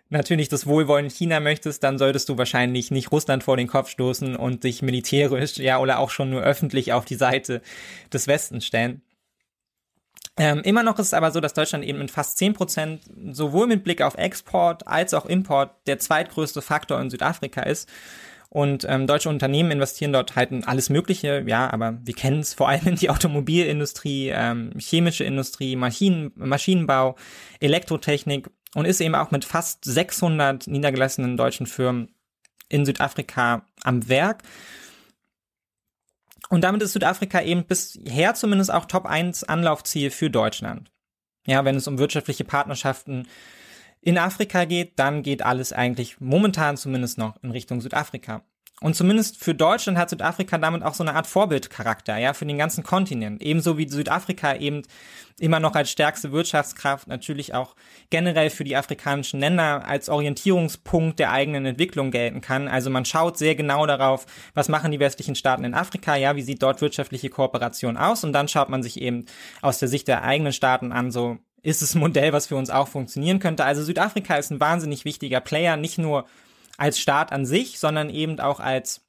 natürlich 0.10 0.50
das 0.50 0.66
Wohlwollen 0.66 1.10
China 1.10 1.40
möchtest, 1.40 1.84
dann 1.84 1.98
solltest 1.98 2.30
du 2.30 2.38
wahrscheinlich 2.38 2.92
nicht 2.92 3.12
Russland 3.12 3.44
vor 3.44 3.58
den 3.58 3.68
Kopf 3.68 3.90
stoßen 3.90 4.36
und 4.36 4.64
dich 4.64 4.82
militärisch, 4.82 5.58
ja, 5.58 5.80
oder 5.80 6.00
auch 6.00 6.10
schon 6.10 6.30
nur 6.30 6.42
öffentlich 6.42 6.94
auf 6.94 7.06
die 7.06 7.16
Seite 7.16 7.62
des 8.12 8.28
Westens 8.28 8.66
stellen. 8.66 9.02
Ähm, 10.38 10.62
immer 10.64 10.84
noch 10.84 10.98
ist 11.00 11.08
es 11.08 11.14
aber 11.14 11.32
so, 11.32 11.42
dass 11.42 11.54
Deutschland 11.54 11.84
eben 11.84 12.00
mit 12.00 12.12
fast 12.12 12.38
zehn 12.38 12.54
Prozent 12.54 13.02
sowohl 13.32 13.68
mit 13.68 13.84
Blick 13.84 14.02
auf 14.02 14.16
Export 14.16 14.88
als 14.88 15.14
auch 15.14 15.26
Import 15.26 15.72
der 15.86 16.00
zweitgrößte 16.00 16.62
Faktor 16.62 17.00
in 17.02 17.10
Südafrika 17.10 17.64
ist. 17.64 17.90
Und 18.52 18.84
ähm, 18.90 19.06
deutsche 19.06 19.30
Unternehmen 19.30 19.70
investieren 19.70 20.12
dort 20.12 20.36
halt 20.36 20.52
in 20.52 20.64
alles 20.64 20.90
Mögliche, 20.90 21.44
ja, 21.46 21.72
aber 21.72 22.00
wir 22.04 22.16
kennen 22.16 22.40
es 22.40 22.56
vor 22.56 22.68
allem 22.68 22.88
in 22.88 22.96
die 22.96 23.10
Automobilindustrie, 23.12 24.30
ähm, 24.30 24.72
chemische 24.80 25.24
Industrie, 25.24 25.76
Maschinen, 25.76 26.32
Maschinenbau, 26.36 27.16
Elektrotechnik 27.60 28.50
und 28.76 28.86
ist 28.86 29.02
eben 29.02 29.16
auch 29.16 29.32
mit 29.32 29.46
fast 29.46 29.84
600 29.86 30.68
niedergelassenen 30.68 31.38
deutschen 31.38 31.66
Firmen 31.66 32.14
in 32.68 32.86
Südafrika 32.86 33.66
am 33.84 34.08
Werk. 34.08 34.44
Und 36.50 36.64
damit 36.64 36.82
ist 36.82 36.94
Südafrika 36.94 37.42
eben 37.42 37.66
bisher 37.66 38.34
zumindest 38.36 38.72
auch 38.72 38.86
Top 38.86 39.06
1 39.06 39.44
Anlaufziel 39.44 40.12
für 40.12 40.30
Deutschland. 40.30 40.92
Ja, 41.46 41.66
wenn 41.66 41.76
es 41.76 41.88
um 41.88 41.98
wirtschaftliche 41.98 42.44
Partnerschaften 42.44 43.28
in 44.02 44.18
Afrika 44.18 44.66
geht, 44.66 44.98
dann 44.98 45.24
geht 45.24 45.42
alles 45.42 45.74
eigentlich 45.74 46.20
momentan 46.20 46.78
zumindest 46.78 47.18
noch 47.18 47.42
in 47.44 47.52
Richtung 47.52 47.82
Südafrika. 47.82 48.44
Und 48.82 48.96
zumindest 48.96 49.44
für 49.44 49.54
Deutschland 49.54 49.98
hat 49.98 50.10
Südafrika 50.10 50.58
damit 50.58 50.84
auch 50.84 50.94
so 50.94 51.04
eine 51.04 51.16
Art 51.16 51.28
Vorbildcharakter, 51.28 52.18
ja, 52.18 52.34
für 52.34 52.46
den 52.46 52.58
ganzen 52.58 52.84
Kontinent. 52.84 53.42
Ebenso 53.42 53.78
wie 53.78 53.88
Südafrika 53.88 54.56
eben 54.56 54.84
immer 55.40 55.60
noch 55.60 55.76
als 55.76 55.90
stärkste 55.92 56.32
Wirtschaftskraft 56.32 57.08
natürlich 57.08 57.54
auch 57.54 57.76
generell 58.10 58.50
für 58.50 58.64
die 58.64 58.76
afrikanischen 58.76 59.40
Länder 59.40 59.86
als 59.86 60.10
Orientierungspunkt 60.10 61.20
der 61.20 61.32
eigenen 61.32 61.66
Entwicklung 61.66 62.12
gelten 62.12 62.42
kann. 62.42 62.68
Also 62.68 62.90
man 62.90 63.06
schaut 63.06 63.38
sehr 63.38 63.56
genau 63.56 63.86
darauf, 63.86 64.26
was 64.54 64.70
machen 64.70 64.92
die 64.92 65.00
westlichen 65.00 65.36
Staaten 65.36 65.64
in 65.64 65.74
Afrika, 65.74 66.16
ja, 66.16 66.36
wie 66.36 66.42
sieht 66.42 66.62
dort 66.62 66.82
wirtschaftliche 66.82 67.30
Kooperation 67.30 67.98
aus 67.98 68.24
und 68.24 68.34
dann 68.34 68.48
schaut 68.48 68.70
man 68.70 68.84
sich 68.84 69.02
eben 69.02 69.26
aus 69.62 69.80
der 69.80 69.88
Sicht 69.88 70.08
der 70.08 70.24
eigenen 70.24 70.54
Staaten 70.54 70.92
an, 70.92 71.12
so 71.12 71.38
ist 71.62 71.82
es 71.82 71.96
ein 71.96 72.00
Modell, 72.00 72.32
was 72.32 72.48
für 72.48 72.56
uns 72.56 72.70
auch 72.70 72.88
funktionieren 72.88 73.40
könnte. 73.40 73.66
Also 73.66 73.84
Südafrika 73.84 74.36
ist 74.36 74.50
ein 74.52 74.62
wahnsinnig 74.62 75.04
wichtiger 75.04 75.42
Player, 75.42 75.76
nicht 75.76 75.98
nur 75.98 76.26
als 76.80 77.00
Staat 77.00 77.32
an 77.32 77.46
sich, 77.46 77.80
sondern 77.80 78.10
eben 78.10 78.40
auch 78.40 78.60
als 78.60 79.06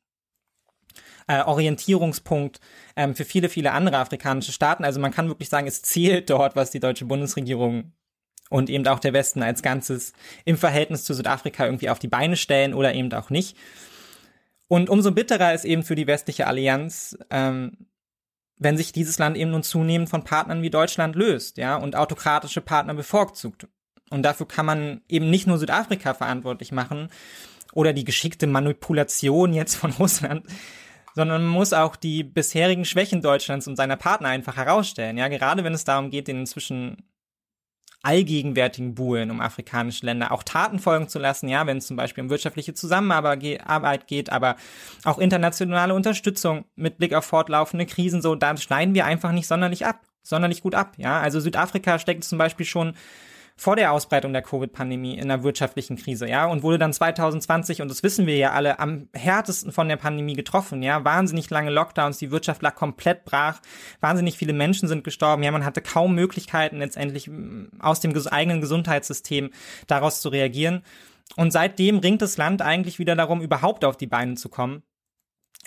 äh, 1.29 1.43
Orientierungspunkt 1.43 2.61
ähm, 2.97 3.15
für 3.15 3.25
viele, 3.25 3.49
viele 3.49 3.73
andere 3.73 3.99
afrikanische 3.99 4.53
Staaten. 4.53 4.85
Also 4.85 5.01
man 5.01 5.13
kann 5.13 5.29
wirklich 5.29 5.49
sagen, 5.49 5.67
es 5.67 5.83
zählt 5.83 6.29
dort, 6.29 6.57
was 6.57 6.71
die 6.71 6.81
deutsche 6.81 7.05
Bundesregierung 7.05 7.93
und 8.49 8.69
eben 8.69 8.87
auch 8.89 8.99
der 8.99 9.13
Westen 9.13 9.43
als 9.43 9.63
Ganzes 9.63 10.13
im 10.45 10.57
Verhältnis 10.57 11.05
zu 11.05 11.15
Südafrika 11.15 11.65
irgendwie 11.65 11.89
auf 11.89 12.01
die 12.01 12.09
Beine 12.09 12.37
stellen 12.37 12.75
oder 12.75 12.95
eben 12.95 13.13
auch 13.13 13.31
nicht. 13.31 13.57
Und 14.67 14.91
umso 14.91 15.13
bitterer 15.13 15.55
ist 15.55 15.65
eben 15.65 15.83
für 15.83 15.95
die 15.95 16.07
westliche 16.07 16.47
Allianz, 16.47 17.17
ähm, 17.31 17.87
wenn 18.57 18.77
sich 18.77 18.93
dieses 18.93 19.19
Land 19.19 19.37
eben 19.37 19.53
nun 19.53 19.63
zunehmend 19.63 20.11
von 20.11 20.25
Partnern 20.25 20.63
wie 20.63 20.71
Deutschland 20.71 21.17
löst, 21.17 21.57
ja, 21.57 21.77
und 21.77 21.97
autokratische 21.97 22.61
Partner 22.61 22.95
bevorzugt. 22.95 23.69
Und 24.11 24.23
dafür 24.23 24.47
kann 24.47 24.67
man 24.67 25.01
eben 25.09 25.31
nicht 25.31 25.47
nur 25.47 25.59
Südafrika 25.59 26.15
verantwortlich 26.15 26.73
machen, 26.73 27.09
oder 27.73 27.93
die 27.93 28.05
geschickte 28.05 28.47
Manipulation 28.47 29.53
jetzt 29.53 29.77
von 29.77 29.93
Russland, 29.99 30.47
sondern 31.15 31.43
man 31.43 31.51
muss 31.51 31.73
auch 31.73 31.97
die 31.97 32.23
bisherigen 32.23 32.85
Schwächen 32.85 33.23
Deutschlands 33.23 33.67
und 33.67 33.77
seiner 33.77 33.97
Partner 33.97 34.29
einfach 34.29 34.57
herausstellen. 34.57 35.19
Ja, 35.19 35.29
gerade 35.29 35.65
wenn 35.65 35.75
es 35.75 35.85
darum 35.85 36.11
geht, 36.11 36.29
den 36.29 36.41
inzwischen 36.41 37.11
allgegenwärtigen 38.03 38.95
Buhlen 38.95 39.31
um 39.31 39.41
afrikanische 39.41 40.07
Länder 40.07 40.33
auch 40.33 40.43
Taten 40.43 40.79
folgen 40.79 41.09
zu 41.09 41.19
lassen, 41.19 41.49
ja, 41.49 41.67
wenn 41.67 41.79
es 41.79 41.87
zum 41.87 41.97
Beispiel 41.97 42.25
um 42.25 42.31
wirtschaftliche 42.31 42.73
Zusammenarbeit 42.73 44.07
geht, 44.07 44.33
aber 44.33 44.57
auch 45.05 45.19
internationale 45.19 45.95
Unterstützung 45.95 46.65
mit 46.77 46.97
Blick 46.97 47.13
auf 47.13 47.27
fortlaufende 47.27 47.87
Krisen, 47.87 48.23
so, 48.23 48.35
da 48.35 48.57
schneiden 48.57 48.95
wir 48.95 49.05
einfach 49.05 49.33
nicht 49.33 49.47
sonderlich 49.47 49.85
ab, 49.85 50.01
sonderlich 50.23 50.63
gut 50.63 50.75
ab, 50.75 50.95
ja. 50.97 51.21
Also 51.21 51.41
Südafrika 51.41 51.99
steckt 51.99 52.25
zum 52.25 52.39
Beispiel 52.39 52.65
schon 52.65 52.95
vor 53.61 53.77
der 53.77 53.93
Ausbreitung 53.93 54.33
der 54.33 54.41
Covid-Pandemie 54.41 55.19
in 55.19 55.31
einer 55.31 55.43
wirtschaftlichen 55.43 55.97
Krise, 55.97 56.27
ja, 56.27 56.47
und 56.47 56.63
wurde 56.63 56.79
dann 56.79 56.95
2020, 56.95 57.83
und 57.83 57.91
das 57.91 58.03
wissen 58.03 58.27
wir 58.27 58.39
ja 58.39 58.53
alle, 58.53 58.79
am 58.79 59.11
härtesten 59.13 59.71
von 59.71 59.87
der 59.87 59.99
Pandemie 59.99 60.33
getroffen, 60.33 60.83
ja, 60.83 61.05
wahnsinnig 61.05 61.51
lange 61.51 61.69
Lockdowns, 61.69 62.17
die 62.17 62.31
Wirtschaft 62.31 62.63
lag 62.63 62.75
komplett 62.75 63.27
brach, 63.27 63.61
wahnsinnig 64.01 64.39
viele 64.39 64.55
Menschen 64.55 64.89
sind 64.89 65.05
gestorben, 65.05 65.43
ja, 65.43 65.51
man 65.51 65.67
hatte 65.67 65.83
kaum 65.83 66.15
Möglichkeiten 66.15 66.79
letztendlich 66.79 67.31
aus 67.81 68.01
dem 68.01 68.17
eigenen 68.29 68.63
Gesundheitssystem 68.63 69.51
daraus 69.87 70.23
zu 70.23 70.31
reagieren. 70.31 70.83
Und 71.37 71.53
seitdem 71.53 71.99
ringt 71.99 72.23
das 72.23 72.39
Land 72.39 72.63
eigentlich 72.63 72.99
wieder 72.99 73.15
darum, 73.15 73.43
überhaupt 73.43 73.85
auf 73.85 73.99
die 73.99 74.07
Beine 74.07 74.37
zu 74.37 74.49
kommen. 74.49 74.85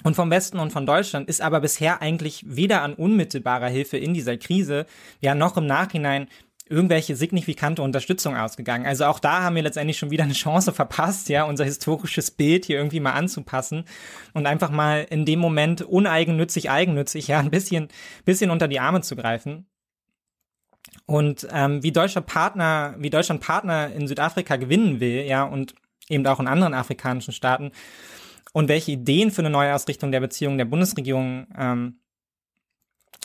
Und 0.02 0.16
vom 0.16 0.32
Westen 0.32 0.58
und 0.58 0.74
von 0.74 0.88
Deutschland 0.88 1.30
ist 1.30 1.42
aber 1.42 1.62
bisher 1.62 2.02
eigentlich 2.02 2.44
weder 2.48 2.82
an 2.82 2.96
unmittelbarer 2.96 3.68
Hilfe 3.68 3.98
in 3.98 4.16
dieser 4.16 4.38
Krise, 4.38 4.88
ja 5.20 5.36
noch 5.36 5.56
im 5.58 5.68
Nachhinein 5.68 6.28
irgendwelche 6.70 7.16
signifikante 7.16 7.82
Unterstützung 7.82 8.38
ausgegangen. 8.38 8.86
Also 8.86 9.06
auch 9.06 9.20
da 9.20 9.44
haben 9.44 9.56
wir 9.56 9.64
letztendlich 9.64 9.98
schon 9.98 10.12
wieder 10.12 10.24
eine 10.24 10.34
Chance 10.34 10.72
verpasst, 10.72 11.30
ja, 11.30 11.44
unser 11.44 11.66
historisches 11.66 12.32
Bild 12.32 12.66
hier 12.66 12.78
irgendwie 12.78 13.02
mal 13.02 13.12
anzupassen 13.12 13.84
und 14.34 14.46
einfach 14.46 14.72
mal 14.72 15.06
in 15.10 15.26
dem 15.26 15.40
Moment 15.40 15.82
uneigennützig, 15.82 16.70
eigennützig, 16.70 17.28
ja, 17.28 17.40
ein 17.40 17.52
bisschen, 17.52 17.90
bisschen 18.24 18.50
unter 18.50 18.68
die 18.68 18.80
Arme 18.80 19.02
zu 19.02 19.16
greifen. 19.16 19.68
Und 21.06 21.48
ähm, 21.52 21.84
wie 21.84 21.92
deutscher 21.92 22.22
Partner, 22.22 22.96
wie 22.98 23.10
Deutschland 23.10 23.42
Partner 23.42 23.92
in 23.92 24.08
Südafrika 24.08 24.56
gewinnen 24.56 25.00
will, 25.00 25.24
ja, 25.24 25.44
und 25.44 25.76
eben 26.08 26.26
auch 26.28 26.40
in 26.40 26.48
anderen 26.48 26.74
afrikanischen 26.74 27.34
Staaten 27.34 27.72
und 28.54 28.70
welche 28.70 28.92
Ideen 28.92 29.32
für 29.32 29.42
eine 29.42 29.50
Neuausrichtung 29.50 30.12
der 30.12 30.20
Beziehungen 30.20 30.58
der 30.58 30.66
Bundesregierung 30.66 31.48
ähm, 31.58 32.00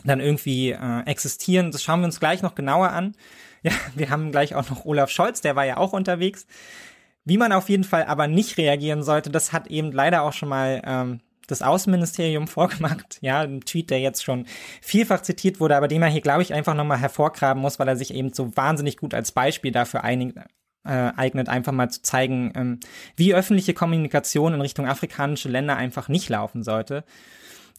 dann 0.04 0.20
irgendwie 0.20 0.70
äh, 0.70 1.00
existieren. 1.06 1.70
Das 1.70 1.82
schauen 1.82 2.00
wir 2.00 2.06
uns 2.06 2.20
gleich 2.20 2.42
noch 2.42 2.54
genauer 2.54 2.90
an. 2.90 3.14
Ja, 3.64 3.72
wir 3.96 4.10
haben 4.10 4.30
gleich 4.30 4.54
auch 4.54 4.70
noch 4.70 4.84
Olaf 4.84 5.10
Scholz, 5.10 5.40
der 5.40 5.56
war 5.56 5.64
ja 5.64 5.78
auch 5.78 5.92
unterwegs. 5.92 6.46
Wie 7.24 7.38
man 7.38 7.50
auf 7.50 7.68
jeden 7.68 7.82
Fall 7.82 8.04
aber 8.04 8.28
nicht 8.28 8.56
reagieren 8.56 9.02
sollte, 9.02 9.30
das 9.30 9.52
hat 9.52 9.66
eben 9.66 9.90
leider 9.90 10.22
auch 10.22 10.32
schon 10.32 10.48
mal 10.48 10.80
ähm, 10.86 11.20
das 11.48 11.62
Außenministerium 11.62 12.46
vorgemacht. 12.46 13.18
Ja, 13.20 13.40
ein 13.40 13.62
Tweet, 13.62 13.90
der 13.90 13.98
jetzt 13.98 14.22
schon 14.22 14.46
vielfach 14.80 15.22
zitiert 15.22 15.58
wurde, 15.58 15.76
aber 15.76 15.88
den 15.88 16.00
man 16.00 16.12
hier, 16.12 16.20
glaube 16.20 16.42
ich, 16.42 16.54
einfach 16.54 16.74
nochmal 16.74 16.98
hervorgraben 16.98 17.60
muss, 17.60 17.80
weil 17.80 17.88
er 17.88 17.96
sich 17.96 18.14
eben 18.14 18.32
so 18.32 18.56
wahnsinnig 18.56 18.96
gut 18.96 19.12
als 19.12 19.32
Beispiel 19.32 19.72
dafür 19.72 20.04
einig, 20.04 20.36
äh, 20.84 21.10
eignet, 21.16 21.48
einfach 21.48 21.72
mal 21.72 21.90
zu 21.90 22.02
zeigen, 22.02 22.52
ähm, 22.54 22.80
wie 23.16 23.34
öffentliche 23.34 23.74
Kommunikation 23.74 24.54
in 24.54 24.60
Richtung 24.60 24.86
afrikanische 24.86 25.48
Länder 25.48 25.76
einfach 25.76 26.08
nicht 26.08 26.28
laufen 26.28 26.62
sollte. 26.62 27.04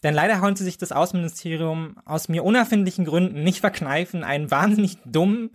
Denn 0.02 0.14
leider 0.14 0.38
konnte 0.38 0.64
sich 0.64 0.78
das 0.78 0.92
Außenministerium 0.92 1.96
aus 2.04 2.28
mir 2.28 2.44
unerfindlichen 2.44 3.04
Gründen 3.04 3.42
nicht 3.42 3.60
verkneifen, 3.60 4.24
einen 4.24 4.50
wahnsinnig 4.50 4.98
dummen 5.04 5.50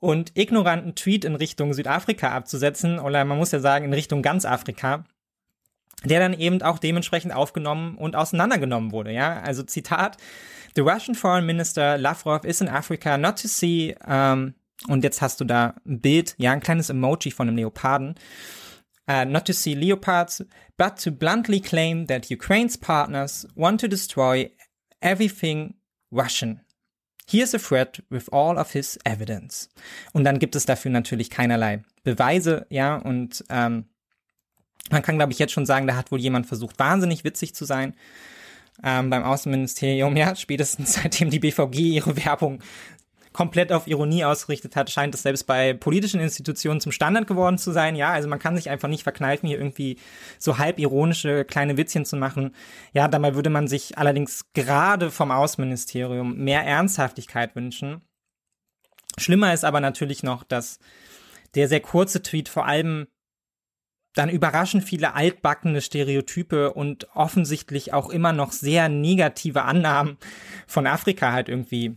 und 0.00 0.36
ignoranten 0.36 0.94
Tweet 0.94 1.24
in 1.24 1.34
Richtung 1.34 1.72
Südafrika 1.74 2.30
abzusetzen, 2.30 2.98
oder 2.98 3.24
man 3.24 3.38
muss 3.38 3.52
ja 3.52 3.60
sagen, 3.60 3.86
in 3.86 3.92
Richtung 3.92 4.22
ganz 4.22 4.44
Afrika, 4.44 5.04
der 6.04 6.20
dann 6.20 6.34
eben 6.34 6.60
auch 6.62 6.78
dementsprechend 6.78 7.34
aufgenommen 7.34 7.96
und 7.96 8.16
auseinandergenommen 8.16 8.92
wurde, 8.92 9.12
ja. 9.12 9.40
Also 9.40 9.62
Zitat, 9.62 10.18
The 10.74 10.82
Russian 10.82 11.14
Foreign 11.14 11.46
Minister 11.46 11.96
Lavrov 11.96 12.44
is 12.44 12.60
in 12.60 12.68
Africa 12.68 13.16
not 13.16 13.40
to 13.40 13.48
see, 13.48 13.94
um, 14.06 14.54
und 14.88 15.04
jetzt 15.04 15.22
hast 15.22 15.40
du 15.40 15.44
da 15.44 15.74
ein 15.86 16.00
Bild, 16.00 16.34
ja, 16.36 16.52
ein 16.52 16.60
kleines 16.60 16.90
Emoji 16.90 17.30
von 17.30 17.48
einem 17.48 17.56
Leoparden, 17.56 18.16
uh, 19.08 19.24
not 19.24 19.44
to 19.46 19.52
see 19.52 19.74
leopards, 19.74 20.42
but 20.76 20.96
to 20.96 21.10
bluntly 21.10 21.60
claim 21.60 22.06
that 22.06 22.30
Ukraine's 22.30 22.76
partners 22.76 23.46
want 23.54 23.80
to 23.80 23.88
destroy 23.88 24.50
everything 25.02 25.74
Russian. 26.10 26.60
Here's 27.26 27.54
a 27.54 27.58
threat 27.58 28.00
with 28.10 28.28
all 28.32 28.58
of 28.58 28.72
his 28.72 28.98
evidence. 29.04 29.68
Und 30.12 30.24
dann 30.24 30.38
gibt 30.38 30.56
es 30.56 30.66
dafür 30.66 30.90
natürlich 30.90 31.30
keinerlei 31.30 31.82
Beweise, 32.02 32.66
ja, 32.68 32.96
und 32.96 33.44
ähm, 33.48 33.86
man 34.90 35.02
kann, 35.02 35.16
glaube 35.16 35.32
ich, 35.32 35.38
jetzt 35.38 35.52
schon 35.52 35.64
sagen, 35.64 35.86
da 35.86 35.96
hat 35.96 36.12
wohl 36.12 36.20
jemand 36.20 36.46
versucht, 36.46 36.78
wahnsinnig 36.78 37.24
witzig 37.24 37.54
zu 37.54 37.64
sein 37.64 37.94
ähm, 38.82 39.10
beim 39.10 39.22
Außenministerium, 39.22 40.16
ja, 40.18 40.34
spätestens 40.34 40.94
seitdem 40.94 41.30
die 41.30 41.38
BVG 41.38 41.78
ihre 41.78 42.16
Werbung 42.16 42.60
komplett 43.34 43.72
auf 43.72 43.88
Ironie 43.88 44.24
ausgerichtet 44.24 44.76
hat, 44.76 44.90
scheint 44.90 45.14
es 45.14 45.22
selbst 45.22 45.46
bei 45.46 45.74
politischen 45.74 46.20
Institutionen 46.20 46.80
zum 46.80 46.92
Standard 46.92 47.26
geworden 47.26 47.58
zu 47.58 47.72
sein. 47.72 47.96
Ja, 47.96 48.12
also 48.12 48.28
man 48.28 48.38
kann 48.38 48.56
sich 48.56 48.70
einfach 48.70 48.88
nicht 48.88 49.02
verkneifen, 49.02 49.48
hier 49.48 49.58
irgendwie 49.58 49.98
so 50.38 50.56
halb 50.56 50.78
ironische 50.78 51.44
kleine 51.44 51.76
Witzchen 51.76 52.04
zu 52.04 52.16
machen. 52.16 52.54
Ja, 52.92 53.08
dabei 53.08 53.34
würde 53.34 53.50
man 53.50 53.66
sich 53.66 53.98
allerdings 53.98 54.46
gerade 54.54 55.10
vom 55.10 55.32
Außenministerium 55.32 56.36
mehr 56.36 56.64
Ernsthaftigkeit 56.64 57.56
wünschen. 57.56 58.02
Schlimmer 59.18 59.52
ist 59.52 59.64
aber 59.64 59.80
natürlich 59.80 60.22
noch, 60.22 60.44
dass 60.44 60.78
der 61.56 61.68
sehr 61.68 61.80
kurze 61.80 62.22
Tweet 62.22 62.48
vor 62.48 62.66
allem 62.66 63.08
dann 64.14 64.30
überraschend 64.30 64.84
viele 64.84 65.14
altbackene 65.14 65.80
Stereotype 65.80 66.72
und 66.72 67.08
offensichtlich 67.16 67.92
auch 67.92 68.10
immer 68.10 68.32
noch 68.32 68.52
sehr 68.52 68.88
negative 68.88 69.62
Annahmen 69.62 70.18
von 70.68 70.86
Afrika 70.86 71.32
halt 71.32 71.48
irgendwie 71.48 71.96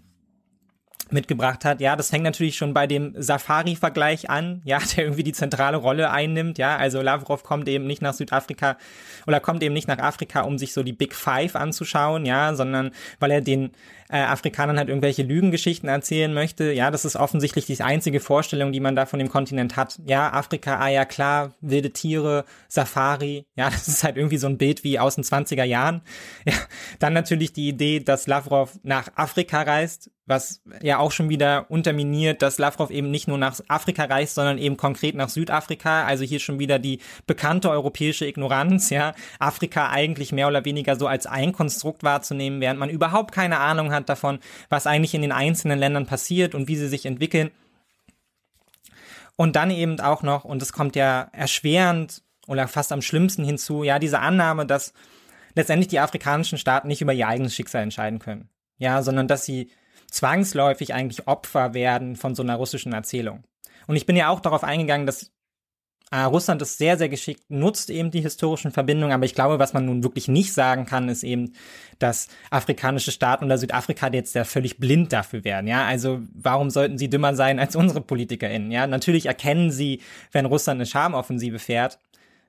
mitgebracht 1.12 1.66
hat. 1.66 1.82
Ja, 1.82 1.96
das 1.96 2.12
hängt 2.12 2.24
natürlich 2.24 2.58
schon 2.58 2.74
bei 2.74 2.88
dem 2.88 3.14
Safari-Vergleich 3.18 4.30
an, 4.30 4.62
ja, 4.66 4.80
der 4.96 5.06
irgendwie 5.06 5.24
die 5.24 5.34
zentrale 5.34 5.78
Rolle 5.78 6.12
einnimmt. 6.12 6.58
Ja, 6.58 6.78
also 6.78 7.02
Lavrov 7.02 7.44
kommt 7.44 7.68
eben 7.68 7.88
nicht 7.88 8.02
nach 8.02 8.14
Südafrika 8.14 8.78
oder 9.26 9.40
kommt 9.40 9.64
eben 9.64 9.74
nicht 9.74 9.88
nach 9.88 10.00
Afrika, 10.00 10.42
um 10.42 10.58
sich 10.58 10.74
so 10.74 10.84
die 10.84 10.94
Big 10.94 11.16
Five 11.16 11.56
anzuschauen, 11.56 12.26
ja, 12.26 12.54
sondern 12.56 12.92
weil 13.20 13.32
er 13.32 13.42
den 13.42 13.72
äh, 14.10 14.20
Afrikanern 14.20 14.78
halt 14.78 14.90
irgendwelche 14.90 15.24
Lügengeschichten 15.24 15.90
erzählen 15.90 16.34
möchte. 16.34 16.72
Ja, 16.72 16.92
das 16.92 17.06
ist 17.06 17.16
offensichtlich 17.16 17.66
die 17.66 17.82
einzige 17.82 18.20
Vorstellung, 18.20 18.72
die 18.72 18.80
man 18.80 18.96
da 18.96 19.06
von 19.06 19.20
dem 19.20 19.30
Kontinent 19.30 19.76
hat. 19.76 20.00
Ja, 20.06 20.32
Afrika, 20.32 20.78
ah 20.80 20.88
ja 20.88 21.06
klar, 21.06 21.54
wilde 21.62 21.92
Tiere, 21.92 22.46
Safari. 22.68 23.46
Ja, 23.56 23.70
das 23.70 23.88
ist 23.88 24.04
halt 24.04 24.18
irgendwie 24.18 24.38
so 24.38 24.48
ein 24.48 24.58
Bild 24.58 24.84
wie 24.84 25.00
aus 25.00 25.16
den 25.16 25.24
20er 25.24 25.64
Jahren. 25.64 26.02
Ja, 26.46 26.54
dann 27.00 27.14
natürlich 27.14 27.54
die 27.54 27.68
Idee, 27.68 28.00
dass 28.00 28.28
Lavrov 28.28 28.80
nach 28.84 29.10
Afrika 29.16 29.62
reist, 29.62 30.12
was 30.26 30.62
ja 30.82 31.00
auch 31.00 31.12
schon 31.12 31.30
wieder 31.30 31.66
unterminiert, 31.70 32.42
dass 32.42 32.58
Lavrov 32.58 32.92
eben 32.92 33.10
nicht 33.10 33.28
nur 33.28 33.38
nach 33.38 33.60
Afrika 33.70 34.04
reist, 34.04 34.36
sondern 34.36 34.58
eben 34.58 34.76
konkret 34.76 35.16
nach 35.16 35.30
Südafrika. 35.30 36.04
Also 36.04 36.26
hier 36.26 36.40
schon 36.40 36.60
wieder 36.60 36.80
die 36.80 37.00
bekannte 37.26 37.70
europäische 37.70 38.26
Ignoranz, 38.26 38.90
ja, 38.90 39.14
Afrika 39.40 39.90
eigentlich 39.90 40.34
mehr 40.34 40.50
oder 40.50 40.66
weniger 40.66 40.98
so 40.98 41.08
als 41.08 41.26
ein 41.26 41.54
Konstrukt 41.54 42.04
wahrzunehmen, 42.04 42.60
während 42.60 42.80
man 42.80 42.90
überhaupt 42.90 43.34
keine 43.34 43.60
Ahnung 43.60 43.92
hat 43.92 43.97
davon, 44.06 44.40
was 44.70 44.88
eigentlich 44.88 45.14
in 45.16 45.22
den 45.22 45.32
einzelnen 45.32 45.80
Ländern 45.80 46.06
passiert 46.06 46.56
und 46.56 46.68
wie 46.68 46.76
sie 46.76 46.88
sich 46.88 47.06
entwickeln. 47.06 47.52
Und 49.36 49.56
dann 49.56 49.72
eben 49.72 50.00
auch 50.00 50.24
noch, 50.24 50.46
und 50.46 50.62
es 50.62 50.74
kommt 50.74 50.96
ja 50.96 51.30
erschwerend 51.32 52.24
oder 52.48 52.68
fast 52.68 52.92
am 52.92 53.02
schlimmsten 53.02 53.44
hinzu, 53.44 53.84
ja, 53.84 54.00
diese 54.00 54.20
Annahme, 54.20 54.66
dass 54.66 54.94
letztendlich 55.56 55.88
die 55.90 56.00
afrikanischen 56.00 56.58
Staaten 56.58 56.88
nicht 56.88 57.02
über 57.02 57.14
ihr 57.14 57.28
eigenes 57.28 57.56
Schicksal 57.56 57.84
entscheiden 57.84 58.20
können. 58.20 58.50
Ja, 58.78 59.02
sondern 59.02 59.28
dass 59.28 59.44
sie 59.44 59.72
zwangsläufig 60.10 60.94
eigentlich 60.94 61.28
Opfer 61.28 61.74
werden 61.74 62.16
von 62.16 62.36
so 62.36 62.44
einer 62.44 62.56
russischen 62.56 62.94
Erzählung. 62.94 63.44
Und 63.88 63.96
ich 63.96 64.06
bin 64.06 64.16
ja 64.16 64.30
auch 64.30 64.40
darauf 64.40 64.64
eingegangen, 64.64 65.06
dass 65.06 65.32
äh, 66.10 66.22
Russland 66.22 66.62
das 66.62 66.78
sehr, 66.78 66.98
sehr 66.98 67.10
geschickt 67.10 67.44
nutzt, 67.50 67.90
eben 67.90 68.12
die 68.12 68.22
historischen 68.22 68.72
Verbindungen. 68.72 69.14
Aber 69.14 69.26
ich 69.26 69.36
glaube, 69.36 69.60
was 69.60 69.74
man 69.74 69.86
nun 69.86 70.04
wirklich 70.04 70.28
nicht 70.28 70.54
sagen 70.54 70.86
kann, 70.86 71.10
ist 71.10 71.24
eben, 71.24 71.54
dass 72.00 72.30
afrikanische 72.50 73.12
Staaten 73.12 73.46
oder 73.46 73.58
Südafrika 73.58 74.10
jetzt 74.14 74.34
ja 74.36 74.46
völlig 74.46 74.78
blind 74.78 75.12
dafür 75.12 75.44
werden. 75.44 75.68
Ja, 75.68 75.86
also 75.86 76.22
warum 76.34 76.70
sollten 76.70 76.98
sie 76.98 77.10
dümmer 77.10 77.36
sein 77.36 77.60
als 77.60 77.76
unsere 77.76 78.02
PolitikerInnen? 78.02 78.72
Ja, 78.72 78.88
natürlich 78.88 79.26
erkennen 79.26 79.70
sie, 79.72 80.02
wenn 80.32 80.46
Russland 80.46 80.78
eine 80.78 80.86
Schamoffensive 80.86 81.60
fährt. 81.60 82.00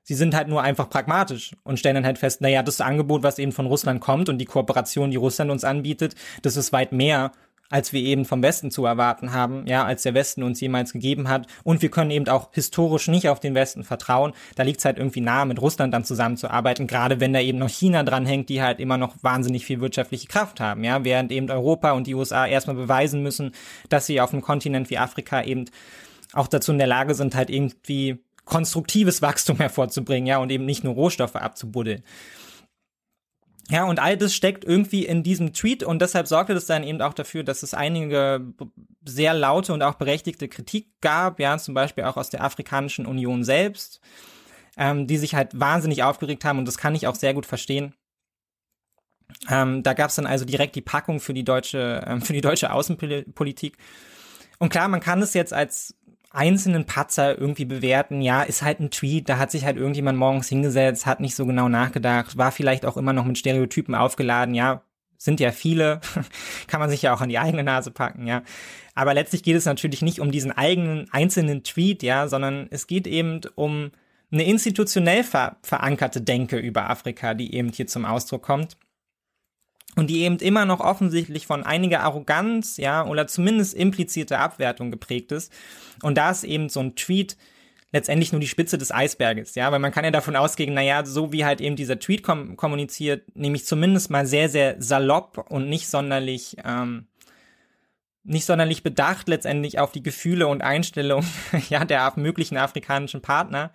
Sie 0.03 0.15
sind 0.15 0.33
halt 0.33 0.47
nur 0.47 0.63
einfach 0.63 0.89
pragmatisch 0.89 1.51
und 1.63 1.77
stellen 1.77 1.95
dann 1.95 2.05
halt 2.05 2.17
fest, 2.17 2.41
naja, 2.41 2.63
das 2.63 2.81
Angebot, 2.81 3.23
was 3.23 3.37
eben 3.37 3.51
von 3.51 3.65
Russland 3.65 3.99
kommt 3.99 4.29
und 4.29 4.37
die 4.37 4.45
Kooperation, 4.45 5.11
die 5.11 5.17
Russland 5.17 5.51
uns 5.51 5.63
anbietet, 5.63 6.15
das 6.41 6.57
ist 6.57 6.71
weit 6.71 6.93
mehr 6.93 7.31
als 7.69 7.93
wir 7.93 8.01
eben 8.01 8.25
vom 8.25 8.41
Westen 8.41 8.71
zu 8.71 8.85
erwarten 8.85 9.31
haben, 9.31 9.65
ja, 9.67 9.85
als 9.85 10.03
der 10.03 10.13
Westen 10.13 10.43
uns 10.43 10.59
jemals 10.59 10.91
gegeben 10.91 11.29
hat. 11.29 11.47
Und 11.63 11.81
wir 11.81 11.89
können 11.89 12.11
eben 12.11 12.27
auch 12.27 12.49
historisch 12.51 13.07
nicht 13.07 13.29
auf 13.29 13.39
den 13.39 13.55
Westen 13.55 13.83
vertrauen. 13.83 14.33
Da 14.55 14.63
liegt 14.63 14.79
es 14.79 14.85
halt 14.85 14.97
irgendwie 14.97 15.21
nahe, 15.21 15.45
mit 15.45 15.61
Russland 15.61 15.93
dann 15.93 16.03
zusammenzuarbeiten, 16.03 16.87
gerade 16.87 17.19
wenn 17.19 17.33
da 17.33 17.39
eben 17.39 17.59
noch 17.59 17.69
China 17.69 18.03
dranhängt, 18.03 18.49
die 18.49 18.61
halt 18.61 18.79
immer 18.79 18.97
noch 18.97 19.15
wahnsinnig 19.21 19.65
viel 19.65 19.81
wirtschaftliche 19.81 20.27
Kraft 20.27 20.59
haben, 20.59 20.83
ja, 20.83 21.03
während 21.03 21.31
eben 21.31 21.49
Europa 21.49 21.91
und 21.91 22.07
die 22.07 22.15
USA 22.15 22.47
erstmal 22.47 22.75
beweisen 22.75 23.21
müssen, 23.21 23.51
dass 23.89 24.07
sie 24.07 24.19
auf 24.19 24.33
einem 24.33 24.41
Kontinent 24.41 24.89
wie 24.89 24.97
Afrika 24.97 25.43
eben 25.43 25.65
auch 26.33 26.47
dazu 26.47 26.71
in 26.71 26.77
der 26.77 26.87
Lage 26.87 27.13
sind, 27.13 27.35
halt 27.35 27.49
irgendwie 27.49 28.19
konstruktives 28.45 29.21
Wachstum 29.21 29.57
hervorzubringen, 29.59 30.27
ja, 30.27 30.39
und 30.39 30.51
eben 30.51 30.65
nicht 30.65 30.83
nur 30.83 30.95
Rohstoffe 30.95 31.35
abzubuddeln. 31.35 32.03
Ja, 33.69 33.83
und 33.83 33.99
all 33.99 34.17
das 34.17 34.33
steckt 34.33 34.65
irgendwie 34.65 35.05
in 35.05 35.21
diesem 35.21 35.53
Tweet 35.53 35.83
und 35.83 36.01
deshalb 36.01 36.27
sorgte 36.27 36.55
das 36.55 36.65
dann 36.65 36.83
eben 36.83 37.01
auch 37.01 37.13
dafür, 37.13 37.43
dass 37.43 37.61
es 37.61 37.75
einige 37.75 38.53
sehr 39.05 39.35
laute 39.35 39.73
und 39.73 39.83
auch 39.83 39.93
berechtigte 39.93 40.47
Kritik 40.47 40.87
gab, 41.01 41.39
ja, 41.39 41.55
zum 41.59 41.75
Beispiel 41.75 42.03
auch 42.05 42.17
aus 42.17 42.31
der 42.31 42.43
Afrikanischen 42.43 43.05
Union 43.05 43.43
selbst, 43.43 44.01
ähm, 44.75 45.05
die 45.05 45.17
sich 45.17 45.35
halt 45.35 45.59
wahnsinnig 45.59 46.01
aufgeregt 46.01 46.45
haben 46.45 46.57
und 46.57 46.65
das 46.65 46.79
kann 46.79 46.95
ich 46.95 47.05
auch 47.05 47.15
sehr 47.15 47.35
gut 47.35 47.45
verstehen. 47.45 47.93
Ähm, 49.47 49.83
da 49.83 49.93
gab 49.93 50.09
es 50.09 50.15
dann 50.15 50.25
also 50.25 50.45
direkt 50.45 50.75
die 50.75 50.81
Packung 50.81 51.19
für 51.19 51.35
die 51.35 51.43
deutsche, 51.43 52.03
ähm, 52.07 52.21
für 52.23 52.33
die 52.33 52.41
deutsche 52.41 52.73
Außenpolitik. 52.73 53.77
Und 54.57 54.69
klar, 54.69 54.87
man 54.87 54.99
kann 54.99 55.21
es 55.21 55.35
jetzt 55.35 55.53
als 55.53 55.95
einzelnen 56.31 56.85
Patzer 56.85 57.37
irgendwie 57.37 57.65
bewerten, 57.65 58.21
ja, 58.21 58.43
ist 58.43 58.61
halt 58.61 58.79
ein 58.79 58.91
Tweet, 58.91 59.29
da 59.29 59.37
hat 59.37 59.51
sich 59.51 59.65
halt 59.65 59.77
irgendjemand 59.77 60.17
morgens 60.17 60.47
hingesetzt, 60.47 61.05
hat 61.05 61.19
nicht 61.19 61.35
so 61.35 61.45
genau 61.45 61.69
nachgedacht, 61.69 62.37
war 62.37 62.51
vielleicht 62.51 62.85
auch 62.85 62.97
immer 62.97 63.13
noch 63.13 63.25
mit 63.25 63.37
Stereotypen 63.37 63.95
aufgeladen, 63.95 64.53
ja, 64.53 64.83
sind 65.17 65.39
ja 65.39 65.51
viele, 65.51 66.01
kann 66.67 66.79
man 66.79 66.89
sich 66.89 67.01
ja 67.01 67.13
auch 67.13 67.21
an 67.21 67.29
die 67.29 67.39
eigene 67.39 67.63
Nase 67.63 67.91
packen, 67.91 68.27
ja. 68.27 68.43
Aber 68.95 69.13
letztlich 69.13 69.43
geht 69.43 69.55
es 69.55 69.65
natürlich 69.65 70.01
nicht 70.01 70.19
um 70.19 70.31
diesen 70.31 70.51
eigenen 70.51 71.07
einzelnen 71.11 71.63
Tweet, 71.63 72.03
ja, 72.03 72.27
sondern 72.27 72.67
es 72.69 72.85
geht 72.85 73.07
eben 73.07 73.41
um 73.55 73.91
eine 74.31 74.43
institutionell 74.43 75.23
ver 75.23 75.57
verankerte 75.63 76.21
Denke 76.21 76.57
über 76.57 76.89
Afrika, 76.89 77.33
die 77.33 77.55
eben 77.55 77.69
hier 77.69 77.87
zum 77.87 78.05
Ausdruck 78.05 78.43
kommt 78.43 78.77
und 79.95 80.09
die 80.09 80.21
eben 80.21 80.37
immer 80.37 80.65
noch 80.65 80.79
offensichtlich 80.79 81.47
von 81.47 81.63
einiger 81.63 82.01
Arroganz, 82.01 82.77
ja, 82.77 83.05
oder 83.05 83.27
zumindest 83.27 83.73
implizite 83.73 84.39
Abwertung 84.39 84.91
geprägt 84.91 85.31
ist. 85.31 85.51
Und 86.03 86.17
da 86.17 86.31
ist 86.31 86.43
eben 86.43 86.69
so 86.69 86.79
ein 86.79 86.95
Tweet 86.95 87.37
letztendlich 87.91 88.31
nur 88.31 88.41
die 88.41 88.47
Spitze 88.47 88.77
des 88.77 88.91
Eisberges, 88.91 89.55
ja, 89.55 89.71
weil 89.71 89.79
man 89.79 89.91
kann 89.91 90.05
ja 90.05 90.11
davon 90.11 90.35
ausgehen, 90.35 90.73
naja, 90.73 91.05
so 91.05 91.31
wie 91.31 91.43
halt 91.43 91.59
eben 91.59 91.75
dieser 91.75 91.99
Tweet 91.99 92.23
kom 92.23 92.55
kommuniziert, 92.55 93.35
nämlich 93.35 93.65
zumindest 93.65 94.11
mal 94.11 94.25
sehr, 94.25 94.47
sehr 94.47 94.75
salopp 94.79 95.45
und 95.49 95.69
nicht 95.69 95.87
sonderlich, 95.89 96.57
ähm, 96.63 97.07
nicht 98.23 98.45
sonderlich 98.45 98.83
bedacht 98.83 99.27
letztendlich 99.27 99.79
auf 99.79 99.91
die 99.91 100.03
Gefühle 100.03 100.47
und 100.47 100.61
Einstellungen, 100.61 101.27
ja, 101.69 101.83
der 101.83 102.13
möglichen 102.15 102.57
afrikanischen 102.57 103.21
Partner, 103.21 103.71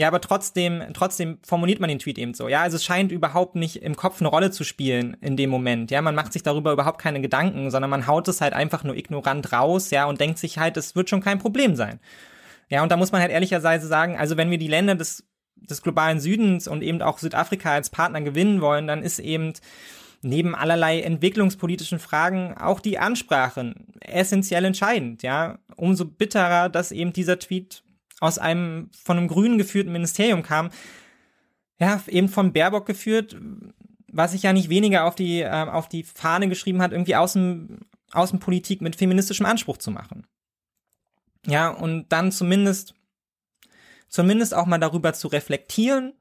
ja, 0.00 0.08
aber 0.08 0.22
trotzdem, 0.22 0.82
trotzdem 0.94 1.40
formuliert 1.42 1.78
man 1.78 1.88
den 1.88 1.98
Tweet 1.98 2.16
eben 2.16 2.32
so. 2.32 2.48
Ja, 2.48 2.62
also 2.62 2.76
es 2.76 2.84
scheint 2.84 3.12
überhaupt 3.12 3.54
nicht 3.54 3.82
im 3.82 3.96
Kopf 3.96 4.22
eine 4.22 4.30
Rolle 4.30 4.50
zu 4.50 4.64
spielen 4.64 5.14
in 5.20 5.36
dem 5.36 5.50
Moment. 5.50 5.90
Ja, 5.90 6.00
man 6.00 6.14
macht 6.14 6.32
sich 6.32 6.42
darüber 6.42 6.72
überhaupt 6.72 6.98
keine 6.98 7.20
Gedanken, 7.20 7.70
sondern 7.70 7.90
man 7.90 8.06
haut 8.06 8.26
es 8.26 8.40
halt 8.40 8.54
einfach 8.54 8.82
nur 8.82 8.96
ignorant 8.96 9.52
raus, 9.52 9.90
ja, 9.90 10.06
und 10.06 10.18
denkt 10.18 10.38
sich 10.38 10.56
halt, 10.56 10.78
es 10.78 10.96
wird 10.96 11.10
schon 11.10 11.20
kein 11.20 11.38
Problem 11.38 11.76
sein. 11.76 12.00
Ja, 12.70 12.82
und 12.82 12.90
da 12.90 12.96
muss 12.96 13.12
man 13.12 13.20
halt 13.20 13.30
ehrlicherweise 13.30 13.86
sagen, 13.88 14.16
also 14.16 14.38
wenn 14.38 14.50
wir 14.50 14.56
die 14.56 14.68
Länder 14.68 14.94
des, 14.94 15.28
des 15.56 15.82
globalen 15.82 16.18
Südens 16.18 16.66
und 16.66 16.82
eben 16.82 17.02
auch 17.02 17.18
Südafrika 17.18 17.74
als 17.74 17.90
Partner 17.90 18.22
gewinnen 18.22 18.62
wollen, 18.62 18.86
dann 18.86 19.02
ist 19.02 19.18
eben 19.18 19.52
neben 20.22 20.54
allerlei 20.54 21.02
entwicklungspolitischen 21.02 21.98
Fragen 21.98 22.56
auch 22.56 22.80
die 22.80 22.98
Ansprache 22.98 23.74
essentiell 24.00 24.64
entscheidend, 24.64 25.22
ja. 25.22 25.58
Umso 25.76 26.06
bitterer, 26.06 26.70
dass 26.70 26.90
eben 26.90 27.12
dieser 27.12 27.38
Tweet 27.38 27.82
aus 28.20 28.38
einem 28.38 28.90
von 28.92 29.16
einem 29.16 29.28
Grünen 29.28 29.58
geführten 29.58 29.92
Ministerium 29.92 30.42
kam, 30.42 30.70
ja, 31.80 32.00
eben 32.06 32.28
von 32.28 32.52
Baerbock 32.52 32.86
geführt, 32.86 33.36
was 34.12 34.32
sich 34.32 34.42
ja 34.42 34.52
nicht 34.52 34.68
weniger 34.68 35.04
auf 35.04 35.14
die, 35.14 35.40
äh, 35.40 35.48
auf 35.48 35.88
die 35.88 36.04
Fahne 36.04 36.48
geschrieben 36.48 36.82
hat, 36.82 36.92
irgendwie 36.92 37.16
Außen, 37.16 37.80
Außenpolitik 38.12 38.82
mit 38.82 38.96
feministischem 38.96 39.46
Anspruch 39.46 39.78
zu 39.78 39.90
machen. 39.90 40.26
Ja, 41.46 41.70
und 41.70 42.08
dann 42.10 42.32
zumindest, 42.32 42.94
zumindest 44.08 44.54
auch 44.54 44.66
mal 44.66 44.78
darüber 44.78 45.14
zu 45.14 45.28
reflektieren, 45.28 46.12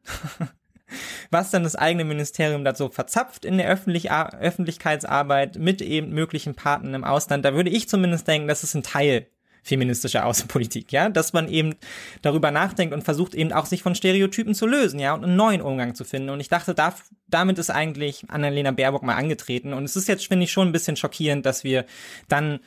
was 1.30 1.52
dann 1.52 1.64
das 1.64 1.76
eigene 1.76 2.06
Ministerium 2.06 2.64
dazu 2.64 2.90
verzapft 2.90 3.44
in 3.44 3.58
der 3.58 3.68
Öffentlich 3.68 4.12
Öffentlichkeitsarbeit 4.12 5.58
mit 5.58 5.82
eben 5.82 6.14
möglichen 6.14 6.56
Partnern 6.56 6.94
im 6.94 7.04
Ausland. 7.04 7.44
Da 7.44 7.54
würde 7.54 7.70
ich 7.70 7.90
zumindest 7.90 8.28
denken, 8.28 8.48
das 8.48 8.64
ist 8.64 8.76
ein 8.76 8.84
Teil 8.84 9.28
feministische 9.70 10.26
Außenpolitik, 10.26 10.92
ja, 10.92 11.10
dass 11.10 11.32
man 11.32 11.48
eben 11.48 11.76
darüber 12.22 12.52
nachdenkt 12.52 12.94
und 12.94 13.04
versucht 13.04 13.34
eben 13.34 13.54
auch 13.54 13.66
sich 13.66 13.82
von 13.82 13.96
Stereotypen 13.96 14.54
zu 14.54 14.68
lösen, 14.68 15.00
ja, 15.00 15.14
und 15.14 15.24
einen 15.24 15.38
neuen 15.38 15.62
Umgang 15.62 15.96
zu 15.96 16.04
finden. 16.04 16.30
Und 16.30 16.42
ich 16.42 16.50
dachte, 16.50 16.74
da, 16.74 16.94
damit 17.28 17.58
ist 17.58 17.70
eigentlich 17.70 18.26
Annalena 18.30 18.72
Baerbock 18.72 19.04
mal 19.04 19.16
angetreten. 19.16 19.74
Und 19.74 19.86
es 19.86 19.96
ist 19.96 20.08
jetzt, 20.08 20.28
finde 20.28 20.44
ich, 20.44 20.52
schon 20.52 20.68
ein 20.68 20.74
bisschen 20.74 20.98
schockierend, 20.98 21.46
dass 21.46 21.64
wir 21.64 21.86
dann 22.28 22.60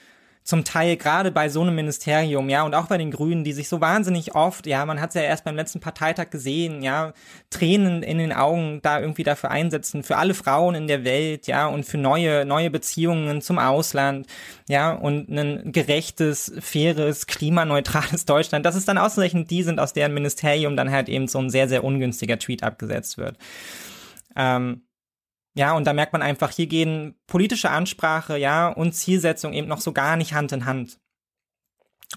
zum 0.45 0.65
Teil 0.65 0.97
gerade 0.97 1.31
bei 1.31 1.49
so 1.49 1.61
einem 1.61 1.75
Ministerium, 1.75 2.49
ja, 2.49 2.65
und 2.65 2.75
auch 2.75 2.87
bei 2.87 2.99
den 2.99 3.11
Grünen, 3.11 3.45
die 3.45 3.53
sich 3.53 3.69
so 3.69 3.81
wahnsinnig 3.81 4.35
oft, 4.35 4.67
ja, 4.67 4.85
man 4.85 5.01
hat 5.01 5.11
es 5.11 5.15
ja 5.15 5.23
erst 5.23 5.45
beim 5.45 5.55
letzten 5.55 5.81
Parteitag 5.81 6.31
gesehen, 6.31 6.83
ja, 6.83 7.13
Tränen 7.51 8.03
in 8.03 8.19
den 8.19 8.33
Augen 8.33 8.81
da 8.83 9.01
irgendwie 9.01 9.23
dafür 9.23 9.51
einsetzen, 9.51 10.03
für 10.03 10.17
alle 10.17 10.35
Frauen 10.35 10.75
in 10.75 10.89
der 10.89 11.05
Welt, 11.05 11.47
ja, 11.47 11.67
und 11.67 11.85
für 11.85 11.99
neue, 11.99 12.45
neue 12.45 12.71
Beziehungen 12.71 13.41
zum 13.41 13.59
Ausland, 13.59 14.27
ja, 14.69 14.93
und 14.93 15.29
ein 15.29 15.71
gerechtes, 15.71 16.53
faires, 16.61 17.27
klimaneutrales 17.27 18.25
Deutschland, 18.27 18.67
dass 18.67 18.75
es 18.75 18.85
dann 18.85 18.99
ausgerechnet 18.99 19.51
die 19.51 19.63
sind, 19.63 19.79
aus 19.79 19.93
deren 19.93 20.15
Ministerium 20.15 20.77
dann 20.77 20.91
halt 20.91 21.09
eben 21.09 21.29
so 21.29 21.39
ein 21.39 21.51
sehr, 21.51 21.69
sehr 21.69 21.85
ungünstiger 21.85 22.39
Tweet 22.39 22.65
abgesetzt 22.65 23.17
wird. 23.17 23.37
Ähm, 24.35 24.83
ja, 25.55 25.75
und 25.75 25.87
da 25.87 25.93
merkt 25.93 26.13
man 26.13 26.23
einfach, 26.23 26.51
hier 26.51 26.67
gehen 26.67 27.15
politische 27.27 27.71
Ansprache, 27.71 28.39
ja, 28.39 28.69
und 28.69 28.93
Zielsetzung 28.95 29.53
eben 29.53 29.69
noch 29.69 29.81
so 29.81 29.93
gar 29.93 30.17
nicht 30.17 30.33
Hand 30.33 30.53
in 30.53 30.65
Hand. 30.65 30.99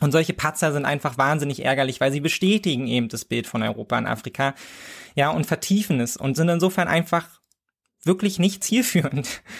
Und 0.01 0.11
solche 0.11 0.33
Patzer 0.33 0.73
sind 0.73 0.85
einfach 0.85 1.17
wahnsinnig 1.17 1.63
ärgerlich, 1.63 2.01
weil 2.01 2.11
sie 2.11 2.19
bestätigen 2.19 2.87
eben 2.87 3.07
das 3.07 3.25
Bild 3.25 3.47
von 3.47 3.63
Europa 3.63 3.97
in 3.97 4.07
Afrika, 4.07 4.55
ja, 5.15 5.29
und 5.29 5.45
vertiefen 5.45 5.99
es 5.99 6.17
und 6.17 6.35
sind 6.35 6.49
insofern 6.49 6.87
einfach 6.87 7.41
wirklich 8.03 8.39
nicht 8.39 8.63
zielführend. 8.63 9.41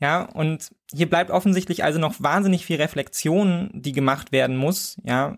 Ja, 0.00 0.22
und 0.22 0.74
hier 0.92 1.08
bleibt 1.08 1.30
offensichtlich 1.30 1.84
also 1.84 2.00
noch 2.00 2.16
wahnsinnig 2.18 2.66
viel 2.66 2.76
Reflexion, 2.76 3.70
die 3.72 3.92
gemacht 3.92 4.32
werden 4.32 4.56
muss, 4.56 5.00
ja. 5.04 5.36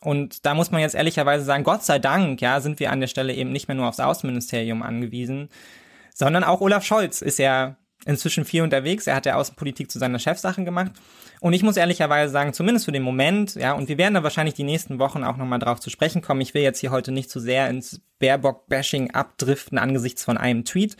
Und 0.00 0.46
da 0.46 0.54
muss 0.54 0.70
man 0.70 0.80
jetzt 0.80 0.94
ehrlicherweise 0.94 1.44
sagen, 1.44 1.64
Gott 1.64 1.84
sei 1.84 1.98
Dank, 1.98 2.40
ja, 2.40 2.60
sind 2.60 2.80
wir 2.80 2.90
an 2.90 3.00
der 3.00 3.06
Stelle 3.06 3.34
eben 3.34 3.52
nicht 3.52 3.68
mehr 3.68 3.76
nur 3.76 3.88
aufs 3.88 4.00
Außenministerium 4.00 4.82
angewiesen, 4.82 5.50
sondern 6.18 6.42
auch 6.42 6.60
Olaf 6.60 6.84
Scholz 6.84 7.22
ist 7.22 7.38
ja 7.38 7.76
inzwischen 8.04 8.44
viel 8.44 8.62
unterwegs. 8.62 9.06
Er 9.06 9.14
hat 9.14 9.26
ja 9.26 9.36
Außenpolitik 9.36 9.88
zu 9.90 10.00
seiner 10.00 10.18
Chefsache 10.18 10.64
gemacht. 10.64 10.92
Und 11.40 11.52
ich 11.52 11.62
muss 11.62 11.76
ehrlicherweise 11.76 12.32
sagen, 12.32 12.52
zumindest 12.52 12.86
für 12.86 12.92
den 12.92 13.04
Moment, 13.04 13.54
ja, 13.54 13.72
und 13.72 13.88
wir 13.88 13.98
werden 13.98 14.14
da 14.14 14.24
wahrscheinlich 14.24 14.54
die 14.54 14.64
nächsten 14.64 14.98
Wochen 14.98 15.22
auch 15.22 15.36
nochmal 15.36 15.60
drauf 15.60 15.78
zu 15.78 15.90
sprechen 15.90 16.20
kommen. 16.20 16.40
Ich 16.40 16.54
will 16.54 16.62
jetzt 16.62 16.80
hier 16.80 16.90
heute 16.90 17.12
nicht 17.12 17.30
zu 17.30 17.38
sehr 17.38 17.68
ins 17.68 18.00
Baerbock-Bashing 18.18 19.12
abdriften 19.12 19.78
angesichts 19.78 20.24
von 20.24 20.36
einem 20.36 20.64
Tweet. 20.64 20.96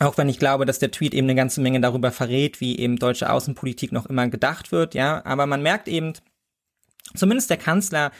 Auch 0.00 0.18
wenn 0.18 0.28
ich 0.28 0.40
glaube, 0.40 0.64
dass 0.64 0.80
der 0.80 0.90
Tweet 0.90 1.14
eben 1.14 1.26
eine 1.26 1.36
ganze 1.36 1.60
Menge 1.60 1.80
darüber 1.80 2.10
verrät, 2.10 2.60
wie 2.60 2.78
eben 2.78 2.96
deutsche 2.96 3.30
Außenpolitik 3.30 3.92
noch 3.92 4.06
immer 4.06 4.26
gedacht 4.26 4.72
wird, 4.72 4.94
ja. 4.94 5.24
Aber 5.24 5.46
man 5.46 5.62
merkt 5.62 5.86
eben, 5.86 6.14
zumindest 7.14 7.50
der 7.50 7.58
Kanzler 7.58 8.10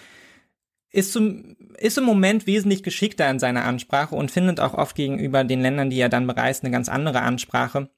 ist, 0.90 1.12
zum, 1.12 1.56
ist 1.76 1.98
im 1.98 2.04
Moment 2.04 2.46
wesentlich 2.46 2.82
geschickter 2.82 3.28
in 3.30 3.38
seiner 3.38 3.64
Ansprache 3.64 4.14
und 4.14 4.30
findet 4.30 4.60
auch 4.60 4.74
oft 4.74 4.96
gegenüber 4.96 5.44
den 5.44 5.60
Ländern, 5.60 5.90
die 5.90 6.00
er 6.00 6.08
dann 6.08 6.26
bereist, 6.26 6.64
eine 6.64 6.72
ganz 6.72 6.88
andere 6.88 7.20
Ansprache. 7.20 7.90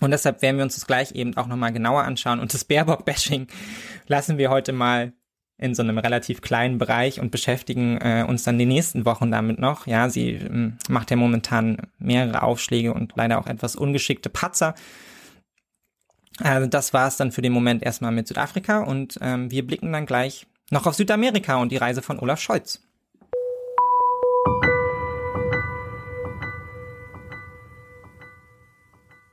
Und 0.00 0.10
deshalb 0.10 0.42
werden 0.42 0.56
wir 0.56 0.64
uns 0.64 0.74
das 0.74 0.86
gleich 0.86 1.12
eben 1.12 1.36
auch 1.36 1.46
nochmal 1.46 1.72
genauer 1.72 2.02
anschauen. 2.02 2.40
Und 2.40 2.52
das 2.52 2.64
Baerbock-Bashing 2.64 3.46
lassen 4.08 4.38
wir 4.38 4.50
heute 4.50 4.72
mal 4.72 5.12
in 5.56 5.74
so 5.74 5.82
einem 5.82 5.98
relativ 5.98 6.40
kleinen 6.40 6.78
Bereich 6.78 7.20
und 7.20 7.30
beschäftigen 7.30 7.98
äh, 7.98 8.24
uns 8.26 8.42
dann 8.42 8.58
die 8.58 8.66
nächsten 8.66 9.04
Wochen 9.04 9.30
damit 9.30 9.60
noch. 9.60 9.86
Ja, 9.86 10.10
sie 10.10 10.30
ähm, 10.30 10.78
macht 10.88 11.12
ja 11.12 11.16
momentan 11.16 11.76
mehrere 11.98 12.42
Aufschläge 12.42 12.92
und 12.92 13.12
leider 13.14 13.38
auch 13.38 13.46
etwas 13.46 13.76
ungeschickte 13.76 14.30
Patzer. 14.30 14.74
Also 16.40 16.66
das 16.66 16.92
war 16.92 17.06
es 17.06 17.16
dann 17.16 17.30
für 17.30 17.42
den 17.42 17.52
Moment 17.52 17.84
erstmal 17.84 18.10
mit 18.10 18.26
Südafrika 18.26 18.80
und 18.80 19.16
ähm, 19.22 19.52
wir 19.52 19.64
blicken 19.64 19.92
dann 19.92 20.06
gleich 20.06 20.48
noch 20.74 20.86
auf 20.86 20.94
Südamerika 20.94 21.56
und 21.56 21.70
die 21.70 21.76
Reise 21.76 22.02
von 22.02 22.18
Olaf 22.18 22.40
Scholz. 22.40 22.80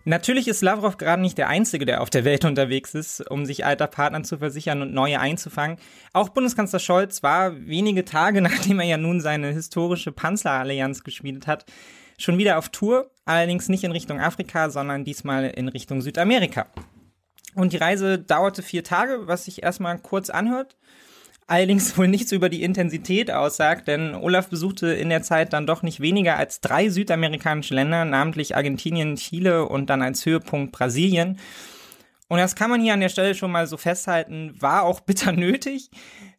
Natürlich 0.03 0.47
ist 0.47 0.61
Lavrov 0.61 0.97
gerade 0.97 1.21
nicht 1.21 1.37
der 1.37 1.47
Einzige, 1.47 1.85
der 1.85 2.01
auf 2.01 2.09
der 2.09 2.25
Welt 2.25 2.45
unterwegs 2.45 2.95
ist, 2.95 3.21
um 3.29 3.45
sich 3.45 3.65
alter 3.65 3.87
Partner 3.87 4.23
zu 4.23 4.37
versichern 4.37 4.81
und 4.81 4.93
neue 4.93 5.19
einzufangen. 5.19 5.77
Auch 6.13 6.29
Bundeskanzler 6.29 6.79
Scholz 6.79 7.23
war 7.23 7.55
wenige 7.67 8.05
Tage, 8.05 8.41
nachdem 8.41 8.79
er 8.79 8.85
ja 8.85 8.97
nun 8.97 9.19
seine 9.19 9.51
historische 9.51 10.11
Panzerallianz 10.11 11.03
geschmiedet 11.03 11.47
hat, 11.47 11.65
schon 12.19 12.37
wieder 12.37 12.57
auf 12.59 12.69
Tour, 12.69 13.11
allerdings 13.25 13.67
nicht 13.67 13.83
in 13.83 13.91
Richtung 13.91 14.19
Afrika, 14.19 14.69
sondern 14.69 15.05
diesmal 15.05 15.45
in 15.45 15.67
Richtung 15.67 16.01
Südamerika. 16.01 16.67
Und 17.55 17.73
die 17.73 17.77
Reise 17.77 18.17
dauerte 18.17 18.63
vier 18.63 18.83
Tage, 18.83 19.27
was 19.27 19.45
sich 19.45 19.63
erstmal 19.63 19.97
kurz 19.99 20.29
anhört 20.29 20.77
allerdings 21.51 21.97
wohl 21.97 22.07
nichts 22.07 22.31
über 22.31 22.47
die 22.47 22.63
Intensität 22.63 23.29
aussagt, 23.29 23.87
denn 23.89 24.15
Olaf 24.15 24.47
besuchte 24.47 24.87
in 24.87 25.09
der 25.09 25.21
Zeit 25.21 25.51
dann 25.51 25.67
doch 25.67 25.83
nicht 25.83 25.99
weniger 25.99 26.37
als 26.37 26.61
drei 26.61 26.87
südamerikanische 26.87 27.75
Länder, 27.75 28.05
namentlich 28.05 28.55
Argentinien, 28.55 29.17
Chile 29.17 29.67
und 29.67 29.89
dann 29.89 30.01
als 30.01 30.25
Höhepunkt 30.25 30.71
Brasilien. 30.71 31.37
Und 32.29 32.37
das 32.37 32.55
kann 32.55 32.69
man 32.69 32.79
hier 32.79 32.93
an 32.93 33.01
der 33.01 33.09
Stelle 33.09 33.35
schon 33.35 33.51
mal 33.51 33.67
so 33.67 33.75
festhalten, 33.75 34.55
war 34.57 34.83
auch 34.83 34.99
bitter 35.01 35.33
nötig, 35.33 35.89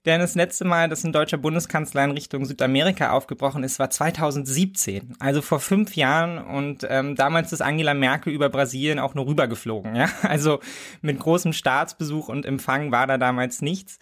Denn 0.06 0.20
das 0.20 0.34
letzte 0.34 0.64
Mal, 0.64 0.88
dass 0.88 1.04
ein 1.04 1.12
deutscher 1.12 1.36
Bundeskanzler 1.36 2.04
in 2.04 2.12
Richtung 2.12 2.46
Südamerika 2.46 3.12
aufgebrochen 3.12 3.62
ist, 3.64 3.78
war 3.78 3.90
2017, 3.90 5.16
also 5.18 5.42
vor 5.42 5.60
fünf 5.60 5.94
Jahren. 5.94 6.38
Und 6.38 6.86
ähm, 6.88 7.16
damals 7.16 7.52
ist 7.52 7.60
Angela 7.60 7.92
Merkel 7.92 8.32
über 8.32 8.48
Brasilien 8.48 8.98
auch 8.98 9.14
nur 9.14 9.26
rübergeflogen. 9.26 9.94
Ja? 9.94 10.08
Also 10.22 10.60
mit 11.02 11.18
großem 11.18 11.52
Staatsbesuch 11.52 12.30
und 12.30 12.46
Empfang 12.46 12.90
war 12.90 13.06
da 13.06 13.18
damals 13.18 13.60
nichts. 13.60 13.98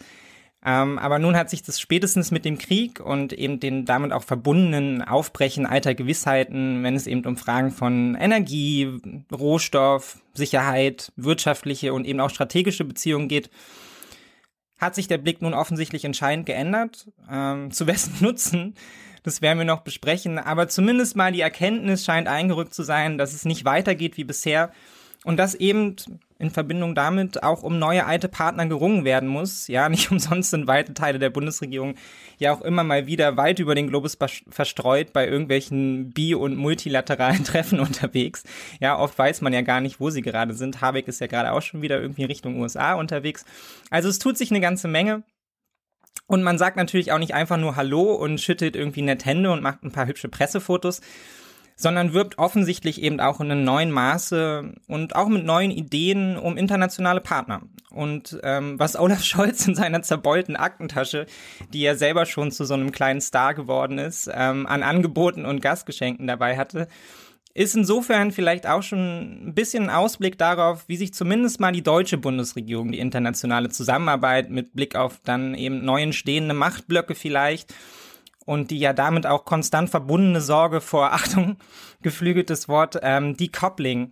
Ähm, 0.63 0.99
aber 0.99 1.17
nun 1.17 1.35
hat 1.35 1.49
sich 1.49 1.63
das 1.63 1.79
spätestens 1.79 2.29
mit 2.29 2.45
dem 2.45 2.59
Krieg 2.59 2.99
und 2.99 3.33
eben 3.33 3.59
den 3.59 3.85
damit 3.85 4.13
auch 4.13 4.23
verbundenen 4.23 5.01
Aufbrechen 5.01 5.65
alter 5.65 5.95
Gewissheiten, 5.95 6.83
wenn 6.83 6.95
es 6.95 7.07
eben 7.07 7.25
um 7.25 7.35
Fragen 7.35 7.71
von 7.71 8.15
Energie, 8.15 8.99
Rohstoff, 9.31 10.21
Sicherheit, 10.33 11.11
wirtschaftliche 11.15 11.93
und 11.93 12.05
eben 12.05 12.19
auch 12.19 12.29
strategische 12.29 12.85
Beziehungen 12.85 13.27
geht, 13.27 13.49
hat 14.77 14.93
sich 14.93 15.07
der 15.07 15.17
Blick 15.17 15.41
nun 15.41 15.55
offensichtlich 15.55 16.05
entscheidend 16.05 16.45
geändert. 16.45 17.07
Ähm, 17.29 17.71
zu 17.71 17.87
wessen 17.87 18.17
Nutzen, 18.19 18.75
das 19.23 19.41
werden 19.41 19.57
wir 19.57 19.65
noch 19.65 19.81
besprechen. 19.81 20.37
Aber 20.37 20.67
zumindest 20.67 21.15
mal 21.15 21.31
die 21.31 21.41
Erkenntnis 21.41 22.05
scheint 22.05 22.27
eingerückt 22.27 22.75
zu 22.75 22.83
sein, 22.83 23.17
dass 23.17 23.33
es 23.33 23.45
nicht 23.45 23.65
weitergeht 23.65 24.15
wie 24.17 24.25
bisher 24.25 24.71
und 25.23 25.37
dass 25.37 25.55
eben 25.55 25.95
in 26.39 26.49
Verbindung 26.49 26.95
damit 26.95 27.43
auch 27.43 27.61
um 27.61 27.77
neue 27.77 28.05
alte 28.05 28.27
Partner 28.27 28.65
gerungen 28.65 29.05
werden 29.05 29.29
muss. 29.29 29.67
Ja, 29.67 29.87
nicht 29.89 30.11
umsonst 30.11 30.49
sind 30.49 30.67
weite 30.67 30.93
Teile 30.93 31.19
der 31.19 31.29
Bundesregierung 31.29 31.95
ja 32.39 32.51
auch 32.51 32.61
immer 32.61 32.83
mal 32.83 33.05
wieder 33.05 33.37
weit 33.37 33.59
über 33.59 33.75
den 33.75 33.87
Globus 33.87 34.17
verstreut 34.49 35.13
bei 35.13 35.27
irgendwelchen 35.27 36.09
bi- 36.09 36.33
und 36.33 36.55
multilateralen 36.55 37.43
Treffen 37.45 37.79
unterwegs. 37.79 38.43
Ja, 38.79 38.97
oft 38.97 39.17
weiß 39.17 39.41
man 39.41 39.53
ja 39.53 39.61
gar 39.61 39.81
nicht, 39.81 39.99
wo 39.99 40.09
sie 40.09 40.23
gerade 40.23 40.55
sind. 40.55 40.81
Habeck 40.81 41.07
ist 41.07 41.21
ja 41.21 41.27
gerade 41.27 41.51
auch 41.51 41.61
schon 41.61 41.83
wieder 41.83 42.01
irgendwie 42.01 42.23
Richtung 42.23 42.59
USA 42.59 42.95
unterwegs. 42.95 43.45
Also 43.91 44.09
es 44.09 44.17
tut 44.17 44.37
sich 44.37 44.49
eine 44.49 44.61
ganze 44.61 44.87
Menge. 44.87 45.23
Und 46.25 46.43
man 46.43 46.57
sagt 46.57 46.77
natürlich 46.77 47.11
auch 47.11 47.19
nicht 47.19 47.33
einfach 47.33 47.57
nur 47.57 47.75
Hallo 47.75 48.13
und 48.13 48.39
schüttelt 48.39 48.75
irgendwie 48.75 49.01
nett 49.01 49.25
Hände 49.25 49.51
und 49.51 49.61
macht 49.61 49.83
ein 49.83 49.91
paar 49.91 50.07
hübsche 50.07 50.29
Pressefotos, 50.29 51.01
sondern 51.81 52.13
wirbt 52.13 52.37
offensichtlich 52.37 53.01
eben 53.01 53.19
auch 53.19 53.39
in 53.39 53.51
einem 53.51 53.63
neuen 53.63 53.91
Maße 53.91 54.73
und 54.87 55.15
auch 55.15 55.27
mit 55.27 55.45
neuen 55.45 55.71
Ideen 55.71 56.37
um 56.37 56.57
internationale 56.57 57.21
Partner. 57.21 57.61
Und 57.89 58.39
ähm, 58.43 58.79
was 58.79 58.95
Olaf 58.95 59.23
Scholz 59.23 59.67
in 59.67 59.75
seiner 59.75 60.01
zerbeulten 60.01 60.55
Aktentasche, 60.55 61.25
die 61.73 61.83
er 61.83 61.95
selber 61.95 62.25
schon 62.25 62.51
zu 62.51 62.65
so 62.65 62.73
einem 62.73 62.91
kleinen 62.91 63.21
Star 63.21 63.53
geworden 63.53 63.97
ist, 63.97 64.29
ähm, 64.33 64.65
an 64.67 64.83
Angeboten 64.83 65.45
und 65.45 65.61
Gastgeschenken 65.61 66.27
dabei 66.27 66.57
hatte, 66.57 66.87
ist 67.53 67.75
insofern 67.75 68.31
vielleicht 68.31 68.65
auch 68.65 68.81
schon 68.81 69.49
ein 69.49 69.53
bisschen 69.53 69.83
ein 69.83 69.89
Ausblick 69.89 70.37
darauf, 70.37 70.87
wie 70.87 70.95
sich 70.95 71.13
zumindest 71.13 71.59
mal 71.59 71.73
die 71.73 71.83
deutsche 71.83 72.17
Bundesregierung 72.17 72.91
die 72.91 72.99
internationale 72.99 73.69
Zusammenarbeit 73.69 74.49
mit 74.49 74.73
Blick 74.73 74.95
auf 74.95 75.19
dann 75.25 75.53
eben 75.53 75.83
neu 75.83 76.01
entstehende 76.01 76.53
Machtblöcke 76.53 77.13
vielleicht 77.13 77.73
und 78.51 78.69
die 78.69 78.79
ja 78.79 78.91
damit 78.91 79.25
auch 79.25 79.45
konstant 79.45 79.89
verbundene 79.89 80.41
Sorge 80.41 80.81
vor, 80.81 81.13
Achtung, 81.13 81.55
geflügeltes 82.01 82.67
Wort, 82.67 82.99
ähm, 83.01 83.37
Decoupling 83.37 84.11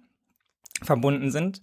verbunden 0.82 1.30
sind. 1.30 1.62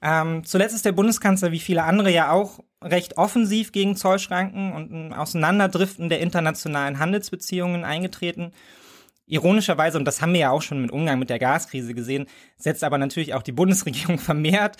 Ähm, 0.00 0.44
zuletzt 0.44 0.76
ist 0.76 0.84
der 0.84 0.92
Bundeskanzler 0.92 1.50
wie 1.50 1.58
viele 1.58 1.82
andere 1.82 2.12
ja 2.12 2.30
auch 2.30 2.60
recht 2.80 3.16
offensiv 3.16 3.72
gegen 3.72 3.96
Zollschranken 3.96 4.72
und 4.72 4.92
ein 4.92 5.12
Auseinanderdriften 5.12 6.08
der 6.08 6.20
internationalen 6.20 7.00
Handelsbeziehungen 7.00 7.82
eingetreten. 7.82 8.52
Ironischerweise, 9.26 9.98
und 9.98 10.04
das 10.04 10.22
haben 10.22 10.34
wir 10.34 10.40
ja 10.40 10.50
auch 10.50 10.62
schon 10.62 10.82
mit 10.82 10.92
Umgang 10.92 11.18
mit 11.18 11.30
der 11.30 11.40
Gaskrise 11.40 11.94
gesehen, 11.94 12.26
setzt 12.56 12.84
aber 12.84 12.98
natürlich 12.98 13.34
auch 13.34 13.42
die 13.42 13.50
Bundesregierung 13.50 14.18
vermehrt, 14.20 14.76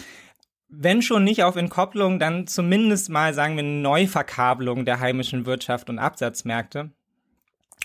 wenn 0.69 1.03
schon 1.03 1.25
nicht 1.25 1.43
auf 1.43 1.57
Entkopplung, 1.57 2.21
dann 2.21 2.47
zumindest 2.47 3.09
mal, 3.11 3.35
sagen 3.35 3.57
wir, 3.57 3.65
Neuverkabelung 3.65 4.85
der 4.85 5.01
heimischen 5.01 5.47
Wirtschaft 5.47 5.91
und 5.91 5.99
Absatzmärkte 5.99 6.93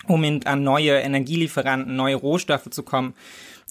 um 0.06 0.24
an 0.44 0.62
neue 0.62 0.92
Energielieferanten, 0.92 1.94
neue 1.94 2.16
Rohstoffe 2.16 2.70
zu 2.70 2.82
kommen 2.82 3.14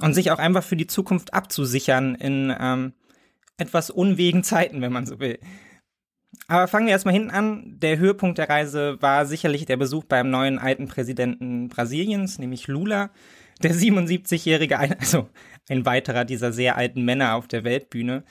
und 0.02 0.14
sich 0.14 0.32
auch 0.32 0.40
einfach 0.40 0.64
für 0.64 0.76
die 0.76 0.88
Zukunft 0.88 1.34
abzusichern 1.34 2.16
in 2.16 2.56
ähm, 2.60 2.94
etwas 3.58 3.90
unwegen 3.90 4.44
Zeiten, 4.44 4.82
wenn 4.82 4.94
man 4.94 5.06
so 5.06 5.20
will. 5.20 5.40
Aber 6.48 6.68
fangen 6.68 6.88
wir 6.88 6.94
erstmal 6.94 7.14
hinten 7.14 7.32
an. 7.32 7.80
Der 7.80 7.98
Höhepunkt 7.98 8.38
der 8.38 8.50
Reise 8.50 9.02
war 9.02 9.26
sicherlich 9.26 9.66
der 9.66 9.78
Besuch 9.78 10.06
beim 10.06 10.30
neuen 10.30 10.60
alten 10.60 10.88
Präsidenten 10.88 11.70
Brasiliens, 11.70 12.40
nämlich 12.40 12.68
Lula. 12.68 13.12
Der 13.62 13.74
77-jährige, 13.74 14.80
also 14.80 15.30
ein 15.70 15.86
weiterer 15.86 16.26
dieser 16.26 16.52
sehr 16.52 16.78
alten 16.78 17.04
Männer 17.04 17.36
auf 17.36 17.48
der 17.48 17.64
Weltbühne, 17.64 18.24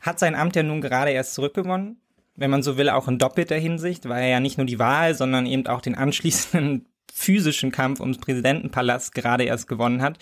hat 0.00 0.18
sein 0.18 0.34
Amt 0.34 0.56
ja 0.56 0.62
nun 0.62 0.80
gerade 0.80 1.10
erst 1.10 1.34
zurückgewonnen. 1.34 2.00
Wenn 2.36 2.50
man 2.50 2.62
so 2.62 2.76
will, 2.76 2.90
auch 2.90 3.08
in 3.08 3.18
doppelter 3.18 3.56
Hinsicht, 3.56 4.08
weil 4.08 4.22
er 4.22 4.28
ja 4.28 4.40
nicht 4.40 4.58
nur 4.58 4.66
die 4.66 4.80
Wahl, 4.80 5.14
sondern 5.14 5.46
eben 5.46 5.66
auch 5.66 5.80
den 5.80 5.94
anschließenden 5.94 6.86
physischen 7.14 7.70
Kampf 7.70 8.00
ums 8.00 8.18
Präsidentenpalast 8.18 9.14
gerade 9.14 9.44
erst 9.44 9.68
gewonnen 9.68 10.02
hat. 10.02 10.18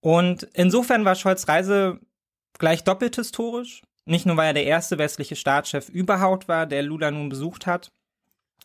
Und 0.00 0.48
insofern 0.52 1.04
war 1.04 1.14
Scholz 1.14 1.48
Reise 1.48 2.00
gleich 2.58 2.82
doppelt 2.84 3.16
historisch. 3.16 3.82
Nicht 4.04 4.26
nur, 4.26 4.36
weil 4.36 4.48
er 4.48 4.54
der 4.54 4.66
erste 4.66 4.98
westliche 4.98 5.36
Staatschef 5.36 5.88
überhaupt 5.88 6.48
war, 6.48 6.66
der 6.66 6.82
Lula 6.82 7.10
nun 7.10 7.30
besucht 7.30 7.66
hat 7.66 7.90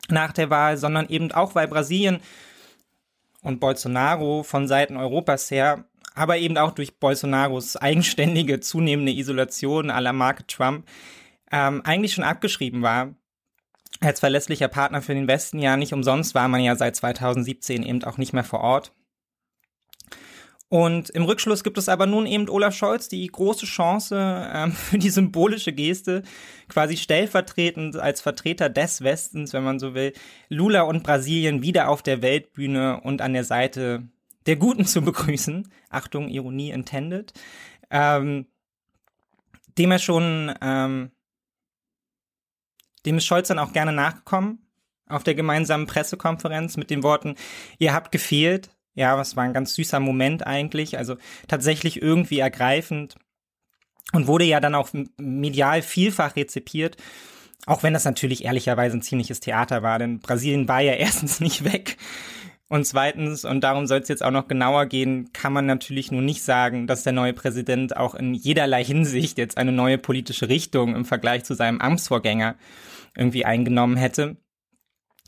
nach 0.10 0.34
der 0.34 0.50
Wahl, 0.50 0.76
sondern 0.76 1.08
eben 1.08 1.32
auch, 1.32 1.54
weil 1.54 1.68
Brasilien 1.68 2.20
und 3.42 3.60
Bolsonaro 3.60 4.44
von 4.44 4.68
Seiten 4.68 4.98
Europas 4.98 5.52
her, 5.52 5.86
aber 6.16 6.38
eben 6.38 6.58
auch 6.58 6.72
durch 6.72 6.98
Bolsonaros 6.98 7.78
eigenständige 7.78 8.60
zunehmende 8.60 9.12
Isolation 9.12 9.92
à 9.92 10.02
la 10.02 10.14
Marke 10.14 10.48
Trump, 10.48 10.86
ähm, 11.52 11.82
eigentlich 11.86 12.14
schon 12.14 12.24
abgeschrieben 12.24 12.82
war 12.82 13.14
als 14.00 14.20
verlässlicher 14.20 14.68
Partner 14.68 15.02
für 15.02 15.14
den 15.14 15.28
Westen 15.28 15.60
ja 15.60 15.76
nicht 15.78 15.94
umsonst 15.94 16.36
war 16.36 16.48
man 16.48 16.62
ja 16.62 16.76
seit 16.76 16.96
2017 16.96 17.84
eben 17.84 18.04
auch 18.04 18.18
nicht 18.18 18.34
mehr 18.34 18.44
vor 18.44 18.62
Ort. 18.62 18.94
Und 20.72 21.10
im 21.10 21.24
Rückschluss 21.24 21.64
gibt 21.64 21.80
es 21.80 21.90
aber 21.90 22.06
nun 22.06 22.28
eben 22.28 22.48
Olaf 22.48 22.76
Scholz 22.76 23.08
die 23.10 23.26
große 23.26 23.66
Chance 23.66 24.50
ähm, 24.54 24.72
für 24.74 25.00
die 25.00 25.10
symbolische 25.10 25.74
Geste, 25.74 26.22
quasi 26.68 26.96
stellvertretend 26.96 27.98
als 27.98 28.22
Vertreter 28.22 28.70
des 28.70 29.04
Westens, 29.04 29.52
wenn 29.54 29.64
man 29.64 29.80
so 29.80 29.96
will, 29.96 30.14
Lula 30.48 30.84
und 30.84 31.02
Brasilien 31.02 31.64
wieder 31.64 31.90
auf 31.90 32.04
der 32.04 32.22
Weltbühne 32.22 33.02
und 33.02 33.22
an 33.22 33.34
der 33.34 33.44
Seite 33.44 34.04
der 34.46 34.58
Guten 34.58 34.86
zu 34.86 35.02
begrüßen. 35.02 35.68
Achtung, 35.90 36.30
Ironie 36.30 36.70
intended. 36.70 37.34
Ähm, 37.90 38.46
dem 39.80 39.92
er 39.92 40.00
schon 40.00 40.54
ähm, 40.62 41.12
dem 43.06 43.18
ist 43.18 43.26
Scholz 43.26 43.48
dann 43.48 43.60
auch 43.60 43.74
gerne 43.74 43.92
nachgekommen 43.92 44.70
auf 45.10 45.24
der 45.24 45.36
gemeinsamen 45.36 45.88
Pressekonferenz 45.88 46.78
mit 46.78 46.90
den 46.90 47.04
Worten, 47.04 47.36
ihr 47.80 47.94
habt 47.94 48.12
gefehlt. 48.12 48.70
Ja, 48.94 49.18
was 49.18 49.36
war 49.36 49.44
ein 49.44 49.54
ganz 49.54 49.76
süßer 49.76 50.00
Moment 50.00 50.46
eigentlich, 50.46 50.98
also 50.98 51.16
tatsächlich 51.48 52.02
irgendwie 52.02 52.40
ergreifend 52.40 53.16
und 54.14 54.28
wurde 54.28 54.46
ja 54.46 54.60
dann 54.60 54.76
auch 54.76 54.90
medial 55.18 55.82
vielfach 55.82 56.36
rezipiert. 56.36 56.98
Auch 57.66 57.84
wenn 57.84 57.94
das 57.94 58.06
natürlich 58.06 58.46
ehrlicherweise 58.46 58.98
ein 58.98 59.02
ziemliches 59.02 59.40
Theater 59.40 59.84
war, 59.84 60.00
denn 60.00 60.20
Brasilien 60.20 60.68
war 60.68 60.82
ja 60.82 60.94
erstens 60.96 61.40
nicht 61.40 61.64
weg. 61.64 61.98
Und 62.70 62.86
zweitens, 62.86 63.46
und 63.46 63.62
darum 63.62 63.88
soll 63.88 64.00
es 64.00 64.10
jetzt 64.10 64.24
auch 64.24 64.30
noch 64.32 64.48
genauer 64.48 64.86
gehen, 64.86 65.34
kann 65.34 65.52
man 65.52 65.66
natürlich 65.66 66.12
nur 66.12 66.22
nicht 66.22 66.44
sagen, 66.44 66.86
dass 66.86 67.02
der 67.02 67.14
neue 67.14 67.34
Präsident 67.34 67.98
auch 67.98 68.14
in 68.14 68.36
jederlei 68.36 68.84
Hinsicht 68.84 69.40
jetzt 69.40 69.58
eine 69.58 69.72
neue 69.72 69.98
politische 69.98 70.50
Richtung 70.50 70.96
im 70.96 71.04
Vergleich 71.04 71.44
zu 71.44 71.56
seinem 71.56 71.82
Amtsvorgänger 71.82 72.56
irgendwie 73.18 73.44
eingenommen 73.44 73.98
hätte. 73.98 74.38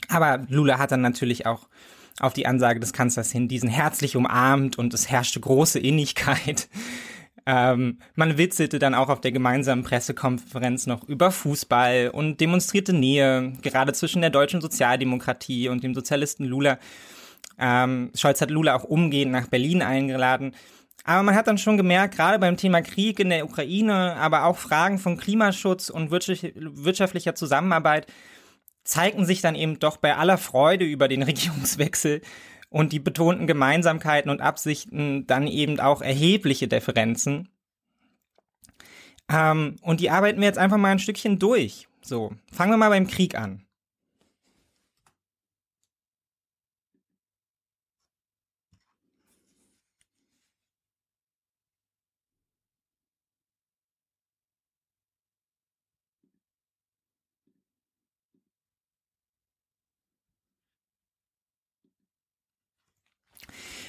Aber 0.08 0.46
Lula 0.50 0.78
hat 0.78 0.92
dann 0.92 1.02
natürlich 1.02 1.48
auch 1.48 1.68
auf 2.20 2.34
die 2.34 2.46
Ansage 2.46 2.80
des 2.80 2.94
Kanzlers 2.94 3.32
hin 3.32 3.48
diesen 3.48 3.70
herzlich 3.70 4.16
umarmt 4.16 4.78
und 4.78 4.94
es 4.94 5.10
herrschte 5.10 5.40
große 5.40 5.80
Innigkeit. 5.80 6.70
Ähm, 7.44 7.98
man 8.14 8.38
witzelte 8.38 8.78
dann 8.78 8.94
auch 8.94 9.10
auf 9.10 9.20
der 9.20 9.32
gemeinsamen 9.32 9.82
Pressekonferenz 9.82 10.86
noch 10.86 11.04
über 11.10 11.32
Fußball 11.32 12.12
und 12.14 12.40
demonstrierte 12.40 12.94
Nähe, 12.94 13.54
gerade 13.64 13.94
zwischen 13.94 14.22
der 14.22 14.30
deutschen 14.30 14.62
Sozialdemokratie 14.62 15.68
und 15.68 15.84
dem 15.84 15.96
Sozialisten 15.96 16.46
Lula. 16.46 16.78
Ähm, 17.62 18.12
Scholz 18.16 18.42
hat 18.42 18.50
Lula 18.50 18.76
auch 18.76 18.84
umgehend 18.84 19.32
nach 19.32 19.48
Berlin 19.48 19.84
eingeladen. 19.84 20.54
Aber 21.04 21.24
man 21.24 21.36
hat 21.36 21.48
dann 21.48 21.58
schon 21.58 21.78
gemerkt, 21.78 22.16
gerade 22.16 22.40
beim 22.40 22.58
Thema 22.58 22.82
Krieg 22.82 23.20
in 23.20 23.30
der 23.30 23.46
Ukraine, 23.46 24.16
aber 24.18 24.46
auch 24.46 24.58
Fragen 24.58 25.00
von 25.00 25.18
Klimaschutz 25.18 25.90
und 25.90 26.12
wirtschaftlicher 26.12 27.36
Zusammenarbeit 27.36 28.08
zeigten 28.84 29.26
sich 29.26 29.42
dann 29.42 29.56
eben 29.56 29.80
doch 29.80 29.98
bei 29.98 30.16
aller 30.16 30.38
Freude 30.38 30.86
über 30.86 31.08
den 31.08 31.24
Regierungswechsel 31.24 32.22
und 32.70 32.94
die 32.94 33.00
betonten 33.00 33.48
Gemeinsamkeiten 33.48 34.32
und 34.32 34.42
Absichten 34.42 35.28
dann 35.28 35.48
eben 35.48 35.80
auch 35.80 36.02
erhebliche 36.02 36.68
Differenzen. 36.68 37.50
Ähm, 39.30 39.76
und 39.82 40.00
die 40.00 40.10
arbeiten 40.10 40.40
wir 40.40 40.48
jetzt 40.48 40.58
einfach 40.60 40.78
mal 40.78 40.92
ein 40.92 41.00
Stückchen 41.00 41.40
durch. 41.40 41.88
So, 42.02 42.34
fangen 42.52 42.72
wir 42.72 42.78
mal 42.78 42.90
beim 42.90 43.08
Krieg 43.08 43.36
an. 43.36 43.66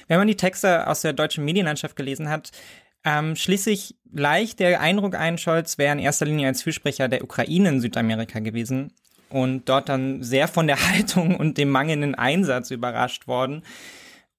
Wenn 0.07 0.17
man 0.17 0.27
die 0.27 0.37
Texte 0.37 0.87
aus 0.87 1.01
der 1.01 1.13
deutschen 1.13 1.45
Medienlandschaft 1.45 1.95
gelesen 1.95 2.29
hat, 2.29 2.51
ähm, 3.05 3.35
schließlich 3.35 3.95
leicht 4.11 4.59
der 4.59 4.79
Eindruck 4.79 5.15
ein, 5.15 5.37
Scholz 5.37 5.77
wäre 5.77 5.93
in 5.93 5.99
erster 5.99 6.25
Linie 6.25 6.47
als 6.47 6.63
Fürsprecher 6.63 7.09
der 7.09 7.23
Ukraine 7.23 7.69
in 7.69 7.81
Südamerika 7.81 8.39
gewesen 8.39 8.93
und 9.29 9.67
dort 9.67 9.89
dann 9.89 10.23
sehr 10.23 10.47
von 10.47 10.67
der 10.67 10.89
Haltung 10.89 11.35
und 11.35 11.57
dem 11.57 11.69
mangelnden 11.69 12.15
Einsatz 12.15 12.71
überrascht 12.71 13.27
worden. 13.27 13.63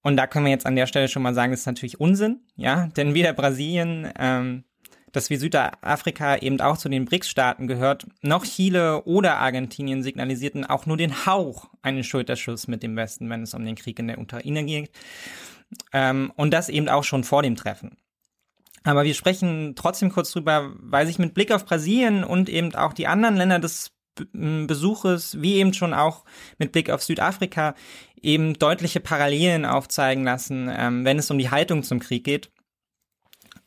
Und 0.02 0.16
da 0.16 0.26
können 0.26 0.44
wir 0.44 0.52
jetzt 0.52 0.66
an 0.66 0.76
der 0.76 0.86
Stelle 0.86 1.08
schon 1.08 1.22
mal 1.22 1.34
sagen, 1.34 1.52
das 1.52 1.60
ist 1.60 1.66
natürlich 1.66 1.98
Unsinn, 1.98 2.40
ja, 2.56 2.88
denn 2.96 3.14
weder 3.14 3.32
Brasilien, 3.32 4.10
ähm, 4.18 4.64
das 5.12 5.30
wie 5.30 5.36
Südafrika 5.36 6.36
eben 6.36 6.60
auch 6.60 6.76
zu 6.76 6.88
den 6.88 7.04
BRICS-Staaten 7.04 7.68
gehört, 7.68 8.06
noch 8.20 8.44
Chile 8.44 9.04
oder 9.04 9.38
Argentinien 9.38 10.02
signalisierten 10.02 10.66
auch 10.66 10.86
nur 10.86 10.96
den 10.96 11.24
Hauch 11.24 11.70
einen 11.82 12.04
Schulterschuss 12.04 12.68
mit 12.68 12.82
dem 12.82 12.96
Westen, 12.96 13.30
wenn 13.30 13.44
es 13.44 13.54
um 13.54 13.64
den 13.64 13.76
Krieg 13.76 13.98
in 13.98 14.08
der 14.08 14.18
Ukraine 14.18 14.64
geht. 14.64 14.90
Ähm, 15.92 16.32
und 16.36 16.52
das 16.52 16.68
eben 16.68 16.88
auch 16.88 17.04
schon 17.04 17.24
vor 17.24 17.42
dem 17.42 17.56
Treffen. 17.56 17.96
Aber 18.84 19.04
wir 19.04 19.14
sprechen 19.14 19.74
trotzdem 19.76 20.10
kurz 20.10 20.30
drüber, 20.32 20.72
weil 20.76 21.06
sich 21.06 21.18
mit 21.18 21.34
Blick 21.34 21.52
auf 21.52 21.64
Brasilien 21.64 22.22
und 22.22 22.48
eben 22.48 22.74
auch 22.74 22.92
die 22.92 23.06
anderen 23.06 23.36
Länder 23.36 23.58
des 23.58 23.92
Besuches, 24.32 25.40
wie 25.40 25.56
eben 25.56 25.74
schon 25.74 25.92
auch 25.92 26.24
mit 26.58 26.70
Blick 26.70 26.90
auf 26.90 27.02
Südafrika, 27.02 27.74
eben 28.20 28.54
deutliche 28.54 29.00
Parallelen 29.00 29.64
aufzeigen 29.64 30.22
lassen, 30.22 30.70
ähm, 30.72 31.04
wenn 31.04 31.18
es 31.18 31.30
um 31.30 31.38
die 31.38 31.50
Haltung 31.50 31.82
zum 31.82 31.98
Krieg 31.98 32.24
geht. 32.24 32.50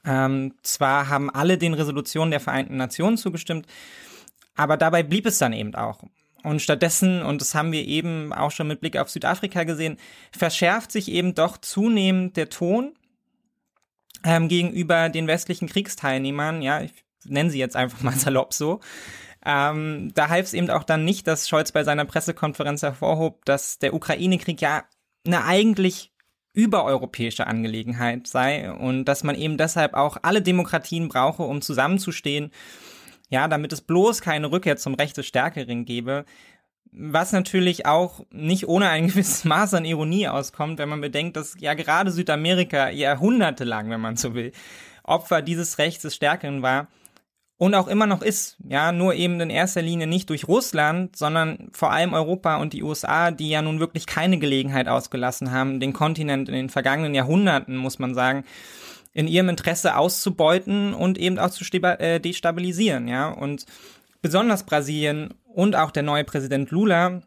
Ähm, 0.05 0.53
zwar 0.63 1.09
haben 1.09 1.29
alle 1.29 1.57
den 1.57 1.73
Resolutionen 1.73 2.31
der 2.31 2.39
Vereinten 2.39 2.77
Nationen 2.77 3.17
zugestimmt, 3.17 3.67
aber 4.55 4.77
dabei 4.77 5.03
blieb 5.03 5.25
es 5.25 5.37
dann 5.37 5.51
eben 5.51 5.75
auch. 5.75 6.01
Und 6.47 6.61
stattdessen, 6.61 7.23
und 7.23 7.41
das 7.41 7.53
haben 7.55 7.73
wir 7.73 7.85
eben 7.85 8.31
auch 8.31 8.51
schon 8.51 8.69
mit 8.69 8.79
Blick 8.79 8.95
auf 8.95 9.09
Südafrika 9.09 9.65
gesehen, 9.65 9.97
verschärft 10.31 10.93
sich 10.93 11.11
eben 11.11 11.35
doch 11.35 11.57
zunehmend 11.57 12.37
der 12.37 12.49
Ton 12.49 12.93
ähm, 14.23 14.47
gegenüber 14.47 15.09
den 15.09 15.27
westlichen 15.27 15.67
Kriegsteilnehmern, 15.67 16.61
ja, 16.61 16.81
ich 16.81 16.93
nenne 17.25 17.49
sie 17.49 17.59
jetzt 17.59 17.75
einfach 17.75 18.01
mal 18.01 18.13
salopp 18.17 18.53
so. 18.53 18.79
Ähm, 19.45 20.11
da 20.15 20.29
half 20.29 20.45
es 20.45 20.53
eben 20.53 20.69
auch 20.69 20.85
dann 20.85 21.03
nicht, 21.03 21.27
dass 21.27 21.49
Scholz 21.49 21.73
bei 21.73 21.83
seiner 21.83 22.05
Pressekonferenz 22.05 22.81
hervorhob, 22.81 23.43
dass 23.43 23.77
der 23.79 23.93
Ukraine-Krieg 23.93 24.61
ja 24.61 24.85
eine 25.25 25.43
eigentlich 25.43 26.13
übereuropäische 26.53 27.45
Angelegenheit 27.45 28.25
sei 28.25 28.71
und 28.71 29.03
dass 29.03 29.23
man 29.23 29.35
eben 29.35 29.57
deshalb 29.57 29.95
auch 29.95 30.17
alle 30.21 30.41
Demokratien 30.41 31.09
brauche, 31.09 31.43
um 31.43 31.61
zusammenzustehen, 31.61 32.51
ja, 33.29 33.47
damit 33.47 33.73
es 33.73 33.81
bloß 33.81 34.21
keine 34.21 34.51
Rückkehr 34.51 34.77
zum 34.77 34.93
Recht 34.93 35.17
des 35.17 35.25
Stärkeren 35.25 35.85
gebe, 35.85 36.25
was 36.91 37.31
natürlich 37.31 37.85
auch 37.85 38.25
nicht 38.31 38.67
ohne 38.67 38.89
ein 38.89 39.07
gewisses 39.07 39.43
Maß 39.43 39.73
an 39.73 39.85
Ironie 39.85 40.27
auskommt, 40.27 40.79
wenn 40.79 40.89
man 40.89 41.01
bedenkt, 41.01 41.37
dass 41.37 41.55
ja 41.59 41.73
gerade 41.73 42.11
Südamerika 42.11 42.89
jahrhundertelang, 42.89 43.89
wenn 43.89 44.01
man 44.01 44.17
so 44.17 44.33
will, 44.33 44.51
Opfer 45.03 45.41
dieses 45.41 45.77
Rechts 45.77 46.01
des 46.01 46.15
Stärkeren 46.15 46.61
war 46.61 46.87
und 47.57 47.73
auch 47.75 47.87
immer 47.87 48.05
noch 48.05 48.21
ist. 48.21 48.57
Ja, 48.67 48.91
nur 48.91 49.15
eben 49.15 49.39
in 49.39 49.49
erster 49.49 49.81
Linie 49.81 50.07
nicht 50.07 50.29
durch 50.29 50.47
Russland, 50.47 51.15
sondern 51.15 51.69
vor 51.71 51.91
allem 51.91 52.13
Europa 52.13 52.57
und 52.57 52.73
die 52.73 52.83
USA, 52.83 53.31
die 53.31 53.49
ja 53.49 53.61
nun 53.61 53.79
wirklich 53.79 54.05
keine 54.05 54.37
Gelegenheit 54.37 54.87
ausgelassen 54.87 55.51
haben, 55.51 55.79
den 55.79 55.93
Kontinent 55.93 56.49
in 56.49 56.55
den 56.55 56.69
vergangenen 56.69 57.15
Jahrhunderten, 57.15 57.75
muss 57.75 57.99
man 57.99 58.13
sagen, 58.13 58.43
in 59.17 59.27
ihrem 59.27 59.49
Interesse 59.49 59.97
auszubeuten 59.97 60.93
und 60.93 61.17
eben 61.17 61.39
auch 61.39 61.49
zu 61.49 61.65
äh, 61.65 62.19
destabilisieren, 62.19 63.07
ja. 63.07 63.29
Und 63.29 63.65
besonders 64.21 64.61
Brasilien 64.61 65.33
und 65.43 65.75
auch 65.75 65.89
der 65.89 66.03
neue 66.03 66.23
Präsident 66.23 66.69
Lula, 66.69 67.23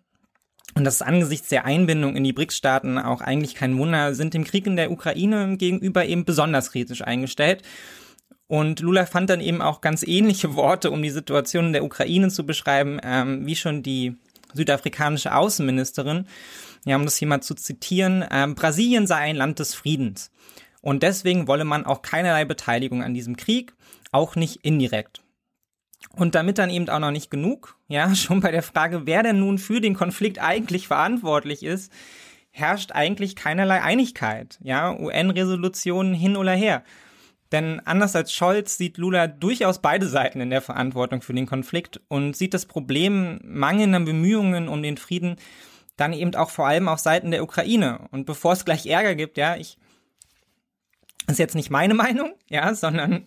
und 0.77 0.85
das 0.85 0.95
ist 0.95 1.03
angesichts 1.03 1.49
der 1.49 1.65
Einbindung 1.65 2.15
in 2.15 2.23
die 2.23 2.33
BRICS-Staaten 2.33 2.97
auch 2.97 3.21
eigentlich 3.21 3.57
kein 3.57 3.77
Wunder, 3.77 4.15
sind 4.15 4.35
dem 4.35 4.45
Krieg 4.45 4.69
in 4.69 4.77
der 4.77 4.93
Ukraine 4.93 5.57
gegenüber 5.57 6.05
eben 6.05 6.25
besonders 6.25 6.71
kritisch 6.71 7.03
eingestellt. 7.03 7.65
Und 8.47 8.79
Lula 8.79 9.05
fand 9.05 9.29
dann 9.29 9.41
eben 9.41 9.61
auch 9.61 9.81
ganz 9.81 10.05
ähnliche 10.05 10.55
Worte, 10.55 10.93
um 10.93 11.03
die 11.03 11.11
Situation 11.11 11.67
in 11.67 11.73
der 11.73 11.83
Ukraine 11.83 12.29
zu 12.29 12.47
beschreiben, 12.47 13.01
ähm, 13.03 13.47
wie 13.47 13.57
schon 13.57 13.83
die 13.83 14.15
südafrikanische 14.55 15.35
Außenministerin. 15.35 16.29
Ja, 16.85 16.95
um 16.95 17.05
das 17.05 17.17
hier 17.17 17.27
mal 17.27 17.41
zu 17.41 17.57
zitieren, 17.57 18.25
ähm, 18.31 18.55
Brasilien 18.55 19.09
sei 19.09 19.17
ein 19.17 19.37
Land 19.37 19.59
des 19.59 19.75
Friedens. 19.75 20.31
Und 20.81 21.03
deswegen 21.03 21.47
wolle 21.47 21.65
man 21.65 21.85
auch 21.85 22.03
keinerlei 22.03 22.45
Beteiligung 22.45 23.03
an 23.03 23.15
diesem 23.15 23.37
Krieg, 23.37 23.75
auch 24.13 24.37
nicht 24.37 24.65
indirekt. 24.65 25.23
Und 26.17 26.35
damit 26.35 26.59
dann 26.59 26.71
eben 26.71 26.89
auch 26.89 26.99
noch 26.99 27.11
nicht 27.11 27.31
genug, 27.31 27.77
ja, 27.89 28.15
schon 28.15 28.41
bei 28.41 28.51
der 28.51 28.63
Frage, 28.63 29.07
wer 29.07 29.23
denn 29.23 29.41
nun 29.41 29.59
für 29.59 29.81
den 29.81 29.95
Konflikt 29.95 30.41
eigentlich 30.41 30.89
verantwortlich 30.89 31.63
ist, 31.63 31.93
herrscht 32.51 32.93
eigentlich 32.93 33.37
keinerlei 33.37 33.83
Einigkeit, 33.83 34.59
ja, 34.63 34.93
UN-Resolutionen 34.99 36.15
hin 36.15 36.37
oder 36.37 36.53
her. 36.53 36.83
Denn 37.53 37.81
anders 37.81 38.15
als 38.15 38.33
Scholz 38.33 38.77
sieht 38.77 38.97
Lula 38.97 39.27
durchaus 39.27 39.81
beide 39.81 40.07
Seiten 40.07 40.41
in 40.41 40.51
der 40.51 40.63
Verantwortung 40.63 41.21
für 41.21 41.35
den 41.35 41.47
Konflikt 41.47 42.01
und 42.09 42.37
sieht 42.37 42.55
das 42.55 42.67
Problem 42.67 43.41
mangelnder 43.45 44.01
Bemühungen 44.01 44.69
um 44.69 44.83
den 44.83 44.97
Frieden 44.97 45.37
dann 45.97 46.13
eben 46.13 46.35
auch 46.35 46.51
vor 46.51 46.67
allem 46.67 46.89
auf 46.89 47.01
Seiten 47.01 47.31
der 47.31 47.43
Ukraine. 47.43 48.09
Und 48.11 48.25
bevor 48.25 48.53
es 48.53 48.65
gleich 48.65 48.87
Ärger 48.87 49.15
gibt, 49.15 49.37
ja, 49.37 49.57
ich, 49.57 49.77
das 51.27 51.35
ist 51.35 51.39
jetzt 51.39 51.55
nicht 51.55 51.71
meine 51.71 51.95
Meinung, 52.05 52.33
ja, 52.49 52.75
sondern 52.75 53.27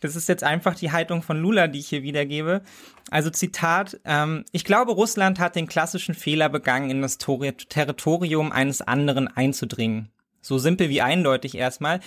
das 0.00 0.16
ist 0.16 0.28
jetzt 0.28 0.44
einfach 0.44 0.74
die 0.74 0.92
Haltung 0.92 1.22
von 1.22 1.40
Lula, 1.40 1.66
die 1.68 1.78
ich 1.78 1.88
hier 1.88 2.02
wiedergebe. 2.02 2.62
Also 3.10 3.30
Zitat, 3.30 4.00
ähm, 4.04 4.44
ich 4.52 4.64
glaube, 4.64 4.92
Russland 4.92 5.38
hat 5.38 5.56
den 5.56 5.66
klassischen 5.66 6.14
Fehler 6.14 6.48
begangen, 6.48 6.90
in 6.90 7.02
das 7.02 7.18
Territorium 7.18 8.52
eines 8.52 8.82
anderen 8.82 9.28
einzudringen. 9.28 10.10
So 10.40 10.58
simpel 10.58 10.88
wie 10.88 11.00
eindeutig 11.00 11.56
erstmal. 11.56 12.00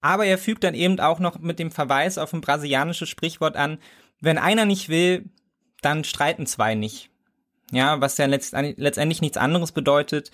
Aber 0.00 0.26
er 0.26 0.38
fügt 0.38 0.64
dann 0.64 0.74
eben 0.74 1.00
auch 1.00 1.18
noch 1.18 1.38
mit 1.38 1.58
dem 1.58 1.70
Verweis 1.70 2.18
auf 2.18 2.32
ein 2.32 2.40
brasilianisches 2.40 3.08
Sprichwort 3.08 3.56
an, 3.56 3.78
wenn 4.20 4.38
einer 4.38 4.64
nicht 4.64 4.88
will, 4.88 5.24
dann 5.82 6.04
streiten 6.04 6.46
zwei 6.46 6.74
nicht. 6.74 7.10
Ja, 7.72 8.00
was 8.00 8.16
ja 8.16 8.26
letztendlich 8.26 9.20
nichts 9.20 9.36
anderes 9.36 9.72
bedeutet, 9.72 10.30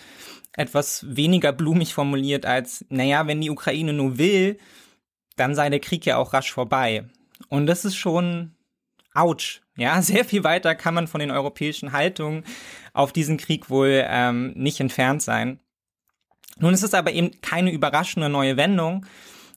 etwas 0.56 1.04
weniger 1.08 1.52
blumig 1.52 1.94
formuliert 1.94 2.46
als, 2.46 2.84
naja, 2.88 3.26
wenn 3.26 3.40
die 3.40 3.50
Ukraine 3.50 3.92
nur 3.92 4.18
will, 4.18 4.58
dann 5.36 5.54
sei 5.54 5.70
der 5.70 5.80
Krieg 5.80 6.04
ja 6.04 6.18
auch 6.18 6.32
rasch 6.32 6.52
vorbei. 6.52 7.04
Und 7.48 7.66
das 7.66 7.84
ist 7.84 7.96
schon 7.96 8.54
ouch. 9.14 9.60
Ja, 9.76 10.00
sehr 10.02 10.24
viel 10.24 10.44
weiter 10.44 10.74
kann 10.74 10.94
man 10.94 11.08
von 11.08 11.20
den 11.20 11.30
europäischen 11.30 11.92
Haltungen 11.92 12.44
auf 12.92 13.12
diesen 13.12 13.38
Krieg 13.38 13.70
wohl 13.70 14.04
ähm, 14.06 14.52
nicht 14.54 14.80
entfernt 14.80 15.22
sein. 15.22 15.60
Nun 16.58 16.74
ist 16.74 16.82
es 16.82 16.94
aber 16.94 17.12
eben 17.12 17.40
keine 17.40 17.72
überraschende 17.72 18.28
neue 18.28 18.58
Wendung, 18.58 19.06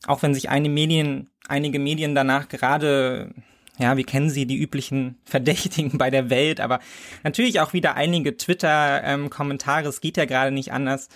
auch 0.07 0.21
wenn 0.21 0.33
sich 0.33 0.49
einige 0.49 0.73
Medien, 0.73 1.29
einige 1.47 1.77
Medien 1.77 2.15
danach 2.15 2.47
gerade, 2.47 3.33
ja, 3.78 3.97
wir 3.97 4.05
kennen 4.05 4.30
sie, 4.30 4.45
die 4.45 4.57
üblichen 4.57 5.17
Verdächtigen 5.26 5.97
bei 5.97 6.09
der 6.09 6.30
Welt, 6.30 6.59
aber 6.59 6.80
natürlich 7.23 7.59
auch 7.59 7.73
wieder 7.73 7.95
einige 7.95 8.38
Twitter-Kommentare, 8.38 9.88
es 9.88 10.01
geht 10.01 10.17
ja 10.17 10.26
gerade 10.26 10.51
nicht 10.51 10.71
anders, 10.71 11.09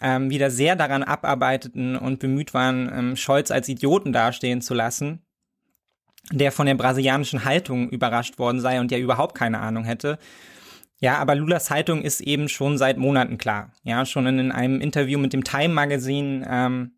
ähm, 0.00 0.30
wieder 0.30 0.50
sehr 0.50 0.76
daran 0.76 1.02
abarbeiteten 1.02 1.96
und 1.96 2.18
bemüht 2.18 2.52
waren, 2.52 2.90
ähm, 2.92 3.16
Scholz 3.16 3.50
als 3.50 3.68
Idioten 3.68 4.12
dastehen 4.12 4.60
zu 4.60 4.74
lassen, 4.74 5.24
der 6.32 6.52
von 6.52 6.66
der 6.66 6.74
brasilianischen 6.74 7.44
Haltung 7.44 7.88
überrascht 7.90 8.38
worden 8.38 8.60
sei 8.60 8.80
und 8.80 8.90
ja 8.90 8.98
überhaupt 8.98 9.36
keine 9.36 9.60
Ahnung 9.60 9.84
hätte. 9.84 10.18
Ja, 11.00 11.18
aber 11.18 11.34
Lulas 11.34 11.70
Haltung 11.70 12.02
ist 12.02 12.20
eben 12.20 12.48
schon 12.48 12.78
seit 12.78 12.96
Monaten 12.96 13.36
klar. 13.36 13.72
Ja, 13.82 14.06
schon 14.06 14.26
in 14.26 14.52
einem 14.52 14.80
Interview 14.80 15.18
mit 15.18 15.32
dem 15.32 15.44
Time 15.44 15.74
Magazine 15.74 16.46
ähm, 16.48 16.92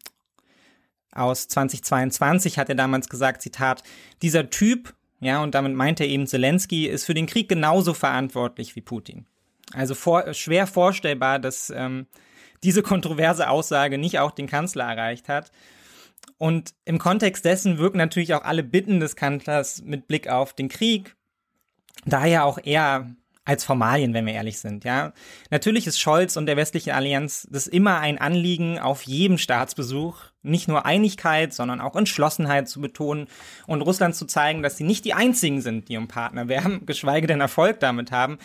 aus 1.17 1.49
2022 1.49 2.59
hat 2.59 2.69
er 2.69 2.75
damals 2.75 3.09
gesagt, 3.09 3.43
Zitat, 3.43 3.83
dieser 4.23 4.51
Typ, 4.51 4.95
ja, 5.21 5.43
und 5.43 5.55
damit 5.55 5.75
meint 5.75 6.01
er 6.01 6.07
eben 6.07 6.27
Zelensky, 6.27 6.87
ist 6.87 7.05
für 7.05 7.15
den 7.15 7.27
Krieg 7.27 7.49
genauso 7.49 7.95
verantwortlich 7.95 8.77
wie 8.77 8.83
Putin. 8.83 9.27
Also 9.73 9.95
vor, 9.95 10.33
schwer 10.35 10.67
vorstellbar, 10.67 11.39
dass 11.39 11.71
ähm, 11.71 12.07
diese 12.63 12.83
kontroverse 12.83 13.49
Aussage 13.49 13.99
nicht 13.99 14.19
auch 14.19 14.31
den 14.31 14.47
Kanzler 14.47 14.85
erreicht 14.85 15.29
hat. 15.29 15.51
Und 16.39 16.75
im 16.85 16.99
Kontext 16.99 17.45
dessen 17.45 17.79
wirken 17.79 17.99
natürlich 17.99 18.35
auch 18.35 18.45
alle 18.45 18.63
Bitten 18.63 19.01
des 19.01 19.17
Kanzlers 19.17 19.83
mit 19.83 20.07
Blick 20.07 20.29
auf 20.29 20.53
den 20.53 20.69
Krieg, 20.69 21.17
daher 22.05 22.45
auch 22.45 22.59
eher 22.63 23.11
als 23.47 23.65
Formalien, 23.65 24.13
wenn 24.13 24.27
wir 24.27 24.35
ehrlich 24.35 24.59
sind, 24.59 24.85
ja. 24.85 25.13
Natürlich 25.51 25.87
ist 25.87 26.01
Scholz 26.01 26.37
und 26.37 26.47
der 26.47 26.57
westliche 26.57 26.95
Allianz 26.95 27.47
das 27.51 27.69
immer 27.69 28.01
ein 28.01 28.19
Anliegen, 28.19 28.81
auf 28.81 29.03
jedem 29.05 29.39
Staatsbesuch 29.39 30.17
nicht 30.43 30.67
nur 30.67 30.85
Einigkeit, 30.85 31.55
sondern 31.55 31.81
auch 31.81 31.95
Entschlossenheit 31.95 32.69
zu 32.69 32.81
betonen 32.81 33.29
und 33.69 33.83
Russland 33.83 34.17
zu 34.17 34.27
zeigen, 34.27 34.63
dass 34.63 34.77
sie 34.77 34.85
nicht 34.85 35.05
die 35.05 35.15
einzigen 35.15 35.61
sind, 35.61 35.89
die 35.89 35.97
um 35.97 36.09
Partner 36.09 36.49
werben, 36.49 36.85
geschweige 36.87 37.29
denn 37.29 37.41
Erfolg 37.41 37.79
damit 37.79 38.11
haben. 38.11 38.39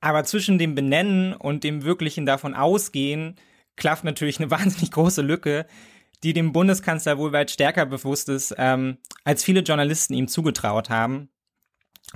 Aber 0.00 0.22
zwischen 0.24 0.58
dem 0.58 0.74
Benennen 0.74 1.32
und 1.32 1.64
dem 1.64 1.84
wirklichen 1.84 2.26
davon 2.26 2.54
ausgehen, 2.54 3.36
klafft 3.76 4.04
natürlich 4.04 4.38
eine 4.38 4.50
wahnsinnig 4.52 4.90
große 4.90 5.22
Lücke, 5.22 5.66
die 6.22 6.34
dem 6.34 6.52
Bundeskanzler 6.52 7.16
wohl 7.16 7.32
weit 7.32 7.50
stärker 7.50 7.86
bewusst 7.86 8.28
ist, 8.28 8.54
ähm, 8.58 8.98
als 9.24 9.42
viele 9.42 9.60
Journalisten 9.60 10.12
ihm 10.12 10.28
zugetraut 10.28 10.90
haben. 10.90 11.30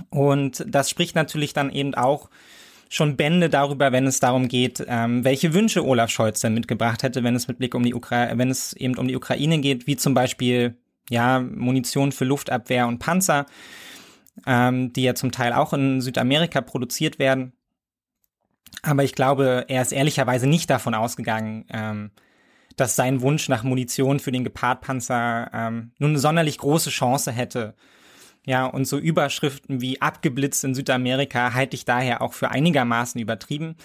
Und 0.09 0.63
das 0.67 0.89
spricht 0.89 1.15
natürlich 1.15 1.53
dann 1.53 1.71
eben 1.71 1.95
auch 1.95 2.29
schon 2.89 3.15
Bände 3.15 3.49
darüber, 3.49 3.91
wenn 3.91 4.05
es 4.05 4.19
darum 4.19 4.49
geht, 4.49 4.83
ähm, 4.87 5.23
welche 5.23 5.53
Wünsche 5.53 5.85
Olaf 5.85 6.09
Scholz 6.09 6.41
denn 6.41 6.53
mitgebracht 6.53 7.03
hätte, 7.03 7.23
wenn 7.23 7.35
es 7.35 7.47
mit 7.47 7.57
Blick 7.57 7.73
um 7.73 7.83
die 7.83 7.93
Ukraine, 7.93 8.37
wenn 8.37 8.49
es 8.49 8.73
eben 8.73 8.97
um 8.97 9.07
die 9.07 9.15
Ukraine 9.15 9.59
geht, 9.59 9.87
wie 9.87 9.95
zum 9.95 10.13
Beispiel 10.13 10.75
ja 11.09 11.39
Munition 11.39 12.11
für 12.11 12.25
Luftabwehr 12.25 12.87
und 12.87 12.99
Panzer, 12.99 13.45
ähm, 14.45 14.91
die 14.91 15.03
ja 15.03 15.15
zum 15.15 15.31
Teil 15.31 15.53
auch 15.53 15.71
in 15.71 16.01
Südamerika 16.01 16.59
produziert 16.59 17.17
werden. 17.17 17.53
Aber 18.83 19.03
ich 19.03 19.13
glaube, 19.13 19.65
er 19.67 19.81
ist 19.81 19.93
ehrlicherweise 19.93 20.47
nicht 20.47 20.69
davon 20.69 20.93
ausgegangen, 20.93 21.65
ähm, 21.71 22.11
dass 22.75 22.95
sein 22.95 23.21
Wunsch 23.21 23.47
nach 23.47 23.63
Munition 23.63 24.19
für 24.19 24.31
den 24.31 24.43
Gepard-Panzer 24.43 25.49
ähm, 25.53 25.91
nun 25.97 26.11
eine 26.11 26.19
sonderlich 26.19 26.57
große 26.57 26.89
Chance 26.89 27.31
hätte, 27.31 27.75
ja, 28.45 28.65
und 28.65 28.85
so 28.85 28.97
Überschriften 28.97 29.81
wie 29.81 30.01
abgeblitzt 30.01 30.63
in 30.63 30.73
Südamerika 30.73 31.53
halte 31.53 31.75
ich 31.75 31.85
daher 31.85 32.21
auch 32.21 32.33
für 32.33 32.49
einigermaßen 32.49 33.21
übertrieben. 33.21 33.75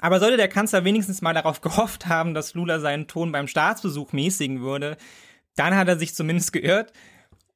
Aber 0.00 0.18
sollte 0.18 0.36
der 0.36 0.48
Kanzler 0.48 0.84
wenigstens 0.84 1.22
mal 1.22 1.34
darauf 1.34 1.60
gehofft 1.62 2.06
haben, 2.06 2.34
dass 2.34 2.54
Lula 2.54 2.80
seinen 2.80 3.06
Ton 3.06 3.32
beim 3.32 3.48
Staatsbesuch 3.48 4.12
mäßigen 4.12 4.62
würde, 4.62 4.96
dann 5.56 5.76
hat 5.76 5.88
er 5.88 5.98
sich 5.98 6.14
zumindest 6.14 6.52
geirrt. 6.52 6.92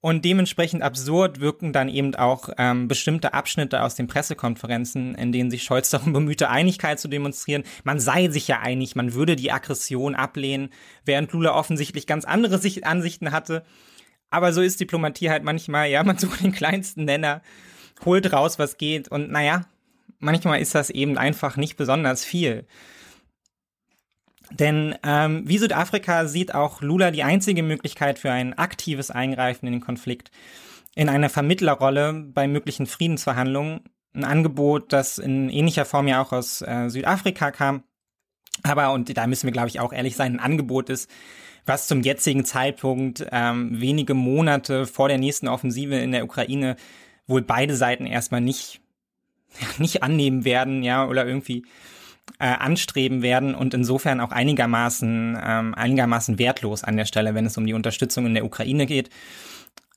Und 0.03 0.25
dementsprechend 0.25 0.83
absurd 0.83 1.41
wirken 1.41 1.73
dann 1.73 1.89
eben 1.89 2.15
auch 2.15 2.51
ähm, 2.59 2.87
bestimmte 2.87 3.35
Abschnitte 3.35 3.83
aus 3.83 3.97
den 3.97 4.07
Pressekonferenzen, 4.07 5.17
in 5.17 5.33
denen 5.33 5.51
sich 5.51 5.65
Scholz 5.65 5.91
darum 5.91 6.13
bemühte, 6.13 6.49
Einigkeit 6.49 7.01
zu 7.01 7.09
demonstrieren. 7.09 7.65
Man 7.83 7.99
sei 7.99 8.29
sich 8.29 8.47
ja 8.47 8.61
einig, 8.61 8.95
man 8.95 9.15
würde 9.15 9.35
die 9.35 9.51
Aggression 9.51 10.15
ablehnen, 10.15 10.69
während 11.05 11.33
Lula 11.33 11.57
offensichtlich 11.57 12.07
ganz 12.07 12.25
andere 12.25 12.61
Ansichten 12.85 13.33
hatte. 13.33 13.65
Aber 14.31 14.53
so 14.53 14.61
ist 14.61 14.81
Diplomatie 14.81 15.31
halt 15.31 15.45
manchmal, 15.45 15.89
ja, 15.89 16.03
man 16.05 16.19
sucht 16.19 16.43
den 16.43 16.53
kleinsten 16.53 17.05
Nenner, 17.05 17.43
holt 18.05 18.33
raus, 18.33 18.59
was 18.59 18.77
geht 18.77 19.09
und 19.09 19.31
naja, 19.31 19.67
manchmal 20.19 20.61
ist 20.61 20.75
das 20.75 20.91
eben 20.91 21.19
einfach 21.19 21.57
nicht 21.57 21.77
besonders 21.77 22.25
viel. 22.25 22.67
Denn 24.51 24.95
ähm, 25.03 25.43
wie 25.47 25.59
Südafrika 25.59 26.27
sieht 26.27 26.55
auch 26.55 26.81
Lula 26.81 27.11
die 27.11 27.25
einzige 27.25 27.63
Möglichkeit 27.63 28.19
für 28.19 28.31
ein 28.31 28.57
aktives 28.57 29.11
Eingreifen 29.11 29.67
in 29.67 29.73
den 29.73 29.81
Konflikt 29.81 30.31
in 30.95 31.09
einer 31.09 31.29
Vermittlerrolle 31.29 32.13
bei 32.13 32.49
möglichen 32.49 32.87
Friedensverhandlungen. 32.87 33.81
Ein 34.15 34.25
Angebot, 34.25 34.93
das 34.93 35.19
in 35.19 35.51
ähnlicher 35.51 35.85
Form 35.85 36.09
ja 36.09 36.23
auch 36.23 36.33
aus 36.33 36.63
äh, 36.63 36.89
Südafrika 36.89 37.51
kam. 37.51 37.83
Aber, 38.63 38.93
und 38.93 39.15
da 39.15 39.27
müssen 39.27 39.47
wir, 39.47 39.53
glaube 39.53 39.69
ich, 39.69 39.79
auch 39.79 39.93
ehrlich 39.93 40.17
sein, 40.17 40.37
ein 40.37 40.41
Angebot 40.41 40.89
ist, 40.89 41.11
was 41.67 41.87
zum 41.89 42.03
jetzigen 42.03 42.45
Zeitpunkt 42.45 43.27
ähm, 43.31 43.81
wenige 43.81 44.15
Monate 44.15 44.87
vor 44.87 45.09
der 45.09 45.19
nächsten 45.19 45.49
Offensive 45.49 45.97
in 45.97 46.13
der 46.13 46.25
Ukraine 46.25 46.77
wohl 47.27 47.43
beide 47.43 47.77
Seiten 47.77 48.07
erstmal 48.07 48.41
nicht 48.41 48.81
nicht 49.79 50.03
annehmen 50.03 50.45
werden, 50.45 50.83
ja, 50.83 51.07
oder 51.07 51.27
irgendwie 51.27 51.65
äh, 52.39 52.47
anstreben 52.47 53.23
werden 53.23 53.55
und 53.55 53.75
insofern 53.75 54.21
auch 54.21 54.33
einigermaßen 54.33 55.39
ähm, 55.43 55.75
einigermaßen 55.75 56.39
wertlos 56.39 56.85
an 56.85 56.97
der 56.97 57.05
Stelle, 57.05 57.35
wenn 57.35 57.47
es 57.47 57.57
um 57.57 57.67
die 57.67 57.75
Unterstützung 57.75 58.27
in 58.27 58.35
der 58.35 58.45
Ukraine 58.45 58.87
geht. 58.87 59.11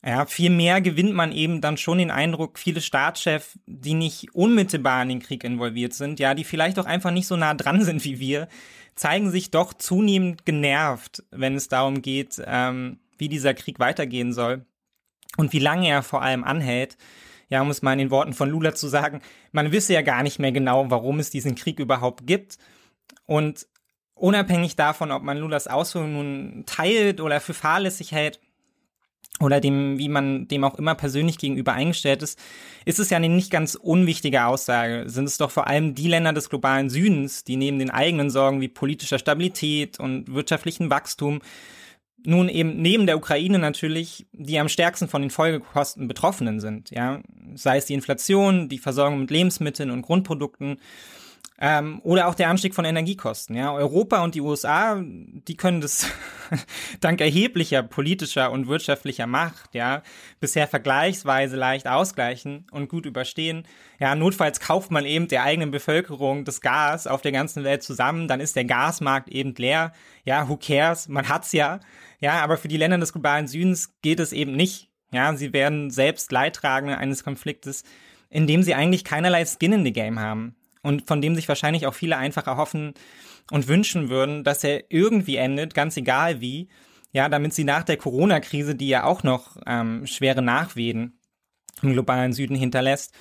Ja, 0.05 0.25
viel 0.25 0.49
mehr 0.49 0.79
gewinnt 0.79 1.13
man 1.13 1.33
eben 1.33 1.59
dann 1.59 1.75
schon 1.75 1.97
den 1.97 2.11
Eindruck, 2.11 2.57
viele 2.57 2.79
Staatschefs, 2.79 3.59
die 3.65 3.93
nicht 3.93 4.33
unmittelbar 4.33 5.03
in 5.03 5.09
den 5.09 5.19
Krieg 5.19 5.43
involviert 5.43 5.93
sind, 5.93 6.19
ja, 6.21 6.33
die 6.33 6.45
vielleicht 6.45 6.79
auch 6.79 6.85
einfach 6.85 7.11
nicht 7.11 7.27
so 7.27 7.35
nah 7.35 7.53
dran 7.53 7.83
sind 7.83 8.05
wie 8.05 8.19
wir, 8.19 8.47
zeigen 8.99 9.31
sich 9.31 9.49
doch 9.49 9.73
zunehmend 9.73 10.45
genervt, 10.45 11.23
wenn 11.31 11.55
es 11.55 11.69
darum 11.69 12.01
geht, 12.01 12.41
ähm, 12.45 12.99
wie 13.17 13.29
dieser 13.29 13.53
Krieg 13.53 13.79
weitergehen 13.79 14.33
soll 14.33 14.65
und 15.37 15.53
wie 15.53 15.59
lange 15.59 15.87
er 15.87 16.03
vor 16.03 16.21
allem 16.21 16.43
anhält. 16.43 16.97
Ja, 17.47 17.61
um 17.61 17.69
es 17.69 17.81
mal 17.81 17.93
in 17.93 17.99
den 17.99 18.11
Worten 18.11 18.33
von 18.33 18.49
Lula 18.49 18.75
zu 18.75 18.89
sagen, 18.89 19.21
man 19.53 19.71
wisse 19.71 19.93
ja 19.93 20.01
gar 20.01 20.21
nicht 20.21 20.37
mehr 20.37 20.51
genau, 20.51 20.91
warum 20.91 21.19
es 21.19 21.29
diesen 21.29 21.55
Krieg 21.55 21.79
überhaupt 21.79 22.27
gibt. 22.27 22.57
Und 23.25 23.67
unabhängig 24.15 24.75
davon, 24.75 25.11
ob 25.11 25.23
man 25.23 25.37
Lulas 25.37 25.67
Ausführungen 25.67 26.13
nun 26.13 26.63
teilt 26.65 27.21
oder 27.21 27.39
für 27.39 27.53
fahrlässig 27.53 28.11
hält, 28.11 28.41
oder 29.39 29.59
dem, 29.59 29.97
wie 29.97 30.09
man 30.09 30.47
dem 30.47 30.63
auch 30.63 30.75
immer 30.75 30.95
persönlich 30.95 31.37
gegenüber 31.37 31.73
eingestellt 31.73 32.21
ist, 32.23 32.39
ist 32.85 32.99
es 32.99 33.09
ja 33.09 33.17
eine 33.17 33.29
nicht 33.29 33.51
ganz 33.51 33.75
unwichtige 33.75 34.45
Aussage. 34.45 35.03
Sind 35.07 35.25
es 35.25 35.37
doch 35.37 35.51
vor 35.51 35.67
allem 35.67 35.95
die 35.95 36.07
Länder 36.07 36.33
des 36.33 36.49
globalen 36.49 36.89
Südens, 36.89 37.43
die 37.43 37.55
neben 37.55 37.79
den 37.79 37.89
eigenen 37.89 38.29
Sorgen 38.29 38.61
wie 38.61 38.67
politischer 38.67 39.19
Stabilität 39.19 39.99
und 39.99 40.33
wirtschaftlichen 40.33 40.89
Wachstum 40.89 41.41
nun 42.25 42.49
eben 42.49 42.81
neben 42.81 43.05
der 43.05 43.17
Ukraine 43.17 43.59
natürlich 43.59 44.27
die 44.33 44.59
am 44.59 44.69
stärksten 44.69 45.07
von 45.07 45.21
den 45.21 45.31
Folgekosten 45.31 46.07
betroffenen 46.07 46.59
sind, 46.59 46.91
ja. 46.91 47.21
Sei 47.55 47.77
es 47.77 47.85
die 47.85 47.93
Inflation, 47.93 48.69
die 48.69 48.77
Versorgung 48.77 49.21
mit 49.21 49.31
Lebensmitteln 49.31 49.89
und 49.89 50.01
Grundprodukten, 50.01 50.79
ähm, 51.61 51.99
oder 52.03 52.27
auch 52.27 52.35
der 52.35 52.49
Anstieg 52.49 52.73
von 52.73 52.85
Energiekosten. 52.85 53.55
Ja, 53.55 53.73
Europa 53.73 54.23
und 54.23 54.33
die 54.33 54.41
USA, 54.41 55.01
die 55.01 55.57
können 55.57 55.81
das 55.81 56.07
dank 57.01 57.19
erheblicher 57.19 57.83
politischer 57.83 58.51
und 58.51 58.67
wirtschaftlicher 58.67 59.27
Macht, 59.27 59.75
ja, 59.75 60.01
bisher 60.39 60.67
vergleichsweise 60.67 61.57
leicht 61.57 61.85
ausgleichen 61.85 62.65
und 62.71 62.87
gut 62.87 63.05
überstehen. 63.05 63.67
Ja, 63.99 64.15
notfalls 64.15 64.61
kauft 64.61 64.89
man 64.89 65.05
eben 65.05 65.27
der 65.27 65.43
eigenen 65.43 65.71
Bevölkerung 65.71 66.45
das 66.45 66.61
Gas 66.61 67.07
auf 67.07 67.21
der 67.21 67.33
ganzen 67.33 67.65
Welt 67.65 67.83
zusammen, 67.83 68.29
dann 68.29 68.39
ist 68.39 68.55
der 68.55 68.65
Gasmarkt 68.65 69.27
eben 69.27 69.53
leer. 69.55 69.91
Ja, 70.23 70.47
who 70.47 70.55
cares? 70.55 71.09
Man 71.09 71.27
hat's 71.27 71.51
ja. 71.51 71.81
Ja, 72.21 72.41
aber 72.41 72.57
für 72.57 72.69
die 72.69 72.77
Länder 72.77 72.97
des 72.97 73.11
globalen 73.11 73.47
Südens 73.47 73.93
geht 74.01 74.19
es 74.19 74.31
eben 74.31 74.53
nicht. 74.53 74.89
Ja, 75.11 75.35
sie 75.35 75.51
werden 75.51 75.89
selbst 75.89 76.31
Leidtragende 76.31 76.97
eines 76.97 77.23
Konfliktes, 77.23 77.83
in 78.29 78.47
dem 78.47 78.63
sie 78.63 78.75
eigentlich 78.75 79.03
keinerlei 79.03 79.43
Skin 79.45 79.73
in 79.73 79.83
the 79.83 79.91
Game 79.91 80.19
haben 80.19 80.55
und 80.81 81.07
von 81.07 81.21
dem 81.21 81.35
sich 81.35 81.47
wahrscheinlich 81.47 81.87
auch 81.87 81.93
viele 81.93 82.17
einfach 82.17 82.47
erhoffen 82.47 82.93
und 83.51 83.67
wünschen 83.67 84.09
würden, 84.09 84.43
dass 84.43 84.63
er 84.63 84.83
irgendwie 84.89 85.37
endet, 85.37 85.73
ganz 85.73 85.97
egal 85.97 86.41
wie, 86.41 86.69
ja, 87.11 87.29
damit 87.29 87.53
sie 87.53 87.63
nach 87.63 87.83
der 87.83 87.97
Corona-Krise, 87.97 88.75
die 88.75 88.87
ja 88.87 89.03
auch 89.03 89.23
noch 89.23 89.57
ähm, 89.65 90.05
schwere 90.05 90.41
Nachwehen 90.41 91.19
im 91.81 91.93
globalen 91.93 92.33
Süden 92.33 92.55
hinterlässt, 92.55 93.13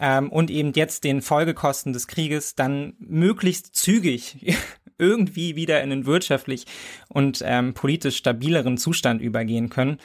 ähm, 0.00 0.30
und 0.30 0.50
eben 0.50 0.72
jetzt 0.72 1.04
den 1.04 1.20
Folgekosten 1.22 1.92
des 1.92 2.06
Krieges 2.06 2.54
dann 2.54 2.94
möglichst 2.98 3.76
zügig 3.76 4.56
irgendwie 4.98 5.56
wieder 5.56 5.82
in 5.82 5.92
einen 5.92 6.06
wirtschaftlich 6.06 6.66
und 7.08 7.42
ähm, 7.44 7.74
politisch 7.74 8.16
stabileren 8.16 8.78
Zustand 8.78 9.20
übergehen 9.20 9.68
können. 9.68 9.98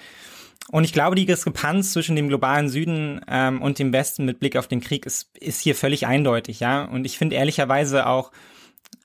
Und 0.71 0.83
ich 0.83 0.93
glaube, 0.93 1.15
die 1.15 1.25
Diskrepanz 1.25 1.93
zwischen 1.93 2.15
dem 2.15 2.27
globalen 2.27 2.69
Süden 2.69 3.21
ähm, 3.27 3.61
und 3.61 3.77
dem 3.77 3.93
Westen 3.93 4.25
mit 4.25 4.39
Blick 4.39 4.57
auf 4.57 4.67
den 4.67 4.81
Krieg 4.81 5.05
ist, 5.05 5.35
ist 5.37 5.61
hier 5.61 5.75
völlig 5.75 6.07
eindeutig, 6.07 6.59
ja. 6.59 6.85
Und 6.85 7.05
ich 7.05 7.17
finde 7.17 7.35
ehrlicherweise 7.35 8.07
auch, 8.07 8.31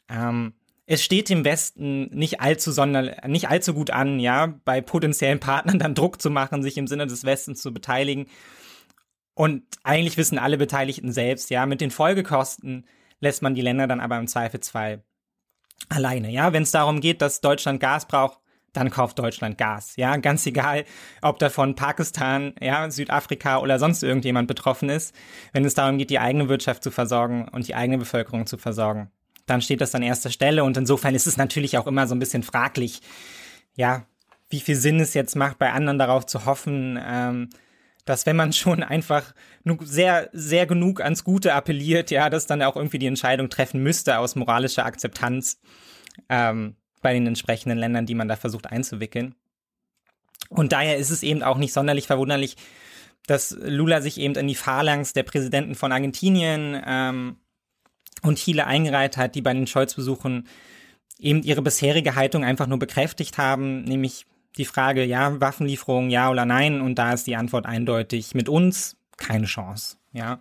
ähm, 0.09 0.55
es 0.87 1.05
steht 1.05 1.29
dem 1.29 1.45
Westen 1.45 2.09
nicht 2.11 2.41
allzu 2.41 2.73
sonder, 2.73 3.29
nicht 3.29 3.49
allzu 3.49 3.75
gut 3.75 3.91
an, 3.91 4.19
ja, 4.19 4.55
bei 4.65 4.81
potenziellen 4.81 5.39
Partnern 5.39 5.79
dann 5.79 5.95
Druck 5.95 6.21
zu 6.21 6.31
machen, 6.31 6.63
sich 6.63 6.77
im 6.79 6.89
Sinne 6.89 7.07
des 7.07 7.25
Westens 7.25 7.63
zu 7.63 7.73
beteiligen. 7.73 8.27
Und 9.35 9.63
eigentlich 9.85 10.17
wissen 10.17 10.39
alle 10.39 10.59
Beteiligten 10.59 11.13
selbst, 11.13 11.51
ja, 11.51 11.67
mit 11.67 11.81
den 11.81 11.93
Folgekosten 11.93 12.87
lässt 13.21 13.43
man 13.43 13.55
die 13.55 13.61
Länder 13.61 13.87
dann 13.87 14.01
aber 14.01 14.19
im 14.19 14.27
Zweifelsfall 14.27 15.05
alleine, 15.89 16.31
ja. 16.33 16.53
Wenn 16.53 16.65
es 16.65 16.73
darum 16.73 17.01
geht, 17.01 17.23
dass 17.23 17.41
Deutschland 17.41 17.81
Gas 17.81 18.09
braucht, 18.09 18.40
dann 18.73 18.91
kauft 18.91 19.19
Deutschland 19.19 19.59
Gas. 19.59 19.95
Ja, 19.97 20.17
ganz 20.17 20.47
egal, 20.47 20.85
ob 21.23 21.39
davon 21.39 21.75
Pakistan, 21.75 22.55
ja, 22.61 22.91
Südafrika 22.91 23.59
oder 23.59 23.79
sonst 23.79 24.03
irgendjemand 24.03 24.49
betroffen 24.49 24.89
ist. 24.89 25.15
Wenn 25.53 25.65
es 25.65 25.75
darum 25.75 25.99
geht, 25.99 26.11
die 26.11 26.19
eigene 26.19 26.49
Wirtschaft 26.49 26.83
zu 26.83 26.91
versorgen 26.91 27.49
und 27.49 27.69
die 27.69 27.75
eigene 27.75 27.99
Bevölkerung 27.99 28.47
zu 28.47 28.59
versorgen, 28.59 29.11
dann 29.47 29.63
steht 29.63 29.81
das 29.81 29.95
an 29.95 30.03
erster 30.03 30.31
Stelle. 30.31 30.65
Und 30.65 30.77
insofern 30.77 31.15
ist 31.15 31.27
es 31.27 31.37
natürlich 31.37 31.79
auch 31.79 31.87
immer 31.87 32.07
so 32.07 32.15
ein 32.15 32.21
bisschen 32.21 32.43
fraglich, 32.43 33.01
ja, 33.77 34.07
wie 34.49 34.61
viel 34.61 34.77
Sinn 34.77 35.01
es 35.01 35.15
jetzt 35.15 35.37
macht, 35.37 35.59
bei 35.59 35.73
anderen 35.73 35.99
darauf 35.99 36.27
zu 36.27 36.45
hoffen, 36.45 36.99
ähm, 37.03 37.51
dass 38.05 38.27
wenn 38.27 38.37
man 38.37 38.53
schon 38.53 38.83
einfach 38.83 39.35
sehr, 39.81 40.29
sehr 40.33 40.67
genug 40.67 41.01
ans 41.01 41.23
Gute 41.23 41.55
appelliert, 41.55 42.11
ja, 42.11 42.31
dass 42.31 42.47
dann 42.47 42.63
auch 42.63 42.77
irgendwie 42.77 42.99
die 42.99 43.07
Entscheidung 43.07 43.49
treffen 43.49 43.83
müsste 43.83 44.19
aus 44.19 44.37
moralischer 44.37 44.85
Akzeptanz. 44.85 45.61
Ähm, 46.29 46.77
bei 47.01 47.13
den 47.13 47.27
entsprechenden 47.27 47.79
Ländern, 47.79 48.07
die 48.07 48.15
man 48.15 48.29
da 48.29 48.37
versucht 48.37 48.67
einzuwickeln. 48.67 49.35
Und 50.49 50.73
daher 50.73 50.97
ist 50.97 51.11
es 51.11 51.23
eben 51.23 51.43
auch 51.43 51.59
nicht 51.59 51.73
sonderlich 51.73 52.07
verwunderlich, 52.07 52.57
dass 53.27 53.57
Lula 53.61 54.01
sich 54.01 54.19
eben 54.19 54.35
in 54.35 54.49
die 54.49 54.55
Phalanx 54.55 55.13
der 55.13 55.23
Präsidenten 55.23 55.75
von 55.75 55.93
Argentinien 55.93 56.81
ähm, 56.85 57.37
und 58.23 58.39
Chile 58.39 58.67
eingereiht 58.67 59.17
hat, 59.17 59.35
die 59.35 59.43
bei 59.43 59.53
den 59.53 59.67
Scholz-Besuchen 59.67 60.49
eben 61.19 61.43
ihre 61.43 61.63
bisherige 61.63 62.15
Haltung 62.15 62.45
einfach 62.45 62.67
nur 62.67 62.79
bekräftigt 62.79 63.39
haben, 63.39 63.85
nämlich 63.85 64.27
die 64.57 64.65
Frage, 64.65 65.05
ja, 65.05 65.41
Waffenlieferung, 65.41 66.11
ja 66.11 66.31
oder 66.31 66.45
nein, 66.45 66.81
und 66.81 66.97
da 66.99 67.13
ist 67.13 67.27
die 67.27 67.37
Antwort 67.37 67.67
eindeutig, 67.67 68.35
mit 68.35 68.49
uns 68.49 68.97
keine 69.17 69.47
Chance, 69.47 69.99
ja. 70.13 70.41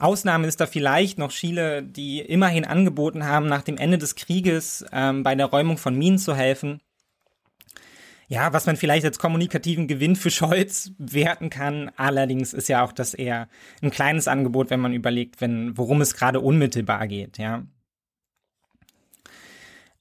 Ausnahme 0.00 0.46
ist 0.46 0.60
da 0.60 0.66
vielleicht 0.66 1.18
noch 1.18 1.30
Chile, 1.30 1.82
die 1.82 2.20
immerhin 2.20 2.64
angeboten 2.64 3.26
haben, 3.26 3.46
nach 3.46 3.62
dem 3.62 3.76
Ende 3.76 3.98
des 3.98 4.14
Krieges 4.14 4.84
ähm, 4.92 5.22
bei 5.22 5.34
der 5.34 5.46
Räumung 5.46 5.78
von 5.78 5.96
Minen 5.96 6.18
zu 6.18 6.34
helfen. 6.34 6.80
Ja, 8.28 8.52
was 8.52 8.66
man 8.66 8.76
vielleicht 8.76 9.04
als 9.04 9.18
kommunikativen 9.18 9.88
Gewinn 9.88 10.16
für 10.16 10.30
Scholz 10.30 10.92
werten 10.98 11.50
kann. 11.50 11.90
Allerdings 11.96 12.54
ist 12.54 12.68
ja 12.68 12.84
auch 12.84 12.92
das 12.92 13.12
eher 13.12 13.48
ein 13.82 13.90
kleines 13.90 14.28
Angebot, 14.28 14.70
wenn 14.70 14.80
man 14.80 14.92
überlegt, 14.92 15.40
wenn, 15.40 15.76
worum 15.76 16.00
es 16.00 16.14
gerade 16.14 16.40
unmittelbar 16.40 17.06
geht, 17.06 17.38
ja. 17.38 17.64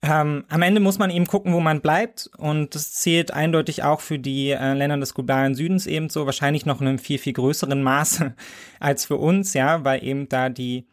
Ähm, 0.02 0.46
am 0.48 0.62
Ende 0.62 0.80
muss 0.80 0.98
man 0.98 1.10
eben 1.10 1.28
gucken, 1.28 1.54
wo 1.54 1.60
man 1.60 1.82
bleibt 1.82 2.30
und 2.38 2.74
das 2.74 2.94
zählt 2.94 3.32
eindeutig 3.32 3.84
auch 3.84 4.00
für 4.00 4.18
die 4.18 4.52
äh, 4.52 4.74
Länder 4.74 4.98
des 4.98 5.14
globalen 5.14 5.56
Südens 5.56 5.88
ebenso, 5.88 6.26
wahrscheinlich 6.26 6.66
noch 6.66 6.80
in 6.80 6.88
einem 6.88 7.00
viel, 7.00 7.18
viel 7.18 7.34
größeren 7.34 7.84
Maße 7.84 8.34
als 8.80 9.06
für 9.06 9.18
uns, 9.18 9.54
ja, 9.54 9.84
weil 9.84 10.04
eben 10.04 10.30
da 10.30 10.48
die 10.50 10.86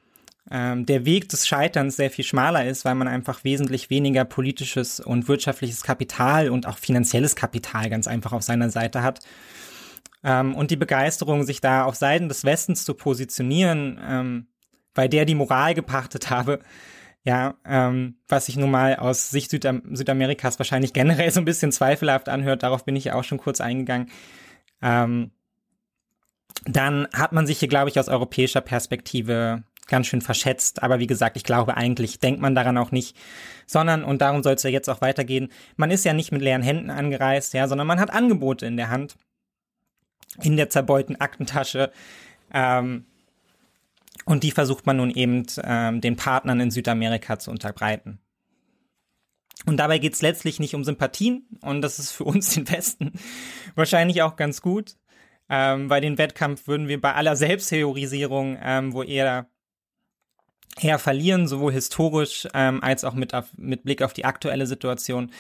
ähm, 0.51 0.87
der 0.87 1.05
Weg 1.05 1.29
des 1.29 1.47
Scheiterns 1.47 1.97
sehr 1.97 2.11
viel 2.11 2.25
schmaler 2.25 2.67
ist, 2.67 2.85
weil 2.85 2.95
man 2.95 3.09
einfach 3.09 3.45
wesentlich 3.45 3.91
weniger 3.91 4.25
politisches 4.25 5.01
und 5.01 5.29
wirtschaftliches 5.29 5.83
Kapital 5.83 6.51
und 6.51 6.67
auch 6.67 6.79
finanzielles 6.79 7.37
Kapital 7.37 7.91
ganz 7.91 8.07
einfach 8.07 8.33
auf 8.33 8.43
seiner 8.43 8.71
Seite 8.71 9.03
hat. 9.03 9.21
Ähm, 10.25 10.55
und 10.55 10.71
die 10.71 10.77
Begeisterung, 10.77 11.45
sich 11.45 11.61
da 11.61 11.85
auf 11.85 11.97
Seiten 11.97 12.29
des 12.29 12.45
Westens 12.45 12.85
zu 12.85 12.95
positionieren, 12.95 14.01
ähm, 14.05 14.47
bei 14.95 15.09
der 15.09 15.25
die 15.25 15.35
Moral 15.35 15.75
gepachtet 15.75 16.31
habe, 16.31 16.61
ja, 17.27 17.57
ähm, 17.67 18.15
was 18.29 18.47
sich 18.47 18.57
nun 18.57 18.71
mal 18.71 18.95
aus 18.95 19.31
Sicht 19.31 19.51
Südam 19.51 19.83
Südamerikas 19.93 20.61
wahrscheinlich 20.61 20.93
generell 20.93 21.33
so 21.33 21.41
ein 21.41 21.45
bisschen 21.45 21.73
zweifelhaft 21.73 22.29
anhört, 22.29 22.63
darauf 22.63 22.85
bin 22.85 22.95
ich 22.95 23.07
ja 23.07 23.15
auch 23.15 23.25
schon 23.25 23.39
kurz 23.39 23.61
eingegangen. 23.61 24.11
Ähm, 24.81 25.33
dann 26.65 27.09
hat 27.13 27.33
man 27.33 27.45
sich 27.45 27.59
hier, 27.59 27.69
glaube 27.69 27.91
ich, 27.91 27.99
aus 27.99 28.09
europäischer 28.09 28.61
Perspektive 28.61 29.65
ganz 29.89 30.07
schön 30.07 30.23
verschätzt. 30.23 30.85
Aber 30.85 31.01
wie 31.01 31.09
gesagt, 31.09 31.37
ich 31.37 31.43
glaube 31.43 31.77
eigentlich 31.77 32.21
denkt 32.21 32.41
man 32.41 32.55
daran 32.55 32.79
auch 32.79 32.93
nicht, 32.93 33.17
sondern, 33.67 34.05
und 34.05 34.23
darum 34.23 34.45
soll 34.45 34.55
es 34.55 34.63
ja 34.63 34.71
jetzt 34.71 34.89
auch 34.89 35.01
weitergehen, 35.01 35.51
man 35.77 35.91
ist 35.91 36.05
ja 36.05 36.13
nicht 36.13 36.31
mit 36.31 36.43
leeren 36.43 36.63
Händen 36.63 36.91
angereist, 36.91 37.55
ja, 37.55 37.67
sondern 37.67 37.89
man 37.89 37.99
hat 37.99 38.13
Angebote 38.13 38.67
in 38.67 38.77
der 38.77 38.89
Hand, 38.89 39.17
in 40.43 40.57
der 40.57 40.71
zerbeulten 40.71 41.21
Aktentasche. 41.21 41.91
Ähm, 42.55 43.05
und 44.27 44.43
die 44.43 44.51
versucht 44.51 44.85
man 44.85 44.99
nun 44.99 45.11
eben 45.11 45.47
ähm, 45.63 46.03
den 46.03 46.17
Partnern 46.17 46.61
in 46.61 46.71
Südamerika 46.71 47.39
zu 47.39 47.51
unterbreiten. 47.51 48.19
Und 49.65 49.79
dabei 49.79 49.99
geht 49.99 50.13
es 50.13 50.23
letztlich 50.23 50.61
nicht 50.61 50.75
um 50.75 50.85
Sympathien 50.85 51.47
und 51.63 51.81
das 51.81 51.99
ist 51.99 52.13
für 52.13 52.25
uns 52.25 52.55
den 52.55 52.69
Westen 52.71 53.13
wahrscheinlich 53.75 54.21
auch 54.23 54.37
ganz 54.37 54.61
gut. 54.61 54.97
Ähm, 55.49 55.89
bei 55.89 56.01
den 56.01 56.19
Wettkampf 56.19 56.67
würden 56.67 56.89
wir 56.89 57.01
bei 57.01 57.15
aller 57.15 57.37
Selbsttheorisierung, 57.37 58.59
ähm, 58.61 58.93
wo 58.93 59.03
eher 59.03 59.49
eher 60.79 60.99
verlieren, 60.99 61.49
sowohl 61.49 61.73
historisch 61.73 62.47
ähm, 62.53 62.83
als 62.83 63.05
auch 63.05 63.15
mit, 63.15 63.33
auf, 63.33 63.47
mit 63.57 63.85
Blick 63.85 64.03
auf 64.03 64.13
die 64.13 64.27
aktuelle 64.27 64.67
Situation. 64.67 65.33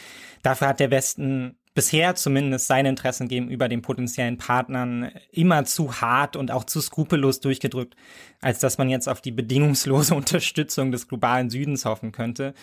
Dafür 0.42 0.68
hat 0.68 0.80
der 0.80 0.90
Westen 0.90 1.58
bisher 1.76 2.14
zumindest 2.14 2.68
seine 2.68 2.88
Interessen 2.88 3.28
gegenüber 3.28 3.68
den 3.68 3.82
potenziellen 3.82 4.38
Partnern 4.38 5.10
immer 5.30 5.66
zu 5.66 6.00
hart 6.00 6.34
und 6.34 6.50
auch 6.50 6.64
zu 6.64 6.80
skrupellos 6.80 7.40
durchgedrückt, 7.40 7.94
als 8.40 8.60
dass 8.60 8.78
man 8.78 8.88
jetzt 8.88 9.08
auf 9.08 9.20
die 9.20 9.30
bedingungslose 9.30 10.14
Unterstützung 10.16 10.90
des 10.90 11.06
globalen 11.06 11.50
Südens 11.50 11.84
hoffen 11.84 12.12
könnte. 12.12 12.54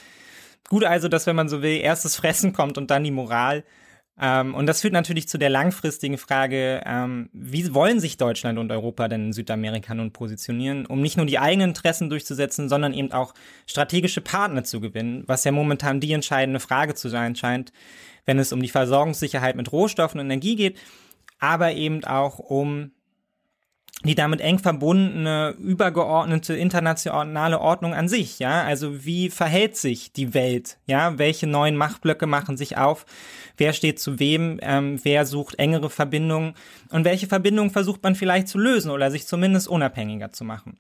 Gut 0.67 0.83
also, 0.83 1.09
dass 1.09 1.27
wenn 1.27 1.35
man 1.35 1.47
so 1.47 1.61
will, 1.61 1.79
erstes 1.79 2.15
Fressen 2.15 2.53
kommt 2.53 2.79
und 2.79 2.89
dann 2.89 3.03
die 3.03 3.11
Moral. 3.11 3.63
Ähm, 4.19 4.53
und 4.53 4.67
das 4.67 4.81
führt 4.81 4.93
natürlich 4.93 5.27
zu 5.27 5.39
der 5.39 5.49
langfristigen 5.49 6.17
Frage, 6.17 6.81
ähm, 6.85 7.29
wie 7.33 7.73
wollen 7.73 7.99
sich 7.99 8.17
Deutschland 8.17 8.59
und 8.59 8.71
Europa 8.71 9.07
denn 9.07 9.25
in 9.25 9.33
Südamerika 9.33 9.95
nun 9.95 10.11
positionieren, 10.11 10.85
um 10.85 11.01
nicht 11.01 11.17
nur 11.17 11.25
die 11.25 11.39
eigenen 11.39 11.69
Interessen 11.69 12.09
durchzusetzen, 12.09 12.69
sondern 12.69 12.93
eben 12.93 13.11
auch 13.11 13.33
strategische 13.65 14.21
Partner 14.21 14.63
zu 14.63 14.79
gewinnen, 14.79 15.23
was 15.25 15.43
ja 15.43 15.51
momentan 15.51 15.99
die 15.99 16.13
entscheidende 16.13 16.59
Frage 16.59 16.93
zu 16.93 17.09
sein 17.09 17.35
scheint, 17.35 17.73
wenn 18.25 18.39
es 18.39 18.53
um 18.53 18.61
die 18.61 18.69
Versorgungssicherheit 18.69 19.55
mit 19.55 19.71
Rohstoffen 19.71 20.19
und 20.19 20.27
Energie 20.27 20.55
geht, 20.55 20.79
aber 21.39 21.73
eben 21.73 22.03
auch 22.03 22.39
um 22.39 22.91
die 24.05 24.15
damit 24.15 24.41
eng 24.41 24.59
verbundene 24.59 25.55
übergeordnete 25.59 26.55
internationale 26.55 27.59
Ordnung 27.59 27.93
an 27.93 28.07
sich, 28.07 28.39
ja, 28.39 28.63
also 28.63 29.05
wie 29.05 29.29
verhält 29.29 29.77
sich 29.77 30.11
die 30.11 30.33
Welt, 30.33 30.77
ja, 30.85 31.17
welche 31.17 31.47
neuen 31.47 31.77
Machtblöcke 31.77 32.27
machen 32.27 32.57
sich 32.57 32.77
auf, 32.77 33.05
wer 33.57 33.73
steht 33.73 33.99
zu 33.99 34.19
wem, 34.19 34.59
ähm, 34.61 34.99
wer 35.03 35.25
sucht 35.25 35.59
engere 35.59 35.89
Verbindungen? 35.89 36.53
Und 36.89 37.05
welche 37.05 37.27
Verbindungen 37.27 37.71
versucht 37.71 38.03
man 38.03 38.15
vielleicht 38.15 38.47
zu 38.47 38.57
lösen 38.57 38.91
oder 38.91 39.09
sich 39.09 39.25
zumindest 39.25 39.67
unabhängiger 39.67 40.31
zu 40.31 40.43
machen. 40.43 40.79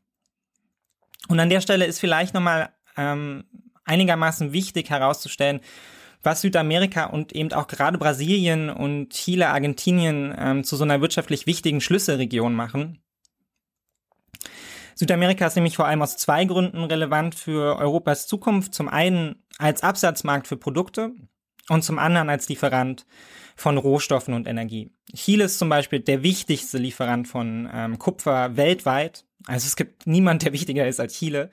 Und 1.27 1.39
an 1.39 1.49
der 1.49 1.61
Stelle 1.61 1.85
ist 1.85 1.99
vielleicht 1.99 2.33
nochmal 2.33 2.69
ähm, 2.97 3.45
einigermaßen 3.85 4.53
wichtig 4.53 4.89
herauszustellen, 4.89 5.61
was 6.21 6.41
Südamerika 6.41 7.05
und 7.05 7.33
eben 7.33 7.51
auch 7.51 7.67
gerade 7.67 7.97
Brasilien 7.97 8.69
und 8.69 9.09
Chile, 9.09 9.49
Argentinien 9.49 10.33
ähm, 10.37 10.63
zu 10.63 10.75
so 10.75 10.83
einer 10.83 11.01
wirtschaftlich 11.01 11.47
wichtigen 11.47 11.81
Schlüsselregion 11.81 12.53
machen. 12.53 13.02
Südamerika 14.95 15.47
ist 15.47 15.55
nämlich 15.55 15.75
vor 15.75 15.87
allem 15.87 16.01
aus 16.01 16.17
zwei 16.17 16.45
Gründen 16.45 16.83
relevant 16.83 17.35
für 17.35 17.77
Europas 17.77 18.27
Zukunft. 18.27 18.73
Zum 18.73 18.87
einen 18.87 19.43
als 19.57 19.83
Absatzmarkt 19.83 20.47
für 20.47 20.57
Produkte 20.57 21.11
und 21.69 21.83
zum 21.83 21.99
anderen 21.99 22.29
als 22.29 22.49
Lieferant 22.49 23.05
von 23.55 23.77
Rohstoffen 23.77 24.33
und 24.33 24.47
Energie. 24.47 24.91
Chile 25.15 25.45
ist 25.45 25.59
zum 25.59 25.69
Beispiel 25.69 25.99
der 25.99 26.23
wichtigste 26.23 26.77
Lieferant 26.77 27.27
von 27.27 27.69
ähm, 27.71 27.99
Kupfer 27.99 28.57
weltweit. 28.57 29.25
Also 29.45 29.67
es 29.67 29.75
gibt 29.75 30.07
niemand, 30.07 30.43
der 30.43 30.53
wichtiger 30.53 30.87
ist 30.87 30.99
als 30.99 31.17
Chile. 31.17 31.49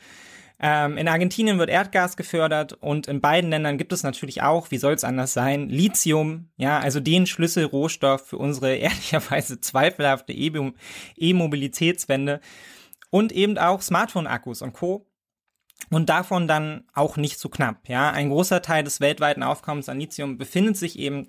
Ähm, 0.63 0.99
in 0.99 1.09
Argentinien 1.09 1.59
wird 1.59 1.71
Erdgas 1.71 2.19
gefördert 2.19 2.75
und 2.75 3.09
in 3.09 3.23
beiden 3.23 3.49
Ländern 3.51 3.79
gibt 3.79 3.95
es 3.95 4.03
natürlich 4.03 4.43
auch, 4.43 4.71
wie 4.71 4.77
soll 4.77 4.93
es 4.93 5.05
anders 5.05 5.33
sein, 5.33 5.71
Lithium, 5.71 6.51
ja, 6.59 6.79
also 6.79 7.01
den 7.01 7.27
Schlüsselrohstoff 7.27 8.27
für 8.27 8.37
unsere 8.37 8.75
ehrlicherweise 8.77 9.61
zweifelhafte 9.61 10.35
E-Mobilitätswende 10.35 12.41
und 13.11 13.33
eben 13.33 13.59
auch 13.59 13.83
Smartphone-Akkus 13.83 14.63
und 14.63 14.73
Co. 14.73 15.07
Und 15.89 16.11
davon 16.11 16.47
dann 16.47 16.85
auch 16.93 17.17
nicht 17.17 17.39
zu 17.39 17.49
knapp, 17.49 17.89
ja. 17.89 18.11
Ein 18.11 18.29
großer 18.29 18.61
Teil 18.61 18.85
des 18.85 19.01
weltweiten 19.01 19.43
Aufkommens 19.43 19.89
an 19.89 19.99
Lithium 19.99 20.37
befindet 20.37 20.77
sich 20.77 20.99
eben 20.99 21.29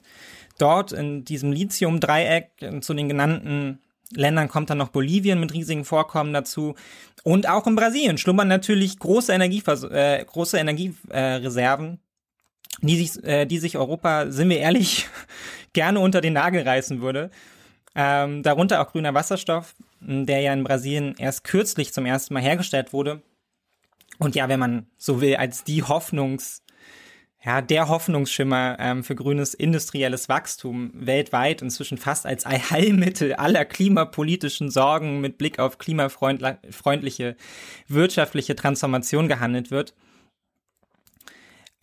dort 0.60 0.92
in 0.92 1.24
diesem 1.24 1.54
Lithium-Dreieck 1.54 2.82
zu 2.82 2.94
den 2.94 3.08
genannten 3.08 3.80
Ländern 4.14 4.48
kommt 4.48 4.70
dann 4.70 4.78
noch 4.78 4.90
Bolivien 4.90 5.40
mit 5.40 5.54
riesigen 5.54 5.86
Vorkommen 5.86 6.34
dazu. 6.34 6.76
Und 7.24 7.48
auch 7.48 7.68
in 7.68 7.76
Brasilien 7.76 8.18
schlummern 8.18 8.48
natürlich 8.48 9.00
große, 9.00 9.34
Energievers 9.34 9.84
äh, 9.84 10.24
große 10.26 10.58
Energiereserven, 10.58 12.00
die, 12.82 12.98
sich, 12.98 13.24
äh, 13.24 13.46
die 13.46 13.60
sich 13.60 13.78
Europa, 13.78 14.32
sind 14.32 14.50
wir 14.50 14.60
ehrlich, 14.60 15.08
gerne 15.74 16.00
unter 16.00 16.22
den 16.22 16.34
Nagel 16.34 16.64
reißen 16.64 17.02
würde. 17.02 17.32
Ähm, 17.96 18.44
darunter 18.44 18.82
auch 18.82 18.92
grüner 18.92 19.14
Wasserstoff, 19.14 19.76
der 20.02 20.42
ja 20.42 20.54
in 20.54 20.64
Brasilien 20.64 21.16
erst 21.18 21.44
kürzlich 21.44 21.94
zum 21.94 22.06
ersten 22.06 22.34
Mal 22.34 22.44
hergestellt 22.44 22.94
wurde. 22.94 23.22
Und 24.18 24.36
ja, 24.36 24.50
wenn 24.50 24.60
man 24.60 24.88
so 24.98 25.22
will, 25.22 25.36
als 25.36 25.64
die 25.64 25.84
Hoffnungs- 25.84 26.62
ja, 27.44 27.62
der 27.62 27.90
Hoffnungsschimmer 27.90 28.78
ähm, 28.80 29.04
für 29.04 29.16
grünes 29.16 29.56
industrielles 29.56 30.30
Wachstum 30.30 30.92
weltweit 30.94 31.64
inzwischen 31.64 31.98
fast 31.98 32.28
als 32.28 32.46
Allheilmittel 32.46 33.34
aller 33.34 33.66
klimapolitischen 33.66 34.70
Sorgen 34.70 35.22
mit 35.22 35.40
Blick 35.40 35.58
auf 35.58 35.80
klimafreundliche 35.80 37.36
wirtschaftliche 37.88 38.56
Transformation 38.56 39.28
gehandelt 39.28 39.72
wird. 39.72 39.96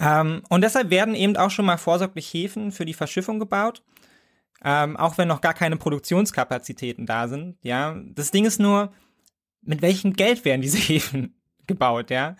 Ähm, 0.00 0.42
und 0.48 0.60
deshalb 0.60 0.90
werden 0.90 1.16
eben 1.16 1.36
auch 1.36 1.50
schon 1.50 1.66
mal 1.66 1.76
vorsorglich 1.76 2.32
Häfen 2.32 2.70
für 2.70 2.84
die 2.84 2.94
Verschiffung 2.94 3.40
gebaut, 3.40 3.82
ähm, 4.64 4.96
auch 4.96 5.18
wenn 5.18 5.28
noch 5.28 5.40
gar 5.40 5.54
keine 5.54 5.76
Produktionskapazitäten 5.76 7.06
da 7.06 7.28
sind. 7.28 7.56
Ja, 7.62 7.96
das 8.14 8.30
Ding 8.30 8.44
ist 8.44 8.60
nur, 8.60 8.92
mit 9.62 9.82
welchem 9.82 10.14
Geld 10.14 10.44
werden 10.44 10.62
diese 10.62 10.78
Häfen 10.88 11.34
gebaut? 11.66 12.10
Ja, 12.10 12.36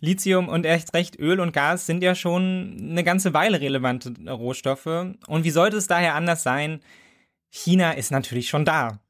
Lithium 0.00 0.48
und 0.48 0.64
echt 0.64 0.94
recht 0.94 1.18
Öl 1.18 1.40
und 1.40 1.52
Gas 1.52 1.86
sind 1.86 2.02
ja 2.02 2.14
schon 2.14 2.76
eine 2.80 3.04
ganze 3.04 3.34
Weile 3.34 3.60
relevante 3.60 4.14
Rohstoffe. 4.28 4.86
Und 4.86 5.44
wie 5.44 5.50
sollte 5.50 5.76
es 5.76 5.86
daher 5.86 6.14
anders 6.14 6.42
sein? 6.42 6.80
China 7.50 7.92
ist 7.92 8.10
natürlich 8.10 8.48
schon 8.48 8.64
da 8.64 9.00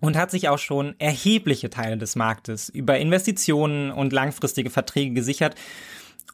und 0.00 0.16
hat 0.16 0.30
sich 0.30 0.48
auch 0.48 0.58
schon 0.58 0.94
erhebliche 0.98 1.70
Teile 1.70 1.98
des 1.98 2.16
Marktes 2.16 2.68
über 2.68 2.98
Investitionen 2.98 3.90
und 3.90 4.12
langfristige 4.12 4.70
Verträge 4.70 5.12
gesichert 5.12 5.56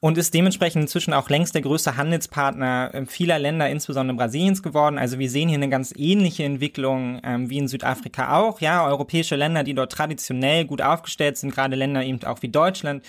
und 0.00 0.16
ist 0.18 0.34
dementsprechend 0.34 0.82
inzwischen 0.82 1.12
auch 1.12 1.28
längst 1.28 1.54
der 1.54 1.62
größte 1.62 1.96
Handelspartner 1.96 2.94
äh, 2.94 3.06
vieler 3.06 3.38
Länder, 3.38 3.68
insbesondere 3.68 4.16
Brasiliens 4.16 4.62
geworden. 4.62 4.98
Also 4.98 5.18
wir 5.18 5.28
sehen 5.28 5.48
hier 5.48 5.58
eine 5.58 5.68
ganz 5.68 5.92
ähnliche 5.96 6.44
Entwicklung 6.44 7.20
ähm, 7.24 7.50
wie 7.50 7.58
in 7.58 7.68
Südafrika 7.68 8.38
auch. 8.38 8.60
Ja, 8.60 8.86
europäische 8.86 9.36
Länder, 9.36 9.64
die 9.64 9.74
dort 9.74 9.92
traditionell 9.92 10.64
gut 10.64 10.82
aufgestellt 10.82 11.36
sind, 11.36 11.54
gerade 11.54 11.76
Länder 11.76 12.04
eben 12.04 12.22
auch 12.24 12.42
wie 12.42 12.48
Deutschland, 12.48 13.04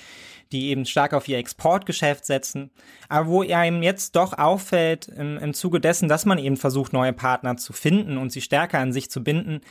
die 0.51 0.69
eben 0.69 0.85
stark 0.85 1.13
auf 1.13 1.27
ihr 1.27 1.37
Exportgeschäft 1.37 2.25
setzen, 2.25 2.71
aber 3.07 3.27
wo 3.27 3.41
einem 3.41 3.83
jetzt 3.83 4.15
doch 4.15 4.37
auffällt 4.37 5.07
im, 5.07 5.37
im 5.37 5.53
Zuge 5.53 5.79
dessen, 5.79 6.09
dass 6.09 6.25
man 6.25 6.39
eben 6.39 6.57
versucht, 6.57 6.91
neue 6.91 7.13
Partner 7.13 7.57
zu 7.57 7.71
finden 7.71 8.17
und 8.17 8.31
sie 8.31 8.41
stärker 8.41 8.79
an 8.79 8.91
sich 8.91 9.11
zu 9.11 9.23
binden, 9.23 9.61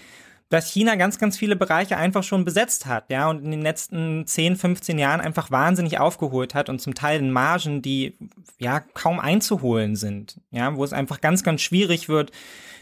dass 0.49 0.71
China 0.71 0.95
ganz, 0.95 1.19
ganz 1.19 1.37
viele 1.37 1.57
Bereiche 1.57 1.97
einfach 1.97 2.23
schon 2.23 2.45
besetzt 2.45 2.87
hat, 2.87 3.11
ja, 3.11 3.29
und 3.29 3.45
in 3.45 3.51
den 3.51 3.63
letzten 3.63 4.27
10, 4.27 4.57
15 4.57 4.99
Jahren 4.99 5.21
einfach 5.21 5.51
wahnsinnig 5.51 5.99
aufgeholt 5.99 6.55
hat 6.55 6.69
und 6.69 6.81
zum 6.81 6.95
Teil 6.95 7.21
in 7.21 7.31
Margen, 7.31 7.83
die 7.83 8.17
ja 8.59 8.81
kaum 8.81 9.21
einzuholen 9.21 9.97
sind, 9.97 10.41
ja, 10.51 10.75
wo 10.75 10.85
es 10.85 10.93
einfach 10.93 11.21
ganz, 11.21 11.43
ganz 11.43 11.61
schwierig 11.61 12.09
wird, 12.09 12.31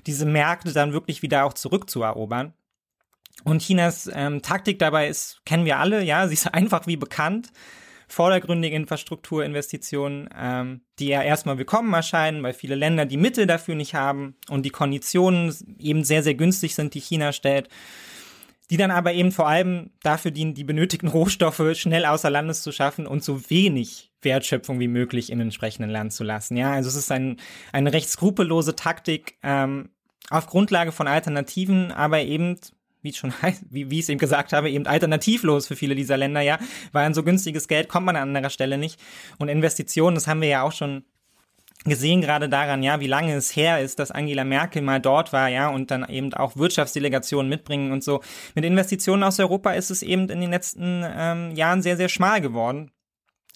diese 0.07 0.27
Märkte 0.27 0.73
dann 0.73 0.93
wirklich 0.93 1.23
wieder 1.23 1.45
auch 1.45 1.55
zurückzuerobern. 1.55 2.53
Und 3.45 3.63
Chinas 3.63 4.09
ähm, 4.13 4.43
Taktik 4.43 4.79
dabei 4.79 5.09
ist, 5.09 5.41
kennen 5.45 5.65
wir 5.65 5.79
alle, 5.79 6.03
ja, 6.03 6.29
sie 6.29 6.35
ist 6.35 6.47
einfach 6.55 6.87
wie 6.87 6.97
bekannt 6.97 7.51
vordergründige 8.09 8.77
Infrastrukturinvestitionen, 8.77 10.29
ähm, 10.37 10.81
die 10.99 11.09
ja 11.09 11.23
erstmal 11.23 11.59
willkommen 11.59 11.93
erscheinen, 11.93 12.43
weil 12.43 12.55
viele 12.55 12.75
Länder 12.75 13.05
die 13.05 13.17
Mittel 13.17 13.47
dafür 13.47 13.75
nicht 13.75 13.95
haben 13.95 14.37
und 14.49 14.65
die 14.65 14.71
Konditionen 14.71 15.55
eben 15.79 16.05
sehr, 16.05 16.23
sehr 16.23 16.35
günstig 16.35 16.75
sind, 16.75 16.95
die 16.95 17.01
China 17.01 17.33
stellt, 17.33 17.69
die 18.71 18.77
dann 18.77 18.91
aber 18.91 19.13
eben 19.13 19.33
vor 19.33 19.49
allem 19.49 19.91
dafür 20.03 20.31
dienen, 20.31 20.55
die 20.55 20.65
benötigten 20.65 21.09
Rohstoffe 21.09 21.63
schnell 21.75 22.05
außer 22.05 22.31
Landes 22.31 22.63
zu 22.63 22.73
schaffen 22.73 23.07
und 23.07 23.23
so 23.23 23.49
wenig 23.51 24.13
Wertschöpfung 24.23 24.81
wie 24.81 24.89
möglich 24.89 25.31
im 25.31 25.41
entsprechenden 25.41 25.91
Land 25.91 26.13
zu 26.13 26.25
lassen. 26.25 26.57
Ja, 26.57 26.73
also 26.73 26.89
es 26.89 26.97
ist 26.97 27.13
ein, 27.13 27.39
eine 27.73 27.93
recht 27.93 28.09
skrupellose 28.09 28.75
Taktik 28.75 29.39
ähm, 29.43 29.91
auf 30.31 30.47
Grundlage 30.47 30.93
von 30.93 31.07
Alternativen, 31.07 31.93
aber 31.93 32.21
eben 32.23 32.59
wie 33.07 33.11
es 33.11 33.17
schon 33.17 33.33
heißt, 33.43 33.65
wie, 33.71 33.91
wie 33.91 33.99
ich 33.99 34.03
es 34.03 34.09
eben 34.11 34.19
gesagt 34.19 34.53
habe, 34.53 34.69
eben 34.71 34.87
alternativlos 34.87 35.67
für 35.67 35.77
viele 35.77 35.95
dieser 35.95 36.19
Länder, 36.19 36.43
ja, 36.43 36.59
weil 36.93 37.07
an 37.07 37.15
so 37.15 37.23
günstiges 37.23 37.69
Geld 37.69 37.89
kommt 37.89 38.05
man 38.05 38.17
an 38.17 38.37
anderer 38.37 38.51
Stelle 38.51 38.77
nicht. 38.77 39.01
Und 39.39 39.49
Investitionen, 39.49 40.15
das 40.15 40.27
haben 40.27 40.43
wir 40.43 40.49
ja 40.49 40.63
auch 40.63 40.73
schon 40.73 41.05
gesehen 41.85 42.21
gerade 42.21 42.49
daran, 42.49 42.83
ja, 42.83 43.01
wie 43.01 43.07
lange 43.07 43.35
es 43.35 43.55
her 43.55 43.81
ist, 43.81 43.99
dass 43.99 44.11
Angela 44.11 44.45
Merkel 44.45 44.83
mal 44.83 45.01
dort 45.01 45.33
war, 45.33 45.49
ja, 45.49 45.69
und 45.69 45.91
dann 45.91 46.09
eben 46.09 46.35
auch 46.35 46.57
Wirtschaftsdelegationen 46.57 47.49
mitbringen 47.49 47.93
und 47.93 48.03
so. 48.03 48.21
Mit 48.55 48.65
Investitionen 48.65 49.23
aus 49.23 49.39
Europa 49.39 49.73
ist 49.73 49.91
es 49.91 50.03
eben 50.03 50.29
in 50.29 50.41
den 50.41 50.51
letzten 50.51 51.05
ähm, 51.07 51.55
Jahren 51.55 51.83
sehr, 51.83 51.97
sehr 51.97 52.09
schmal 52.09 52.41
geworden. 52.41 52.91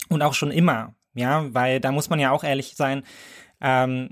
Und 0.08 0.22
auch 0.22 0.34
schon 0.34 0.50
immer, 0.50 0.94
ja, 1.14 1.52
weil 1.52 1.80
da 1.80 1.92
muss 1.92 2.08
man 2.08 2.20
ja 2.20 2.30
auch 2.30 2.44
ehrlich 2.44 2.74
sein, 2.76 3.02
ähm, 3.60 4.10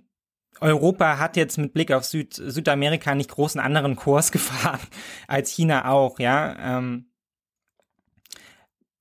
Europa 0.61 1.19
hat 1.19 1.37
jetzt 1.37 1.59
mit 1.59 1.73
Blick 1.73 1.93
auf 1.93 2.05
Süd 2.05 2.35
Südamerika 2.35 3.15
nicht 3.15 3.31
großen 3.31 3.61
anderen 3.61 3.97
Kurs 3.97 4.33
gefahren 4.33 4.81
als 5.27 5.51
China 5.51 5.91
auch, 5.91 6.19
ja. 6.19 6.79
Ähm, 6.79 7.07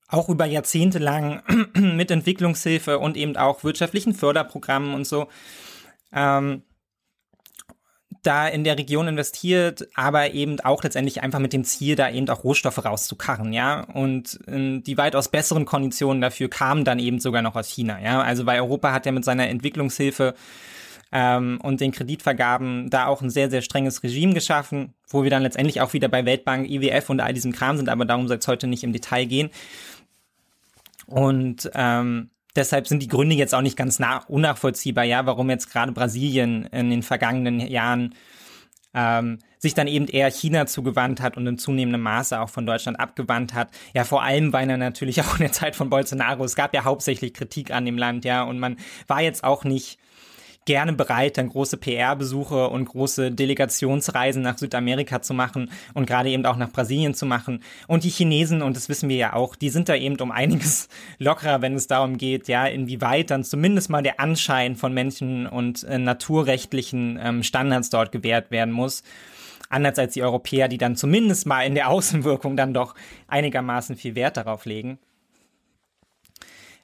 auch 0.09 0.29
über 0.29 0.45
Jahrzehnte 0.45 0.99
lang 0.99 1.43
mit 1.73 2.11
Entwicklungshilfe 2.11 2.99
und 2.99 3.17
eben 3.17 3.35
auch 3.35 3.63
wirtschaftlichen 3.63 4.13
Förderprogrammen 4.13 4.93
und 4.93 5.05
so. 5.05 5.27
Ähm, 6.13 6.63
da 8.23 8.47
in 8.47 8.63
der 8.63 8.77
Region 8.77 9.07
investiert, 9.07 9.87
aber 9.95 10.31
eben 10.31 10.59
auch 10.59 10.83
letztendlich 10.83 11.21
einfach 11.23 11.39
mit 11.39 11.53
dem 11.53 11.63
Ziel, 11.63 11.95
da 11.95 12.09
eben 12.09 12.27
auch 12.29 12.43
Rohstoffe 12.43 12.83
rauszukarren, 12.83 13.53
ja. 13.53 13.81
Und 13.81 14.39
die 14.47 14.97
weitaus 14.97 15.29
besseren 15.29 15.65
Konditionen 15.65 16.21
dafür 16.21 16.49
kamen 16.49 16.83
dann 16.83 16.99
eben 16.99 17.19
sogar 17.19 17.41
noch 17.41 17.55
aus 17.55 17.69
China, 17.69 18.01
ja. 18.01 18.21
Also 18.21 18.45
weil 18.45 18.59
Europa 18.59 18.91
hat 18.91 19.05
ja 19.05 19.11
mit 19.11 19.23
seiner 19.23 19.47
Entwicklungshilfe 19.47 20.33
ähm, 21.11 21.59
und 21.61 21.81
den 21.81 21.91
Kreditvergaben 21.91 22.89
da 22.89 23.07
auch 23.07 23.21
ein 23.21 23.29
sehr, 23.29 23.49
sehr 23.49 23.61
strenges 23.61 24.03
Regime 24.03 24.33
geschaffen, 24.33 24.93
wo 25.09 25.23
wir 25.23 25.29
dann 25.29 25.43
letztendlich 25.43 25.81
auch 25.81 25.93
wieder 25.93 26.07
bei 26.07 26.25
Weltbank, 26.25 26.69
IWF 26.69 27.09
und 27.09 27.19
all 27.19 27.33
diesem 27.33 27.51
Kram 27.51 27.77
sind, 27.77 27.89
aber 27.89 28.05
darum 28.05 28.27
soll 28.27 28.37
es 28.37 28.47
heute 28.47 28.67
nicht 28.67 28.83
im 28.83 28.93
Detail 28.93 29.25
gehen. 29.25 29.49
Und 31.05 31.71
ähm, 31.73 32.29
deshalb 32.55 32.87
sind 32.87 33.01
die 33.01 33.07
Gründe 33.07 33.35
jetzt 33.35 33.55
auch 33.55 33.61
nicht 33.61 33.77
ganz 33.77 33.99
nah 33.99 34.17
unnachvollziehbar, 34.27 35.05
ja, 35.05 35.25
warum 35.25 35.49
jetzt 35.49 35.71
gerade 35.71 35.91
Brasilien 35.93 36.65
in 36.65 36.89
den 36.89 37.03
vergangenen 37.03 37.59
Jahren 37.61 38.13
ähm, 38.93 39.39
sich 39.59 39.73
dann 39.73 39.87
eben 39.87 40.07
eher 40.07 40.29
China 40.29 40.65
zugewandt 40.65 41.21
hat 41.21 41.37
und 41.37 41.47
in 41.47 41.57
zunehmendem 41.57 42.01
Maße 42.01 42.39
auch 42.39 42.49
von 42.49 42.65
Deutschland 42.65 42.99
abgewandt 42.99 43.53
hat. 43.53 43.69
Ja, 43.93 44.03
vor 44.03 44.23
allem, 44.23 44.53
weil 44.53 44.69
er 44.69 44.77
natürlich 44.77 45.21
auch 45.23 45.33
in 45.35 45.43
der 45.43 45.51
Zeit 45.51 45.75
von 45.75 45.89
Bolsonaro, 45.89 46.43
es 46.43 46.55
gab 46.55 46.73
ja 46.73 46.83
hauptsächlich 46.83 47.33
Kritik 47.33 47.71
an 47.71 47.85
dem 47.85 47.97
Land, 47.97 48.25
ja, 48.25 48.43
und 48.43 48.59
man 48.59 48.77
war 49.07 49.21
jetzt 49.21 49.43
auch 49.43 49.63
nicht 49.63 49.97
gerne 50.67 50.93
bereit, 50.93 51.39
dann 51.39 51.49
große 51.49 51.77
PR-Besuche 51.77 52.67
und 52.69 52.85
große 52.85 53.31
Delegationsreisen 53.31 54.43
nach 54.43 54.59
Südamerika 54.59 55.23
zu 55.23 55.33
machen 55.33 55.71
und 55.95 56.05
gerade 56.05 56.29
eben 56.29 56.45
auch 56.45 56.57
nach 56.57 56.71
Brasilien 56.71 57.15
zu 57.15 57.25
machen. 57.25 57.63
Und 57.87 58.03
die 58.03 58.09
Chinesen, 58.09 58.61
und 58.61 58.77
das 58.77 58.89
wissen 58.89 59.09
wir 59.09 59.15
ja 59.15 59.33
auch, 59.33 59.55
die 59.55 59.69
sind 59.69 59.89
da 59.89 59.95
eben 59.95 60.19
um 60.19 60.31
einiges 60.31 60.89
lockerer, 61.17 61.63
wenn 61.63 61.73
es 61.73 61.87
darum 61.87 62.17
geht, 62.17 62.47
ja, 62.47 62.67
inwieweit 62.67 63.31
dann 63.31 63.43
zumindest 63.43 63.89
mal 63.89 64.03
der 64.03 64.19
Anschein 64.19 64.75
von 64.75 64.93
Menschen- 64.93 65.47
und 65.47 65.83
äh, 65.85 65.97
naturrechtlichen 65.97 67.17
ähm, 67.19 67.41
Standards 67.41 67.89
dort 67.89 68.11
gewährt 68.11 68.51
werden 68.51 68.73
muss 68.73 69.01
anders 69.69 69.99
als 69.99 70.13
die 70.13 70.23
Europäer, 70.23 70.69
die 70.69 70.77
dann 70.77 70.95
zumindest 70.95 71.45
mal 71.45 71.63
in 71.63 71.75
der 71.75 71.89
Außenwirkung 71.89 72.55
dann 72.55 72.73
doch 72.73 72.95
einigermaßen 73.27 73.95
viel 73.97 74.15
Wert 74.15 74.37
darauf 74.37 74.65
legen. 74.65 74.99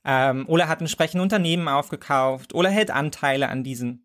ähm, 0.04 0.44
oder 0.48 0.68
hat 0.68 0.82
entsprechende 0.82 1.22
Unternehmen 1.22 1.68
aufgekauft 1.68 2.54
oder 2.54 2.68
hält 2.68 2.90
Anteile 2.90 3.48
an 3.48 3.64
diesen. 3.64 4.02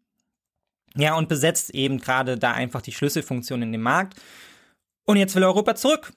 Ja, 0.96 1.16
und 1.16 1.28
besetzt 1.30 1.74
eben 1.74 2.00
gerade 2.00 2.38
da 2.38 2.54
einfach 2.54 2.82
die 2.82 2.94
Schlüsselfunktion 2.94 3.62
in 3.62 3.72
dem 3.72 3.82
Markt. 3.82 4.20
Und 5.06 5.16
jetzt 5.18 5.36
will 5.36 5.44
Europa 5.44 5.76
zurück 5.76 6.14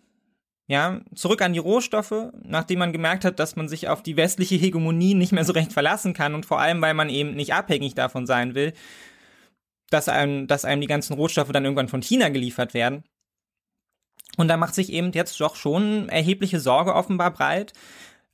ja, 0.66 1.00
zurück 1.14 1.42
an 1.42 1.52
die 1.52 1.58
Rohstoffe, 1.58 2.32
nachdem 2.42 2.78
man 2.78 2.92
gemerkt 2.92 3.24
hat, 3.24 3.38
dass 3.38 3.56
man 3.56 3.68
sich 3.68 3.88
auf 3.88 4.02
die 4.02 4.16
westliche 4.16 4.54
Hegemonie 4.54 5.14
nicht 5.14 5.32
mehr 5.32 5.44
so 5.44 5.52
recht 5.52 5.72
verlassen 5.72 6.14
kann 6.14 6.34
und 6.34 6.46
vor 6.46 6.58
allem, 6.58 6.80
weil 6.80 6.94
man 6.94 7.10
eben 7.10 7.34
nicht 7.34 7.52
abhängig 7.52 7.94
davon 7.94 8.26
sein 8.26 8.54
will, 8.54 8.72
dass 9.90 10.08
einem, 10.08 10.46
dass 10.46 10.64
einem 10.64 10.80
die 10.80 10.86
ganzen 10.86 11.14
Rohstoffe 11.14 11.52
dann 11.52 11.64
irgendwann 11.64 11.88
von 11.88 12.02
China 12.02 12.30
geliefert 12.30 12.72
werden. 12.72 13.04
Und 14.36 14.48
da 14.48 14.56
macht 14.56 14.74
sich 14.74 14.90
eben 14.90 15.12
jetzt 15.12 15.38
doch 15.40 15.54
schon 15.54 16.08
erhebliche 16.08 16.58
Sorge 16.58 16.94
offenbar 16.94 17.30
breit, 17.30 17.72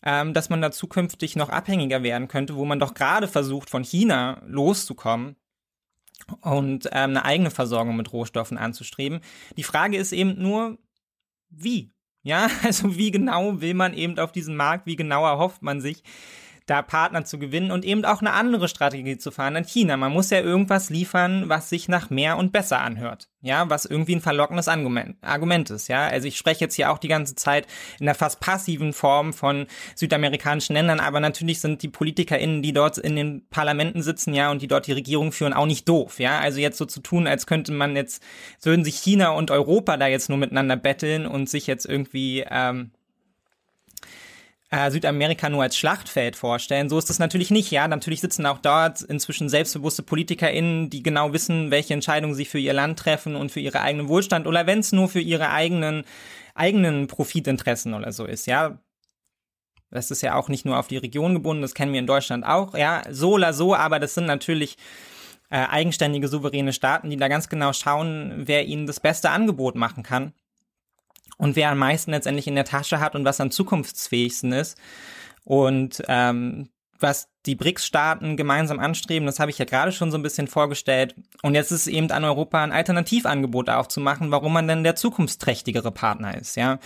ähm, 0.02 0.32
dass 0.32 0.48
man 0.48 0.62
da 0.62 0.70
zukünftig 0.70 1.36
noch 1.36 1.50
abhängiger 1.50 2.02
werden 2.02 2.28
könnte, 2.28 2.54
wo 2.56 2.64
man 2.64 2.78
doch 2.78 2.94
gerade 2.94 3.28
versucht, 3.28 3.68
von 3.68 3.82
China 3.82 4.40
loszukommen 4.46 5.36
und 6.42 6.86
ähm, 6.86 7.10
eine 7.10 7.24
eigene 7.24 7.50
Versorgung 7.50 7.96
mit 7.96 8.12
Rohstoffen 8.12 8.56
anzustreben. 8.56 9.20
Die 9.56 9.62
Frage 9.62 9.96
ist 9.96 10.12
eben 10.12 10.40
nur, 10.40 10.78
wie? 11.50 11.92
Ja, 12.22 12.48
also 12.64 12.96
wie 12.96 13.10
genau 13.10 13.60
will 13.60 13.74
man 13.74 13.94
eben 13.94 14.18
auf 14.18 14.32
diesen 14.32 14.56
Markt, 14.56 14.86
wie 14.86 14.96
genau 14.96 15.24
erhofft 15.24 15.62
man 15.62 15.80
sich, 15.80 16.02
da 16.70 16.82
Partner 16.82 17.24
zu 17.24 17.38
gewinnen 17.38 17.72
und 17.72 17.84
eben 17.84 18.04
auch 18.04 18.20
eine 18.20 18.32
andere 18.32 18.68
Strategie 18.68 19.18
zu 19.18 19.32
fahren 19.32 19.56
an 19.56 19.64
China. 19.64 19.96
Man 19.96 20.12
muss 20.12 20.30
ja 20.30 20.40
irgendwas 20.40 20.88
liefern, 20.88 21.48
was 21.48 21.68
sich 21.68 21.88
nach 21.88 22.10
mehr 22.10 22.36
und 22.36 22.52
besser 22.52 22.80
anhört. 22.80 23.28
Ja, 23.42 23.68
was 23.68 23.86
irgendwie 23.86 24.14
ein 24.14 24.20
verlockendes 24.20 24.68
Argument, 24.68 25.16
Argument 25.22 25.70
ist. 25.70 25.88
Ja, 25.88 26.06
also 26.06 26.28
ich 26.28 26.36
spreche 26.36 26.60
jetzt 26.60 26.74
hier 26.74 26.92
auch 26.92 26.98
die 26.98 27.08
ganze 27.08 27.34
Zeit 27.34 27.66
in 27.98 28.06
der 28.06 28.14
fast 28.14 28.38
passiven 28.38 28.92
Form 28.92 29.32
von 29.32 29.66
südamerikanischen 29.96 30.74
Ländern, 30.74 31.00
aber 31.00 31.20
natürlich 31.20 31.60
sind 31.60 31.82
die 31.82 31.88
PolitikerInnen, 31.88 32.62
die 32.62 32.72
dort 32.72 32.98
in 32.98 33.16
den 33.16 33.48
Parlamenten 33.48 34.02
sitzen, 34.02 34.34
ja, 34.34 34.50
und 34.50 34.62
die 34.62 34.68
dort 34.68 34.86
die 34.86 34.92
Regierung 34.92 35.32
führen, 35.32 35.54
auch 35.54 35.66
nicht 35.66 35.88
doof. 35.88 36.20
Ja, 36.20 36.38
also 36.38 36.60
jetzt 36.60 36.78
so 36.78 36.84
zu 36.84 37.00
tun, 37.00 37.26
als 37.26 37.46
könnte 37.46 37.72
man 37.72 37.96
jetzt, 37.96 38.22
würden 38.62 38.84
sich 38.84 38.96
China 38.96 39.30
und 39.30 39.50
Europa 39.50 39.96
da 39.96 40.06
jetzt 40.06 40.28
nur 40.28 40.38
miteinander 40.38 40.76
betteln 40.76 41.26
und 41.26 41.48
sich 41.48 41.66
jetzt 41.66 41.86
irgendwie, 41.86 42.44
ähm, 42.48 42.90
äh, 44.70 44.90
Südamerika 44.90 45.48
nur 45.48 45.62
als 45.62 45.76
Schlachtfeld 45.76 46.36
vorstellen. 46.36 46.88
So 46.88 46.98
ist 46.98 47.10
es 47.10 47.18
natürlich 47.18 47.50
nicht, 47.50 47.70
ja. 47.70 47.88
Natürlich 47.88 48.20
sitzen 48.20 48.46
auch 48.46 48.58
dort 48.58 49.02
inzwischen 49.02 49.48
selbstbewusste 49.48 50.02
PolitikerInnen, 50.02 50.90
die 50.90 51.02
genau 51.02 51.32
wissen, 51.32 51.70
welche 51.70 51.94
Entscheidungen 51.94 52.34
sie 52.34 52.44
für 52.44 52.60
ihr 52.60 52.72
Land 52.72 52.98
treffen 52.98 53.34
und 53.34 53.50
für 53.50 53.60
ihre 53.60 53.80
eigenen 53.80 54.08
Wohlstand 54.08 54.46
oder 54.46 54.66
wenn 54.66 54.78
es 54.78 54.92
nur 54.92 55.08
für 55.08 55.20
ihre 55.20 55.50
eigenen, 55.50 56.04
eigenen 56.54 57.08
Profitinteressen 57.08 57.94
oder 57.94 58.12
so 58.12 58.24
ist, 58.24 58.46
ja. 58.46 58.78
Das 59.92 60.12
ist 60.12 60.22
ja 60.22 60.36
auch 60.36 60.48
nicht 60.48 60.64
nur 60.64 60.78
auf 60.78 60.86
die 60.86 60.98
Region 60.98 61.34
gebunden, 61.34 61.62
das 61.62 61.74
kennen 61.74 61.92
wir 61.92 61.98
in 61.98 62.06
Deutschland 62.06 62.46
auch, 62.46 62.76
ja. 62.76 63.02
So 63.10 63.32
oder 63.32 63.52
so, 63.52 63.74
aber 63.74 63.98
das 63.98 64.14
sind 64.14 64.26
natürlich 64.26 64.76
äh, 65.50 65.66
eigenständige, 65.66 66.28
souveräne 66.28 66.72
Staaten, 66.72 67.10
die 67.10 67.16
da 67.16 67.26
ganz 67.26 67.48
genau 67.48 67.72
schauen, 67.72 68.42
wer 68.46 68.66
ihnen 68.66 68.86
das 68.86 69.00
beste 69.00 69.30
Angebot 69.30 69.74
machen 69.74 70.04
kann 70.04 70.32
und 71.40 71.56
wer 71.56 71.70
am 71.70 71.78
meisten 71.78 72.10
letztendlich 72.10 72.46
in 72.46 72.54
der 72.54 72.66
Tasche 72.66 73.00
hat 73.00 73.14
und 73.14 73.24
was 73.24 73.40
am 73.40 73.50
zukunftsfähigsten 73.50 74.52
ist. 74.52 74.76
Und 75.44 76.02
ähm, 76.06 76.68
was 76.98 77.28
die 77.46 77.54
BRICS-Staaten 77.54 78.36
gemeinsam 78.36 78.78
anstreben, 78.78 79.24
das 79.24 79.40
habe 79.40 79.50
ich 79.50 79.56
ja 79.56 79.64
gerade 79.64 79.90
schon 79.90 80.10
so 80.10 80.18
ein 80.18 80.22
bisschen 80.22 80.48
vorgestellt. 80.48 81.14
Und 81.42 81.54
jetzt 81.54 81.72
ist 81.72 81.82
es 81.82 81.86
eben 81.86 82.10
an 82.10 82.24
Europa 82.24 82.62
ein 82.62 82.72
Alternativangebot 82.72 83.70
aufzumachen, 83.70 84.30
warum 84.30 84.52
man 84.52 84.68
denn 84.68 84.84
der 84.84 84.96
zukunftsträchtigere 84.96 85.90
Partner 85.90 86.36
ist, 86.36 86.56
ja. 86.56 86.78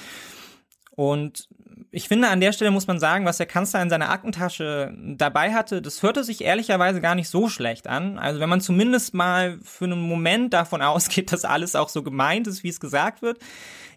Und 0.92 1.48
ich 1.90 2.06
finde, 2.06 2.28
an 2.28 2.40
der 2.40 2.52
Stelle 2.52 2.70
muss 2.70 2.86
man 2.86 3.00
sagen, 3.00 3.24
was 3.24 3.38
der 3.38 3.46
Kanzler 3.46 3.82
in 3.82 3.90
seiner 3.90 4.10
Aktentasche 4.10 4.94
dabei 5.16 5.52
hatte, 5.52 5.82
das 5.82 6.04
hörte 6.04 6.22
sich 6.22 6.44
ehrlicherweise 6.44 7.00
gar 7.00 7.16
nicht 7.16 7.28
so 7.28 7.48
schlecht 7.48 7.88
an. 7.88 8.18
Also 8.18 8.38
wenn 8.38 8.48
man 8.48 8.60
zumindest 8.60 9.14
mal 9.14 9.58
für 9.64 9.86
einen 9.86 10.00
Moment 10.00 10.54
davon 10.54 10.80
ausgeht, 10.82 11.32
dass 11.32 11.44
alles 11.44 11.74
auch 11.74 11.88
so 11.88 12.04
gemeint 12.04 12.46
ist, 12.46 12.62
wie 12.62 12.68
es 12.68 12.78
gesagt 12.78 13.20
wird. 13.20 13.38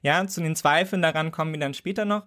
Ja, 0.01 0.25
zu 0.27 0.41
den 0.41 0.55
Zweifeln 0.55 1.01
daran 1.01 1.31
kommen 1.31 1.53
wir 1.53 1.59
dann 1.59 1.73
später 1.73 2.05
noch. 2.05 2.23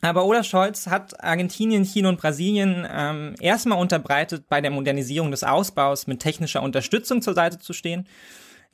Aber 0.00 0.24
Olaf 0.24 0.46
Scholz 0.46 0.86
hat 0.86 1.22
Argentinien, 1.22 1.84
China 1.84 2.08
und 2.08 2.20
Brasilien 2.20 2.86
ähm, 2.90 3.34
erstmal 3.40 3.78
unterbreitet, 3.78 4.48
bei 4.48 4.60
der 4.60 4.70
Modernisierung 4.70 5.30
des 5.30 5.44
Ausbaus 5.44 6.06
mit 6.06 6.20
technischer 6.20 6.62
Unterstützung 6.62 7.22
zur 7.22 7.34
Seite 7.34 7.58
zu 7.58 7.72
stehen 7.72 8.08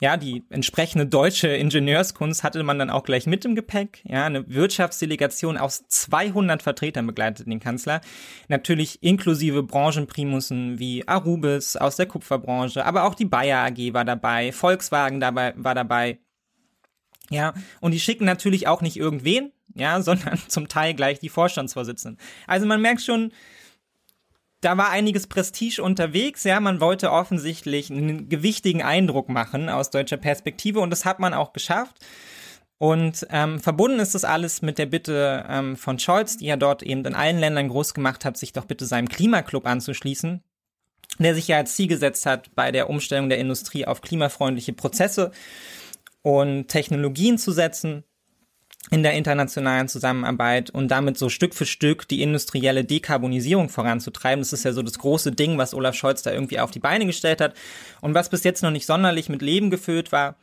ja, 0.01 0.15
die 0.15 0.45
entsprechende 0.49 1.05
deutsche 1.05 1.49
Ingenieurskunst 1.49 2.43
hatte 2.43 2.63
man 2.63 2.79
dann 2.79 2.89
auch 2.89 3.03
gleich 3.03 3.27
mit 3.27 3.43
im 3.43 3.55
Gepäck. 3.55 4.01
Ja, 4.05 4.25
eine 4.25 4.47
Wirtschaftsdelegation 4.47 5.57
aus 5.57 5.83
200 5.87 6.63
Vertretern 6.63 7.05
begleitet 7.05 7.47
den 7.47 7.59
Kanzler. 7.59 7.99
Natürlich 8.47 9.03
inklusive 9.03 9.61
Branchenprimussen 9.61 10.79
wie 10.79 11.05
Arubis 11.05 11.75
aus 11.75 11.97
der 11.97 12.05
Kupferbranche, 12.05 12.85
aber 12.85 13.03
auch 13.03 13.15
die 13.15 13.25
Bayer 13.25 13.65
AG 13.65 13.93
war 13.93 14.05
dabei, 14.05 14.53
Volkswagen 14.53 15.19
dabei, 15.19 15.53
war 15.57 15.75
dabei. 15.75 16.19
Ja, 17.29 17.53
und 17.79 17.91
die 17.91 17.99
schicken 17.99 18.25
natürlich 18.25 18.67
auch 18.67 18.81
nicht 18.81 18.97
irgendwen, 18.97 19.51
ja, 19.75 20.01
sondern 20.03 20.39
zum 20.47 20.67
Teil 20.67 20.93
gleich 20.93 21.19
die 21.19 21.29
Vorstandsvorsitzenden. 21.29 22.19
Also 22.47 22.65
man 22.65 22.81
merkt 22.81 23.01
schon, 23.01 23.31
da 24.61 24.77
war 24.77 24.89
einiges 24.89 25.27
Prestige 25.27 25.81
unterwegs. 25.81 26.43
Ja, 26.43 26.59
man 26.59 26.81
wollte 26.81 27.11
offensichtlich 27.11 27.89
einen 27.91 28.29
gewichtigen 28.29 28.81
Eindruck 28.81 29.29
machen 29.29 29.69
aus 29.69 29.89
deutscher 29.89 30.17
Perspektive 30.17 30.81
und 30.81 30.89
das 30.89 31.05
hat 31.05 31.19
man 31.19 31.33
auch 31.33 31.53
geschafft. 31.53 31.97
Und 32.77 33.27
ähm, 33.29 33.59
verbunden 33.59 33.99
ist 33.99 34.15
das 34.15 34.23
alles 34.23 34.61
mit 34.61 34.77
der 34.77 34.85
Bitte 34.85 35.45
ähm, 35.49 35.75
von 35.75 35.99
Scholz, 35.99 36.37
die 36.37 36.47
er 36.47 36.55
dort 36.55 36.81
eben 36.81 37.03
in 37.03 37.13
allen 37.13 37.37
Ländern 37.37 37.67
groß 37.67 37.93
gemacht 37.93 38.23
hat, 38.23 38.37
sich 38.37 38.53
doch 38.53 38.65
bitte 38.65 38.85
seinem 38.85 39.09
Klimaclub 39.09 39.65
anzuschließen, 39.65 40.41
der 41.19 41.35
sich 41.35 41.49
ja 41.49 41.57
als 41.57 41.75
Ziel 41.75 41.87
gesetzt 41.87 42.25
hat, 42.25 42.55
bei 42.55 42.71
der 42.71 42.89
Umstellung 42.89 43.27
der 43.27 43.37
Industrie 43.37 43.85
auf 43.85 43.99
klimafreundliche 43.99 44.71
Prozesse 44.71 45.31
und 46.21 46.67
Technologien 46.67 47.37
zu 47.37 47.51
setzen 47.51 48.03
in 48.91 49.03
der 49.03 49.13
internationalen 49.13 49.87
Zusammenarbeit 49.87 50.69
und 50.69 50.89
damit 50.89 51.17
so 51.17 51.29
Stück 51.29 51.53
für 51.53 51.65
Stück 51.65 52.07
die 52.07 52.21
industrielle 52.21 52.85
Dekarbonisierung 52.85 53.69
voranzutreiben. 53.69 54.41
Das 54.41 54.53
ist 54.53 54.63
ja 54.63 54.71
so 54.71 54.81
das 54.81 54.97
große 54.97 55.31
Ding, 55.31 55.57
was 55.57 55.73
Olaf 55.73 55.95
Scholz 55.95 56.23
da 56.23 56.31
irgendwie 56.31 56.59
auf 56.59 56.71
die 56.71 56.79
Beine 56.79 57.05
gestellt 57.05 57.41
hat 57.41 57.53
und 58.01 58.13
was 58.13 58.29
bis 58.29 58.43
jetzt 58.43 58.63
noch 58.63 58.71
nicht 58.71 58.85
sonderlich 58.85 59.29
mit 59.29 59.41
Leben 59.41 59.69
gefüllt 59.69 60.11
war. 60.11 60.35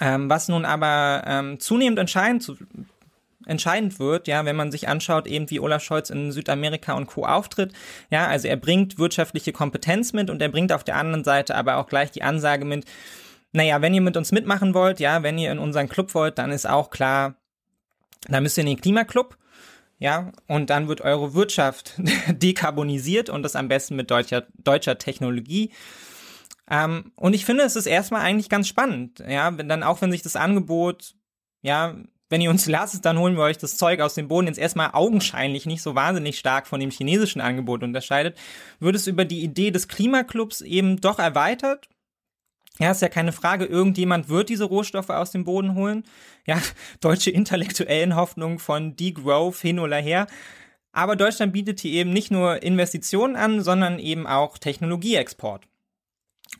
Ähm, 0.00 0.30
was 0.30 0.48
nun 0.48 0.64
aber 0.64 1.24
ähm, 1.26 1.60
zunehmend 1.60 1.98
entscheidend, 1.98 2.42
zu, 2.42 2.56
entscheidend 3.46 3.98
wird, 3.98 4.28
ja, 4.28 4.44
wenn 4.44 4.56
man 4.56 4.70
sich 4.70 4.88
anschaut, 4.88 5.26
eben 5.26 5.50
wie 5.50 5.60
Olaf 5.60 5.82
Scholz 5.82 6.10
in 6.10 6.32
Südamerika 6.32 6.94
und 6.94 7.06
Co. 7.06 7.26
auftritt. 7.26 7.72
Ja, 8.10 8.26
also 8.26 8.48
er 8.48 8.56
bringt 8.56 8.98
wirtschaftliche 8.98 9.52
Kompetenz 9.52 10.12
mit 10.12 10.30
und 10.30 10.40
er 10.40 10.48
bringt 10.48 10.72
auf 10.72 10.84
der 10.84 10.96
anderen 10.96 11.24
Seite 11.24 11.54
aber 11.54 11.76
auch 11.76 11.86
gleich 11.86 12.10
die 12.10 12.22
Ansage 12.22 12.64
mit, 12.64 12.86
naja, 13.54 13.80
wenn 13.80 13.94
ihr 13.94 14.00
mit 14.00 14.16
uns 14.16 14.32
mitmachen 14.32 14.74
wollt, 14.74 14.98
ja, 14.98 15.22
wenn 15.22 15.38
ihr 15.38 15.52
in 15.52 15.60
unseren 15.60 15.88
Club 15.88 16.12
wollt, 16.14 16.38
dann 16.38 16.50
ist 16.50 16.68
auch 16.68 16.90
klar, 16.90 17.36
dann 18.26 18.42
müsst 18.42 18.58
ihr 18.58 18.62
in 18.62 18.68
den 18.68 18.80
Klimaclub. 18.80 19.38
Ja, 20.00 20.32
und 20.48 20.70
dann 20.70 20.88
wird 20.88 21.02
eure 21.02 21.34
Wirtschaft 21.34 21.94
dekarbonisiert 22.28 23.30
und 23.30 23.44
das 23.44 23.54
am 23.54 23.68
besten 23.68 23.94
mit 23.94 24.10
deutscher, 24.10 24.44
deutscher 24.58 24.98
Technologie. 24.98 25.70
Ähm, 26.68 27.12
und 27.14 27.32
ich 27.34 27.44
finde, 27.44 27.62
es 27.62 27.76
ist 27.76 27.86
erstmal 27.86 28.22
eigentlich 28.22 28.48
ganz 28.48 28.66
spannend. 28.66 29.22
Ja, 29.26 29.56
wenn 29.56 29.68
dann 29.68 29.84
auch 29.84 30.02
wenn 30.02 30.10
sich 30.10 30.22
das 30.22 30.34
Angebot, 30.34 31.14
ja, 31.62 31.94
wenn 32.28 32.40
ihr 32.40 32.50
uns 32.50 32.66
lasst, 32.68 33.04
dann 33.04 33.18
holen 33.18 33.36
wir 33.36 33.44
euch 33.44 33.58
das 33.58 33.76
Zeug 33.76 34.00
aus 34.00 34.14
dem 34.14 34.26
Boden, 34.26 34.48
jetzt 34.48 34.58
erstmal 34.58 34.90
augenscheinlich 34.94 35.64
nicht 35.64 35.80
so 35.80 35.94
wahnsinnig 35.94 36.40
stark 36.40 36.66
von 36.66 36.80
dem 36.80 36.90
chinesischen 36.90 37.40
Angebot 37.40 37.84
unterscheidet, 37.84 38.36
wird 38.80 38.96
es 38.96 39.06
über 39.06 39.24
die 39.24 39.44
Idee 39.44 39.70
des 39.70 39.86
Klimaclubs 39.86 40.60
eben 40.60 41.00
doch 41.00 41.20
erweitert 41.20 41.88
ja, 42.78 42.90
ist 42.90 43.02
ja 43.02 43.08
keine 43.08 43.32
Frage, 43.32 43.66
irgendjemand 43.66 44.28
wird 44.28 44.48
diese 44.48 44.64
Rohstoffe 44.64 45.10
aus 45.10 45.30
dem 45.30 45.44
Boden 45.44 45.74
holen. 45.74 46.04
Ja, 46.46 46.60
deutsche 47.00 47.30
intellektuellen 47.30 48.16
Hoffnungen 48.16 48.58
von 48.58 48.96
Degrowth 48.96 49.58
hin 49.58 49.78
oder 49.78 49.96
her. 49.96 50.26
Aber 50.92 51.16
Deutschland 51.16 51.52
bietet 51.52 51.80
hier 51.80 51.92
eben 51.92 52.12
nicht 52.12 52.30
nur 52.30 52.62
Investitionen 52.62 53.36
an, 53.36 53.62
sondern 53.62 53.98
eben 53.98 54.26
auch 54.26 54.58
Technologieexport. 54.58 55.66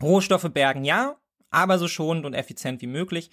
Rohstoffe 0.03 0.51
bergen 0.53 0.85
ja, 0.85 1.16
aber 1.51 1.78
so 1.78 1.89
schonend 1.89 2.27
und 2.27 2.35
effizient 2.35 2.82
wie 2.82 2.89
möglich. 2.89 3.31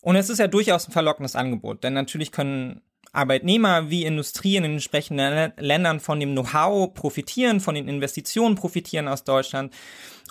Und 0.00 0.16
es 0.16 0.30
ist 0.30 0.38
ja 0.38 0.46
durchaus 0.46 0.86
ein 0.86 0.92
verlockendes 0.92 1.34
Angebot, 1.34 1.82
denn 1.82 1.94
natürlich 1.94 2.30
können 2.30 2.82
Arbeitnehmer 3.12 3.90
wie 3.90 4.04
Industrie 4.04 4.56
in 4.56 4.62
den 4.62 4.72
entsprechenden 4.72 5.52
Ländern 5.56 5.98
von 5.98 6.20
dem 6.20 6.32
Know-how 6.32 6.92
profitieren, 6.92 7.60
von 7.60 7.74
den 7.74 7.88
Investitionen 7.88 8.54
profitieren 8.54 9.08
aus 9.08 9.24
Deutschland 9.24 9.74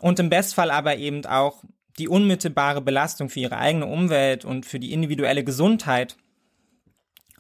und 0.01 0.19
im 0.19 0.29
Bestfall 0.29 0.71
aber 0.71 0.97
eben 0.97 1.25
auch 1.25 1.63
die 1.97 2.07
unmittelbare 2.07 2.81
Belastung 2.81 3.29
für 3.29 3.39
ihre 3.39 3.57
eigene 3.57 3.87
Umwelt 3.87 4.45
und 4.45 4.65
für 4.65 4.79
die 4.79 4.93
individuelle 4.93 5.43
Gesundheit 5.43 6.17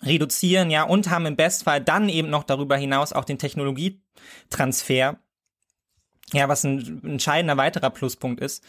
reduzieren, 0.01 0.69
ja, 0.69 0.83
und 0.83 1.09
haben 1.09 1.25
im 1.25 1.35
Bestfall 1.35 1.81
dann 1.81 2.09
eben 2.09 2.29
noch 2.29 2.43
darüber 2.43 2.77
hinaus 2.77 3.13
auch 3.13 3.25
den 3.25 3.39
Technologietransfer, 3.39 5.19
ja, 6.33 6.49
was 6.49 6.63
ein 6.63 7.03
entscheidender 7.03 7.57
weiterer 7.57 7.89
Pluspunkt 7.89 8.41
ist. 8.41 8.63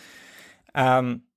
Ähm, 0.75 1.28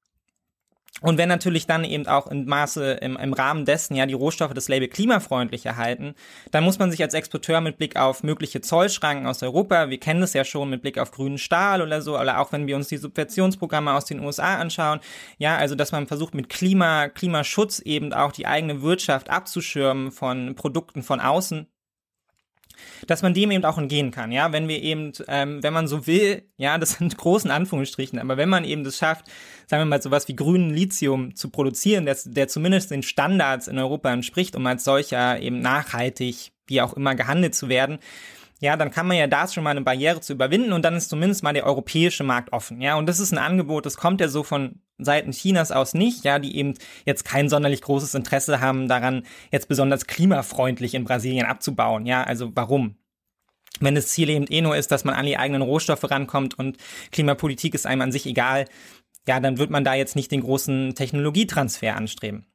und 1.00 1.18
wenn 1.18 1.30
natürlich 1.30 1.68
dann 1.68 1.86
eben 1.86 2.06
auch 2.06 2.28
im 2.28 2.46
Maße, 2.46 2.92
im, 3.02 3.16
im 3.16 3.34
Rahmen 3.34 3.66
dessen 3.66 3.96
ja 3.96 4.06
die 4.06 4.14
Rohstoffe 4.14 4.54
das 4.54 4.68
Label 4.68 4.90
klimafreundlich 4.90 5.66
erhalten, 5.66 6.16
dann 6.52 6.66
muss 6.66 6.80
man 6.80 6.92
sich 6.92 7.02
als 7.02 7.14
Exporteur 7.14 7.62
mit 7.62 7.78
Blick 7.78 7.96
auf 7.96 8.24
mögliche 8.24 8.60
Zollschranken 8.60 9.26
aus 9.26 9.42
Europa, 9.42 9.90
wir 9.90 10.00
kennen 10.00 10.22
das 10.22 10.34
ja 10.34 10.44
schon 10.44 10.70
mit 10.70 10.82
Blick 10.82 11.00
auf 11.00 11.12
grünen 11.12 11.38
Stahl 11.38 11.82
oder 11.82 12.02
so, 12.02 12.20
oder 12.20 12.40
auch 12.40 12.52
wenn 12.52 12.68
wir 12.68 12.76
uns 12.76 12.90
die 12.90 12.98
Subventionsprogramme 12.98 13.94
aus 13.94 14.06
den 14.06 14.20
USA 14.20 14.58
anschauen, 14.58 15.00
ja, 15.38 15.56
also 15.56 15.76
dass 15.76 15.94
man 15.94 16.08
versucht 16.08 16.36
mit 16.36 16.50
Klima, 16.50 17.08
Klimaschutz 17.08 17.80
eben 17.80 18.14
auch 18.14 18.34
die 18.34 18.46
eigene 18.46 18.82
Wirtschaft 18.82 19.30
abzuschirmen 19.30 20.12
von 20.12 20.56
Produkten 20.56 21.04
von 21.04 21.22
außen, 21.22 21.68
dass 23.08 23.22
man 23.22 23.34
dem 23.34 23.52
eben 23.52 23.66
auch 23.66 23.78
entgehen 23.78 24.12
kann, 24.12 24.32
ja, 24.32 24.52
wenn 24.52 24.68
wir 24.68 24.82
eben, 24.82 25.12
ähm, 25.28 25.62
wenn 25.64 25.74
man 25.74 25.88
so 25.88 26.08
will, 26.08 26.44
ja, 26.58 26.78
das 26.80 26.94
sind 26.94 27.18
großen 27.18 27.52
Anführungsstrichen, 27.52 28.20
aber 28.20 28.38
wenn 28.38 28.50
man 28.50 28.64
eben 28.64 28.84
das 28.84 28.98
schafft, 28.98 29.26
sagen 29.68 29.82
wir 29.82 29.86
mal 29.86 30.02
sowas 30.02 30.28
wie 30.28 30.36
grünen 30.36 30.72
Lithium 30.72 31.36
zu 31.36 31.50
produzieren, 31.50 32.06
der, 32.06 32.18
der 32.26 32.48
zumindest 32.48 32.92
den 32.92 33.04
Standards 33.04 33.68
in 33.68 33.78
Europa 33.78 34.12
entspricht, 34.12 34.56
um 34.56 34.66
als 34.66 34.84
solcher 34.84 35.40
eben 35.40 35.62
nachhaltig, 35.62 36.52
wie 36.68 36.82
auch 36.82 36.94
immer 36.94 37.16
gehandelt 37.16 37.56
zu 37.56 37.70
werden, 37.70 38.00
ja, 38.60 38.78
dann 38.78 38.92
kann 38.92 39.08
man 39.08 39.18
ja 39.18 39.26
da 39.26 39.48
schon 39.48 39.64
mal 39.64 39.72
eine 39.72 39.82
Barriere 39.82 40.22
zu 40.22 40.34
überwinden 40.34 40.72
und 40.72 40.86
dann 40.86 40.96
ist 40.96 41.10
zumindest 41.10 41.42
mal 41.42 41.54
der 41.54 41.66
europäische 41.66 42.24
Markt 42.24 42.54
offen, 42.54 42.80
ja, 42.82 42.96
und 42.96 43.08
das 43.08 43.20
ist 43.20 43.32
ein 43.32 43.40
Angebot, 43.40 43.86
das 43.86 43.98
kommt 43.98 44.22
ja 44.22 44.28
so 44.28 44.44
von 44.44 44.80
Seiten 45.04 45.32
Chinas 45.32 45.72
aus 45.72 45.94
nicht, 45.94 46.24
ja, 46.24 46.40
die 46.40 46.56
eben 46.58 46.74
jetzt 47.06 47.26
kein 47.26 47.50
sonderlich 47.50 47.82
großes 47.82 48.14
Interesse 48.16 48.60
haben 48.60 48.88
daran, 48.88 49.24
jetzt 49.52 49.68
besonders 49.68 50.08
klimafreundlich 50.08 50.94
in 50.94 51.04
Brasilien 51.04 51.46
abzubauen, 51.46 52.06
ja, 52.06 52.24
also 52.24 52.52
warum? 52.56 52.96
Wenn 53.80 53.96
das 53.96 54.08
Ziel 54.08 54.30
eben 54.30 54.46
eh 54.48 54.62
nur 54.62 54.76
ist, 54.76 54.92
dass 54.92 55.06
man 55.06 55.16
an 55.16 55.26
die 55.26 55.38
eigenen 55.38 55.64
Rohstoffe 55.64 56.10
rankommt 56.10 56.58
und 56.60 56.78
Klimapolitik 57.12 57.74
ist 57.74 57.88
einem 57.88 58.02
an 58.02 58.12
sich 58.12 58.26
egal, 58.26 58.66
ja, 59.28 59.40
dann 59.40 59.58
wird 59.58 59.70
man 59.70 59.84
da 59.84 59.94
jetzt 59.94 60.16
nicht 60.16 60.32
den 60.32 60.42
großen 60.42 60.94
Technologietransfer 60.96 61.96
anstreben. 61.96 62.46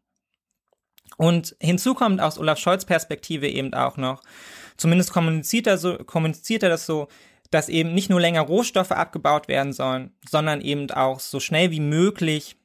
Und 1.17 1.57
hinzu 1.61 1.95
kommt 1.95 2.21
aus 2.21 2.39
Olaf 2.39 2.59
Scholz 2.59 2.85
Perspektive 2.85 3.49
eben 3.49 3.73
auch 3.75 3.97
noch, 3.97 4.23
zumindest 4.77 5.13
kommuniziert 5.13 5.67
er, 5.67 5.79
so, 5.79 5.97
kommuniziert 5.99 6.63
er 6.63 6.69
das 6.69 6.87
so, 6.87 7.09
dass 7.51 7.69
eben 7.69 7.95
nicht 7.95 8.11
nur 8.11 8.21
länger 8.21 8.43
Rohstoffe 8.43 8.93
abgebaut 8.93 9.49
werden 9.49 9.73
sollen, 9.73 10.13
sondern 10.29 10.61
eben 10.61 10.91
auch 10.91 11.21
so 11.21 11.41
schnell 11.41 11.71
wie 11.71 11.81
möglich 11.81 12.57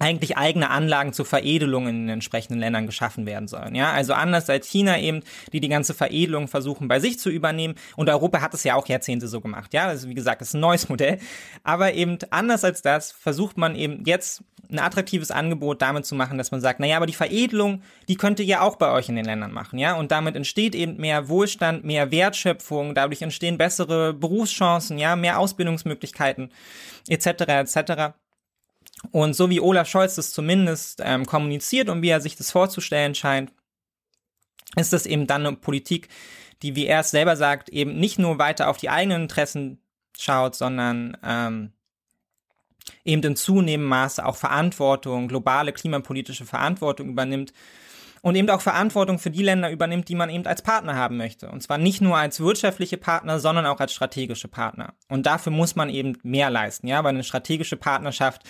eigentlich 0.00 0.36
eigene 0.36 0.70
Anlagen 0.70 1.12
zur 1.12 1.26
Veredelung 1.26 1.86
in 1.86 2.06
den 2.06 2.08
entsprechenden 2.08 2.58
Ländern 2.58 2.86
geschaffen 2.86 3.26
werden 3.26 3.48
sollen. 3.48 3.74
Ja, 3.74 3.92
also 3.92 4.14
anders 4.14 4.48
als 4.48 4.66
China 4.66 4.98
eben, 4.98 5.20
die 5.52 5.60
die 5.60 5.68
ganze 5.68 5.94
Veredelung 5.94 6.48
versuchen 6.48 6.88
bei 6.88 7.00
sich 7.00 7.18
zu 7.18 7.30
übernehmen. 7.30 7.74
Und 7.96 8.08
Europa 8.08 8.40
hat 8.40 8.54
es 8.54 8.64
ja 8.64 8.74
auch 8.74 8.88
Jahrzehnte 8.88 9.28
so 9.28 9.40
gemacht. 9.40 9.74
Ja, 9.74 9.86
also 9.86 10.08
wie 10.08 10.14
gesagt, 10.14 10.40
das 10.40 10.48
ist 10.48 10.54
ein 10.54 10.60
neues 10.60 10.88
Modell. 10.88 11.18
Aber 11.64 11.92
eben 11.92 12.18
anders 12.30 12.64
als 12.64 12.80
das 12.82 13.12
versucht 13.12 13.58
man 13.58 13.76
eben 13.76 14.02
jetzt 14.06 14.42
ein 14.70 14.78
attraktives 14.78 15.30
Angebot 15.30 15.82
damit 15.82 16.06
zu 16.06 16.14
machen, 16.14 16.38
dass 16.38 16.50
man 16.50 16.60
sagt, 16.60 16.80
naja, 16.80 16.96
aber 16.96 17.06
die 17.06 17.12
Veredelung, 17.12 17.82
die 18.08 18.16
könnt 18.16 18.38
ihr 18.40 18.46
ja 18.46 18.60
auch 18.62 18.76
bei 18.76 18.90
euch 18.92 19.08
in 19.08 19.16
den 19.16 19.24
Ländern 19.24 19.52
machen, 19.52 19.78
ja, 19.78 19.94
und 19.96 20.12
damit 20.12 20.36
entsteht 20.36 20.74
eben 20.74 20.96
mehr 20.96 21.28
Wohlstand, 21.28 21.84
mehr 21.84 22.10
Wertschöpfung, 22.10 22.94
dadurch 22.94 23.22
entstehen 23.22 23.58
bessere 23.58 24.14
Berufschancen, 24.14 24.98
ja, 24.98 25.16
mehr 25.16 25.38
Ausbildungsmöglichkeiten, 25.40 26.50
etc., 27.08 27.26
etc. 27.48 28.14
Und 29.12 29.34
so 29.34 29.50
wie 29.50 29.60
Olaf 29.60 29.88
Scholz 29.88 30.14
das 30.14 30.32
zumindest 30.32 31.00
ähm, 31.02 31.26
kommuniziert 31.26 31.88
und 31.88 32.02
wie 32.02 32.08
er 32.08 32.20
sich 32.20 32.36
das 32.36 32.50
vorzustellen 32.50 33.14
scheint, 33.14 33.52
ist 34.76 34.92
das 34.92 35.06
eben 35.06 35.26
dann 35.26 35.46
eine 35.46 35.56
Politik, 35.56 36.08
die, 36.62 36.76
wie 36.76 36.86
er 36.86 37.00
es 37.00 37.10
selber 37.10 37.36
sagt, 37.36 37.70
eben 37.70 37.98
nicht 37.98 38.18
nur 38.18 38.38
weiter 38.38 38.68
auf 38.68 38.76
die 38.76 38.90
eigenen 38.90 39.22
Interessen 39.22 39.82
schaut, 40.16 40.54
sondern 40.54 41.16
ähm, 41.24 41.72
eben 43.04 43.22
in 43.22 43.36
zunehmendem 43.36 43.88
Maße 43.88 44.24
auch 44.24 44.36
Verantwortung, 44.36 45.28
globale 45.28 45.72
klimapolitische 45.72 46.44
Verantwortung 46.44 47.08
übernimmt 47.08 47.52
und 48.22 48.34
eben 48.36 48.50
auch 48.50 48.60
Verantwortung 48.60 49.18
für 49.18 49.30
die 49.30 49.42
Länder 49.42 49.70
übernimmt, 49.70 50.08
die 50.08 50.14
man 50.14 50.30
eben 50.30 50.46
als 50.46 50.62
Partner 50.62 50.94
haben 50.96 51.16
möchte. 51.16 51.50
Und 51.50 51.62
zwar 51.62 51.78
nicht 51.78 52.00
nur 52.00 52.16
als 52.16 52.40
wirtschaftliche 52.40 52.96
Partner, 52.96 53.40
sondern 53.40 53.66
auch 53.66 53.80
als 53.80 53.92
strategische 53.92 54.48
Partner. 54.48 54.94
Und 55.08 55.26
dafür 55.26 55.52
muss 55.52 55.76
man 55.76 55.88
eben 55.88 56.18
mehr 56.22 56.50
leisten, 56.50 56.86
ja, 56.86 57.02
weil 57.04 57.14
eine 57.14 57.24
strategische 57.24 57.76
Partnerschaft 57.76 58.42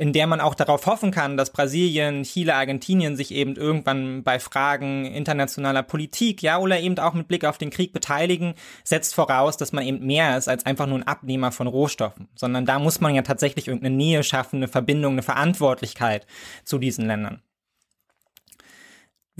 in 0.00 0.14
der 0.14 0.26
man 0.26 0.40
auch 0.40 0.54
darauf 0.54 0.86
hoffen 0.86 1.10
kann, 1.10 1.36
dass 1.36 1.52
Brasilien, 1.52 2.22
Chile, 2.22 2.54
Argentinien 2.54 3.16
sich 3.16 3.34
eben 3.34 3.54
irgendwann 3.54 4.22
bei 4.22 4.40
Fragen 4.40 5.04
internationaler 5.04 5.82
Politik, 5.82 6.40
ja, 6.42 6.58
oder 6.58 6.80
eben 6.80 6.98
auch 6.98 7.12
mit 7.12 7.28
Blick 7.28 7.44
auf 7.44 7.58
den 7.58 7.68
Krieg 7.68 7.92
beteiligen, 7.92 8.54
setzt 8.82 9.14
voraus, 9.14 9.58
dass 9.58 9.72
man 9.72 9.84
eben 9.84 10.06
mehr 10.06 10.38
ist 10.38 10.48
als 10.48 10.64
einfach 10.64 10.86
nur 10.86 10.98
ein 10.98 11.06
Abnehmer 11.06 11.52
von 11.52 11.66
Rohstoffen, 11.66 12.28
sondern 12.34 12.64
da 12.64 12.78
muss 12.78 13.00
man 13.00 13.14
ja 13.14 13.20
tatsächlich 13.20 13.68
irgendeine 13.68 13.94
Nähe 13.94 14.22
schaffen, 14.22 14.56
eine 14.56 14.68
Verbindung, 14.68 15.12
eine 15.12 15.22
Verantwortlichkeit 15.22 16.26
zu 16.64 16.78
diesen 16.78 17.06
Ländern. 17.06 17.42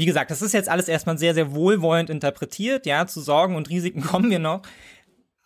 Wie 0.00 0.06
gesagt, 0.06 0.30
das 0.30 0.40
ist 0.40 0.54
jetzt 0.54 0.70
alles 0.70 0.88
erstmal 0.88 1.18
sehr, 1.18 1.34
sehr 1.34 1.52
wohlwollend 1.52 2.08
interpretiert, 2.08 2.86
ja, 2.86 3.06
zu 3.06 3.20
Sorgen 3.20 3.54
und 3.54 3.68
Risiken 3.68 4.00
kommen 4.00 4.30
wir 4.30 4.38
noch. 4.38 4.62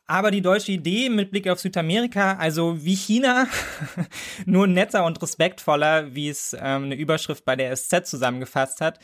Aber 0.06 0.30
die 0.30 0.42
deutsche 0.42 0.70
Idee 0.70 1.08
mit 1.08 1.32
Blick 1.32 1.48
auf 1.48 1.58
Südamerika, 1.58 2.36
also 2.36 2.84
wie 2.84 2.94
China, 2.94 3.48
nur 4.46 4.68
netter 4.68 5.04
und 5.06 5.20
respektvoller, 5.20 6.14
wie 6.14 6.28
es 6.28 6.56
ähm, 6.56 6.84
eine 6.84 6.94
Überschrift 6.94 7.44
bei 7.44 7.56
der 7.56 7.74
SZ 7.74 8.06
zusammengefasst 8.06 8.80
hat, 8.80 9.00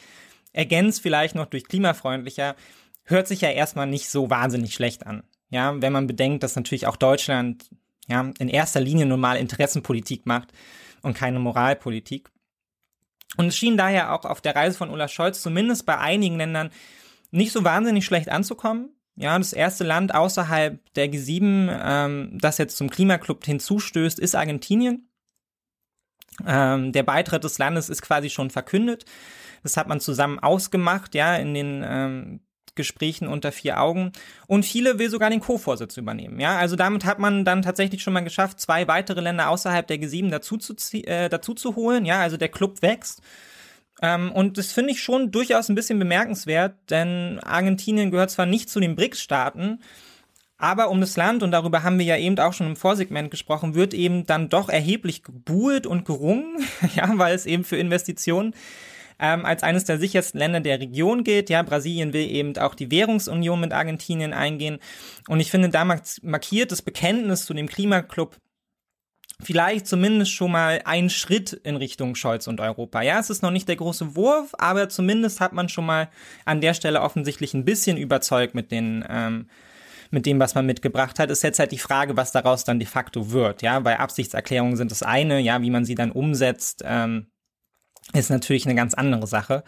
ergänzt 0.53 1.03
vielleicht 1.03 1.35
noch 1.35 1.47
durch 1.47 1.65
klimafreundlicher, 1.65 2.55
hört 3.03 3.27
sich 3.27 3.41
ja 3.41 3.51
erstmal 3.51 3.89
nicht 3.89 4.09
so 4.09 4.31
wahnsinnig 4.31 4.73
schlecht 4.73 5.05
an. 5.05 5.25
Ja, 5.49 5.75
wenn 5.83 5.93
man 5.93 6.07
bedenkt, 6.07 6.45
dass 6.45 6.55
natürlich 6.55 6.87
auch 6.87 6.97
Deutschland 6.97 7.71
ja 8.07 8.31
in 8.39 8.49
erster 8.49 8.79
Linie 8.79 9.07
nun 9.07 9.19
mal 9.19 9.37
Interessenpolitik 9.37 10.27
macht 10.27 10.53
und 11.03 11.15
keine 11.15 11.41
Moralpolitik. 11.41 12.31
Und 13.37 13.47
es 13.47 13.57
schien 13.57 13.77
daher 13.77 14.13
auch 14.13 14.25
auf 14.25 14.41
der 14.41 14.57
Reise 14.57 14.77
von 14.77 14.91
Olaf 14.91 15.13
Scholz 15.13 15.41
zumindest 15.43 15.87
bei 15.87 15.99
einigen 15.99 16.37
Ländern 16.37 16.71
nicht 17.31 17.53
so 17.53 17.65
wahnsinnig 17.65 18.05
schlecht 18.05 18.29
anzukommen. 18.29 18.91
Ja, 19.17 19.39
das 19.39 19.53
erste 19.53 19.85
Land 19.85 20.15
außerhalb 20.15 20.81
der 20.95 21.13
G7, 21.13 21.81
ähm, 21.85 22.39
das 22.41 22.59
jetzt 22.59 22.77
zum 22.77 22.91
Klimaclub 22.91 23.45
hinzustößt, 23.45 24.19
ist 24.19 24.35
Argentinien. 24.35 25.11
Ähm, 26.47 26.93
der 26.93 27.03
Beitritt 27.03 27.45
des 27.45 27.59
Landes 27.59 27.89
ist 27.89 28.03
quasi 28.03 28.31
schon 28.31 28.51
verkündet. 28.51 29.05
Das 29.63 29.77
hat 29.77 29.89
man 29.89 30.01
zusammen 30.01 30.39
ausgemacht, 30.39 31.15
ja, 31.15 31.37
in 31.37 31.55
den 31.55 31.85
ähm, 31.87 32.41
Gesprächen 32.81 33.29
unter 33.29 33.53
vier 33.53 33.81
Augen. 33.81 34.13
Und 34.47 34.65
Chile 34.65 34.99
will 34.99 35.11
sogar 35.11 35.31
den 35.31 35.41
Co-Vorsitz 35.41 35.97
übernehmen. 35.97 36.41
Ja, 36.41 36.57
also 36.57 36.77
damit 36.77 37.05
hat 37.05 37.19
man 37.19 37.45
dann 37.45 37.63
tatsächlich 37.63 38.03
schon 38.03 38.13
mal 38.13 38.21
geschafft, 38.21 38.61
zwei 38.61 38.89
weitere 38.89 39.21
Länder 39.21 39.49
außerhalb 39.49 39.87
der 39.87 39.99
G7 39.99 40.31
dazu 40.31 40.57
zu, 40.57 40.75
äh, 41.07 41.29
dazu 41.29 41.55
zu 41.55 41.77
holen. 41.77 42.05
Ja, 42.05 42.21
also 42.21 42.37
der 42.37 42.49
Club 42.49 42.83
wächst. 42.83 43.23
Ähm, 44.03 44.33
und 44.33 44.59
das 44.59 44.73
finde 44.73 44.93
ich 44.93 45.03
schon 45.03 45.31
durchaus 45.31 45.69
ein 45.69 45.75
bisschen 45.75 45.99
bemerkenswert, 45.99 46.75
denn 46.89 47.39
Argentinien 47.41 48.11
gehört 48.11 48.31
zwar 48.31 48.47
nicht 48.47 48.71
zu 48.71 48.81
den 48.81 48.97
BRICS-Staaten, 48.97 49.81
aber 50.61 50.91
um 50.91 51.01
das 51.01 51.17
Land, 51.17 51.43
und 51.43 51.53
darüber 51.53 51.83
haben 51.83 51.99
wir 51.99 52.05
ja 52.05 52.19
eben 52.19 52.39
auch 52.39 52.53
schon 52.53 52.67
im 52.67 52.77
Vorsegment 52.77 53.31
gesprochen, 53.31 53.75
wird 53.75 53.95
eben 53.95 54.27
dann 54.27 54.51
doch 54.51 54.69
erheblich 54.69 55.23
gebuhlt 55.23 55.87
und 55.87 56.05
gerungen, 56.05 56.59
ja, 56.95 57.11
weil 57.15 57.35
es 57.35 57.47
eben 57.47 57.65
für 57.65 57.79
Investitionen 57.79 58.55
ähm, 59.21 59.45
als 59.45 59.63
eines 59.63 59.85
der 59.85 59.99
sichersten 59.99 60.39
Länder 60.39 60.61
der 60.61 60.81
Region 60.81 61.25
gilt. 61.25 61.51
Ja, 61.51 61.63
Brasilien 61.63 62.13
will 62.13 62.29
eben 62.29 62.57
auch 62.57 62.75
die 62.75 62.91
Währungsunion 62.91 63.61
mit 63.61 63.73
Argentinien 63.73 64.33
eingehen. 64.33 64.79
Und 65.29 65.41
ich 65.41 65.51
finde, 65.51 65.69
da 65.69 65.85
markiert 65.85 66.73
das 66.73 66.83
Bekenntnis 66.83 67.45
zu 67.45 67.55
dem 67.55 67.69
Klimaclub 67.69 68.37
vielleicht 69.43 69.87
zumindest 69.87 70.33
schon 70.33 70.53
mal 70.53 70.83
einen 70.85 71.11
Schritt 71.11 71.53
in 71.53 71.77
Richtung 71.77 72.15
Scholz 72.15 72.47
und 72.47 72.61
Europa. 72.61 73.03
Ja, 73.03 73.19
es 73.19 73.31
ist 73.31 73.43
noch 73.43 73.51
nicht 73.51 73.69
der 73.69 73.77
große 73.77 74.15
Wurf, 74.17 74.55
aber 74.59 74.89
zumindest 74.89 75.41
hat 75.41 75.53
man 75.53 75.69
schon 75.69 75.87
mal 75.87 76.11
an 76.45 76.61
der 76.61 76.75
Stelle 76.75 77.01
offensichtlich 77.01 77.55
ein 77.55 77.65
bisschen 77.65 77.97
überzeugt 77.97 78.55
mit 78.55 78.71
den 78.71 79.05
ähm, 79.09 79.47
mit 80.11 80.27
dem, 80.27 80.41
was 80.41 80.57
man 80.57 80.67
mitgebracht 80.67 81.21
hat, 81.21 81.31
ist 81.31 81.43
jetzt 81.43 81.61
halt 81.61 81.71
die 81.71 81.79
Frage, 81.79 82.17
was 82.17 82.33
daraus 82.33 82.65
dann 82.65 82.81
de 82.81 82.89
facto 82.89 83.31
wird. 83.31 83.63
Ja, 83.63 83.85
weil 83.85 83.97
Absichtserklärungen 83.97 84.77
sind 84.77 84.91
das 84.91 85.05
eine, 85.05 85.39
ja, 85.39 85.63
wie 85.63 85.71
man 85.71 85.85
sie 85.85 85.95
dann 85.95 86.11
umsetzt, 86.11 86.83
ähm, 86.85 87.27
ist 88.15 88.31
natürlich 88.31 88.67
eine 88.67 88.75
ganz 88.75 88.95
andere 88.95 89.27
Sache. 89.27 89.65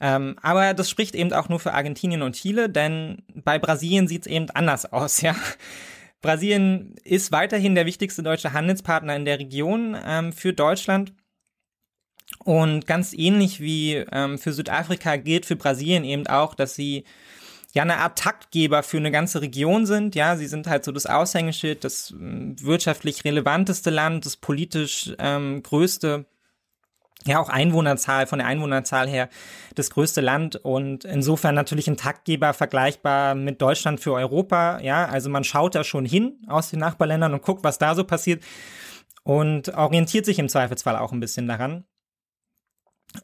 Ähm, 0.00 0.36
aber 0.42 0.74
das 0.74 0.90
spricht 0.90 1.14
eben 1.14 1.32
auch 1.32 1.48
nur 1.48 1.60
für 1.60 1.74
Argentinien 1.74 2.22
und 2.22 2.34
Chile, 2.34 2.68
denn 2.68 3.22
bei 3.34 3.58
Brasilien 3.60 4.08
sieht 4.08 4.26
es 4.26 4.32
eben 4.32 4.50
anders 4.50 4.92
aus, 4.92 5.20
ja. 5.22 5.36
Brasilien 6.22 6.94
ist 7.02 7.32
weiterhin 7.32 7.74
der 7.74 7.86
wichtigste 7.86 8.22
deutsche 8.22 8.52
Handelspartner 8.52 9.16
in 9.16 9.24
der 9.24 9.40
Region 9.40 9.96
ähm, 10.04 10.32
für 10.32 10.52
Deutschland. 10.52 11.12
Und 12.38 12.86
ganz 12.86 13.12
ähnlich 13.12 13.60
wie 13.60 13.94
ähm, 13.94 14.38
für 14.38 14.52
Südafrika 14.52 15.16
gilt 15.16 15.46
für 15.46 15.56
Brasilien 15.56 16.04
eben 16.04 16.26
auch, 16.28 16.54
dass 16.54 16.74
sie 16.74 17.04
ja 17.74 17.82
eine 17.82 17.98
Art 17.98 18.18
Taktgeber 18.18 18.82
für 18.82 18.98
eine 18.98 19.10
ganze 19.10 19.42
Region 19.42 19.86
sind. 19.86 20.14
Ja, 20.14 20.36
sie 20.36 20.46
sind 20.46 20.66
halt 20.66 20.84
so 20.84 20.92
das 20.92 21.06
Aushängeschild, 21.06 21.84
das 21.84 22.12
äh, 22.12 22.14
wirtschaftlich 22.60 23.24
relevanteste 23.24 23.90
Land, 23.90 24.24
das 24.24 24.36
politisch 24.36 25.12
ähm, 25.18 25.62
größte 25.62 26.24
ja 27.26 27.40
auch 27.40 27.48
Einwohnerzahl, 27.48 28.26
von 28.26 28.38
der 28.38 28.48
Einwohnerzahl 28.48 29.08
her 29.08 29.28
das 29.74 29.90
größte 29.90 30.20
Land 30.20 30.56
und 30.56 31.04
insofern 31.04 31.54
natürlich 31.54 31.88
ein 31.88 31.96
Taktgeber 31.96 32.52
vergleichbar 32.52 33.34
mit 33.34 33.62
Deutschland 33.62 34.00
für 34.00 34.12
Europa. 34.12 34.80
Ja, 34.80 35.06
also 35.06 35.30
man 35.30 35.44
schaut 35.44 35.74
da 35.74 35.84
schon 35.84 36.04
hin 36.04 36.38
aus 36.48 36.70
den 36.70 36.80
Nachbarländern 36.80 37.32
und 37.32 37.42
guckt, 37.42 37.64
was 37.64 37.78
da 37.78 37.94
so 37.94 38.04
passiert 38.04 38.42
und 39.22 39.74
orientiert 39.74 40.24
sich 40.24 40.38
im 40.38 40.48
Zweifelsfall 40.48 40.96
auch 40.96 41.12
ein 41.12 41.20
bisschen 41.20 41.46
daran. 41.46 41.84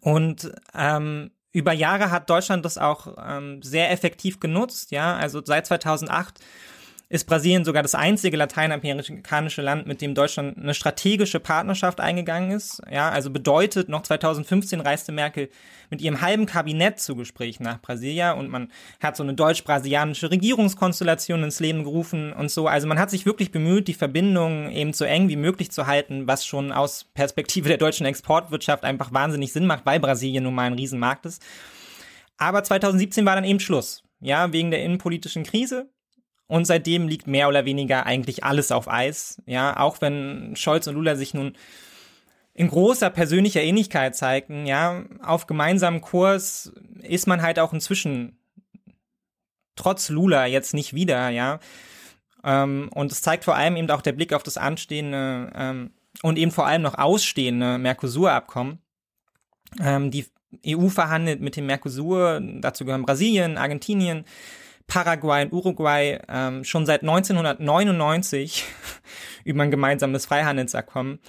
Und 0.00 0.52
ähm, 0.74 1.30
über 1.52 1.72
Jahre 1.72 2.10
hat 2.10 2.30
Deutschland 2.30 2.64
das 2.64 2.78
auch 2.78 3.16
ähm, 3.18 3.62
sehr 3.62 3.90
effektiv 3.90 4.38
genutzt. 4.38 4.90
Ja, 4.90 5.16
also 5.16 5.42
seit 5.44 5.66
2008 5.66 6.40
ist 7.10 7.24
Brasilien 7.24 7.64
sogar 7.64 7.82
das 7.82 7.94
einzige 7.94 8.36
lateinamerikanische 8.36 9.62
Land, 9.62 9.86
mit 9.86 10.02
dem 10.02 10.14
Deutschland 10.14 10.58
eine 10.58 10.74
strategische 10.74 11.40
Partnerschaft 11.40 12.00
eingegangen 12.00 12.50
ist. 12.50 12.82
Ja, 12.90 13.08
also 13.08 13.30
bedeutet, 13.30 13.88
noch 13.88 14.02
2015 14.02 14.80
reiste 14.80 15.10
Merkel 15.10 15.48
mit 15.88 16.02
ihrem 16.02 16.20
halben 16.20 16.44
Kabinett 16.44 17.00
zu 17.00 17.16
Gesprächen 17.16 17.62
nach 17.62 17.80
Brasilia 17.80 18.32
und 18.32 18.50
man 18.50 18.70
hat 19.02 19.16
so 19.16 19.22
eine 19.22 19.32
deutsch-brasilianische 19.32 20.30
Regierungskonstellation 20.30 21.42
ins 21.44 21.60
Leben 21.60 21.82
gerufen 21.82 22.34
und 22.34 22.50
so. 22.50 22.66
Also 22.68 22.86
man 22.86 22.98
hat 22.98 23.08
sich 23.08 23.24
wirklich 23.24 23.52
bemüht, 23.52 23.88
die 23.88 23.94
Verbindungen 23.94 24.70
eben 24.70 24.92
so 24.92 25.06
eng 25.06 25.30
wie 25.30 25.36
möglich 25.36 25.70
zu 25.70 25.86
halten, 25.86 26.26
was 26.26 26.44
schon 26.44 26.72
aus 26.72 27.06
Perspektive 27.14 27.68
der 27.68 27.78
deutschen 27.78 28.04
Exportwirtschaft 28.04 28.84
einfach 28.84 29.14
wahnsinnig 29.14 29.54
Sinn 29.54 29.64
macht, 29.66 29.86
weil 29.86 29.98
Brasilien 29.98 30.44
nun 30.44 30.54
mal 30.54 30.64
ein 30.64 30.74
Riesenmarkt 30.74 31.24
ist. 31.24 31.42
Aber 32.36 32.62
2017 32.62 33.24
war 33.24 33.34
dann 33.34 33.44
eben 33.44 33.60
Schluss. 33.60 34.02
Ja, 34.20 34.52
wegen 34.52 34.70
der 34.70 34.82
innenpolitischen 34.82 35.44
Krise. 35.44 35.88
Und 36.48 36.64
seitdem 36.64 37.08
liegt 37.08 37.26
mehr 37.26 37.48
oder 37.48 37.64
weniger 37.66 38.06
eigentlich 38.06 38.42
alles 38.42 38.72
auf 38.72 38.88
Eis. 38.88 39.40
Ja, 39.46 39.78
auch 39.78 40.00
wenn 40.00 40.56
Scholz 40.56 40.86
und 40.86 40.94
Lula 40.94 41.14
sich 41.14 41.34
nun 41.34 41.52
in 42.54 42.68
großer 42.68 43.10
persönlicher 43.10 43.62
Ähnlichkeit 43.62 44.16
zeigten, 44.16 44.66
ja, 44.66 45.04
auf 45.22 45.46
gemeinsamem 45.46 46.00
Kurs 46.00 46.72
ist 47.02 47.28
man 47.28 47.42
halt 47.42 47.60
auch 47.60 47.72
inzwischen 47.72 48.36
trotz 49.76 50.08
Lula 50.08 50.46
jetzt 50.46 50.74
nicht 50.74 50.92
wieder, 50.94 51.28
ja. 51.28 51.60
Ähm, 52.42 52.90
und 52.94 53.12
es 53.12 53.22
zeigt 53.22 53.44
vor 53.44 53.54
allem 53.54 53.76
eben 53.76 53.90
auch 53.90 54.02
der 54.02 54.12
Blick 54.12 54.32
auf 54.32 54.42
das 54.42 54.56
anstehende 54.56 55.52
ähm, 55.54 55.90
und 56.22 56.38
eben 56.38 56.50
vor 56.50 56.66
allem 56.66 56.82
noch 56.82 56.96
ausstehende 56.96 57.78
Mercosur-Abkommen. 57.78 58.78
Ähm, 59.80 60.10
die 60.10 60.26
EU 60.66 60.88
verhandelt 60.88 61.40
mit 61.40 61.56
dem 61.56 61.66
Mercosur, 61.66 62.40
dazu 62.42 62.84
gehören 62.84 63.02
Brasilien, 63.02 63.58
Argentinien, 63.58 64.24
Paraguay 64.88 65.44
und 65.44 65.52
Uruguay 65.52 66.18
ähm, 66.28 66.64
schon 66.64 66.86
seit 66.86 67.02
1999 67.02 68.64
über 69.44 69.62
ein 69.62 69.70
gemeinsames 69.70 70.26
Freihandelsabkommen, 70.26 71.20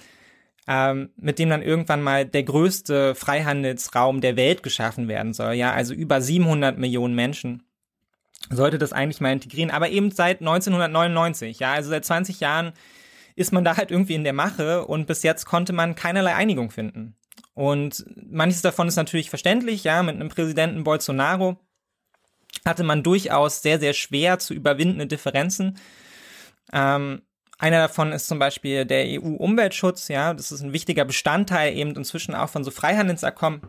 ähm, 0.66 1.10
mit 1.16 1.38
dem 1.38 1.50
dann 1.50 1.62
irgendwann 1.62 2.02
mal 2.02 2.24
der 2.24 2.42
größte 2.42 3.14
Freihandelsraum 3.14 4.20
der 4.20 4.36
Welt 4.36 4.62
geschaffen 4.62 5.06
werden 5.06 5.34
soll. 5.34 5.52
Ja, 5.52 5.72
also 5.72 5.94
über 5.94 6.20
700 6.20 6.78
Millionen 6.78 7.14
Menschen 7.14 7.62
sollte 8.48 8.78
das 8.78 8.94
eigentlich 8.94 9.20
mal 9.20 9.32
integrieren, 9.32 9.70
aber 9.70 9.90
eben 9.90 10.10
seit 10.10 10.40
1999. 10.40 11.60
Ja, 11.60 11.74
also 11.74 11.90
seit 11.90 12.04
20 12.04 12.40
Jahren 12.40 12.72
ist 13.36 13.52
man 13.52 13.62
da 13.62 13.76
halt 13.76 13.90
irgendwie 13.90 14.14
in 14.14 14.24
der 14.24 14.32
Mache 14.32 14.86
und 14.86 15.06
bis 15.06 15.22
jetzt 15.22 15.44
konnte 15.44 15.72
man 15.74 15.94
keinerlei 15.94 16.34
Einigung 16.34 16.70
finden. 16.70 17.14
Und 17.52 18.06
manches 18.30 18.62
davon 18.62 18.88
ist 18.88 18.96
natürlich 18.96 19.28
verständlich, 19.28 19.84
ja, 19.84 20.02
mit 20.02 20.14
einem 20.14 20.30
Präsidenten 20.30 20.82
Bolsonaro, 20.82 21.58
hatte 22.64 22.84
man 22.84 23.02
durchaus 23.02 23.62
sehr, 23.62 23.78
sehr 23.78 23.92
schwer 23.92 24.38
zu 24.38 24.54
überwindende 24.54 25.06
Differenzen. 25.06 25.78
Ähm, 26.72 27.22
einer 27.58 27.78
davon 27.78 28.12
ist 28.12 28.26
zum 28.26 28.38
Beispiel 28.38 28.86
der 28.86 29.04
EU-Umweltschutz, 29.20 30.08
ja, 30.08 30.32
das 30.32 30.50
ist 30.50 30.62
ein 30.62 30.72
wichtiger 30.72 31.04
Bestandteil 31.04 31.76
eben 31.76 31.94
inzwischen 31.94 32.34
auch 32.34 32.48
von 32.48 32.64
so 32.64 32.70
Freihandelsabkommen. 32.70 33.60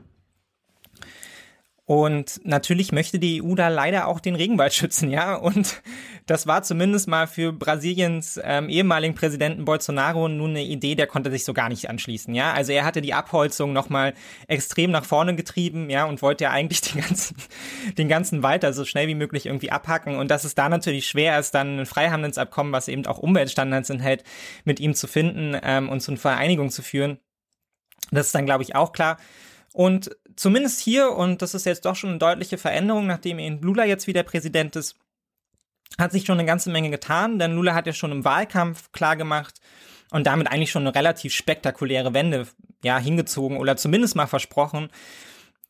Und 1.91 2.39
natürlich 2.45 2.93
möchte 2.93 3.19
die 3.19 3.43
EU 3.43 3.53
da 3.53 3.68
leider 3.68 4.07
auch 4.07 4.22
den 4.22 4.35
Regenwald 4.35 4.73
schützen, 4.73 5.11
ja. 5.11 5.35
Und 5.35 5.81
das 6.26 6.47
war 6.47 6.63
zumindest 6.63 7.09
mal 7.09 7.27
für 7.27 7.51
Brasiliens 7.51 8.39
ähm, 8.41 8.69
ehemaligen 8.69 9.13
Präsidenten 9.13 9.65
Bolsonaro 9.65 10.30
nun 10.30 10.51
eine 10.51 10.63
Idee, 10.63 10.95
der 10.95 11.07
konnte 11.07 11.30
sich 11.31 11.43
so 11.43 11.51
gar 11.53 11.68
nicht 11.68 11.89
anschließen, 11.89 12.34
ja. 12.34 12.53
Also 12.53 12.72
er 12.72 12.85
hatte 12.85 13.01
die 13.01 13.13
Abholzung 13.13 13.73
nochmal 13.73 14.13
extrem 14.47 14.91
nach 14.91 15.03
vorne 15.03 15.35
getrieben, 15.35 15.89
ja, 15.89 16.05
und 16.05 16.22
wollte 16.22 16.45
ja 16.45 16.51
eigentlich 16.51 16.80
den 16.93 17.01
ganzen, 17.01 17.35
den 17.97 18.07
ganzen 18.07 18.41
Wald 18.41 18.63
da 18.63 18.72
so 18.72 18.85
schnell 18.85 19.09
wie 19.09 19.15
möglich 19.15 19.47
irgendwie 19.47 19.72
abhacken. 19.72 20.15
Und 20.15 20.31
dass 20.31 20.45
es 20.45 20.55
da 20.55 20.69
natürlich 20.69 21.07
schwer 21.07 21.38
ist, 21.38 21.53
dann 21.53 21.81
ein 21.81 21.85
Freihandelsabkommen, 21.85 22.72
was 22.72 22.88
eben 22.88 23.05
auch 23.05 23.18
Umweltstandards 23.18 23.89
enthält, 23.89 24.23
mit 24.63 24.80
ihm 24.80 24.95
zu 24.95 25.07
finden 25.07 25.59
ähm, 25.61 25.89
und 25.89 25.99
zu 25.99 26.11
einer 26.11 26.22
Vereinigung 26.22 26.69
zu 26.69 26.84
führen. 26.84 27.19
Das 28.11 28.27
ist 28.27 28.35
dann, 28.35 28.45
glaube 28.45 28.63
ich, 28.63 28.76
auch 28.76 28.93
klar. 28.93 29.18
Und 29.73 30.11
zumindest 30.41 30.80
hier, 30.80 31.11
und 31.11 31.43
das 31.43 31.53
ist 31.53 31.68
jetzt 31.68 31.85
doch 31.85 31.95
schon 31.95 32.09
eine 32.09 32.19
deutliche 32.19 32.57
Veränderung, 32.57 33.05
nachdem 33.05 33.38
eben 33.38 33.61
Lula 33.61 33.85
jetzt 33.85 34.07
wieder 34.07 34.23
Präsident 34.23 34.76
ist, 34.76 34.95
hat 35.99 36.11
sich 36.11 36.26
schon 36.26 36.39
eine 36.39 36.47
ganze 36.47 36.72
Menge 36.72 36.89
getan, 36.89 37.38
denn 37.38 37.53
Lula 37.53 37.76
hat 37.76 37.85
ja 37.85 37.93
schon 37.93 38.11
im 38.11 38.26
Wahlkampf 38.26 38.91
klargemacht 38.91 39.61
und 40.09 40.26
damit 40.26 40.47
eigentlich 40.47 40.72
schon 40.72 40.81
eine 40.81 40.95
relativ 40.95 41.35
spektakuläre 41.35 42.15
Wende 42.15 42.47
ja 42.84 42.97
hingezogen 42.97 43.57
oder 43.57 43.77
zumindest 43.77 44.15
mal 44.15 44.26
versprochen, 44.26 44.89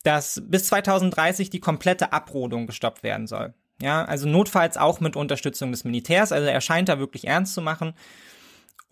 dass 0.04 0.42
bis 0.42 0.68
2030 0.68 1.50
die 1.50 1.60
komplette 1.60 2.14
Abrodung 2.14 2.66
gestoppt 2.66 3.02
werden 3.02 3.26
soll. 3.26 3.52
Ja, 3.78 4.06
also 4.06 4.26
notfalls 4.26 4.78
auch 4.78 5.00
mit 5.00 5.16
Unterstützung 5.16 5.70
des 5.70 5.84
Militärs, 5.84 6.32
also 6.32 6.48
er 6.48 6.60
scheint 6.62 6.88
da 6.88 6.98
wirklich 6.98 7.26
ernst 7.26 7.52
zu 7.52 7.60
machen. 7.60 7.92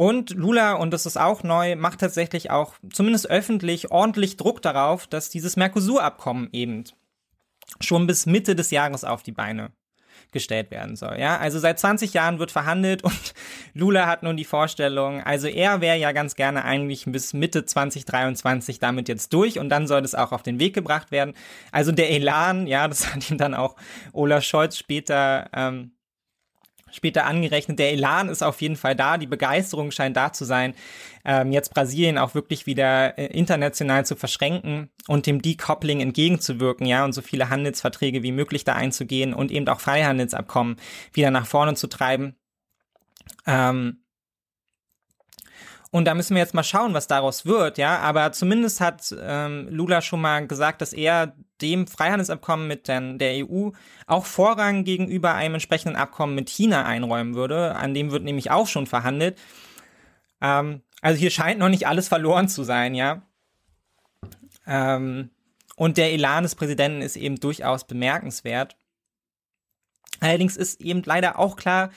Und 0.01 0.31
Lula, 0.31 0.73
und 0.73 0.93
das 0.93 1.05
ist 1.05 1.19
auch 1.19 1.43
neu, 1.43 1.77
macht 1.77 2.01
tatsächlich 2.01 2.51
auch 2.51 2.73
zumindest 2.91 3.29
öffentlich 3.29 3.91
ordentlich 3.91 4.39
Druck 4.39 4.63
darauf, 4.63 5.07
dass 5.07 5.29
dieses 5.29 5.59
Mercosur-Abkommen 5.59 6.49
eben 6.53 6.85
schon 7.83 8.07
bis 8.07 8.25
Mitte 8.25 8.57
des 8.57 8.71
Jahres 8.71 9.05
auf 9.05 9.23
die 9.23 9.33
Beine 9.33 9.73
gestellt 10.33 10.71
werden 10.71 10.97
soll. 10.97 11.19
Ja, 11.19 11.37
also 11.37 11.59
seit 11.59 11.79
20 11.79 12.15
Jahren 12.15 12.39
wird 12.39 12.51
verhandelt 12.51 13.05
und 13.05 13.35
Lula 13.75 14.07
hat 14.07 14.23
nun 14.23 14.39
die 14.39 14.47
Vorstellung, 14.47 15.23
also 15.23 15.49
er 15.49 15.83
wäre 15.83 15.99
ja 15.99 16.13
ganz 16.13 16.35
gerne 16.35 16.65
eigentlich 16.65 17.05
bis 17.05 17.35
Mitte 17.35 17.67
2023 17.67 18.79
damit 18.79 19.07
jetzt 19.07 19.35
durch 19.35 19.59
und 19.59 19.69
dann 19.69 19.87
soll 19.87 20.03
es 20.03 20.15
auch 20.15 20.33
auf 20.33 20.43
den 20.43 20.59
Weg 20.59 20.73
gebracht 20.73 21.11
werden. 21.11 21.35
Also 21.73 21.93
der 21.93 22.09
Elan, 22.09 22.67
ja, 22.67 22.89
das 22.89 23.07
hat 23.15 23.31
ihm 23.31 23.37
dann 23.37 23.53
auch 23.53 23.77
Olaf 24.15 24.45
Scholz 24.45 24.79
später 24.79 25.51
ähm, 25.53 25.93
später 26.93 27.27
angerechnet. 27.27 27.79
Der 27.79 27.93
Elan 27.93 28.29
ist 28.29 28.43
auf 28.43 28.61
jeden 28.61 28.77
Fall 28.77 28.97
da, 28.97 29.19
die 29.19 29.27
Begeisterung 29.27 29.91
scheint 29.91 30.17
da 30.17 30.33
zu 30.33 30.45
sein, 30.45 30.75
ähm, 31.25 31.53
jetzt 31.53 31.75
Brasilien 31.75 32.19
auch 32.19 32.35
wirklich 32.35 32.67
wieder 32.67 33.19
äh, 33.19 33.27
international 33.27 34.05
zu 34.07 34.17
verschränken 34.17 34.91
und 35.09 35.27
dem 35.27 35.43
Decoupling 35.43 36.01
entgegenzuwirken, 36.01 36.87
ja, 36.87 37.05
und 37.05 37.12
so 37.12 37.23
viele 37.23 37.51
Handelsverträge 37.51 38.23
wie 38.23 38.33
möglich 38.33 38.65
da 38.65 38.75
einzugehen 38.75 39.35
und 39.35 39.51
eben 39.51 39.69
auch 39.69 39.81
Freihandelsabkommen 39.81 40.77
wieder 41.12 41.31
nach 41.31 41.47
vorne 41.47 41.75
zu 41.75 41.87
treiben. 41.87 42.37
Ähm, 43.47 44.03
und 45.93 46.05
da 46.05 46.15
müssen 46.15 46.37
wir 46.37 46.43
jetzt 46.43 46.55
mal 46.55 46.62
schauen, 46.62 46.95
was 46.95 47.09
daraus 47.09 47.47
wird, 47.47 47.77
ja. 47.77 47.99
Aber 47.99 48.31
zumindest 48.31 48.81
hat 48.81 49.15
ähm, 49.21 49.67
Lula 49.71 50.03
schon 50.03 50.21
mal 50.21 50.47
gesagt, 50.47 50.81
dass 50.81 50.93
er 50.93 51.35
dem 51.61 51.89
Freihandelsabkommen 51.89 52.69
mit 52.69 52.87
den, 52.87 53.19
der 53.19 53.45
EU 53.45 53.71
auch 54.07 54.25
Vorrang 54.25 54.85
gegenüber 54.85 55.35
einem 55.35 55.55
entsprechenden 55.55 55.97
Abkommen 55.97 56.37
mit 56.37 56.49
China 56.49 56.85
einräumen 56.85 57.35
würde. 57.35 57.75
An 57.75 57.93
dem 57.93 58.12
wird 58.12 58.23
nämlich 58.23 58.53
auch 58.53 58.69
schon 58.69 58.87
verhandelt. 58.87 59.37
Ähm, 60.41 60.83
also 61.03 61.19
hier 61.19 61.31
scheint 61.31 61.59
noch 61.59 61.69
nicht 61.69 61.89
alles 61.89 62.07
verloren 62.07 62.49
zu 62.49 62.62
sein, 62.62 62.95
ja. 62.95 63.23
Ähm, 64.67 65.31
und 65.75 65.97
der 65.97 66.12
Elan 66.12 66.45
des 66.45 66.55
Präsidenten 66.55 67.03
ist 67.03 67.17
eben 67.17 67.41
durchaus 67.41 67.85
bemerkenswert. 67.85 68.77
Allerdings 70.21 70.57
ist 70.57 70.81
eben 70.81 71.03
leider 71.05 71.39
auch 71.39 71.57
klar, 71.57 71.91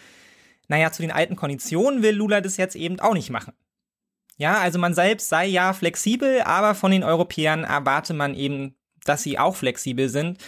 naja, 0.68 0.91
zu 0.91 1.03
den 1.03 1.11
alten 1.11 1.36
Konditionen 1.36 2.02
will 2.02 2.15
Lula 2.15 2.41
das 2.41 2.57
jetzt 2.57 2.76
eben 2.76 2.99
auch 2.99 3.14
nicht 3.14 3.30
machen. 3.30 3.53
Ja, 4.38 4.60
also 4.60 4.80
man 4.80 4.93
selbst 4.93 5.30
sei 5.30 5.45
ja 5.45 5.73
flexibel, 5.73 6.41
aber 6.41 6.76
von 6.76 6.91
den 6.91 7.03
Europäern 7.03 7.64
erwarte 7.64 8.14
man 8.14 8.35
eben, 8.35 8.76
dass 9.05 9.23
sie 9.23 9.38
auch 9.38 9.55
flexibel 9.55 10.10
sind. 10.10 10.39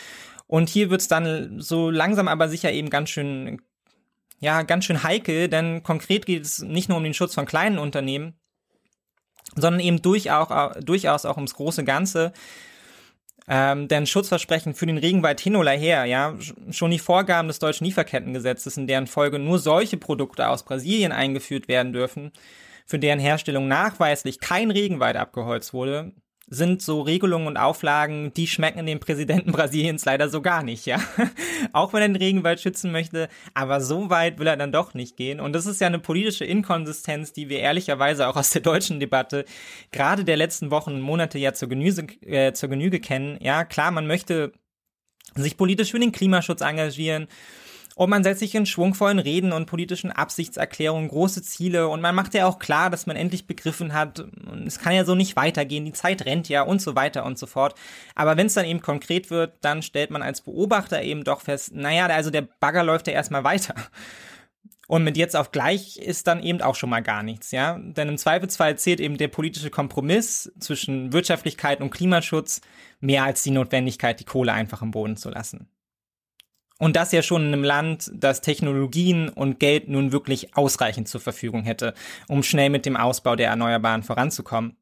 Und 0.47 0.69
hier 0.69 0.89
wird's 0.89 1.07
dann 1.07 1.59
so 1.59 1.89
langsam 1.89 2.27
aber 2.27 2.49
sicher 2.49 2.71
eben 2.71 2.89
ganz 2.89 3.09
schön, 3.09 3.61
ja, 4.39 4.63
ganz 4.63 4.85
schön 4.85 5.03
heikel, 5.03 5.47
denn 5.47 5.83
konkret 5.83 6.25
geht 6.25 6.43
es 6.43 6.59
nicht 6.59 6.89
nur 6.89 6.97
um 6.97 7.03
den 7.03 7.13
Schutz 7.13 7.33
von 7.33 7.45
kleinen 7.45 7.77
Unternehmen, 7.77 8.33
sondern 9.55 9.79
eben 9.79 10.01
durchaus, 10.01 10.75
durchaus 10.83 11.25
auch 11.25 11.37
ums 11.37 11.55
große 11.55 11.83
Ganze. 11.83 12.33
Ähm, 13.47 13.87
denn 13.87 14.07
Schutzversprechen 14.07 14.73
für 14.73 14.87
den 14.87 14.97
Regenwald 14.97 15.39
hin 15.39 15.55
oder 15.55 15.71
her, 15.71 16.05
ja, 16.05 16.35
schon 16.71 16.89
die 16.89 16.99
Vorgaben 16.99 17.47
des 17.47 17.59
deutschen 17.59 17.85
Lieferkettengesetzes, 17.85 18.77
in 18.77 18.87
deren 18.87 19.05
Folge 19.05 19.37
nur 19.37 19.59
solche 19.59 19.97
Produkte 19.97 20.49
aus 20.49 20.63
Brasilien 20.63 21.11
eingeführt 21.11 21.67
werden 21.67 21.93
dürfen, 21.93 22.31
für 22.85 22.99
deren 22.99 23.19
Herstellung 23.19 23.67
nachweislich 23.67 24.39
kein 24.39 24.71
Regenwald 24.71 25.17
abgeholzt 25.17 25.73
wurde, 25.73 26.13
sind 26.47 26.81
so 26.81 27.01
Regelungen 27.01 27.47
und 27.47 27.57
Auflagen, 27.57 28.31
die 28.33 28.45
schmecken 28.45 28.85
dem 28.85 28.99
Präsidenten 28.99 29.51
Brasiliens 29.53 30.05
leider 30.05 30.29
so 30.29 30.41
gar 30.41 30.63
nicht, 30.63 30.85
ja. 30.85 30.99
Auch 31.73 31.93
wenn 31.93 32.01
er 32.01 32.09
den 32.09 32.15
Regenwald 32.17 32.59
schützen 32.59 32.91
möchte, 32.91 33.29
aber 33.55 33.81
so 33.81 34.09
weit 34.09 34.37
will 34.37 34.47
er 34.47 34.57
dann 34.57 34.71
doch 34.71 34.93
nicht 34.93 35.17
gehen. 35.17 35.39
Und 35.39 35.53
das 35.53 35.65
ist 35.65 35.81
ja 35.81 35.87
eine 35.87 35.99
politische 35.99 36.45
Inkonsistenz, 36.45 37.33
die 37.33 37.49
wir 37.49 37.59
ehrlicherweise 37.59 38.27
auch 38.27 38.35
aus 38.35 38.51
der 38.51 38.61
deutschen 38.61 38.99
Debatte 38.99 39.45
gerade 39.91 40.23
der 40.23 40.37
letzten 40.37 40.69
Wochen 40.69 40.93
und 40.93 41.01
Monate 41.01 41.39
ja 41.39 41.53
zur 41.53 41.69
Genüge, 41.69 42.07
äh, 42.21 42.53
zur 42.53 42.69
Genüge 42.69 42.99
kennen. 42.99 43.39
Ja, 43.41 43.65
klar, 43.65 43.89
man 43.89 44.05
möchte 44.05 44.53
sich 45.33 45.57
politisch 45.57 45.91
für 45.91 45.99
den 45.99 46.11
Klimaschutz 46.11 46.61
engagieren 46.61 47.27
und 47.95 48.09
man 48.09 48.23
setzt 48.23 48.41
sich 48.41 48.53
in 48.53 48.65
schwungvollen 48.65 49.19
Reden 49.19 49.53
und 49.53 49.67
politischen 49.67 50.11
Absichtserklärungen 50.11 51.07
große 51.07 51.41
Ziele 51.41 51.87
und 51.87 52.01
man 52.01 52.13
macht 52.13 52.33
ja 52.33 52.45
auch 52.45 52.59
klar, 52.59 52.89
dass 52.89 53.07
man 53.07 53.15
endlich 53.15 53.47
begriffen 53.47 53.93
hat, 53.93 54.25
es 54.65 54.79
kann 54.79 54.93
ja 54.93 55.05
so 55.05 55.15
nicht 55.15 55.37
weitergehen, 55.37 55.85
die 55.85 55.93
Zeit 55.93 56.25
rennt 56.25 56.49
ja 56.49 56.63
und 56.63 56.81
so 56.81 56.95
weiter 56.95 57.25
und 57.25 57.39
so 57.39 57.47
fort. 57.47 57.73
Aber 58.13 58.35
wenn 58.35 58.47
es 58.47 58.53
dann 58.53 58.65
eben 58.65 58.81
konkret 58.81 59.29
wird, 59.29 59.53
dann 59.61 59.81
stellt 59.81 60.11
man 60.11 60.21
als 60.21 60.41
Beobachter 60.41 61.01
eben 61.01 61.23
doch 61.23 61.39
fest, 61.39 61.73
naja, 61.73 62.07
also 62.07 62.31
der 62.31 62.41
Bagger 62.41 62.83
läuft 62.83 63.07
ja 63.07 63.13
erstmal 63.13 63.45
weiter. 63.45 63.75
Und 64.87 65.03
mit 65.03 65.17
jetzt 65.17 65.35
auf 65.35 65.51
gleich 65.51 65.97
ist 65.97 66.27
dann 66.27 66.43
eben 66.43 66.61
auch 66.61 66.75
schon 66.75 66.91
mal 66.91 67.01
gar 67.01 67.23
nichts, 67.23 67.51
ja. 67.51 67.79
Denn 67.79 68.09
im 68.09 68.17
Zweifelsfall 68.17 68.77
zählt 68.77 68.99
eben 68.99 69.17
der 69.17 69.29
politische 69.29 69.71
Kompromiss 69.71 70.51
zwischen 70.59 71.11
Wirtschaftlichkeit 71.11 71.81
und 71.81 71.89
Klimaschutz 71.89 72.61
mehr 72.99 73.23
als 73.23 73.41
die 73.41 73.51
Notwendigkeit, 73.51 74.19
die 74.19 74.25
Kohle 74.25 74.53
einfach 74.53 74.83
im 74.83 74.91
Boden 74.91 75.17
zu 75.17 75.29
lassen. 75.29 75.69
Und 76.77 76.95
das 76.95 77.11
ja 77.13 77.21
schon 77.21 77.43
in 77.43 77.53
einem 77.53 77.63
Land, 77.63 78.11
das 78.13 78.41
Technologien 78.41 79.29
und 79.29 79.59
Geld 79.59 79.87
nun 79.87 80.11
wirklich 80.11 80.57
ausreichend 80.57 81.07
zur 81.07 81.21
Verfügung 81.21 81.63
hätte, 81.63 81.93
um 82.27 82.43
schnell 82.43 82.69
mit 82.69 82.85
dem 82.85 82.97
Ausbau 82.97 83.35
der 83.35 83.49
Erneuerbaren 83.49 84.03
voranzukommen. 84.03 84.75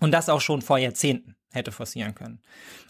Und 0.00 0.12
das 0.12 0.28
auch 0.28 0.40
schon 0.40 0.62
vor 0.62 0.78
Jahrzehnten 0.78 1.34
hätte 1.50 1.72
forcieren 1.72 2.14
können. 2.14 2.40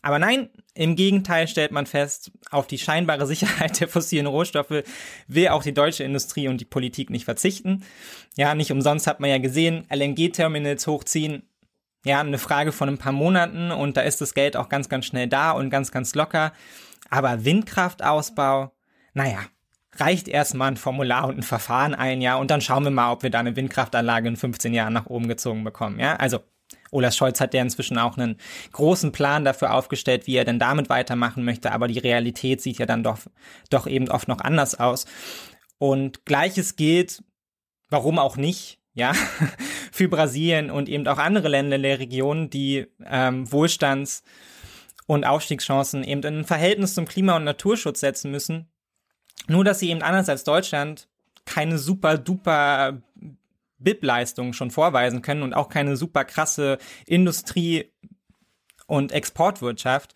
Aber 0.03 0.19
nein, 0.19 0.51
im 0.75 0.97
Gegenteil 0.97 1.49
stellt 1.49 1.71
man 1.71 1.87
fest, 1.87 2.33
auf 2.51 2.67
die 2.67 2.79
scheinbare 2.79 3.27
Sicherheit 3.27 3.81
der 3.81 3.89
fossilen 3.89 4.27
Rohstoffe 4.27 4.83
will 5.27 5.49
auch 5.49 5.63
die 5.63 5.75
deutsche 5.75 6.05
Industrie 6.05 6.49
und 6.49 6.61
die 6.61 6.65
Politik 6.65 7.11
nicht 7.11 7.25
verzichten. 7.25 7.85
Ja, 8.37 8.55
nicht 8.55 8.73
umsonst 8.73 9.07
hat 9.07 9.21
man 9.21 9.31
ja 9.31 9.39
gesehen, 9.39 9.87
LNG-Terminals 9.91 10.87
hochziehen, 10.87 11.49
ja, 12.05 12.21
eine 12.21 12.39
Frage 12.39 12.73
von 12.73 12.89
ein 12.89 12.99
paar 12.99 13.13
Monaten 13.13 13.71
und 13.71 13.97
da 13.97 14.03
ist 14.03 14.21
das 14.21 14.35
Geld 14.35 14.57
auch 14.57 14.69
ganz, 14.69 14.89
ganz 14.89 15.07
schnell 15.07 15.29
da 15.29 15.51
und 15.53 15.71
ganz, 15.71 15.91
ganz 15.91 16.15
locker. 16.15 16.53
Aber 17.11 17.45
Windkraftausbau, 17.45 18.73
naja, 19.15 19.39
reicht 19.97 20.29
erstmal 20.29 20.73
ein 20.73 20.77
Formular 20.77 21.27
und 21.27 21.39
ein 21.39 21.43
Verfahren 21.43 21.95
ein, 21.95 22.21
ja, 22.21 22.37
und 22.37 22.51
dann 22.51 22.61
schauen 22.61 22.85
wir 22.85 22.91
mal, 22.91 23.13
ob 23.13 23.23
wir 23.23 23.31
da 23.31 23.41
eine 23.41 23.57
Windkraftanlage 23.57 24.29
in 24.29 24.37
15 24.37 24.75
Jahren 24.75 24.93
nach 24.93 25.07
oben 25.07 25.29
gezogen 25.29 25.65
bekommen, 25.65 25.99
ja. 25.99 26.17
Also, 26.17 26.41
Olaf 26.91 27.15
Scholz 27.15 27.41
hat 27.41 27.55
ja 27.55 27.63
inzwischen 27.63 27.99
auch 27.99 28.17
einen 28.17 28.37
großen 28.73 29.13
Plan 29.13 29.45
dafür 29.45 29.75
aufgestellt, 29.75 30.27
wie 30.27 30.37
er 30.37 30.45
denn 30.45 30.59
damit 30.59 30.89
weitermachen 30.89 31.45
möchte, 31.45 31.73
aber 31.73 31.89
die 31.89 31.99
Realität 31.99 32.61
sieht 32.61 32.79
ja 32.79 32.87
dann 32.87 33.03
doch, 33.03 33.19
doch 33.71 33.87
eben 33.87 34.09
oft 34.09 34.29
noch 34.29 34.41
anders 34.41 34.79
aus. 34.79 35.07
Und 35.79 36.25
gleiches 36.25 36.77
gilt, 36.77 37.23
warum 37.89 38.19
auch 38.19 38.37
nicht, 38.37 38.79
ja, 38.95 39.13
für 39.93 40.09
Brasilien 40.09 40.71
und 40.71 40.89
eben 40.89 41.07
auch 41.07 41.19
andere 41.19 41.49
Länder 41.49 41.77
in 41.77 41.83
der 41.83 41.99
Region, 41.99 42.51
die 42.51 42.87
ähm, 43.05 43.51
Wohlstands- 43.51 44.23
und 45.09 45.25
Aufstiegschancen 45.25 46.05
eben 46.05 46.23
in 46.23 46.39
ein 46.41 46.45
Verhältnis 46.45 46.93
zum 46.95 47.07
Klima- 47.07 47.37
und 47.37 47.45
Naturschutz 47.45 48.01
setzen 48.01 48.31
müssen. 48.31 48.69
Nur, 49.49 49.65
dass 49.65 49.79
sie 49.79 49.89
eben 49.89 50.03
anders 50.03 50.29
als 50.29 50.45
Deutschland 50.45 51.09
keine 51.47 51.79
super 51.79 52.19
duper 52.19 53.01
BIP-Leistung 53.79 54.53
schon 54.53 54.71
vorweisen 54.71 55.23
können 55.23 55.43
und 55.43 55.55
auch 55.55 55.71
keine 55.71 55.97
super 55.97 56.27
krasse 56.27 56.77
Industrie- 57.07 57.91
und 58.87 59.11
Exportwirtschaft 59.11 60.15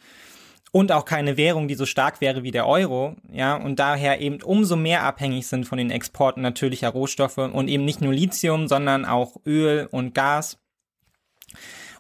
und 0.72 0.92
auch 0.92 1.06
keine 1.06 1.38
Währung, 1.38 1.68
die 1.68 1.74
so 1.74 1.86
stark 1.86 2.20
wäre 2.20 2.42
wie 2.42 2.50
der 2.50 2.66
Euro, 2.66 3.16
ja, 3.32 3.54
und 3.56 3.78
daher 3.78 4.20
eben 4.20 4.42
umso 4.42 4.76
mehr 4.76 5.04
abhängig 5.04 5.46
sind 5.46 5.64
von 5.64 5.78
den 5.78 5.90
Exporten 5.90 6.42
natürlicher 6.42 6.90
Rohstoffe 6.90 7.38
und 7.38 7.68
eben 7.68 7.86
nicht 7.86 8.02
nur 8.02 8.12
Lithium, 8.12 8.68
sondern 8.68 9.06
auch 9.06 9.36
Öl 9.46 9.88
und 9.90 10.14
Gas 10.14 10.58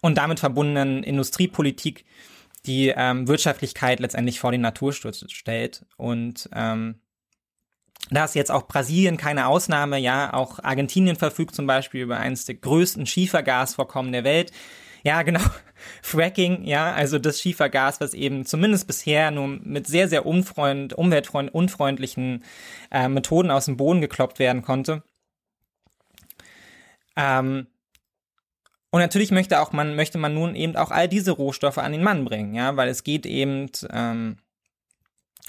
und 0.02 0.18
damit 0.18 0.40
verbundenen 0.40 1.02
Industriepolitik, 1.02 2.04
die 2.66 2.92
ähm, 2.94 3.28
Wirtschaftlichkeit 3.28 4.00
letztendlich 4.00 4.40
vor 4.40 4.52
den 4.52 4.60
Natursturz 4.60 5.24
stellt. 5.30 5.84
Und 5.96 6.48
ähm, 6.54 7.00
da 8.10 8.24
ist 8.24 8.34
jetzt 8.34 8.50
auch 8.50 8.68
Brasilien 8.68 9.16
keine 9.16 9.46
Ausnahme, 9.46 9.98
ja, 9.98 10.32
auch 10.34 10.58
Argentinien 10.62 11.16
verfügt 11.16 11.54
zum 11.54 11.66
Beispiel 11.66 12.02
über 12.02 12.18
eines 12.18 12.44
der 12.44 12.56
größten 12.56 13.06
Schiefergasvorkommen 13.06 14.12
der 14.12 14.24
Welt. 14.24 14.52
Ja, 15.02 15.22
genau. 15.22 15.40
Fracking, 16.00 16.62
ja, 16.64 16.92
also 16.92 17.18
das 17.18 17.40
Schiefergas, 17.40 18.00
was 18.00 18.14
eben 18.14 18.44
zumindest 18.44 18.86
bisher 18.86 19.32
nur 19.32 19.48
mit 19.48 19.88
sehr, 19.88 20.08
sehr 20.08 20.26
unfreund, 20.26 20.92
umweltfreund, 20.92 21.52
unfreundlichen 21.52 22.44
äh, 22.92 23.08
Methoden 23.08 23.50
aus 23.50 23.64
dem 23.64 23.76
Boden 23.76 24.00
gekloppt 24.00 24.38
werden 24.38 24.62
konnte. 24.62 25.02
Ähm, 27.16 27.66
und 28.92 29.00
natürlich 29.00 29.30
möchte 29.30 29.58
auch 29.60 29.72
man, 29.72 29.96
möchte 29.96 30.18
man 30.18 30.34
nun 30.34 30.54
eben 30.54 30.76
auch 30.76 30.90
all 30.90 31.08
diese 31.08 31.32
Rohstoffe 31.32 31.78
an 31.78 31.92
den 31.92 32.02
Mann 32.02 32.26
bringen, 32.26 32.54
ja, 32.54 32.76
weil 32.76 32.90
es 32.90 33.04
geht 33.04 33.24
eben, 33.24 33.70
ähm, 33.90 34.36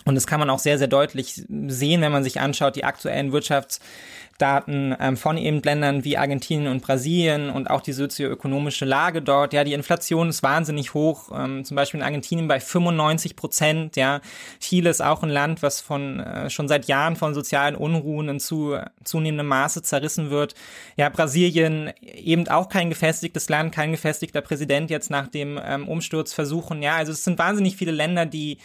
und 0.05 0.15
das 0.15 0.25
kann 0.25 0.39
man 0.39 0.49
auch 0.49 0.59
sehr, 0.59 0.77
sehr 0.77 0.87
deutlich 0.87 1.43
sehen, 1.67 2.01
wenn 2.01 2.11
man 2.13 2.23
sich 2.23 2.39
anschaut, 2.39 2.77
die 2.77 2.85
aktuellen 2.85 3.33
Wirtschaftsdaten 4.43 4.95
ähm, 4.99 5.17
von 5.17 5.37
eben 5.37 5.61
Ländern 5.61 6.03
wie 6.03 6.17
Argentinien 6.17 6.67
und 6.67 6.81
Brasilien 6.81 7.49
und 7.49 7.69
auch 7.69 7.81
die 7.81 7.93
sozioökonomische 7.93 8.85
Lage 8.85 9.21
dort. 9.21 9.53
Ja, 9.53 9.63
die 9.63 9.73
Inflation 9.73 10.29
ist 10.29 10.43
wahnsinnig 10.43 10.93
hoch, 10.93 11.31
ähm, 11.33 11.63
zum 11.63 11.75
Beispiel 11.75 11.99
in 11.99 12.05
Argentinien 12.05 12.47
bei 12.47 12.59
95 12.59 13.35
Prozent. 13.35 13.95
Ja, 13.95 14.21
Chile 14.59 14.89
ist 14.89 15.01
auch 15.01 15.23
ein 15.23 15.29
Land, 15.29 15.63
was 15.63 15.81
von 15.81 16.19
äh, 16.19 16.49
schon 16.49 16.67
seit 16.67 16.87
Jahren 16.87 17.15
von 17.15 17.33
sozialen 17.33 17.75
Unruhen 17.75 18.29
in 18.29 18.39
zu, 18.39 18.77
zunehmendem 19.03 19.47
Maße 19.47 19.81
zerrissen 19.81 20.29
wird. 20.29 20.55
Ja, 20.97 21.09
Brasilien 21.09 21.91
eben 22.01 22.47
auch 22.49 22.69
kein 22.69 22.89
gefestigtes 22.89 23.49
Land, 23.49 23.73
kein 23.73 23.91
gefestigter 23.91 24.41
Präsident 24.41 24.89
jetzt 24.89 25.09
nach 25.09 25.27
dem 25.27 25.59
ähm, 25.63 25.87
Umsturz 25.87 26.33
versuchen. 26.33 26.81
Ja, 26.81 26.97
also 26.97 27.11
es 27.11 27.23
sind 27.23 27.39
wahnsinnig 27.39 27.77
viele 27.77 27.91
Länder, 27.91 28.25
die 28.25 28.57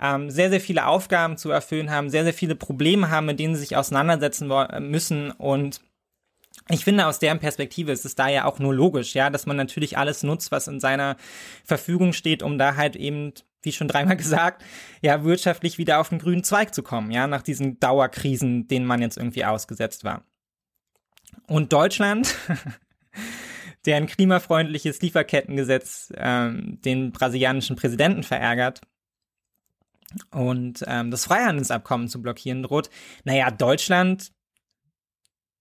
ähm, 0.00 0.30
sehr, 0.30 0.50
sehr 0.50 0.60
viele 0.60 0.86
Aufgaben 0.86 1.36
zu 1.36 1.50
erfüllen 1.50 1.90
haben, 1.90 2.10
sehr, 2.10 2.24
sehr 2.24 2.34
viele 2.34 2.54
Probleme 2.54 3.10
haben, 3.10 3.26
mit 3.26 3.38
denen 3.38 3.54
sie 3.54 3.60
sich 3.60 3.76
auseinandersetzen 3.76 4.50
müssen 4.80 5.30
und 5.32 5.80
ich 6.68 6.84
finde, 6.84 7.06
aus 7.06 7.18
deren 7.18 7.40
Perspektive 7.40 7.90
ist 7.92 8.04
es 8.04 8.14
da 8.14 8.28
ja 8.28 8.44
auch 8.44 8.58
nur 8.58 8.74
logisch, 8.74 9.14
ja, 9.14 9.30
dass 9.30 9.46
man 9.46 9.56
natürlich 9.56 9.98
alles 9.98 10.22
nutzt, 10.22 10.52
was 10.52 10.68
in 10.68 10.80
seiner 10.80 11.16
Verfügung 11.64 12.12
steht, 12.12 12.42
um 12.42 12.58
da 12.58 12.76
halt 12.76 12.96
eben, 12.96 13.32
wie 13.62 13.72
schon 13.72 13.88
dreimal 13.88 14.16
gesagt, 14.16 14.64
ja, 15.00 15.24
wirtschaftlich 15.24 15.78
wieder 15.78 16.00
auf 16.00 16.10
den 16.10 16.18
grünen 16.18 16.44
Zweig 16.44 16.74
zu 16.74 16.82
kommen, 16.82 17.10
ja, 17.10 17.26
nach 17.26 17.42
diesen 17.42 17.80
Dauerkrisen, 17.80 18.68
denen 18.68 18.86
man 18.86 19.02
jetzt 19.02 19.16
irgendwie 19.16 19.44
ausgesetzt 19.44 20.04
war. 20.04 20.24
Und 21.46 21.72
Deutschland, 21.72 22.34
deren 23.86 24.06
klimafreundliches 24.06 25.00
Lieferkettengesetz 25.00 26.12
ähm, 26.16 26.80
den 26.84 27.12
brasilianischen 27.12 27.76
Präsidenten 27.76 28.22
verärgert, 28.22 28.82
und 30.30 30.84
ähm, 30.86 31.10
das 31.10 31.24
Freihandelsabkommen 31.24 32.08
zu 32.08 32.20
blockieren 32.20 32.62
droht. 32.62 32.90
Naja, 33.24 33.50
Deutschland, 33.50 34.32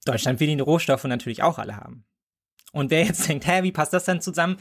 Deutschland 0.06 0.40
will 0.40 0.48
die 0.48 0.60
Rohstoffe 0.60 1.04
natürlich 1.06 1.44
auch 1.44 1.60
alle 1.60 1.78
haben. 1.78 2.06
Und 2.72 2.92
wer 2.92 3.04
jetzt 3.04 3.28
denkt, 3.30 3.48
hä, 3.48 3.64
wie 3.64 3.72
passt 3.72 3.94
das 3.94 4.06
denn 4.06 4.22
zusammen? 4.22 4.58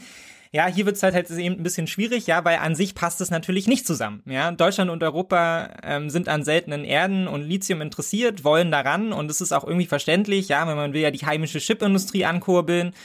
Ja, 0.51 0.65
hier 0.65 0.87
wird 0.87 0.95
es 0.95 1.03
halt, 1.03 1.13
halt 1.13 1.29
eben 1.29 1.57
ein 1.57 1.63
bisschen 1.63 1.85
schwierig, 1.85 2.25
ja, 2.25 2.43
weil 2.43 2.57
an 2.57 2.73
sich 2.73 2.95
passt 2.95 3.21
es 3.21 3.29
natürlich 3.29 3.67
nicht 3.67 3.85
zusammen. 3.85 4.23
Ja, 4.25 4.51
Deutschland 4.51 4.89
und 4.89 5.03
Europa 5.03 5.77
ähm, 5.83 6.09
sind 6.09 6.27
an 6.27 6.43
seltenen 6.43 6.83
Erden 6.83 7.27
und 7.27 7.43
Lithium 7.43 7.81
interessiert, 7.81 8.43
wollen 8.43 8.71
daran 8.71 9.13
und 9.13 9.29
es 9.29 9.41
ist 9.41 9.51
auch 9.51 9.63
irgendwie 9.63 9.85
verständlich, 9.85 10.47
ja, 10.49 10.67
wenn 10.67 10.75
man 10.75 10.93
will 10.93 11.01
ja 11.01 11.11
die 11.11 11.23
heimische 11.23 11.59
Chipindustrie 11.59 12.25
ankurbeln. 12.25 12.95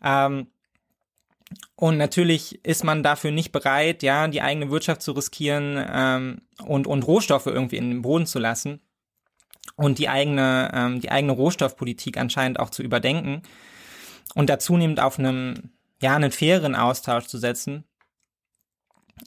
Ähm, 0.00 0.46
und 1.76 1.98
natürlich 1.98 2.64
ist 2.64 2.84
man 2.84 3.02
dafür 3.02 3.30
nicht 3.30 3.52
bereit, 3.52 4.02
ja, 4.02 4.28
die 4.28 4.42
eigene 4.42 4.70
Wirtschaft 4.70 5.02
zu 5.02 5.12
riskieren 5.12 5.84
ähm, 5.92 6.42
und, 6.64 6.86
und 6.86 7.06
Rohstoffe 7.06 7.46
irgendwie 7.46 7.76
in 7.76 7.90
den 7.90 8.02
Boden 8.02 8.26
zu 8.26 8.38
lassen 8.38 8.80
und 9.76 9.98
die 9.98 10.08
eigene, 10.08 10.70
ähm, 10.72 11.00
die 11.00 11.10
eigene 11.10 11.32
Rohstoffpolitik 11.32 12.16
anscheinend 12.16 12.58
auch 12.60 12.70
zu 12.70 12.82
überdenken 12.82 13.42
und 14.34 14.48
dazu 14.48 14.72
zunehmend 14.72 15.00
auf 15.00 15.18
einem, 15.18 15.70
ja, 16.00 16.16
einen 16.16 16.32
fairen 16.32 16.74
Austausch 16.74 17.26
zu 17.26 17.38
setzen 17.38 17.84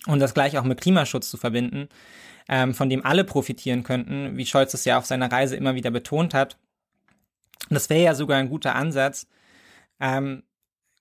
und 0.07 0.19
das 0.19 0.33
gleich 0.33 0.57
auch 0.57 0.63
mit 0.63 0.81
Klimaschutz 0.81 1.29
zu 1.29 1.37
verbinden, 1.37 1.87
ähm, 2.47 2.73
von 2.73 2.89
dem 2.89 3.05
alle 3.05 3.23
profitieren 3.23 3.83
könnten, 3.83 4.37
wie 4.37 4.45
Scholz 4.45 4.73
es 4.73 4.85
ja 4.85 4.97
auf 4.97 5.05
seiner 5.05 5.31
Reise 5.31 5.55
immer 5.55 5.75
wieder 5.75 5.91
betont 5.91 6.33
hat. 6.33 6.57
Das 7.69 7.89
wäre 7.89 8.03
ja 8.03 8.15
sogar 8.15 8.39
ein 8.39 8.49
guter 8.49 8.75
Ansatz. 8.75 9.27
Ähm, 9.99 10.43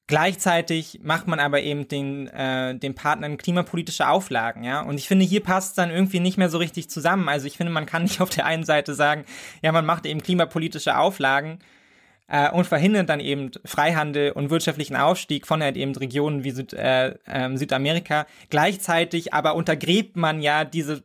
Gleichzeitig 0.08 1.00
macht 1.02 1.28
man 1.28 1.38
aber 1.38 1.60
eben 1.60 1.86
den, 1.86 2.28
äh, 2.28 2.74
den 2.74 2.94
Partnern 2.94 3.36
klimapolitische 3.36 4.08
Auflagen, 4.08 4.64
ja. 4.64 4.80
Und 4.80 4.96
ich 4.96 5.06
finde, 5.06 5.26
hier 5.26 5.42
passt 5.42 5.70
es 5.70 5.74
dann 5.74 5.90
irgendwie 5.90 6.18
nicht 6.18 6.38
mehr 6.38 6.48
so 6.48 6.56
richtig 6.56 6.88
zusammen. 6.88 7.28
Also 7.28 7.46
ich 7.46 7.58
finde, 7.58 7.72
man 7.72 7.84
kann 7.84 8.02
nicht 8.04 8.22
auf 8.22 8.30
der 8.30 8.46
einen 8.46 8.64
Seite 8.64 8.94
sagen, 8.94 9.26
ja, 9.62 9.70
man 9.70 9.84
macht 9.84 10.06
eben 10.06 10.22
klimapolitische 10.22 10.96
Auflagen 10.96 11.58
äh, 12.26 12.50
und 12.50 12.66
verhindert 12.66 13.10
dann 13.10 13.20
eben 13.20 13.50
Freihandel 13.66 14.32
und 14.32 14.48
wirtschaftlichen 14.48 14.96
Aufstieg 14.96 15.46
von 15.46 15.62
halt 15.62 15.76
eben 15.76 15.94
Regionen 15.94 16.42
wie 16.42 16.52
Süd, 16.52 16.72
äh, 16.72 17.08
äh, 17.26 17.54
Südamerika. 17.58 18.26
Gleichzeitig 18.48 19.34
aber 19.34 19.56
untergräbt 19.56 20.16
man 20.16 20.40
ja 20.40 20.64
diese 20.64 21.02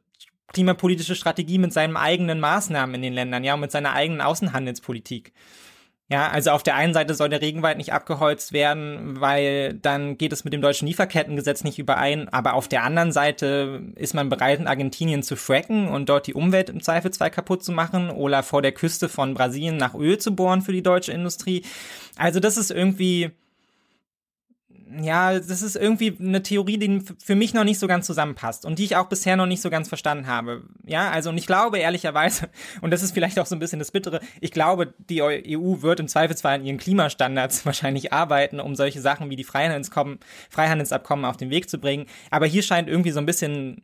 klimapolitische 0.53 1.15
Strategie 1.15 1.57
mit 1.57 1.73
seinen 1.73 1.97
eigenen 1.97 2.39
Maßnahmen 2.39 2.95
in 2.95 3.01
den 3.01 3.13
Ländern, 3.13 3.43
ja, 3.43 3.55
und 3.55 3.59
mit 3.59 3.71
seiner 3.71 3.91
eigenen 3.91 4.21
Außenhandelspolitik. 4.21 5.33
Ja, 6.13 6.29
also 6.29 6.51
auf 6.51 6.61
der 6.61 6.75
einen 6.75 6.93
Seite 6.93 7.15
soll 7.15 7.29
der 7.29 7.41
Regenwald 7.41 7.79
nicht 7.79 7.91
abgeholzt 7.91 8.53
werden, 8.53 9.19
weil 9.19 9.73
dann 9.73 10.15
geht 10.15 10.31
es 10.31 10.43
mit 10.43 10.53
dem 10.53 10.61
deutschen 10.61 10.87
Lieferkettengesetz 10.87 11.63
nicht 11.63 11.79
überein. 11.79 12.29
Aber 12.29 12.53
auf 12.53 12.67
der 12.67 12.83
anderen 12.83 13.11
Seite 13.11 13.81
ist 13.95 14.13
man 14.13 14.29
bereit, 14.29 14.59
in 14.59 14.67
Argentinien 14.67 15.23
zu 15.23 15.35
fracken 15.35 15.87
und 15.87 16.09
dort 16.09 16.27
die 16.27 16.35
Umwelt 16.35 16.69
im 16.69 16.83
Zweifelsfall 16.83 17.31
kaputt 17.31 17.63
zu 17.63 17.71
machen 17.71 18.11
oder 18.11 18.43
vor 18.43 18.61
der 18.61 18.73
Küste 18.73 19.09
von 19.09 19.33
Brasilien 19.33 19.77
nach 19.77 19.95
Öl 19.95 20.19
zu 20.19 20.35
bohren 20.35 20.61
für 20.61 20.71
die 20.71 20.83
deutsche 20.83 21.11
Industrie. 21.11 21.65
Also 22.15 22.39
das 22.39 22.57
ist 22.57 22.69
irgendwie, 22.69 23.31
ja, 25.01 25.33
das 25.33 25.61
ist 25.61 25.75
irgendwie 25.75 26.15
eine 26.19 26.43
Theorie, 26.43 26.77
die 26.77 27.01
für 27.23 27.35
mich 27.35 27.53
noch 27.53 27.63
nicht 27.63 27.79
so 27.79 27.87
ganz 27.87 28.05
zusammenpasst 28.05 28.65
und 28.65 28.79
die 28.79 28.83
ich 28.83 28.95
auch 28.95 29.07
bisher 29.07 29.35
noch 29.35 29.45
nicht 29.45 29.61
so 29.61 29.69
ganz 29.69 29.87
verstanden 29.87 30.27
habe. 30.27 30.63
Ja, 30.85 31.09
also 31.09 31.29
und 31.29 31.37
ich 31.37 31.47
glaube 31.47 31.79
ehrlicherweise, 31.79 32.49
und 32.81 32.91
das 32.91 33.01
ist 33.03 33.13
vielleicht 33.13 33.39
auch 33.39 33.45
so 33.45 33.55
ein 33.55 33.59
bisschen 33.59 33.79
das 33.79 33.91
Bittere, 33.91 34.19
ich 34.41 34.51
glaube, 34.51 34.93
die 35.09 35.21
EU 35.21 35.81
wird 35.81 35.99
im 35.99 36.07
Zweifelsfall 36.07 36.55
an 36.55 36.65
ihren 36.65 36.77
Klimastandards 36.77 37.65
wahrscheinlich 37.65 38.13
arbeiten, 38.13 38.59
um 38.59 38.75
solche 38.75 39.01
Sachen 39.01 39.29
wie 39.29 39.35
die 39.35 39.43
Freihandelsabkommen 39.43 41.25
auf 41.25 41.37
den 41.37 41.49
Weg 41.49 41.69
zu 41.69 41.79
bringen. 41.79 42.05
Aber 42.29 42.45
hier 42.45 42.63
scheint 42.63 42.89
irgendwie 42.89 43.11
so 43.11 43.19
ein 43.19 43.25
bisschen 43.25 43.83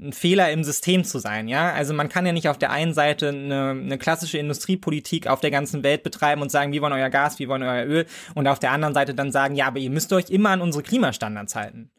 ein 0.00 0.12
Fehler 0.12 0.50
im 0.50 0.64
System 0.64 1.04
zu 1.04 1.18
sein, 1.18 1.48
ja. 1.48 1.72
Also 1.72 1.94
man 1.94 2.08
kann 2.08 2.26
ja 2.26 2.32
nicht 2.32 2.48
auf 2.48 2.58
der 2.58 2.70
einen 2.70 2.94
Seite 2.94 3.28
eine, 3.28 3.70
eine 3.70 3.98
klassische 3.98 4.38
Industriepolitik 4.38 5.26
auf 5.26 5.40
der 5.40 5.50
ganzen 5.50 5.82
Welt 5.82 6.02
betreiben 6.02 6.42
und 6.42 6.50
sagen, 6.50 6.72
wir 6.72 6.82
wollen 6.82 6.92
euer 6.92 7.10
Gas, 7.10 7.38
wir 7.38 7.48
wollen 7.48 7.62
euer 7.62 7.84
Öl 7.84 8.06
und 8.34 8.46
auf 8.46 8.58
der 8.58 8.72
anderen 8.72 8.94
Seite 8.94 9.14
dann 9.14 9.32
sagen, 9.32 9.54
ja, 9.54 9.66
aber 9.66 9.78
ihr 9.78 9.90
müsst 9.90 10.12
euch 10.12 10.30
immer 10.30 10.50
an 10.50 10.60
unsere 10.62 10.82
Klimastandards 10.82 11.54
halten. 11.54 11.90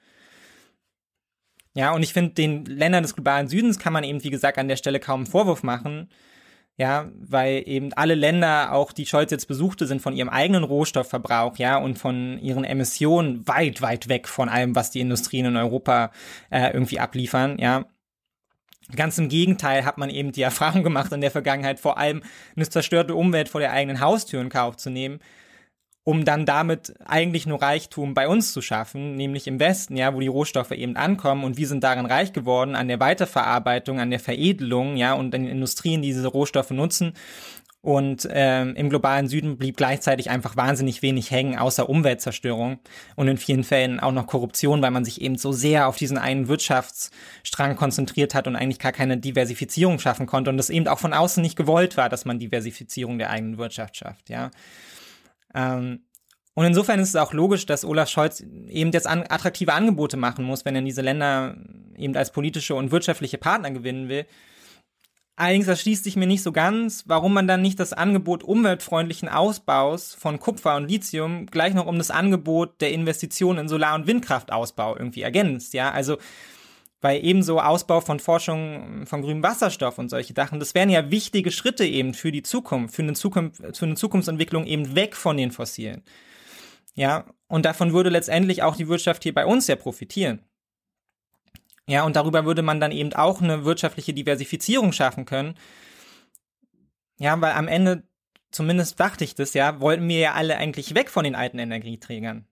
Ja, 1.73 1.93
und 1.93 2.03
ich 2.03 2.13
finde, 2.13 2.33
den 2.33 2.65
Ländern 2.65 3.03
des 3.03 3.15
globalen 3.15 3.47
Südens 3.47 3.79
kann 3.79 3.93
man 3.93 4.03
eben, 4.03 4.23
wie 4.23 4.29
gesagt, 4.29 4.57
an 4.57 4.67
der 4.67 4.75
Stelle 4.75 4.99
kaum 4.99 5.21
einen 5.21 5.27
Vorwurf 5.27 5.63
machen. 5.63 6.09
Ja, 6.77 7.11
weil 7.19 7.63
eben 7.67 7.93
alle 7.93 8.15
Länder, 8.15 8.71
auch 8.71 8.91
die 8.91 9.05
Scholz 9.05 9.29
jetzt 9.29 9.47
besuchte, 9.47 9.85
sind 9.85 10.01
von 10.01 10.15
ihrem 10.15 10.29
eigenen 10.29 10.63
Rohstoffverbrauch, 10.63 11.57
ja, 11.57 11.77
und 11.77 11.99
von 11.99 12.39
ihren 12.39 12.63
Emissionen 12.63 13.47
weit, 13.47 13.81
weit 13.81 14.07
weg 14.07 14.27
von 14.27 14.49
allem, 14.49 14.75
was 14.75 14.89
die 14.89 15.01
Industrien 15.01 15.45
in 15.45 15.57
Europa 15.57 16.11
äh, 16.49 16.71
irgendwie 16.73 16.99
abliefern, 16.99 17.57
ja. 17.59 17.85
Ganz 18.95 19.17
im 19.17 19.29
Gegenteil 19.29 19.85
hat 19.85 19.97
man 19.97 20.09
eben 20.09 20.31
die 20.31 20.41
Erfahrung 20.41 20.83
gemacht 20.83 21.11
in 21.11 21.21
der 21.21 21.31
Vergangenheit, 21.31 21.79
vor 21.79 21.97
allem 21.97 22.23
eine 22.55 22.67
zerstörte 22.67 23.15
Umwelt 23.15 23.49
vor 23.49 23.61
der 23.61 23.71
eigenen 23.71 23.99
Haustür 23.99 24.41
in 24.41 24.49
Kauf 24.49 24.77
zu 24.77 24.89
nehmen, 24.89 25.19
um 26.03 26.25
dann 26.25 26.45
damit 26.45 26.93
eigentlich 27.05 27.45
nur 27.45 27.61
Reichtum 27.61 28.13
bei 28.13 28.27
uns 28.27 28.53
zu 28.53 28.61
schaffen, 28.61 29.15
nämlich 29.15 29.47
im 29.47 29.59
Westen, 29.59 29.95
ja, 29.95 30.13
wo 30.13 30.19
die 30.19 30.27
Rohstoffe 30.27 30.71
eben 30.71 30.95
ankommen 30.95 31.43
und 31.43 31.57
wir 31.57 31.67
sind 31.67 31.83
darin 31.83 32.07
reich 32.07 32.33
geworden 32.33 32.75
an 32.75 32.87
der 32.87 32.99
Weiterverarbeitung, 32.99 33.99
an 33.99 34.09
der 34.09 34.19
Veredelung, 34.19 34.97
ja, 34.97 35.13
und 35.13 35.35
an 35.35 35.43
den 35.43 35.51
Industrien, 35.51 36.01
die 36.01 36.09
diese 36.09 36.27
Rohstoffe 36.27 36.71
nutzen. 36.71 37.13
Und 37.83 38.27
ähm, 38.31 38.75
im 38.75 38.91
globalen 38.91 39.27
Süden 39.27 39.57
blieb 39.57 39.75
gleichzeitig 39.75 40.29
einfach 40.29 40.55
wahnsinnig 40.55 41.01
wenig 41.01 41.31
hängen, 41.31 41.57
außer 41.57 41.89
Umweltzerstörung 41.89 42.79
und 43.15 43.27
in 43.27 43.37
vielen 43.37 43.63
Fällen 43.63 43.99
auch 43.99 44.11
noch 44.11 44.27
Korruption, 44.27 44.83
weil 44.83 44.91
man 44.91 45.03
sich 45.03 45.19
eben 45.19 45.35
so 45.35 45.51
sehr 45.51 45.87
auf 45.87 45.97
diesen 45.97 46.19
einen 46.19 46.47
Wirtschaftsstrang 46.47 47.75
konzentriert 47.75 48.35
hat 48.35 48.45
und 48.45 48.55
eigentlich 48.55 48.77
gar 48.77 48.91
keine 48.91 49.17
Diversifizierung 49.17 49.97
schaffen 49.97 50.27
konnte 50.27 50.51
und 50.51 50.57
das 50.57 50.69
eben 50.69 50.87
auch 50.87 50.99
von 50.99 51.13
außen 51.13 51.41
nicht 51.41 51.55
gewollt 51.55 51.97
war, 51.97 52.07
dass 52.07 52.23
man 52.23 52.37
Diversifizierung 52.37 53.17
der 53.17 53.31
eigenen 53.31 53.57
Wirtschaft 53.57 53.97
schafft, 53.97 54.29
ja. 54.29 54.51
Ähm, 55.53 56.05
und 56.53 56.65
insofern 56.65 56.99
ist 56.99 57.09
es 57.09 57.15
auch 57.15 57.33
logisch, 57.33 57.65
dass 57.65 57.85
Olaf 57.85 58.09
Scholz 58.09 58.41
eben 58.41 58.91
jetzt 58.91 59.07
an, 59.07 59.23
attraktive 59.29 59.73
Angebote 59.73 60.17
machen 60.17 60.43
muss, 60.45 60.65
wenn 60.65 60.75
er 60.75 60.81
diese 60.81 61.01
Länder 61.01 61.55
eben 61.97 62.15
als 62.15 62.31
politische 62.31 62.75
und 62.75 62.91
wirtschaftliche 62.91 63.37
Partner 63.37 63.71
gewinnen 63.71 64.09
will. 64.09 64.25
Allerdings 65.37 65.67
erschließt 65.67 66.03
sich 66.03 66.17
mir 66.17 66.27
nicht 66.27 66.43
so 66.43 66.51
ganz, 66.51 67.05
warum 67.07 67.33
man 67.33 67.47
dann 67.47 67.61
nicht 67.61 67.79
das 67.79 67.93
Angebot 67.93 68.43
umweltfreundlichen 68.43 69.29
Ausbaus 69.29 70.13
von 70.13 70.39
Kupfer 70.39 70.75
und 70.75 70.89
Lithium 70.89 71.45
gleich 71.45 71.73
noch 71.73 71.87
um 71.87 71.97
das 71.97 72.11
Angebot 72.11 72.79
der 72.81 72.91
Investitionen 72.91 73.59
in 73.59 73.67
Solar- 73.69 73.95
und 73.95 74.07
Windkraftausbau 74.07 74.97
irgendwie 74.97 75.21
ergänzt, 75.21 75.73
ja, 75.73 75.89
also 75.91 76.17
weil 77.01 77.25
ebenso 77.25 77.59
Ausbau 77.59 77.99
von 77.99 78.19
Forschung 78.19 79.05
von 79.05 79.21
grünem 79.23 79.43
Wasserstoff 79.43 79.97
und 79.97 80.09
solche 80.09 80.33
Sachen, 80.33 80.59
das 80.59 80.75
wären 80.75 80.89
ja 80.89 81.09
wichtige 81.09 81.51
Schritte 81.51 81.85
eben 81.85 82.13
für 82.13 82.31
die 82.31 82.43
Zukunft, 82.43 82.95
für 82.95 83.01
eine 83.01 83.13
Zukunft, 83.13 83.57
für 83.75 83.85
eine 83.85 83.95
Zukunftsentwicklung 83.95 84.65
eben 84.65 84.95
weg 84.95 85.15
von 85.15 85.35
den 85.35 85.51
Fossilen. 85.51 86.03
Ja, 86.93 87.25
und 87.47 87.65
davon 87.65 87.93
würde 87.93 88.09
letztendlich 88.09 88.63
auch 88.63 88.75
die 88.75 88.87
Wirtschaft 88.87 89.23
hier 89.23 89.33
bei 89.33 89.45
uns 89.45 89.67
ja 89.67 89.75
profitieren. 89.75 90.43
Ja, 91.87 92.03
und 92.03 92.15
darüber 92.15 92.45
würde 92.45 92.61
man 92.61 92.79
dann 92.79 92.91
eben 92.91 93.13
auch 93.13 93.41
eine 93.41 93.65
wirtschaftliche 93.65 94.13
Diversifizierung 94.13 94.91
schaffen 94.93 95.25
können. 95.25 95.55
Ja, 97.17 97.39
weil 97.41 97.53
am 97.53 97.67
Ende, 97.67 98.03
zumindest 98.51 98.99
dachte 98.99 99.23
ich 99.23 99.35
das 99.35 99.53
ja, 99.53 99.79
wollten 99.81 100.07
wir 100.07 100.19
ja 100.19 100.33
alle 100.33 100.57
eigentlich 100.57 100.93
weg 100.95 101.09
von 101.09 101.23
den 101.23 101.35
alten 101.35 101.59
Energieträgern. 101.59 102.47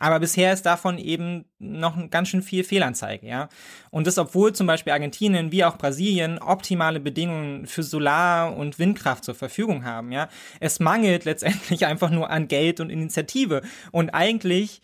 Aber 0.00 0.18
bisher 0.18 0.54
ist 0.54 0.64
davon 0.64 0.96
eben 0.96 1.44
noch 1.58 1.94
ganz 2.08 2.28
schön 2.28 2.42
viel 2.42 2.64
Fehlanzeige, 2.64 3.26
ja. 3.26 3.50
Und 3.90 4.06
das, 4.06 4.16
obwohl 4.16 4.54
zum 4.54 4.66
Beispiel 4.66 4.94
Argentinien 4.94 5.52
wie 5.52 5.62
auch 5.62 5.76
Brasilien 5.76 6.38
optimale 6.38 7.00
Bedingungen 7.00 7.66
für 7.66 7.82
Solar- 7.82 8.56
und 8.56 8.78
Windkraft 8.78 9.24
zur 9.24 9.34
Verfügung 9.34 9.84
haben, 9.84 10.10
ja. 10.10 10.30
Es 10.58 10.80
mangelt 10.80 11.26
letztendlich 11.26 11.84
einfach 11.86 12.08
nur 12.08 12.30
an 12.30 12.48
Geld 12.48 12.80
und 12.80 12.88
Initiative. 12.88 13.60
Und 13.92 14.08
eigentlich 14.10 14.80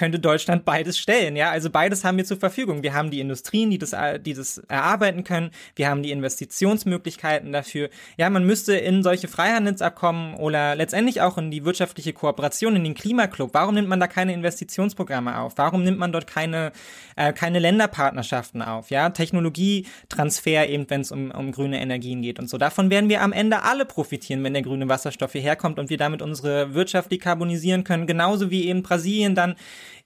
könnte 0.00 0.18
Deutschland 0.18 0.64
beides 0.64 0.98
stellen, 0.98 1.36
ja. 1.36 1.50
Also 1.50 1.68
beides 1.68 2.04
haben 2.04 2.16
wir 2.16 2.24
zur 2.24 2.38
Verfügung. 2.38 2.82
Wir 2.82 2.94
haben 2.94 3.10
die 3.10 3.20
Industrien, 3.20 3.68
die 3.68 3.76
das, 3.76 3.94
die 4.24 4.32
das 4.32 4.56
erarbeiten 4.66 5.24
können. 5.24 5.50
Wir 5.76 5.90
haben 5.90 6.02
die 6.02 6.10
Investitionsmöglichkeiten 6.10 7.52
dafür. 7.52 7.90
Ja, 8.16 8.30
man 8.30 8.46
müsste 8.46 8.72
in 8.72 9.02
solche 9.02 9.28
Freihandelsabkommen 9.28 10.36
oder 10.36 10.74
letztendlich 10.74 11.20
auch 11.20 11.36
in 11.36 11.50
die 11.50 11.66
wirtschaftliche 11.66 12.14
Kooperation, 12.14 12.76
in 12.76 12.84
den 12.84 12.94
Klimaclub. 12.94 13.52
Warum 13.52 13.74
nimmt 13.74 13.88
man 13.88 14.00
da 14.00 14.06
keine 14.06 14.32
Investitionsprogramme 14.32 15.38
auf? 15.38 15.52
Warum 15.56 15.84
nimmt 15.84 15.98
man 15.98 16.12
dort 16.12 16.26
keine, 16.26 16.72
äh, 17.16 17.34
keine 17.34 17.58
Länderpartnerschaften 17.58 18.62
auf? 18.62 18.88
Ja, 18.88 19.10
Technologietransfer 19.10 20.66
eben, 20.66 20.88
wenn 20.88 21.02
es 21.02 21.12
um, 21.12 21.30
um 21.30 21.52
grüne 21.52 21.78
Energien 21.78 22.22
geht 22.22 22.38
und 22.38 22.48
so. 22.48 22.56
Davon 22.56 22.88
werden 22.88 23.10
wir 23.10 23.20
am 23.20 23.34
Ende 23.34 23.64
alle 23.64 23.84
profitieren, 23.84 24.42
wenn 24.44 24.54
der 24.54 24.62
grüne 24.62 24.88
Wasserstoff 24.88 25.32
hierher 25.32 25.56
kommt 25.56 25.78
und 25.78 25.90
wir 25.90 25.98
damit 25.98 26.22
unsere 26.22 26.72
Wirtschaft 26.72 27.12
dekarbonisieren 27.12 27.84
können. 27.84 28.06
Genauso 28.06 28.50
wie 28.50 28.66
eben 28.66 28.82
Brasilien 28.82 29.34
dann 29.34 29.56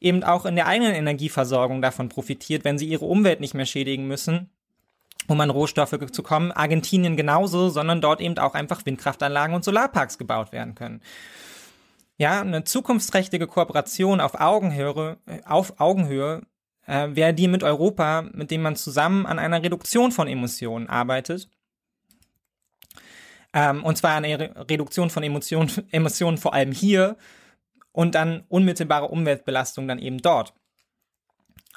eben 0.01 0.25
auch 0.25 0.47
in 0.47 0.57
der 0.57 0.67
eigenen 0.67 0.95
Energieversorgung 0.95 1.83
davon 1.83 2.09
profitiert, 2.09 2.65
wenn 2.65 2.79
sie 2.79 2.87
ihre 2.87 3.05
Umwelt 3.05 3.41
nicht 3.41 3.55
mehr 3.55 3.67
schädigen 3.67 4.07
müssen 4.07 4.51
um 5.27 5.41
an 5.41 5.51
Rohstoffe 5.51 5.99
zu 6.11 6.23
kommen. 6.23 6.53
Argentinien 6.53 7.17
genauso, 7.17 7.69
sondern 7.69 8.01
dort 8.01 8.21
eben 8.21 8.39
auch 8.39 8.55
einfach 8.55 8.85
Windkraftanlagen 8.85 9.55
und 9.55 9.65
Solarparks 9.65 10.19
gebaut 10.19 10.53
werden 10.53 10.75
können. 10.75 11.01
Ja, 12.17 12.41
eine 12.41 12.65
zukunftsträchtige 12.65 13.47
Kooperation 13.47 14.21
auf 14.21 14.41
Augenhöhe, 14.41 15.19
auf 15.45 15.81
Augenhöhe 15.81 16.43
äh, 16.87 17.09
wäre 17.11 17.35
die 17.35 17.49
mit 17.49 17.63
Europa, 17.63 18.23
mit 18.33 18.51
dem 18.51 18.63
man 18.63 18.77
zusammen 18.77 19.27
an 19.27 19.39
einer 19.39 19.63
Reduktion 19.63 20.13
von 20.13 20.29
Emissionen 20.29 20.89
arbeitet. 20.89 21.49
Ähm, 23.53 23.83
und 23.83 23.97
zwar 23.97 24.17
eine 24.17 24.39
Re 24.39 24.67
Reduktion 24.71 25.11
von 25.11 25.23
Emissionen, 25.23 25.71
Emissionen 25.91 26.39
vor 26.39 26.55
allem 26.55 26.73
hier 26.73 27.17
und 27.95 28.17
dann 28.17 28.43
unmittelbare 28.49 29.07
Umweltbelastung 29.07 29.89
dann 29.89 30.01
eben 30.01 30.19
dort. 30.19 30.53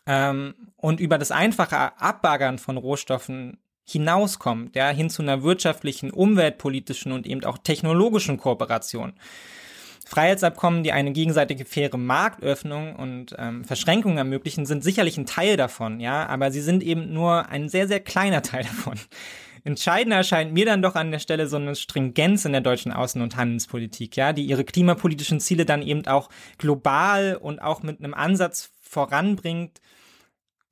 Ähm, 0.08 0.56
und 0.76 1.00
über 1.00 1.18
das 1.18 1.32
einfache 1.32 1.98
Abbaggern 2.02 2.58
von 2.58 2.76
Rohstoffen 2.78 3.60
hinauskommt, 3.86 4.76
ja, 4.76 4.90
hin 4.90 5.10
zu 5.10 5.22
einer 5.22 5.44
wirtschaftlichen, 5.44 6.12
umweltpolitischen 6.12 7.12
und 7.12 7.28
eben 7.28 7.46
auch 7.46 7.60
technologischen 7.60 8.38
Kooperation. 8.38 9.14
Freiheitsabkommen, 10.06 10.84
die 10.84 10.92
eine 10.92 11.12
gegenseitige 11.12 11.66
faire 11.66 11.98
Marktöffnung 11.98 12.96
und 12.96 13.36
ähm, 13.38 13.64
Verschränkungen 13.64 14.18
ermöglichen, 14.18 14.66
sind 14.66 14.84
sicherlich 14.84 15.18
ein 15.18 15.26
Teil 15.26 15.56
davon, 15.56 16.00
ja, 16.00 16.26
aber 16.28 16.52
sie 16.52 16.62
sind 16.62 16.82
eben 16.82 17.14
nur 17.14 17.50
ein 17.50 17.70
sehr, 17.70 17.88
sehr 17.88 18.00
kleiner 18.00 18.42
Teil 18.42 18.64
davon. 18.64 18.98
Entscheidender 19.68 20.16
erscheint 20.16 20.54
mir 20.54 20.66
dann 20.66 20.82
doch 20.82 20.96
an 20.96 21.12
der 21.12 21.20
Stelle 21.20 21.46
so 21.48 21.58
eine 21.58 21.76
Stringenz 21.76 22.46
in 22.46 22.54
der 22.54 22.62
deutschen 22.62 22.94
Außen- 22.94 23.22
und 23.22 23.36
Handelspolitik, 23.36 24.16
ja, 24.16 24.32
die 24.32 24.46
ihre 24.46 24.64
klimapolitischen 24.64 25.42
Ziele 25.42 25.66
dann 25.66 25.82
eben 25.82 26.08
auch 26.08 26.30
global 26.58 27.36
und 27.36 27.60
auch 27.60 27.84
mit 27.84 28.00
einem 28.00 28.14
Ansatz 28.14 28.72
voranbringt, 28.82 29.82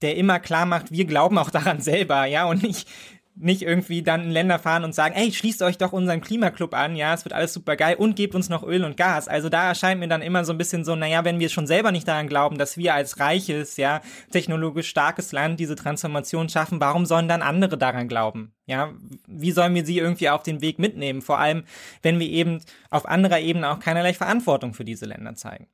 der 0.02 0.16
immer 0.16 0.40
klar 0.40 0.66
macht, 0.66 0.94
wir 0.94 1.04
glauben 1.04 1.38
auch 1.38 1.50
daran 1.50 1.82
selber, 1.82 2.26
ja, 2.26 2.46
und 2.46 2.64
nicht, 2.64 2.88
nicht 3.38 3.62
irgendwie 3.62 4.02
dann 4.02 4.24
in 4.24 4.32
Länder 4.32 4.60
fahren 4.60 4.84
und 4.84 4.96
sagen, 4.96 5.14
ey, 5.16 5.32
schließt 5.32 5.62
euch 5.62 5.78
doch 5.78 5.92
unseren 5.92 6.22
Klimaclub 6.22 6.74
an, 6.74 6.96
ja, 6.96 7.14
es 7.14 7.26
wird 7.26 7.34
alles 7.34 7.54
super 7.54 7.76
geil 7.76 7.96
und 7.98 8.16
gebt 8.16 8.34
uns 8.34 8.50
noch 8.50 8.64
Öl 8.64 8.84
und 8.84 8.96
Gas. 8.96 9.28
Also 9.28 9.50
da 9.50 9.68
erscheint 9.68 10.00
mir 10.00 10.08
dann 10.08 10.22
immer 10.22 10.46
so 10.46 10.54
ein 10.54 10.58
bisschen 10.58 10.86
so, 10.86 10.96
naja, 10.96 11.26
wenn 11.26 11.40
wir 11.40 11.50
schon 11.50 11.68
selber 11.68 11.92
nicht 11.92 12.08
daran 12.08 12.28
glauben, 12.28 12.58
dass 12.58 12.78
wir 12.78 12.94
als 12.94 13.20
reiches, 13.20 13.78
ja, 13.78 14.02
technologisch 14.32 14.88
starkes 14.88 15.32
Land 15.34 15.60
diese 15.60 15.76
Transformation 15.76 16.48
schaffen, 16.48 16.80
warum 16.80 17.06
sollen 17.06 17.28
dann 17.28 17.42
andere 17.42 17.78
daran 17.78 18.08
glauben? 18.08 18.54
Ja, 18.68 18.94
wie 19.28 19.52
sollen 19.52 19.76
wir 19.76 19.86
sie 19.86 19.98
irgendwie 19.98 20.30
auf 20.30 20.44
den 20.44 20.62
Weg 20.62 20.80
mitnehmen? 20.80 21.22
Vor 21.22 21.38
allem, 21.38 21.66
wenn 22.02 22.20
wir 22.20 22.28
eben 22.28 22.62
auf 22.90 23.06
anderer 23.06 23.40
Ebene 23.40 23.70
auch 23.70 23.80
keinerlei 23.80 24.14
Verantwortung 24.14 24.74
für 24.74 24.86
diese 24.86 25.06
Länder 25.06 25.36
zeigen. 25.36 25.68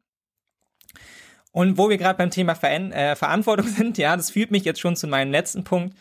Und 1.51 1.77
wo 1.77 1.89
wir 1.89 1.97
gerade 1.97 2.17
beim 2.17 2.31
Thema 2.31 2.55
Ver 2.55 2.71
äh, 2.71 3.15
Verantwortung 3.15 3.67
sind, 3.67 3.97
ja, 3.97 4.17
das 4.17 4.31
führt 4.31 4.51
mich 4.51 4.63
jetzt 4.63 4.79
schon 4.79 4.95
zu 4.95 5.07
meinem 5.07 5.31
letzten 5.31 5.63
Punkt 5.63 5.95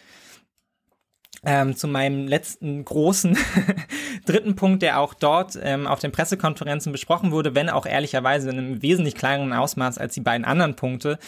ähm, 1.44 1.74
zu 1.74 1.88
meinem 1.88 2.28
letzten 2.28 2.84
großen 2.84 3.36
dritten 4.26 4.56
Punkt, 4.56 4.82
der 4.82 5.00
auch 5.00 5.14
dort 5.14 5.58
ähm, 5.62 5.86
auf 5.86 6.00
den 6.00 6.12
Pressekonferenzen 6.12 6.92
besprochen 6.92 7.32
wurde, 7.32 7.54
wenn 7.54 7.70
auch 7.70 7.86
ehrlicherweise 7.86 8.50
in 8.50 8.58
einem 8.58 8.82
wesentlich 8.82 9.14
kleineren 9.14 9.52
Ausmaß 9.52 9.98
als 9.98 10.14
die 10.14 10.20
beiden 10.20 10.44
anderen 10.44 10.76
Punkte, 10.76 11.18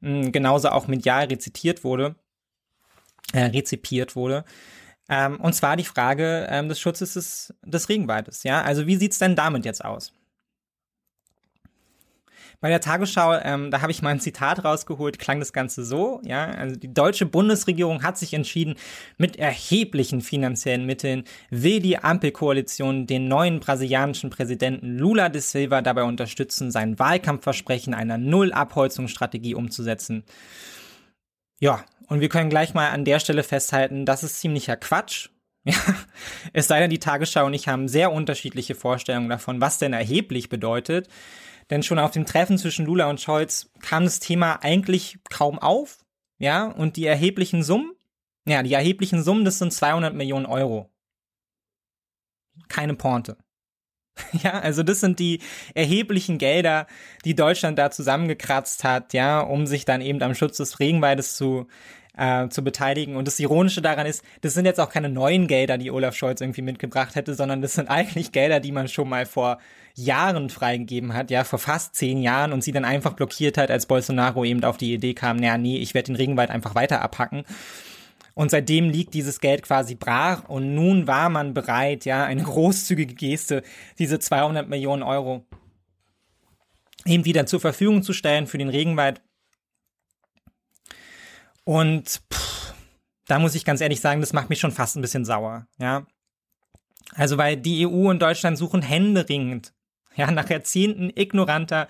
mh, 0.00 0.30
genauso 0.30 0.70
auch 0.70 0.88
medial 0.88 1.26
rezitiert 1.26 1.84
wurde, 1.84 2.16
äh, 3.32 3.44
rezipiert 3.44 4.16
wurde. 4.16 4.44
Ähm, 5.08 5.40
und 5.40 5.52
zwar 5.52 5.76
die 5.76 5.84
Frage 5.84 6.46
ähm, 6.50 6.68
des 6.68 6.80
Schutzes 6.80 7.14
des, 7.14 7.54
des 7.64 7.88
Regenwaldes. 7.88 8.42
Ja, 8.42 8.62
also 8.62 8.86
wie 8.86 8.96
sieht's 8.96 9.18
denn 9.18 9.36
damit 9.36 9.64
jetzt 9.64 9.84
aus? 9.84 10.12
Bei 12.62 12.68
der 12.68 12.80
Tagesschau, 12.80 13.40
ähm, 13.42 13.72
da 13.72 13.82
habe 13.82 13.90
ich 13.90 14.02
mal 14.02 14.10
ein 14.10 14.20
Zitat 14.20 14.64
rausgeholt, 14.64 15.18
klang 15.18 15.40
das 15.40 15.52
Ganze 15.52 15.84
so, 15.84 16.22
ja, 16.24 16.46
also 16.46 16.76
die 16.76 16.94
deutsche 16.94 17.26
Bundesregierung 17.26 18.04
hat 18.04 18.16
sich 18.16 18.34
entschieden, 18.34 18.76
mit 19.18 19.36
erheblichen 19.36 20.20
finanziellen 20.20 20.86
Mitteln 20.86 21.24
will 21.50 21.80
die 21.80 21.98
Ampelkoalition 21.98 23.08
den 23.08 23.26
neuen 23.26 23.58
brasilianischen 23.58 24.30
Präsidenten 24.30 24.96
Lula 24.96 25.28
de 25.28 25.40
Silva 25.40 25.82
dabei 25.82 26.04
unterstützen, 26.04 26.70
sein 26.70 27.00
Wahlkampfversprechen 27.00 27.94
einer 27.94 28.16
Null-Abholzungsstrategie 28.16 29.56
umzusetzen. 29.56 30.22
Ja, 31.58 31.84
und 32.06 32.20
wir 32.20 32.28
können 32.28 32.48
gleich 32.48 32.74
mal 32.74 32.90
an 32.90 33.04
der 33.04 33.18
Stelle 33.18 33.42
festhalten, 33.42 34.06
das 34.06 34.22
ist 34.22 34.38
ziemlicher 34.38 34.76
Quatsch. 34.76 35.30
Ja, 35.64 35.76
es 36.52 36.66
sei 36.66 36.80
denn, 36.80 36.90
die 36.90 36.98
Tagesschau 36.98 37.46
und 37.46 37.54
ich 37.54 37.68
haben 37.68 37.86
sehr 37.86 38.10
unterschiedliche 38.10 38.74
Vorstellungen 38.74 39.28
davon, 39.28 39.60
was 39.60 39.78
denn 39.78 39.92
erheblich 39.92 40.48
bedeutet. 40.48 41.08
Denn 41.72 41.82
schon 41.82 41.98
auf 41.98 42.10
dem 42.10 42.26
Treffen 42.26 42.58
zwischen 42.58 42.84
Lula 42.84 43.08
und 43.08 43.18
Scholz 43.18 43.70
kam 43.80 44.04
das 44.04 44.20
Thema 44.20 44.62
eigentlich 44.62 45.16
kaum 45.30 45.58
auf. 45.58 46.04
Ja, 46.38 46.66
und 46.66 46.96
die 46.96 47.06
erheblichen 47.06 47.62
Summen, 47.62 47.94
ja, 48.46 48.62
die 48.62 48.74
erheblichen 48.74 49.22
Summen, 49.22 49.46
das 49.46 49.58
sind 49.58 49.72
200 49.72 50.12
Millionen 50.14 50.44
Euro. 50.44 50.92
Keine 52.68 52.94
Porte. 52.94 53.38
Ja, 54.42 54.60
also 54.60 54.82
das 54.82 55.00
sind 55.00 55.18
die 55.18 55.40
erheblichen 55.74 56.36
Gelder, 56.36 56.86
die 57.24 57.34
Deutschland 57.34 57.78
da 57.78 57.90
zusammengekratzt 57.90 58.84
hat, 58.84 59.14
ja, 59.14 59.40
um 59.40 59.66
sich 59.66 59.86
dann 59.86 60.02
eben 60.02 60.22
am 60.22 60.34
Schutz 60.34 60.58
des 60.58 60.78
Regenwaldes 60.78 61.36
zu 61.36 61.68
äh, 62.16 62.48
zu 62.48 62.62
beteiligen. 62.62 63.16
Und 63.16 63.26
das 63.26 63.40
Ironische 63.40 63.82
daran 63.82 64.06
ist, 64.06 64.24
das 64.42 64.54
sind 64.54 64.64
jetzt 64.64 64.80
auch 64.80 64.90
keine 64.90 65.08
neuen 65.08 65.46
Gelder, 65.46 65.78
die 65.78 65.90
Olaf 65.90 66.14
Scholz 66.14 66.40
irgendwie 66.40 66.62
mitgebracht 66.62 67.14
hätte, 67.14 67.34
sondern 67.34 67.62
das 67.62 67.74
sind 67.74 67.88
eigentlich 67.90 68.32
Gelder, 68.32 68.60
die 68.60 68.72
man 68.72 68.88
schon 68.88 69.08
mal 69.08 69.26
vor 69.26 69.58
Jahren 69.94 70.48
freigegeben 70.50 71.14
hat, 71.14 71.30
ja, 71.30 71.44
vor 71.44 71.58
fast 71.58 71.94
zehn 71.94 72.22
Jahren 72.22 72.52
und 72.52 72.62
sie 72.62 72.72
dann 72.72 72.84
einfach 72.84 73.12
blockiert 73.12 73.58
hat, 73.58 73.70
als 73.70 73.86
Bolsonaro 73.86 74.44
eben 74.44 74.64
auf 74.64 74.78
die 74.78 74.94
Idee 74.94 75.14
kam, 75.14 75.36
naja, 75.36 75.58
nee, 75.58 75.78
ich 75.78 75.94
werde 75.94 76.06
den 76.06 76.16
Regenwald 76.16 76.50
einfach 76.50 76.74
weiter 76.74 77.02
abhacken. 77.02 77.44
Und 78.34 78.50
seitdem 78.50 78.88
liegt 78.88 79.12
dieses 79.12 79.40
Geld 79.40 79.62
quasi 79.62 79.94
brach 79.94 80.48
und 80.48 80.74
nun 80.74 81.06
war 81.06 81.28
man 81.28 81.52
bereit, 81.52 82.06
ja, 82.06 82.24
eine 82.24 82.42
großzügige 82.44 83.14
Geste, 83.14 83.62
diese 83.98 84.18
200 84.18 84.68
Millionen 84.68 85.02
Euro 85.02 85.44
eben 87.04 87.24
wieder 87.24 87.46
zur 87.46 87.60
Verfügung 87.60 88.02
zu 88.02 88.12
stellen 88.12 88.46
für 88.46 88.58
den 88.58 88.68
Regenwald. 88.68 89.20
Und 91.64 92.20
pff, 92.32 92.74
da 93.26 93.38
muss 93.38 93.54
ich 93.54 93.64
ganz 93.64 93.80
ehrlich 93.80 94.00
sagen, 94.00 94.20
das 94.20 94.32
macht 94.32 94.50
mich 94.50 94.60
schon 94.60 94.72
fast 94.72 94.96
ein 94.96 95.02
bisschen 95.02 95.24
sauer, 95.24 95.66
ja. 95.78 96.06
Also, 97.14 97.36
weil 97.36 97.56
die 97.56 97.86
EU 97.86 98.10
und 98.10 98.22
Deutschland 98.22 98.56
suchen 98.56 98.82
händeringend, 98.82 99.72
ja, 100.16 100.30
nach 100.30 100.48
Jahrzehnten 100.48 101.10
ignoranter 101.14 101.88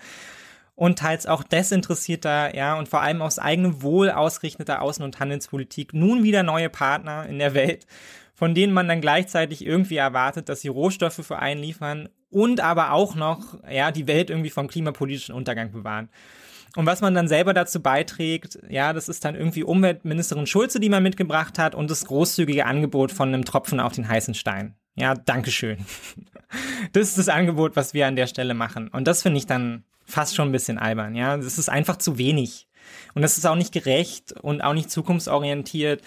und 0.75 0.99
teils 0.99 1.25
auch 1.25 1.43
desinteressierter, 1.43 2.55
ja, 2.55 2.77
und 2.77 2.89
vor 2.89 3.01
allem 3.01 3.21
aus 3.21 3.39
eigenem 3.39 3.81
Wohl 3.81 4.09
ausgerichteter 4.09 4.81
Außen- 4.81 5.03
und 5.03 5.19
Handelspolitik 5.19 5.93
nun 5.93 6.23
wieder 6.23 6.43
neue 6.43 6.69
Partner 6.69 7.25
in 7.27 7.39
der 7.39 7.53
Welt, 7.53 7.85
von 8.33 8.55
denen 8.55 8.73
man 8.73 8.87
dann 8.87 9.01
gleichzeitig 9.01 9.65
irgendwie 9.65 9.97
erwartet, 9.97 10.49
dass 10.49 10.61
sie 10.61 10.67
Rohstoffe 10.67 11.21
für 11.25 11.39
einen 11.39 11.61
liefern 11.61 12.09
und 12.29 12.59
aber 12.61 12.91
auch 12.91 13.15
noch, 13.15 13.59
ja, 13.69 13.91
die 13.91 14.07
Welt 14.07 14.29
irgendwie 14.29 14.49
vom 14.49 14.67
klimapolitischen 14.67 15.35
Untergang 15.35 15.71
bewahren. 15.71 16.09
Und 16.75 16.85
was 16.85 17.01
man 17.01 17.13
dann 17.13 17.27
selber 17.27 17.53
dazu 17.53 17.81
beiträgt, 17.81 18.57
ja, 18.67 18.93
das 18.93 19.07
ist 19.07 19.23
dann 19.25 19.35
irgendwie 19.35 19.63
Umweltministerin 19.63 20.47
Schulze, 20.47 20.79
die 20.79 20.89
man 20.89 21.03
mitgebracht 21.03 21.59
hat 21.59 21.75
und 21.75 21.91
das 21.91 22.05
großzügige 22.05 22.65
Angebot 22.65 23.11
von 23.11 23.29
einem 23.29 23.45
Tropfen 23.45 23.79
auf 23.79 23.93
den 23.93 24.07
heißen 24.07 24.33
Stein. 24.33 24.75
Ja, 24.95 25.13
Dankeschön. 25.13 25.77
Das 26.91 27.07
ist 27.07 27.17
das 27.17 27.29
Angebot, 27.29 27.75
was 27.75 27.95
wir 27.95 28.05
an 28.05 28.15
der 28.15 28.27
Stelle 28.27 28.53
machen. 28.53 28.87
Und 28.89 29.07
das 29.07 29.23
finde 29.23 29.39
ich 29.39 29.47
dann 29.47 29.85
fast 30.05 30.35
schon 30.35 30.49
ein 30.49 30.51
bisschen 30.51 30.77
albern, 30.77 31.15
ja. 31.15 31.35
Das 31.35 31.57
ist 31.57 31.67
einfach 31.67 31.97
zu 31.97 32.19
wenig. 32.19 32.67
Und 33.15 33.23
das 33.23 33.39
ist 33.39 33.47
auch 33.47 33.55
nicht 33.55 33.71
gerecht 33.71 34.33
und 34.33 34.61
auch 34.61 34.75
nicht 34.75 34.91
zukunftsorientiert. 34.91 36.03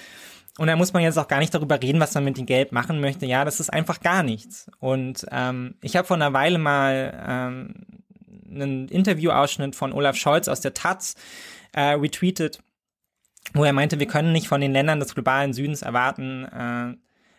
Und 0.58 0.68
da 0.68 0.76
muss 0.76 0.92
man 0.92 1.02
jetzt 1.02 1.18
auch 1.18 1.26
gar 1.26 1.40
nicht 1.40 1.52
darüber 1.52 1.82
reden, 1.82 1.98
was 1.98 2.14
man 2.14 2.24
mit 2.24 2.38
dem 2.38 2.46
Geld 2.46 2.70
machen 2.70 3.00
möchte. 3.00 3.26
Ja, 3.26 3.44
das 3.44 3.58
ist 3.58 3.72
einfach 3.72 3.98
gar 3.98 4.22
nichts. 4.22 4.70
Und 4.78 5.26
ähm, 5.32 5.74
ich 5.82 5.96
habe 5.96 6.06
vor 6.06 6.16
einer 6.16 6.32
Weile 6.32 6.58
mal 6.58 7.24
ähm, 7.26 7.74
einen 8.50 8.88
Interviewausschnitt 8.88 9.74
von 9.76 9.92
Olaf 9.92 10.16
Scholz 10.16 10.48
aus 10.48 10.60
der 10.60 10.74
Taz 10.74 11.14
äh, 11.72 11.92
retweetet, 11.92 12.60
wo 13.54 13.64
er 13.64 13.72
meinte, 13.72 13.98
wir 13.98 14.06
können 14.06 14.32
nicht 14.32 14.48
von 14.48 14.60
den 14.60 14.72
Ländern 14.72 15.00
des 15.00 15.14
globalen 15.14 15.52
Südens 15.52 15.82
erwarten, 15.82 16.44
äh, 16.44 16.96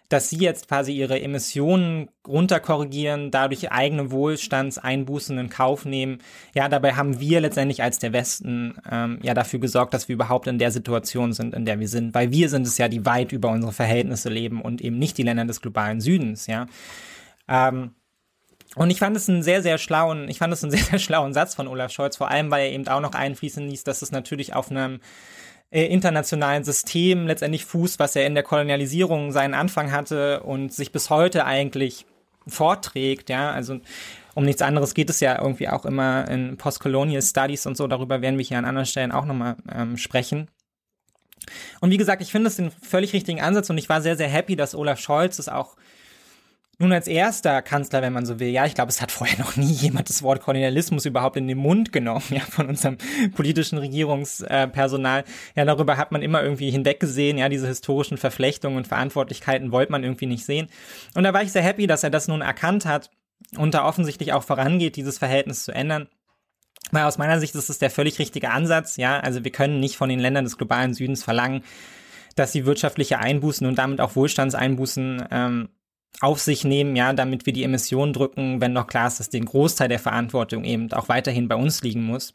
dass 0.09 0.29
sie 0.29 0.37
jetzt 0.37 0.69
quasi 0.69 0.93
ihre 0.93 1.21
Emissionen 1.21 2.09
runterkorrigieren, 2.25 3.29
dadurch 3.29 3.71
eigene 3.71 4.09
Wohlstandseinbußen 4.09 5.37
in 5.37 5.49
Kauf 5.49 5.83
nehmen. 5.83 6.19
Ja, 6.53 6.69
dabei 6.69 6.93
haben 6.93 7.19
wir 7.19 7.41
letztendlich 7.41 7.83
als 7.83 7.99
der 7.99 8.13
Westen 8.13 8.75
ähm, 8.89 9.19
ja 9.21 9.33
dafür 9.33 9.59
gesorgt, 9.59 9.93
dass 9.93 10.07
wir 10.07 10.13
überhaupt 10.13 10.47
in 10.47 10.59
der 10.59 10.71
Situation 10.71 11.33
sind, 11.33 11.53
in 11.53 11.65
der 11.65 11.79
wir 11.79 11.89
sind, 11.89 12.15
weil 12.15 12.31
wir 12.31 12.47
sind 12.47 12.65
es 12.65 12.77
ja, 12.77 12.87
die 12.87 13.05
weit 13.05 13.33
über 13.33 13.49
unsere 13.49 13.73
Verhältnisse 13.73 14.29
leben 14.29 14.61
und 14.61 14.81
eben 14.81 14.97
nicht 14.97 15.17
die 15.17 15.23
Länder 15.23 15.45
des 15.45 15.61
globalen 15.61 15.99
Südens, 15.99 16.47
ja. 16.47 16.67
Ähm, 17.49 17.91
und 18.77 18.89
ich 18.89 18.99
fand 18.99 19.17
es 19.17 19.27
einen 19.27 19.43
sehr, 19.43 19.61
sehr 19.61 19.77
schlauen, 19.77 20.29
ich 20.29 20.37
fand 20.37 20.53
es 20.53 20.63
einen 20.63 20.71
sehr, 20.75 20.83
sehr 20.83 20.99
schlauen 20.99 21.33
Satz 21.33 21.55
von 21.55 21.67
Olaf 21.67 21.91
Scholz, 21.91 22.17
vor 22.17 22.29
allem, 22.29 22.51
weil 22.51 22.67
er 22.67 22.71
eben 22.71 22.87
auch 22.87 23.01
noch 23.01 23.13
einfließen 23.13 23.67
ließ, 23.67 23.83
dass 23.83 24.01
es 24.01 24.11
natürlich 24.11 24.53
auf 24.53 24.71
einem 24.71 24.99
äh, 25.69 25.85
internationalen 25.85 26.63
System 26.63 27.27
letztendlich 27.27 27.65
fußt, 27.65 27.99
was 27.99 28.15
er 28.15 28.25
in 28.25 28.35
der 28.35 28.43
Kolonialisierung 28.43 29.31
seinen 29.31 29.53
Anfang 29.53 29.91
hatte 29.91 30.41
und 30.43 30.73
sich 30.73 30.91
bis 30.91 31.09
heute 31.09 31.45
eigentlich 31.45 32.05
vorträgt, 32.47 33.29
ja, 33.29 33.51
also 33.51 33.79
um 34.33 34.45
nichts 34.45 34.61
anderes 34.61 34.93
geht 34.93 35.09
es 35.09 35.19
ja 35.19 35.41
irgendwie 35.41 35.67
auch 35.67 35.83
immer 35.85 36.27
in 36.29 36.57
Postcolonial 36.57 37.21
Studies 37.21 37.65
und 37.65 37.75
so, 37.75 37.87
darüber 37.87 38.21
werden 38.21 38.37
wir 38.37 38.45
hier 38.45 38.59
an 38.59 38.65
anderen 38.65 38.85
Stellen 38.85 39.11
auch 39.11 39.25
nochmal 39.25 39.57
ähm, 39.73 39.97
sprechen. 39.97 40.47
Und 41.81 41.91
wie 41.91 41.97
gesagt, 41.97 42.21
ich 42.21 42.31
finde 42.31 42.47
es 42.47 42.55
den 42.55 42.71
völlig 42.71 43.13
richtigen 43.13 43.41
Ansatz 43.41 43.69
und 43.69 43.77
ich 43.77 43.89
war 43.89 44.01
sehr, 44.01 44.15
sehr 44.15 44.27
happy, 44.27 44.55
dass 44.55 44.75
Olaf 44.75 44.99
Scholz 44.99 45.39
es 45.39 45.49
auch 45.49 45.75
nun 46.79 46.93
als 46.93 47.07
erster 47.07 47.61
Kanzler, 47.63 48.03
wenn 48.03 48.13
man 48.13 48.25
so 48.25 48.39
will, 48.39 48.49
ja, 48.49 48.65
ich 48.65 48.75
glaube, 48.75 48.89
es 48.89 49.01
hat 49.01 49.11
vorher 49.11 49.39
noch 49.43 49.55
nie 49.55 49.71
jemand 49.71 50.09
das 50.09 50.21
Wort 50.21 50.41
Kolonialismus 50.41 51.05
überhaupt 51.05 51.37
in 51.37 51.47
den 51.47 51.57
Mund 51.57 51.91
genommen, 51.91 52.23
ja, 52.29 52.41
von 52.41 52.67
unserem 52.67 52.97
politischen 53.35 53.77
Regierungspersonal. 53.77 55.23
Ja, 55.55 55.65
darüber 55.65 55.97
hat 55.97 56.11
man 56.11 56.21
immer 56.21 56.43
irgendwie 56.43 56.69
hinweggesehen, 56.69 57.37
ja, 57.37 57.49
diese 57.49 57.67
historischen 57.67 58.17
Verflechtungen 58.17 58.77
und 58.77 58.87
Verantwortlichkeiten 58.87 59.71
wollte 59.71 59.91
man 59.91 60.03
irgendwie 60.03 60.27
nicht 60.27 60.45
sehen. 60.45 60.67
Und 61.15 61.23
da 61.23 61.33
war 61.33 61.41
ich 61.41 61.51
sehr 61.51 61.63
happy, 61.63 61.87
dass 61.87 62.03
er 62.03 62.09
das 62.09 62.27
nun 62.27 62.41
erkannt 62.41 62.85
hat 62.85 63.09
und 63.57 63.73
da 63.73 63.85
offensichtlich 63.85 64.33
auch 64.33 64.43
vorangeht, 64.43 64.95
dieses 64.95 65.17
Verhältnis 65.17 65.63
zu 65.63 65.71
ändern. 65.71 66.07
Weil 66.91 67.03
aus 67.03 67.17
meiner 67.17 67.39
Sicht 67.39 67.55
ist 67.55 67.69
es 67.69 67.79
der 67.79 67.89
völlig 67.89 68.19
richtige 68.19 68.51
Ansatz, 68.51 68.97
ja, 68.97 69.19
also 69.19 69.43
wir 69.43 69.51
können 69.51 69.79
nicht 69.79 69.97
von 69.97 70.09
den 70.09 70.19
Ländern 70.19 70.45
des 70.45 70.57
globalen 70.57 70.93
Südens 70.93 71.23
verlangen, 71.23 71.63
dass 72.35 72.51
sie 72.53 72.65
wirtschaftliche 72.65 73.19
Einbußen 73.19 73.67
und 73.67 73.75
damit 73.77 73.99
auch 73.99 74.15
Wohlstandseinbußen 74.15 75.25
ähm, 75.31 75.69
auf 76.19 76.39
sich 76.39 76.63
nehmen, 76.63 76.95
ja, 76.95 77.13
damit 77.13 77.45
wir 77.45 77.53
die 77.53 77.63
Emissionen 77.63 78.13
drücken, 78.13 78.59
wenn 78.59 78.73
noch 78.73 78.87
klar 78.87 79.07
ist, 79.07 79.19
dass 79.19 79.29
den 79.29 79.45
Großteil 79.45 79.87
der 79.87 79.99
Verantwortung 79.99 80.63
eben 80.63 80.91
auch 80.93 81.09
weiterhin 81.09 81.47
bei 81.47 81.55
uns 81.55 81.81
liegen 81.83 82.03
muss. 82.03 82.33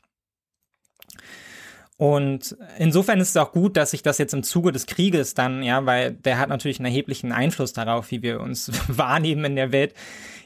Und 1.96 2.56
insofern 2.78 3.20
ist 3.20 3.30
es 3.30 3.36
auch 3.36 3.52
gut, 3.52 3.76
dass 3.76 3.92
sich 3.92 4.02
das 4.02 4.18
jetzt 4.18 4.34
im 4.34 4.42
Zuge 4.42 4.72
des 4.72 4.86
Krieges 4.86 5.34
dann, 5.34 5.62
ja, 5.62 5.86
weil 5.86 6.12
der 6.12 6.38
hat 6.38 6.48
natürlich 6.48 6.80
einen 6.80 6.86
erheblichen 6.86 7.30
Einfluss 7.32 7.72
darauf, 7.72 8.10
wie 8.10 8.22
wir 8.22 8.40
uns 8.40 8.72
wahrnehmen 8.88 9.44
in 9.44 9.56
der 9.56 9.72
Welt, 9.72 9.94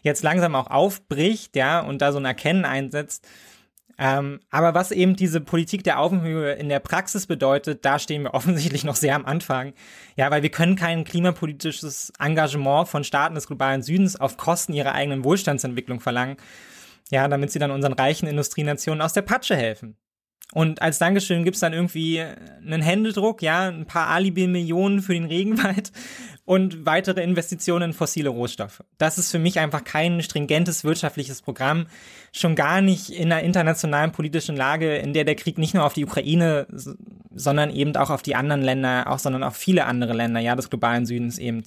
jetzt 0.02 0.22
langsam 0.22 0.54
auch 0.54 0.70
aufbricht, 0.70 1.56
ja, 1.56 1.80
und 1.80 2.02
da 2.02 2.12
so 2.12 2.18
ein 2.18 2.24
Erkennen 2.24 2.64
einsetzt, 2.64 3.26
ähm, 3.98 4.40
aber 4.50 4.74
was 4.74 4.90
eben 4.90 5.16
diese 5.16 5.40
Politik 5.40 5.82
der 5.84 5.98
Augenhöhe 5.98 6.52
in 6.52 6.68
der 6.68 6.80
Praxis 6.80 7.26
bedeutet, 7.26 7.84
da 7.84 7.98
stehen 7.98 8.22
wir 8.24 8.34
offensichtlich 8.34 8.84
noch 8.84 8.96
sehr 8.96 9.14
am 9.14 9.24
Anfang. 9.24 9.72
Ja, 10.16 10.30
weil 10.30 10.42
wir 10.42 10.50
können 10.50 10.76
kein 10.76 11.04
klimapolitisches 11.04 12.12
Engagement 12.18 12.88
von 12.88 13.04
Staaten 13.04 13.34
des 13.34 13.46
globalen 13.46 13.82
Südens 13.82 14.16
auf 14.16 14.36
Kosten 14.36 14.72
ihrer 14.72 14.92
eigenen 14.92 15.24
Wohlstandsentwicklung 15.24 16.00
verlangen. 16.00 16.36
Ja, 17.10 17.28
damit 17.28 17.52
sie 17.52 17.58
dann 17.58 17.70
unseren 17.70 17.92
reichen 17.92 18.26
Industrienationen 18.26 19.00
aus 19.00 19.12
der 19.12 19.22
Patsche 19.22 19.56
helfen. 19.56 19.96
Und 20.52 20.80
als 20.80 20.98
Dankeschön 20.98 21.44
gibt's 21.44 21.60
dann 21.60 21.72
irgendwie 21.72 22.20
einen 22.20 22.80
Händedruck, 22.80 23.42
ja, 23.42 23.68
ein 23.68 23.86
paar 23.86 24.08
Alibi-Millionen 24.08 25.02
für 25.02 25.12
den 25.12 25.24
Regenwald 25.24 25.90
und 26.44 26.86
weitere 26.86 27.22
Investitionen 27.22 27.90
in 27.90 27.92
fossile 27.92 28.28
Rohstoffe. 28.28 28.84
Das 28.96 29.18
ist 29.18 29.32
für 29.32 29.40
mich 29.40 29.58
einfach 29.58 29.82
kein 29.82 30.22
stringentes 30.22 30.84
wirtschaftliches 30.84 31.42
Programm, 31.42 31.86
schon 32.32 32.54
gar 32.54 32.80
nicht 32.80 33.10
in 33.10 33.32
einer 33.32 33.42
internationalen 33.42 34.12
politischen 34.12 34.56
Lage, 34.56 34.96
in 34.96 35.12
der 35.12 35.24
der 35.24 35.34
Krieg 35.34 35.58
nicht 35.58 35.74
nur 35.74 35.84
auf 35.84 35.94
die 35.94 36.04
Ukraine, 36.04 36.68
sondern 37.34 37.70
eben 37.70 37.96
auch 37.96 38.10
auf 38.10 38.22
die 38.22 38.36
anderen 38.36 38.62
Länder, 38.62 39.10
auch 39.10 39.18
sondern 39.18 39.42
auf 39.42 39.56
viele 39.56 39.84
andere 39.84 40.12
Länder, 40.12 40.38
ja, 40.38 40.54
des 40.54 40.70
globalen 40.70 41.06
Südens 41.06 41.38
eben 41.38 41.64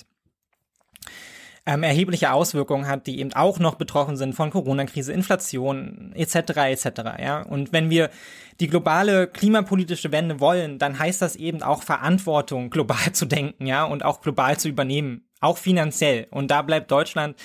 ähm, 1.69 1.83
erhebliche 1.83 2.33
Auswirkungen 2.33 2.87
hat, 2.87 3.05
die 3.05 3.19
eben 3.19 3.31
auch 3.33 3.59
noch 3.59 3.75
betroffen 3.75 4.17
sind 4.17 4.33
von 4.33 4.49
Corona-Krise, 4.49 5.13
Inflation 5.13 6.11
etc. 6.15 6.35
etc. 6.57 6.85
Ja, 7.21 7.41
und 7.43 7.71
wenn 7.71 7.91
wir 7.91 8.09
die 8.59 8.67
globale 8.67 9.27
klimapolitische 9.27 10.11
Wende 10.11 10.39
wollen, 10.39 10.79
dann 10.79 10.97
heißt 10.97 11.21
das 11.21 11.35
eben 11.35 11.61
auch 11.61 11.83
Verantwortung 11.83 12.71
global 12.71 12.97
zu 13.13 13.27
denken, 13.27 13.67
ja, 13.67 13.83
und 13.83 14.03
auch 14.03 14.21
global 14.21 14.57
zu 14.57 14.67
übernehmen, 14.67 15.27
auch 15.41 15.59
finanziell. 15.59 16.25
Und 16.31 16.49
da 16.49 16.63
bleibt 16.63 16.89
Deutschland 16.89 17.37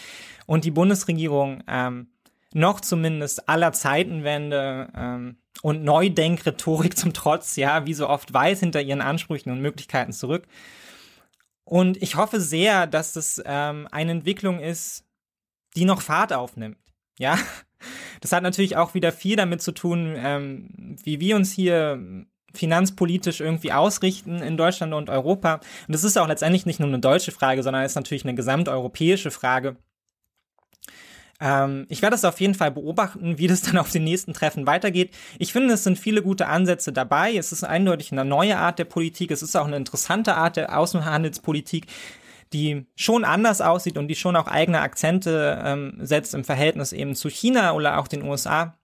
und 0.47 0.65
die 0.65 0.71
Bundesregierung 0.71 1.63
ähm, 1.69 2.09
noch 2.55 2.81
zumindest 2.81 3.47
aller 3.47 3.73
Zeitenwende 3.73 4.89
ähm, 4.97 5.37
und 5.61 5.85
Neudenkrhetorik 5.85 6.97
zum 6.97 7.13
Trotz, 7.13 7.57
ja, 7.57 7.85
wie 7.85 7.95
so 7.95 8.09
oft 8.09 8.33
weiß 8.33 8.61
hinter 8.61 8.81
ihren 8.81 9.03
Ansprüchen 9.03 9.53
und 9.53 9.61
Möglichkeiten 9.61 10.13
zurück. 10.13 10.45
Und 11.65 12.03
ich 12.03 12.17
hoffe 12.17 12.41
sehr, 12.41 12.87
dass 12.87 13.13
das 13.13 13.43
ähm, 13.45 13.89
eine 13.91 14.13
Entwicklung 14.13 14.61
ist, 14.61 15.05
die 15.77 15.85
noch 15.85 16.03
Fahrt 16.03 16.33
aufnimmt. 16.33 16.79
Ja, 17.19 17.39
das 18.21 18.33
hat 18.33 18.43
natürlich 18.43 18.77
auch 18.77 18.95
wieder 18.95 19.13
viel 19.13 19.37
damit 19.37 19.63
zu 19.63 19.73
tun, 19.73 20.15
ähm, 20.17 20.97
wie 21.03 21.21
wir 21.21 21.37
uns 21.37 21.53
hier 21.53 22.27
finanzpolitisch 22.53 23.41
irgendwie 23.41 23.73
ausrichten 23.73 24.41
in 24.41 24.57
Deutschland 24.57 24.95
und 24.95 25.11
Europa. 25.11 25.55
Und 25.55 25.95
das 25.95 26.05
ist 26.05 26.17
auch 26.17 26.29
letztendlich 26.29 26.67
nicht 26.67 26.79
nur 26.79 26.89
eine 26.89 27.01
deutsche 27.01 27.33
Frage, 27.33 27.63
sondern 27.63 27.85
ist 27.85 27.97
natürlich 27.97 28.25
eine 28.25 28.35
gesamteuropäische 28.35 29.31
Frage. 29.31 29.77
Ähm, 31.45 31.85
ich 31.91 32.01
werde 32.01 32.17
es 32.17 32.25
auf 32.25 32.41
jeden 32.41 32.55
Fall 32.55 32.71
beobachten, 32.71 33.37
wie 33.37 33.47
das 33.47 33.61
dann 33.61 33.77
auf 33.77 33.91
den 33.91 34.03
nächsten 34.03 34.33
Treffen 34.33 34.67
weitergeht. 34.67 35.15
Ich 35.39 35.53
finde, 35.53 35.75
es 35.75 35.85
sind 35.85 35.99
viele 35.99 36.23
gute 36.23 36.47
Ansätze 36.47 36.91
dabei. 36.93 37.37
Es 37.37 37.53
ist 37.53 37.65
eindeutig 37.65 38.11
eine 38.11 38.25
neue 38.25 38.57
Art 38.57 38.79
der 38.79 38.87
Politik. 38.87 39.31
Es 39.31 39.43
ist 39.43 39.55
auch 39.55 39.67
eine 39.67 39.77
interessante 39.77 40.35
Art 40.35 40.57
der 40.57 40.77
Außenhandelspolitik 40.77 41.87
die 42.53 42.87
schon 42.95 43.25
anders 43.25 43.61
aussieht 43.61 43.99
und 43.99 44.07
die 44.07 44.15
schon 44.15 44.37
auch 44.37 44.47
eigene 44.47 44.81
Akzente 44.81 45.61
ähm, 45.65 45.97
setzt 45.99 46.35
im 46.35 46.45
Verhältnis 46.45 46.93
eben 46.93 47.17
zu 47.17 47.29
China 47.29 47.73
oder 47.73 47.99
auch 47.99 48.07
den 48.07 48.23
USA. 48.23 48.79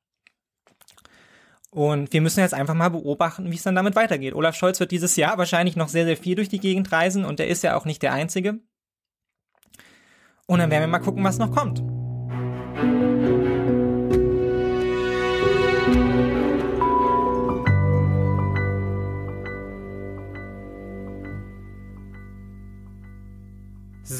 Und 1.71 2.13
wir 2.13 2.21
müssen 2.21 2.41
jetzt 2.41 2.55
einfach 2.55 2.75
mal 2.75 2.89
beobachten, 2.89 3.53
wie 3.53 3.55
es 3.55 3.63
dann 3.63 3.77
damit 3.77 3.95
weitergeht. 3.95 4.35
Olaf 4.35 4.57
Scholz 4.57 4.81
wird 4.81 4.91
dieses 4.91 5.15
Jahr 5.15 5.39
wahrscheinlich 5.39 5.77
noch 5.77 5.89
sehr, 5.89 6.05
sehr 6.05 6.17
viel 6.17 6.35
durch 6.35 6.49
die 6.49 6.59
Gegend 6.59 6.91
reisen 6.91 7.25
und 7.25 7.39
er 7.39 7.47
ist 7.47 7.63
ja 7.63 7.77
auch 7.77 7.85
nicht 7.85 8.03
der 8.03 8.13
Einzige. 8.13 8.59
Und 10.47 10.59
dann 10.59 10.71
werden 10.73 10.83
wir 10.83 10.89
mal 10.89 10.99
gucken, 10.99 11.23
was 11.23 11.39
noch 11.39 11.55
kommt. 11.55 11.81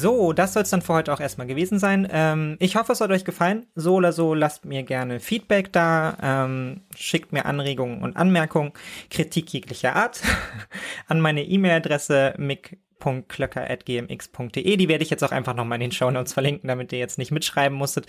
So, 0.01 0.33
das 0.33 0.53
soll 0.53 0.63
es 0.63 0.69
dann 0.69 0.81
für 0.81 0.93
heute 0.93 1.13
auch 1.13 1.19
erstmal 1.19 1.45
gewesen 1.45 1.77
sein. 1.77 2.07
Ähm, 2.11 2.55
ich 2.59 2.75
hoffe, 2.75 2.91
es 2.91 3.01
hat 3.01 3.11
euch 3.11 3.25
gefallen. 3.25 3.67
So 3.75 3.95
oder 3.95 4.11
so, 4.11 4.33
lasst 4.33 4.65
mir 4.65 4.83
gerne 4.83 5.19
Feedback 5.19 5.71
da, 5.73 6.17
ähm, 6.23 6.81
schickt 6.95 7.33
mir 7.33 7.45
Anregungen 7.45 8.01
und 8.01 8.17
Anmerkungen, 8.17 8.71
Kritik 9.09 9.53
jeglicher 9.53 9.95
Art 9.95 10.21
an 11.07 11.19
meine 11.19 11.43
E-Mail-Adresse 11.43 12.33
mick 12.37 12.79
klöcker.gmx.de. 13.27 14.77
Die 14.77 14.87
werde 14.87 15.03
ich 15.03 15.09
jetzt 15.09 15.23
auch 15.23 15.31
einfach 15.31 15.55
nochmal 15.55 15.75
in 15.77 15.89
den 15.89 15.91
Show 15.91 16.09
Notes 16.09 16.31
verlinken, 16.33 16.67
damit 16.67 16.93
ihr 16.93 16.99
jetzt 16.99 17.17
nicht 17.17 17.31
mitschreiben 17.31 17.77
musstet. 17.77 18.07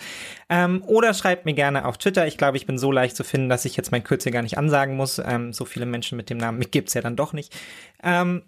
Ähm, 0.49 0.81
oder 0.85 1.13
schreibt 1.13 1.45
mir 1.45 1.53
gerne 1.53 1.85
auf 1.85 1.97
Twitter. 1.97 2.25
Ich 2.27 2.37
glaube, 2.37 2.55
ich 2.57 2.65
bin 2.65 2.77
so 2.77 2.91
leicht 2.91 3.15
zu 3.17 3.23
finden, 3.25 3.49
dass 3.49 3.65
ich 3.65 3.75
jetzt 3.75 3.91
mein 3.91 4.03
Kürzel 4.03 4.31
gar 4.31 4.41
nicht 4.43 4.57
ansagen 4.57 4.95
muss. 4.95 5.19
Ähm, 5.19 5.51
so 5.51 5.65
viele 5.65 5.85
Menschen 5.85 6.15
mit 6.15 6.29
dem 6.29 6.37
Namen 6.37 6.59
Mick 6.59 6.71
gibt's 6.71 6.93
ja 6.93 7.01
dann 7.01 7.15
doch 7.17 7.33
nicht. 7.33 7.53
Ähm, 8.03 8.43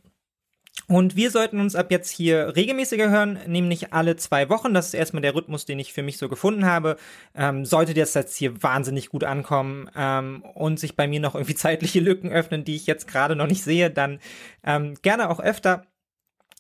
Und 0.88 1.16
wir 1.16 1.32
sollten 1.32 1.62
uns 1.62 1.74
ab 1.76 1.90
jetzt 1.90 2.10
hier 2.12 2.54
regelmäßiger 2.56 3.10
hören, 3.10 3.40
nämlich 3.48 3.94
alle 3.94 4.18
zwei 4.18 4.50
Wochen. 4.50 4.74
Das 4.74 4.88
ist 4.88 4.94
erstmal 4.94 5.22
der 5.22 5.34
Rhythmus, 5.34 5.66
den 5.66 5.80
ich 5.80 5.94
für 5.94 6.04
mich 6.04 6.18
so 6.18 6.28
gefunden 6.28 6.66
habe. 6.66 6.98
Ähm, 7.34 7.64
sollte 7.66 7.94
das 7.94 8.14
jetzt 8.14 8.36
hier 8.36 8.62
wahnsinnig 8.62 9.10
gut 9.10 9.24
ankommen 9.24 9.90
ähm, 9.96 10.44
und 10.54 10.78
sich 10.80 10.96
bei 10.98 11.08
mir 11.08 11.22
noch 11.22 11.34
irgendwie 11.34 11.56
zeitliche 11.66 12.02
Lücken 12.02 12.30
öffnen, 12.30 12.66
die 12.66 12.76
ich 12.76 12.88
jetzt 12.88 13.08
gerade 13.08 13.36
noch 13.38 13.48
nicht 13.48 13.64
sehe, 13.64 13.90
dann 13.90 14.20
ähm, 14.66 14.96
gerne 15.02 15.30
auch 15.30 15.40
öfter. 15.40 15.86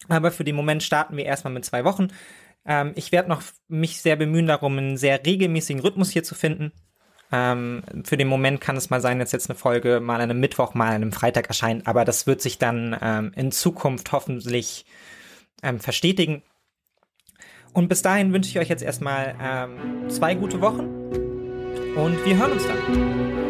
Aber 0.07 0.31
für 0.31 0.43
den 0.43 0.55
Moment 0.55 0.83
starten 0.83 1.17
wir 1.17 1.25
erstmal 1.25 1.53
mit 1.53 1.65
zwei 1.65 1.83
Wochen. 1.83 2.09
Ähm, 2.65 2.93
ich 2.95 3.11
werde 3.11 3.29
noch 3.29 3.41
mich 3.67 4.01
sehr 4.01 4.15
bemühen 4.15 4.47
darum, 4.47 4.77
einen 4.77 4.97
sehr 4.97 5.25
regelmäßigen 5.25 5.81
Rhythmus 5.81 6.11
hier 6.11 6.23
zu 6.23 6.35
finden. 6.35 6.71
Ähm, 7.31 7.81
für 8.03 8.17
den 8.17 8.27
Moment 8.27 8.61
kann 8.61 8.77
es 8.77 8.89
mal 8.89 9.01
sein, 9.01 9.19
dass 9.19 9.31
jetzt 9.31 9.49
eine 9.49 9.57
Folge 9.57 9.99
mal 9.99 10.15
an 10.15 10.29
einem 10.29 10.39
Mittwoch, 10.39 10.73
mal 10.73 10.89
an 10.89 10.95
einem 10.95 11.11
Freitag 11.11 11.47
erscheint, 11.47 11.87
aber 11.87 12.05
das 12.05 12.27
wird 12.27 12.41
sich 12.41 12.59
dann 12.59 12.95
ähm, 13.01 13.31
in 13.35 13.51
Zukunft 13.51 14.11
hoffentlich 14.11 14.85
ähm, 15.63 15.79
verstetigen. 15.79 16.43
Und 17.73 17.89
bis 17.89 18.01
dahin 18.01 18.31
wünsche 18.31 18.49
ich 18.49 18.59
euch 18.59 18.69
jetzt 18.69 18.83
erstmal 18.83 19.35
ähm, 19.41 20.09
zwei 20.09 20.35
gute 20.35 20.61
Wochen 20.61 20.85
und 21.95 22.25
wir 22.25 22.37
hören 22.37 22.51
uns 22.53 22.65
dann. 22.67 23.44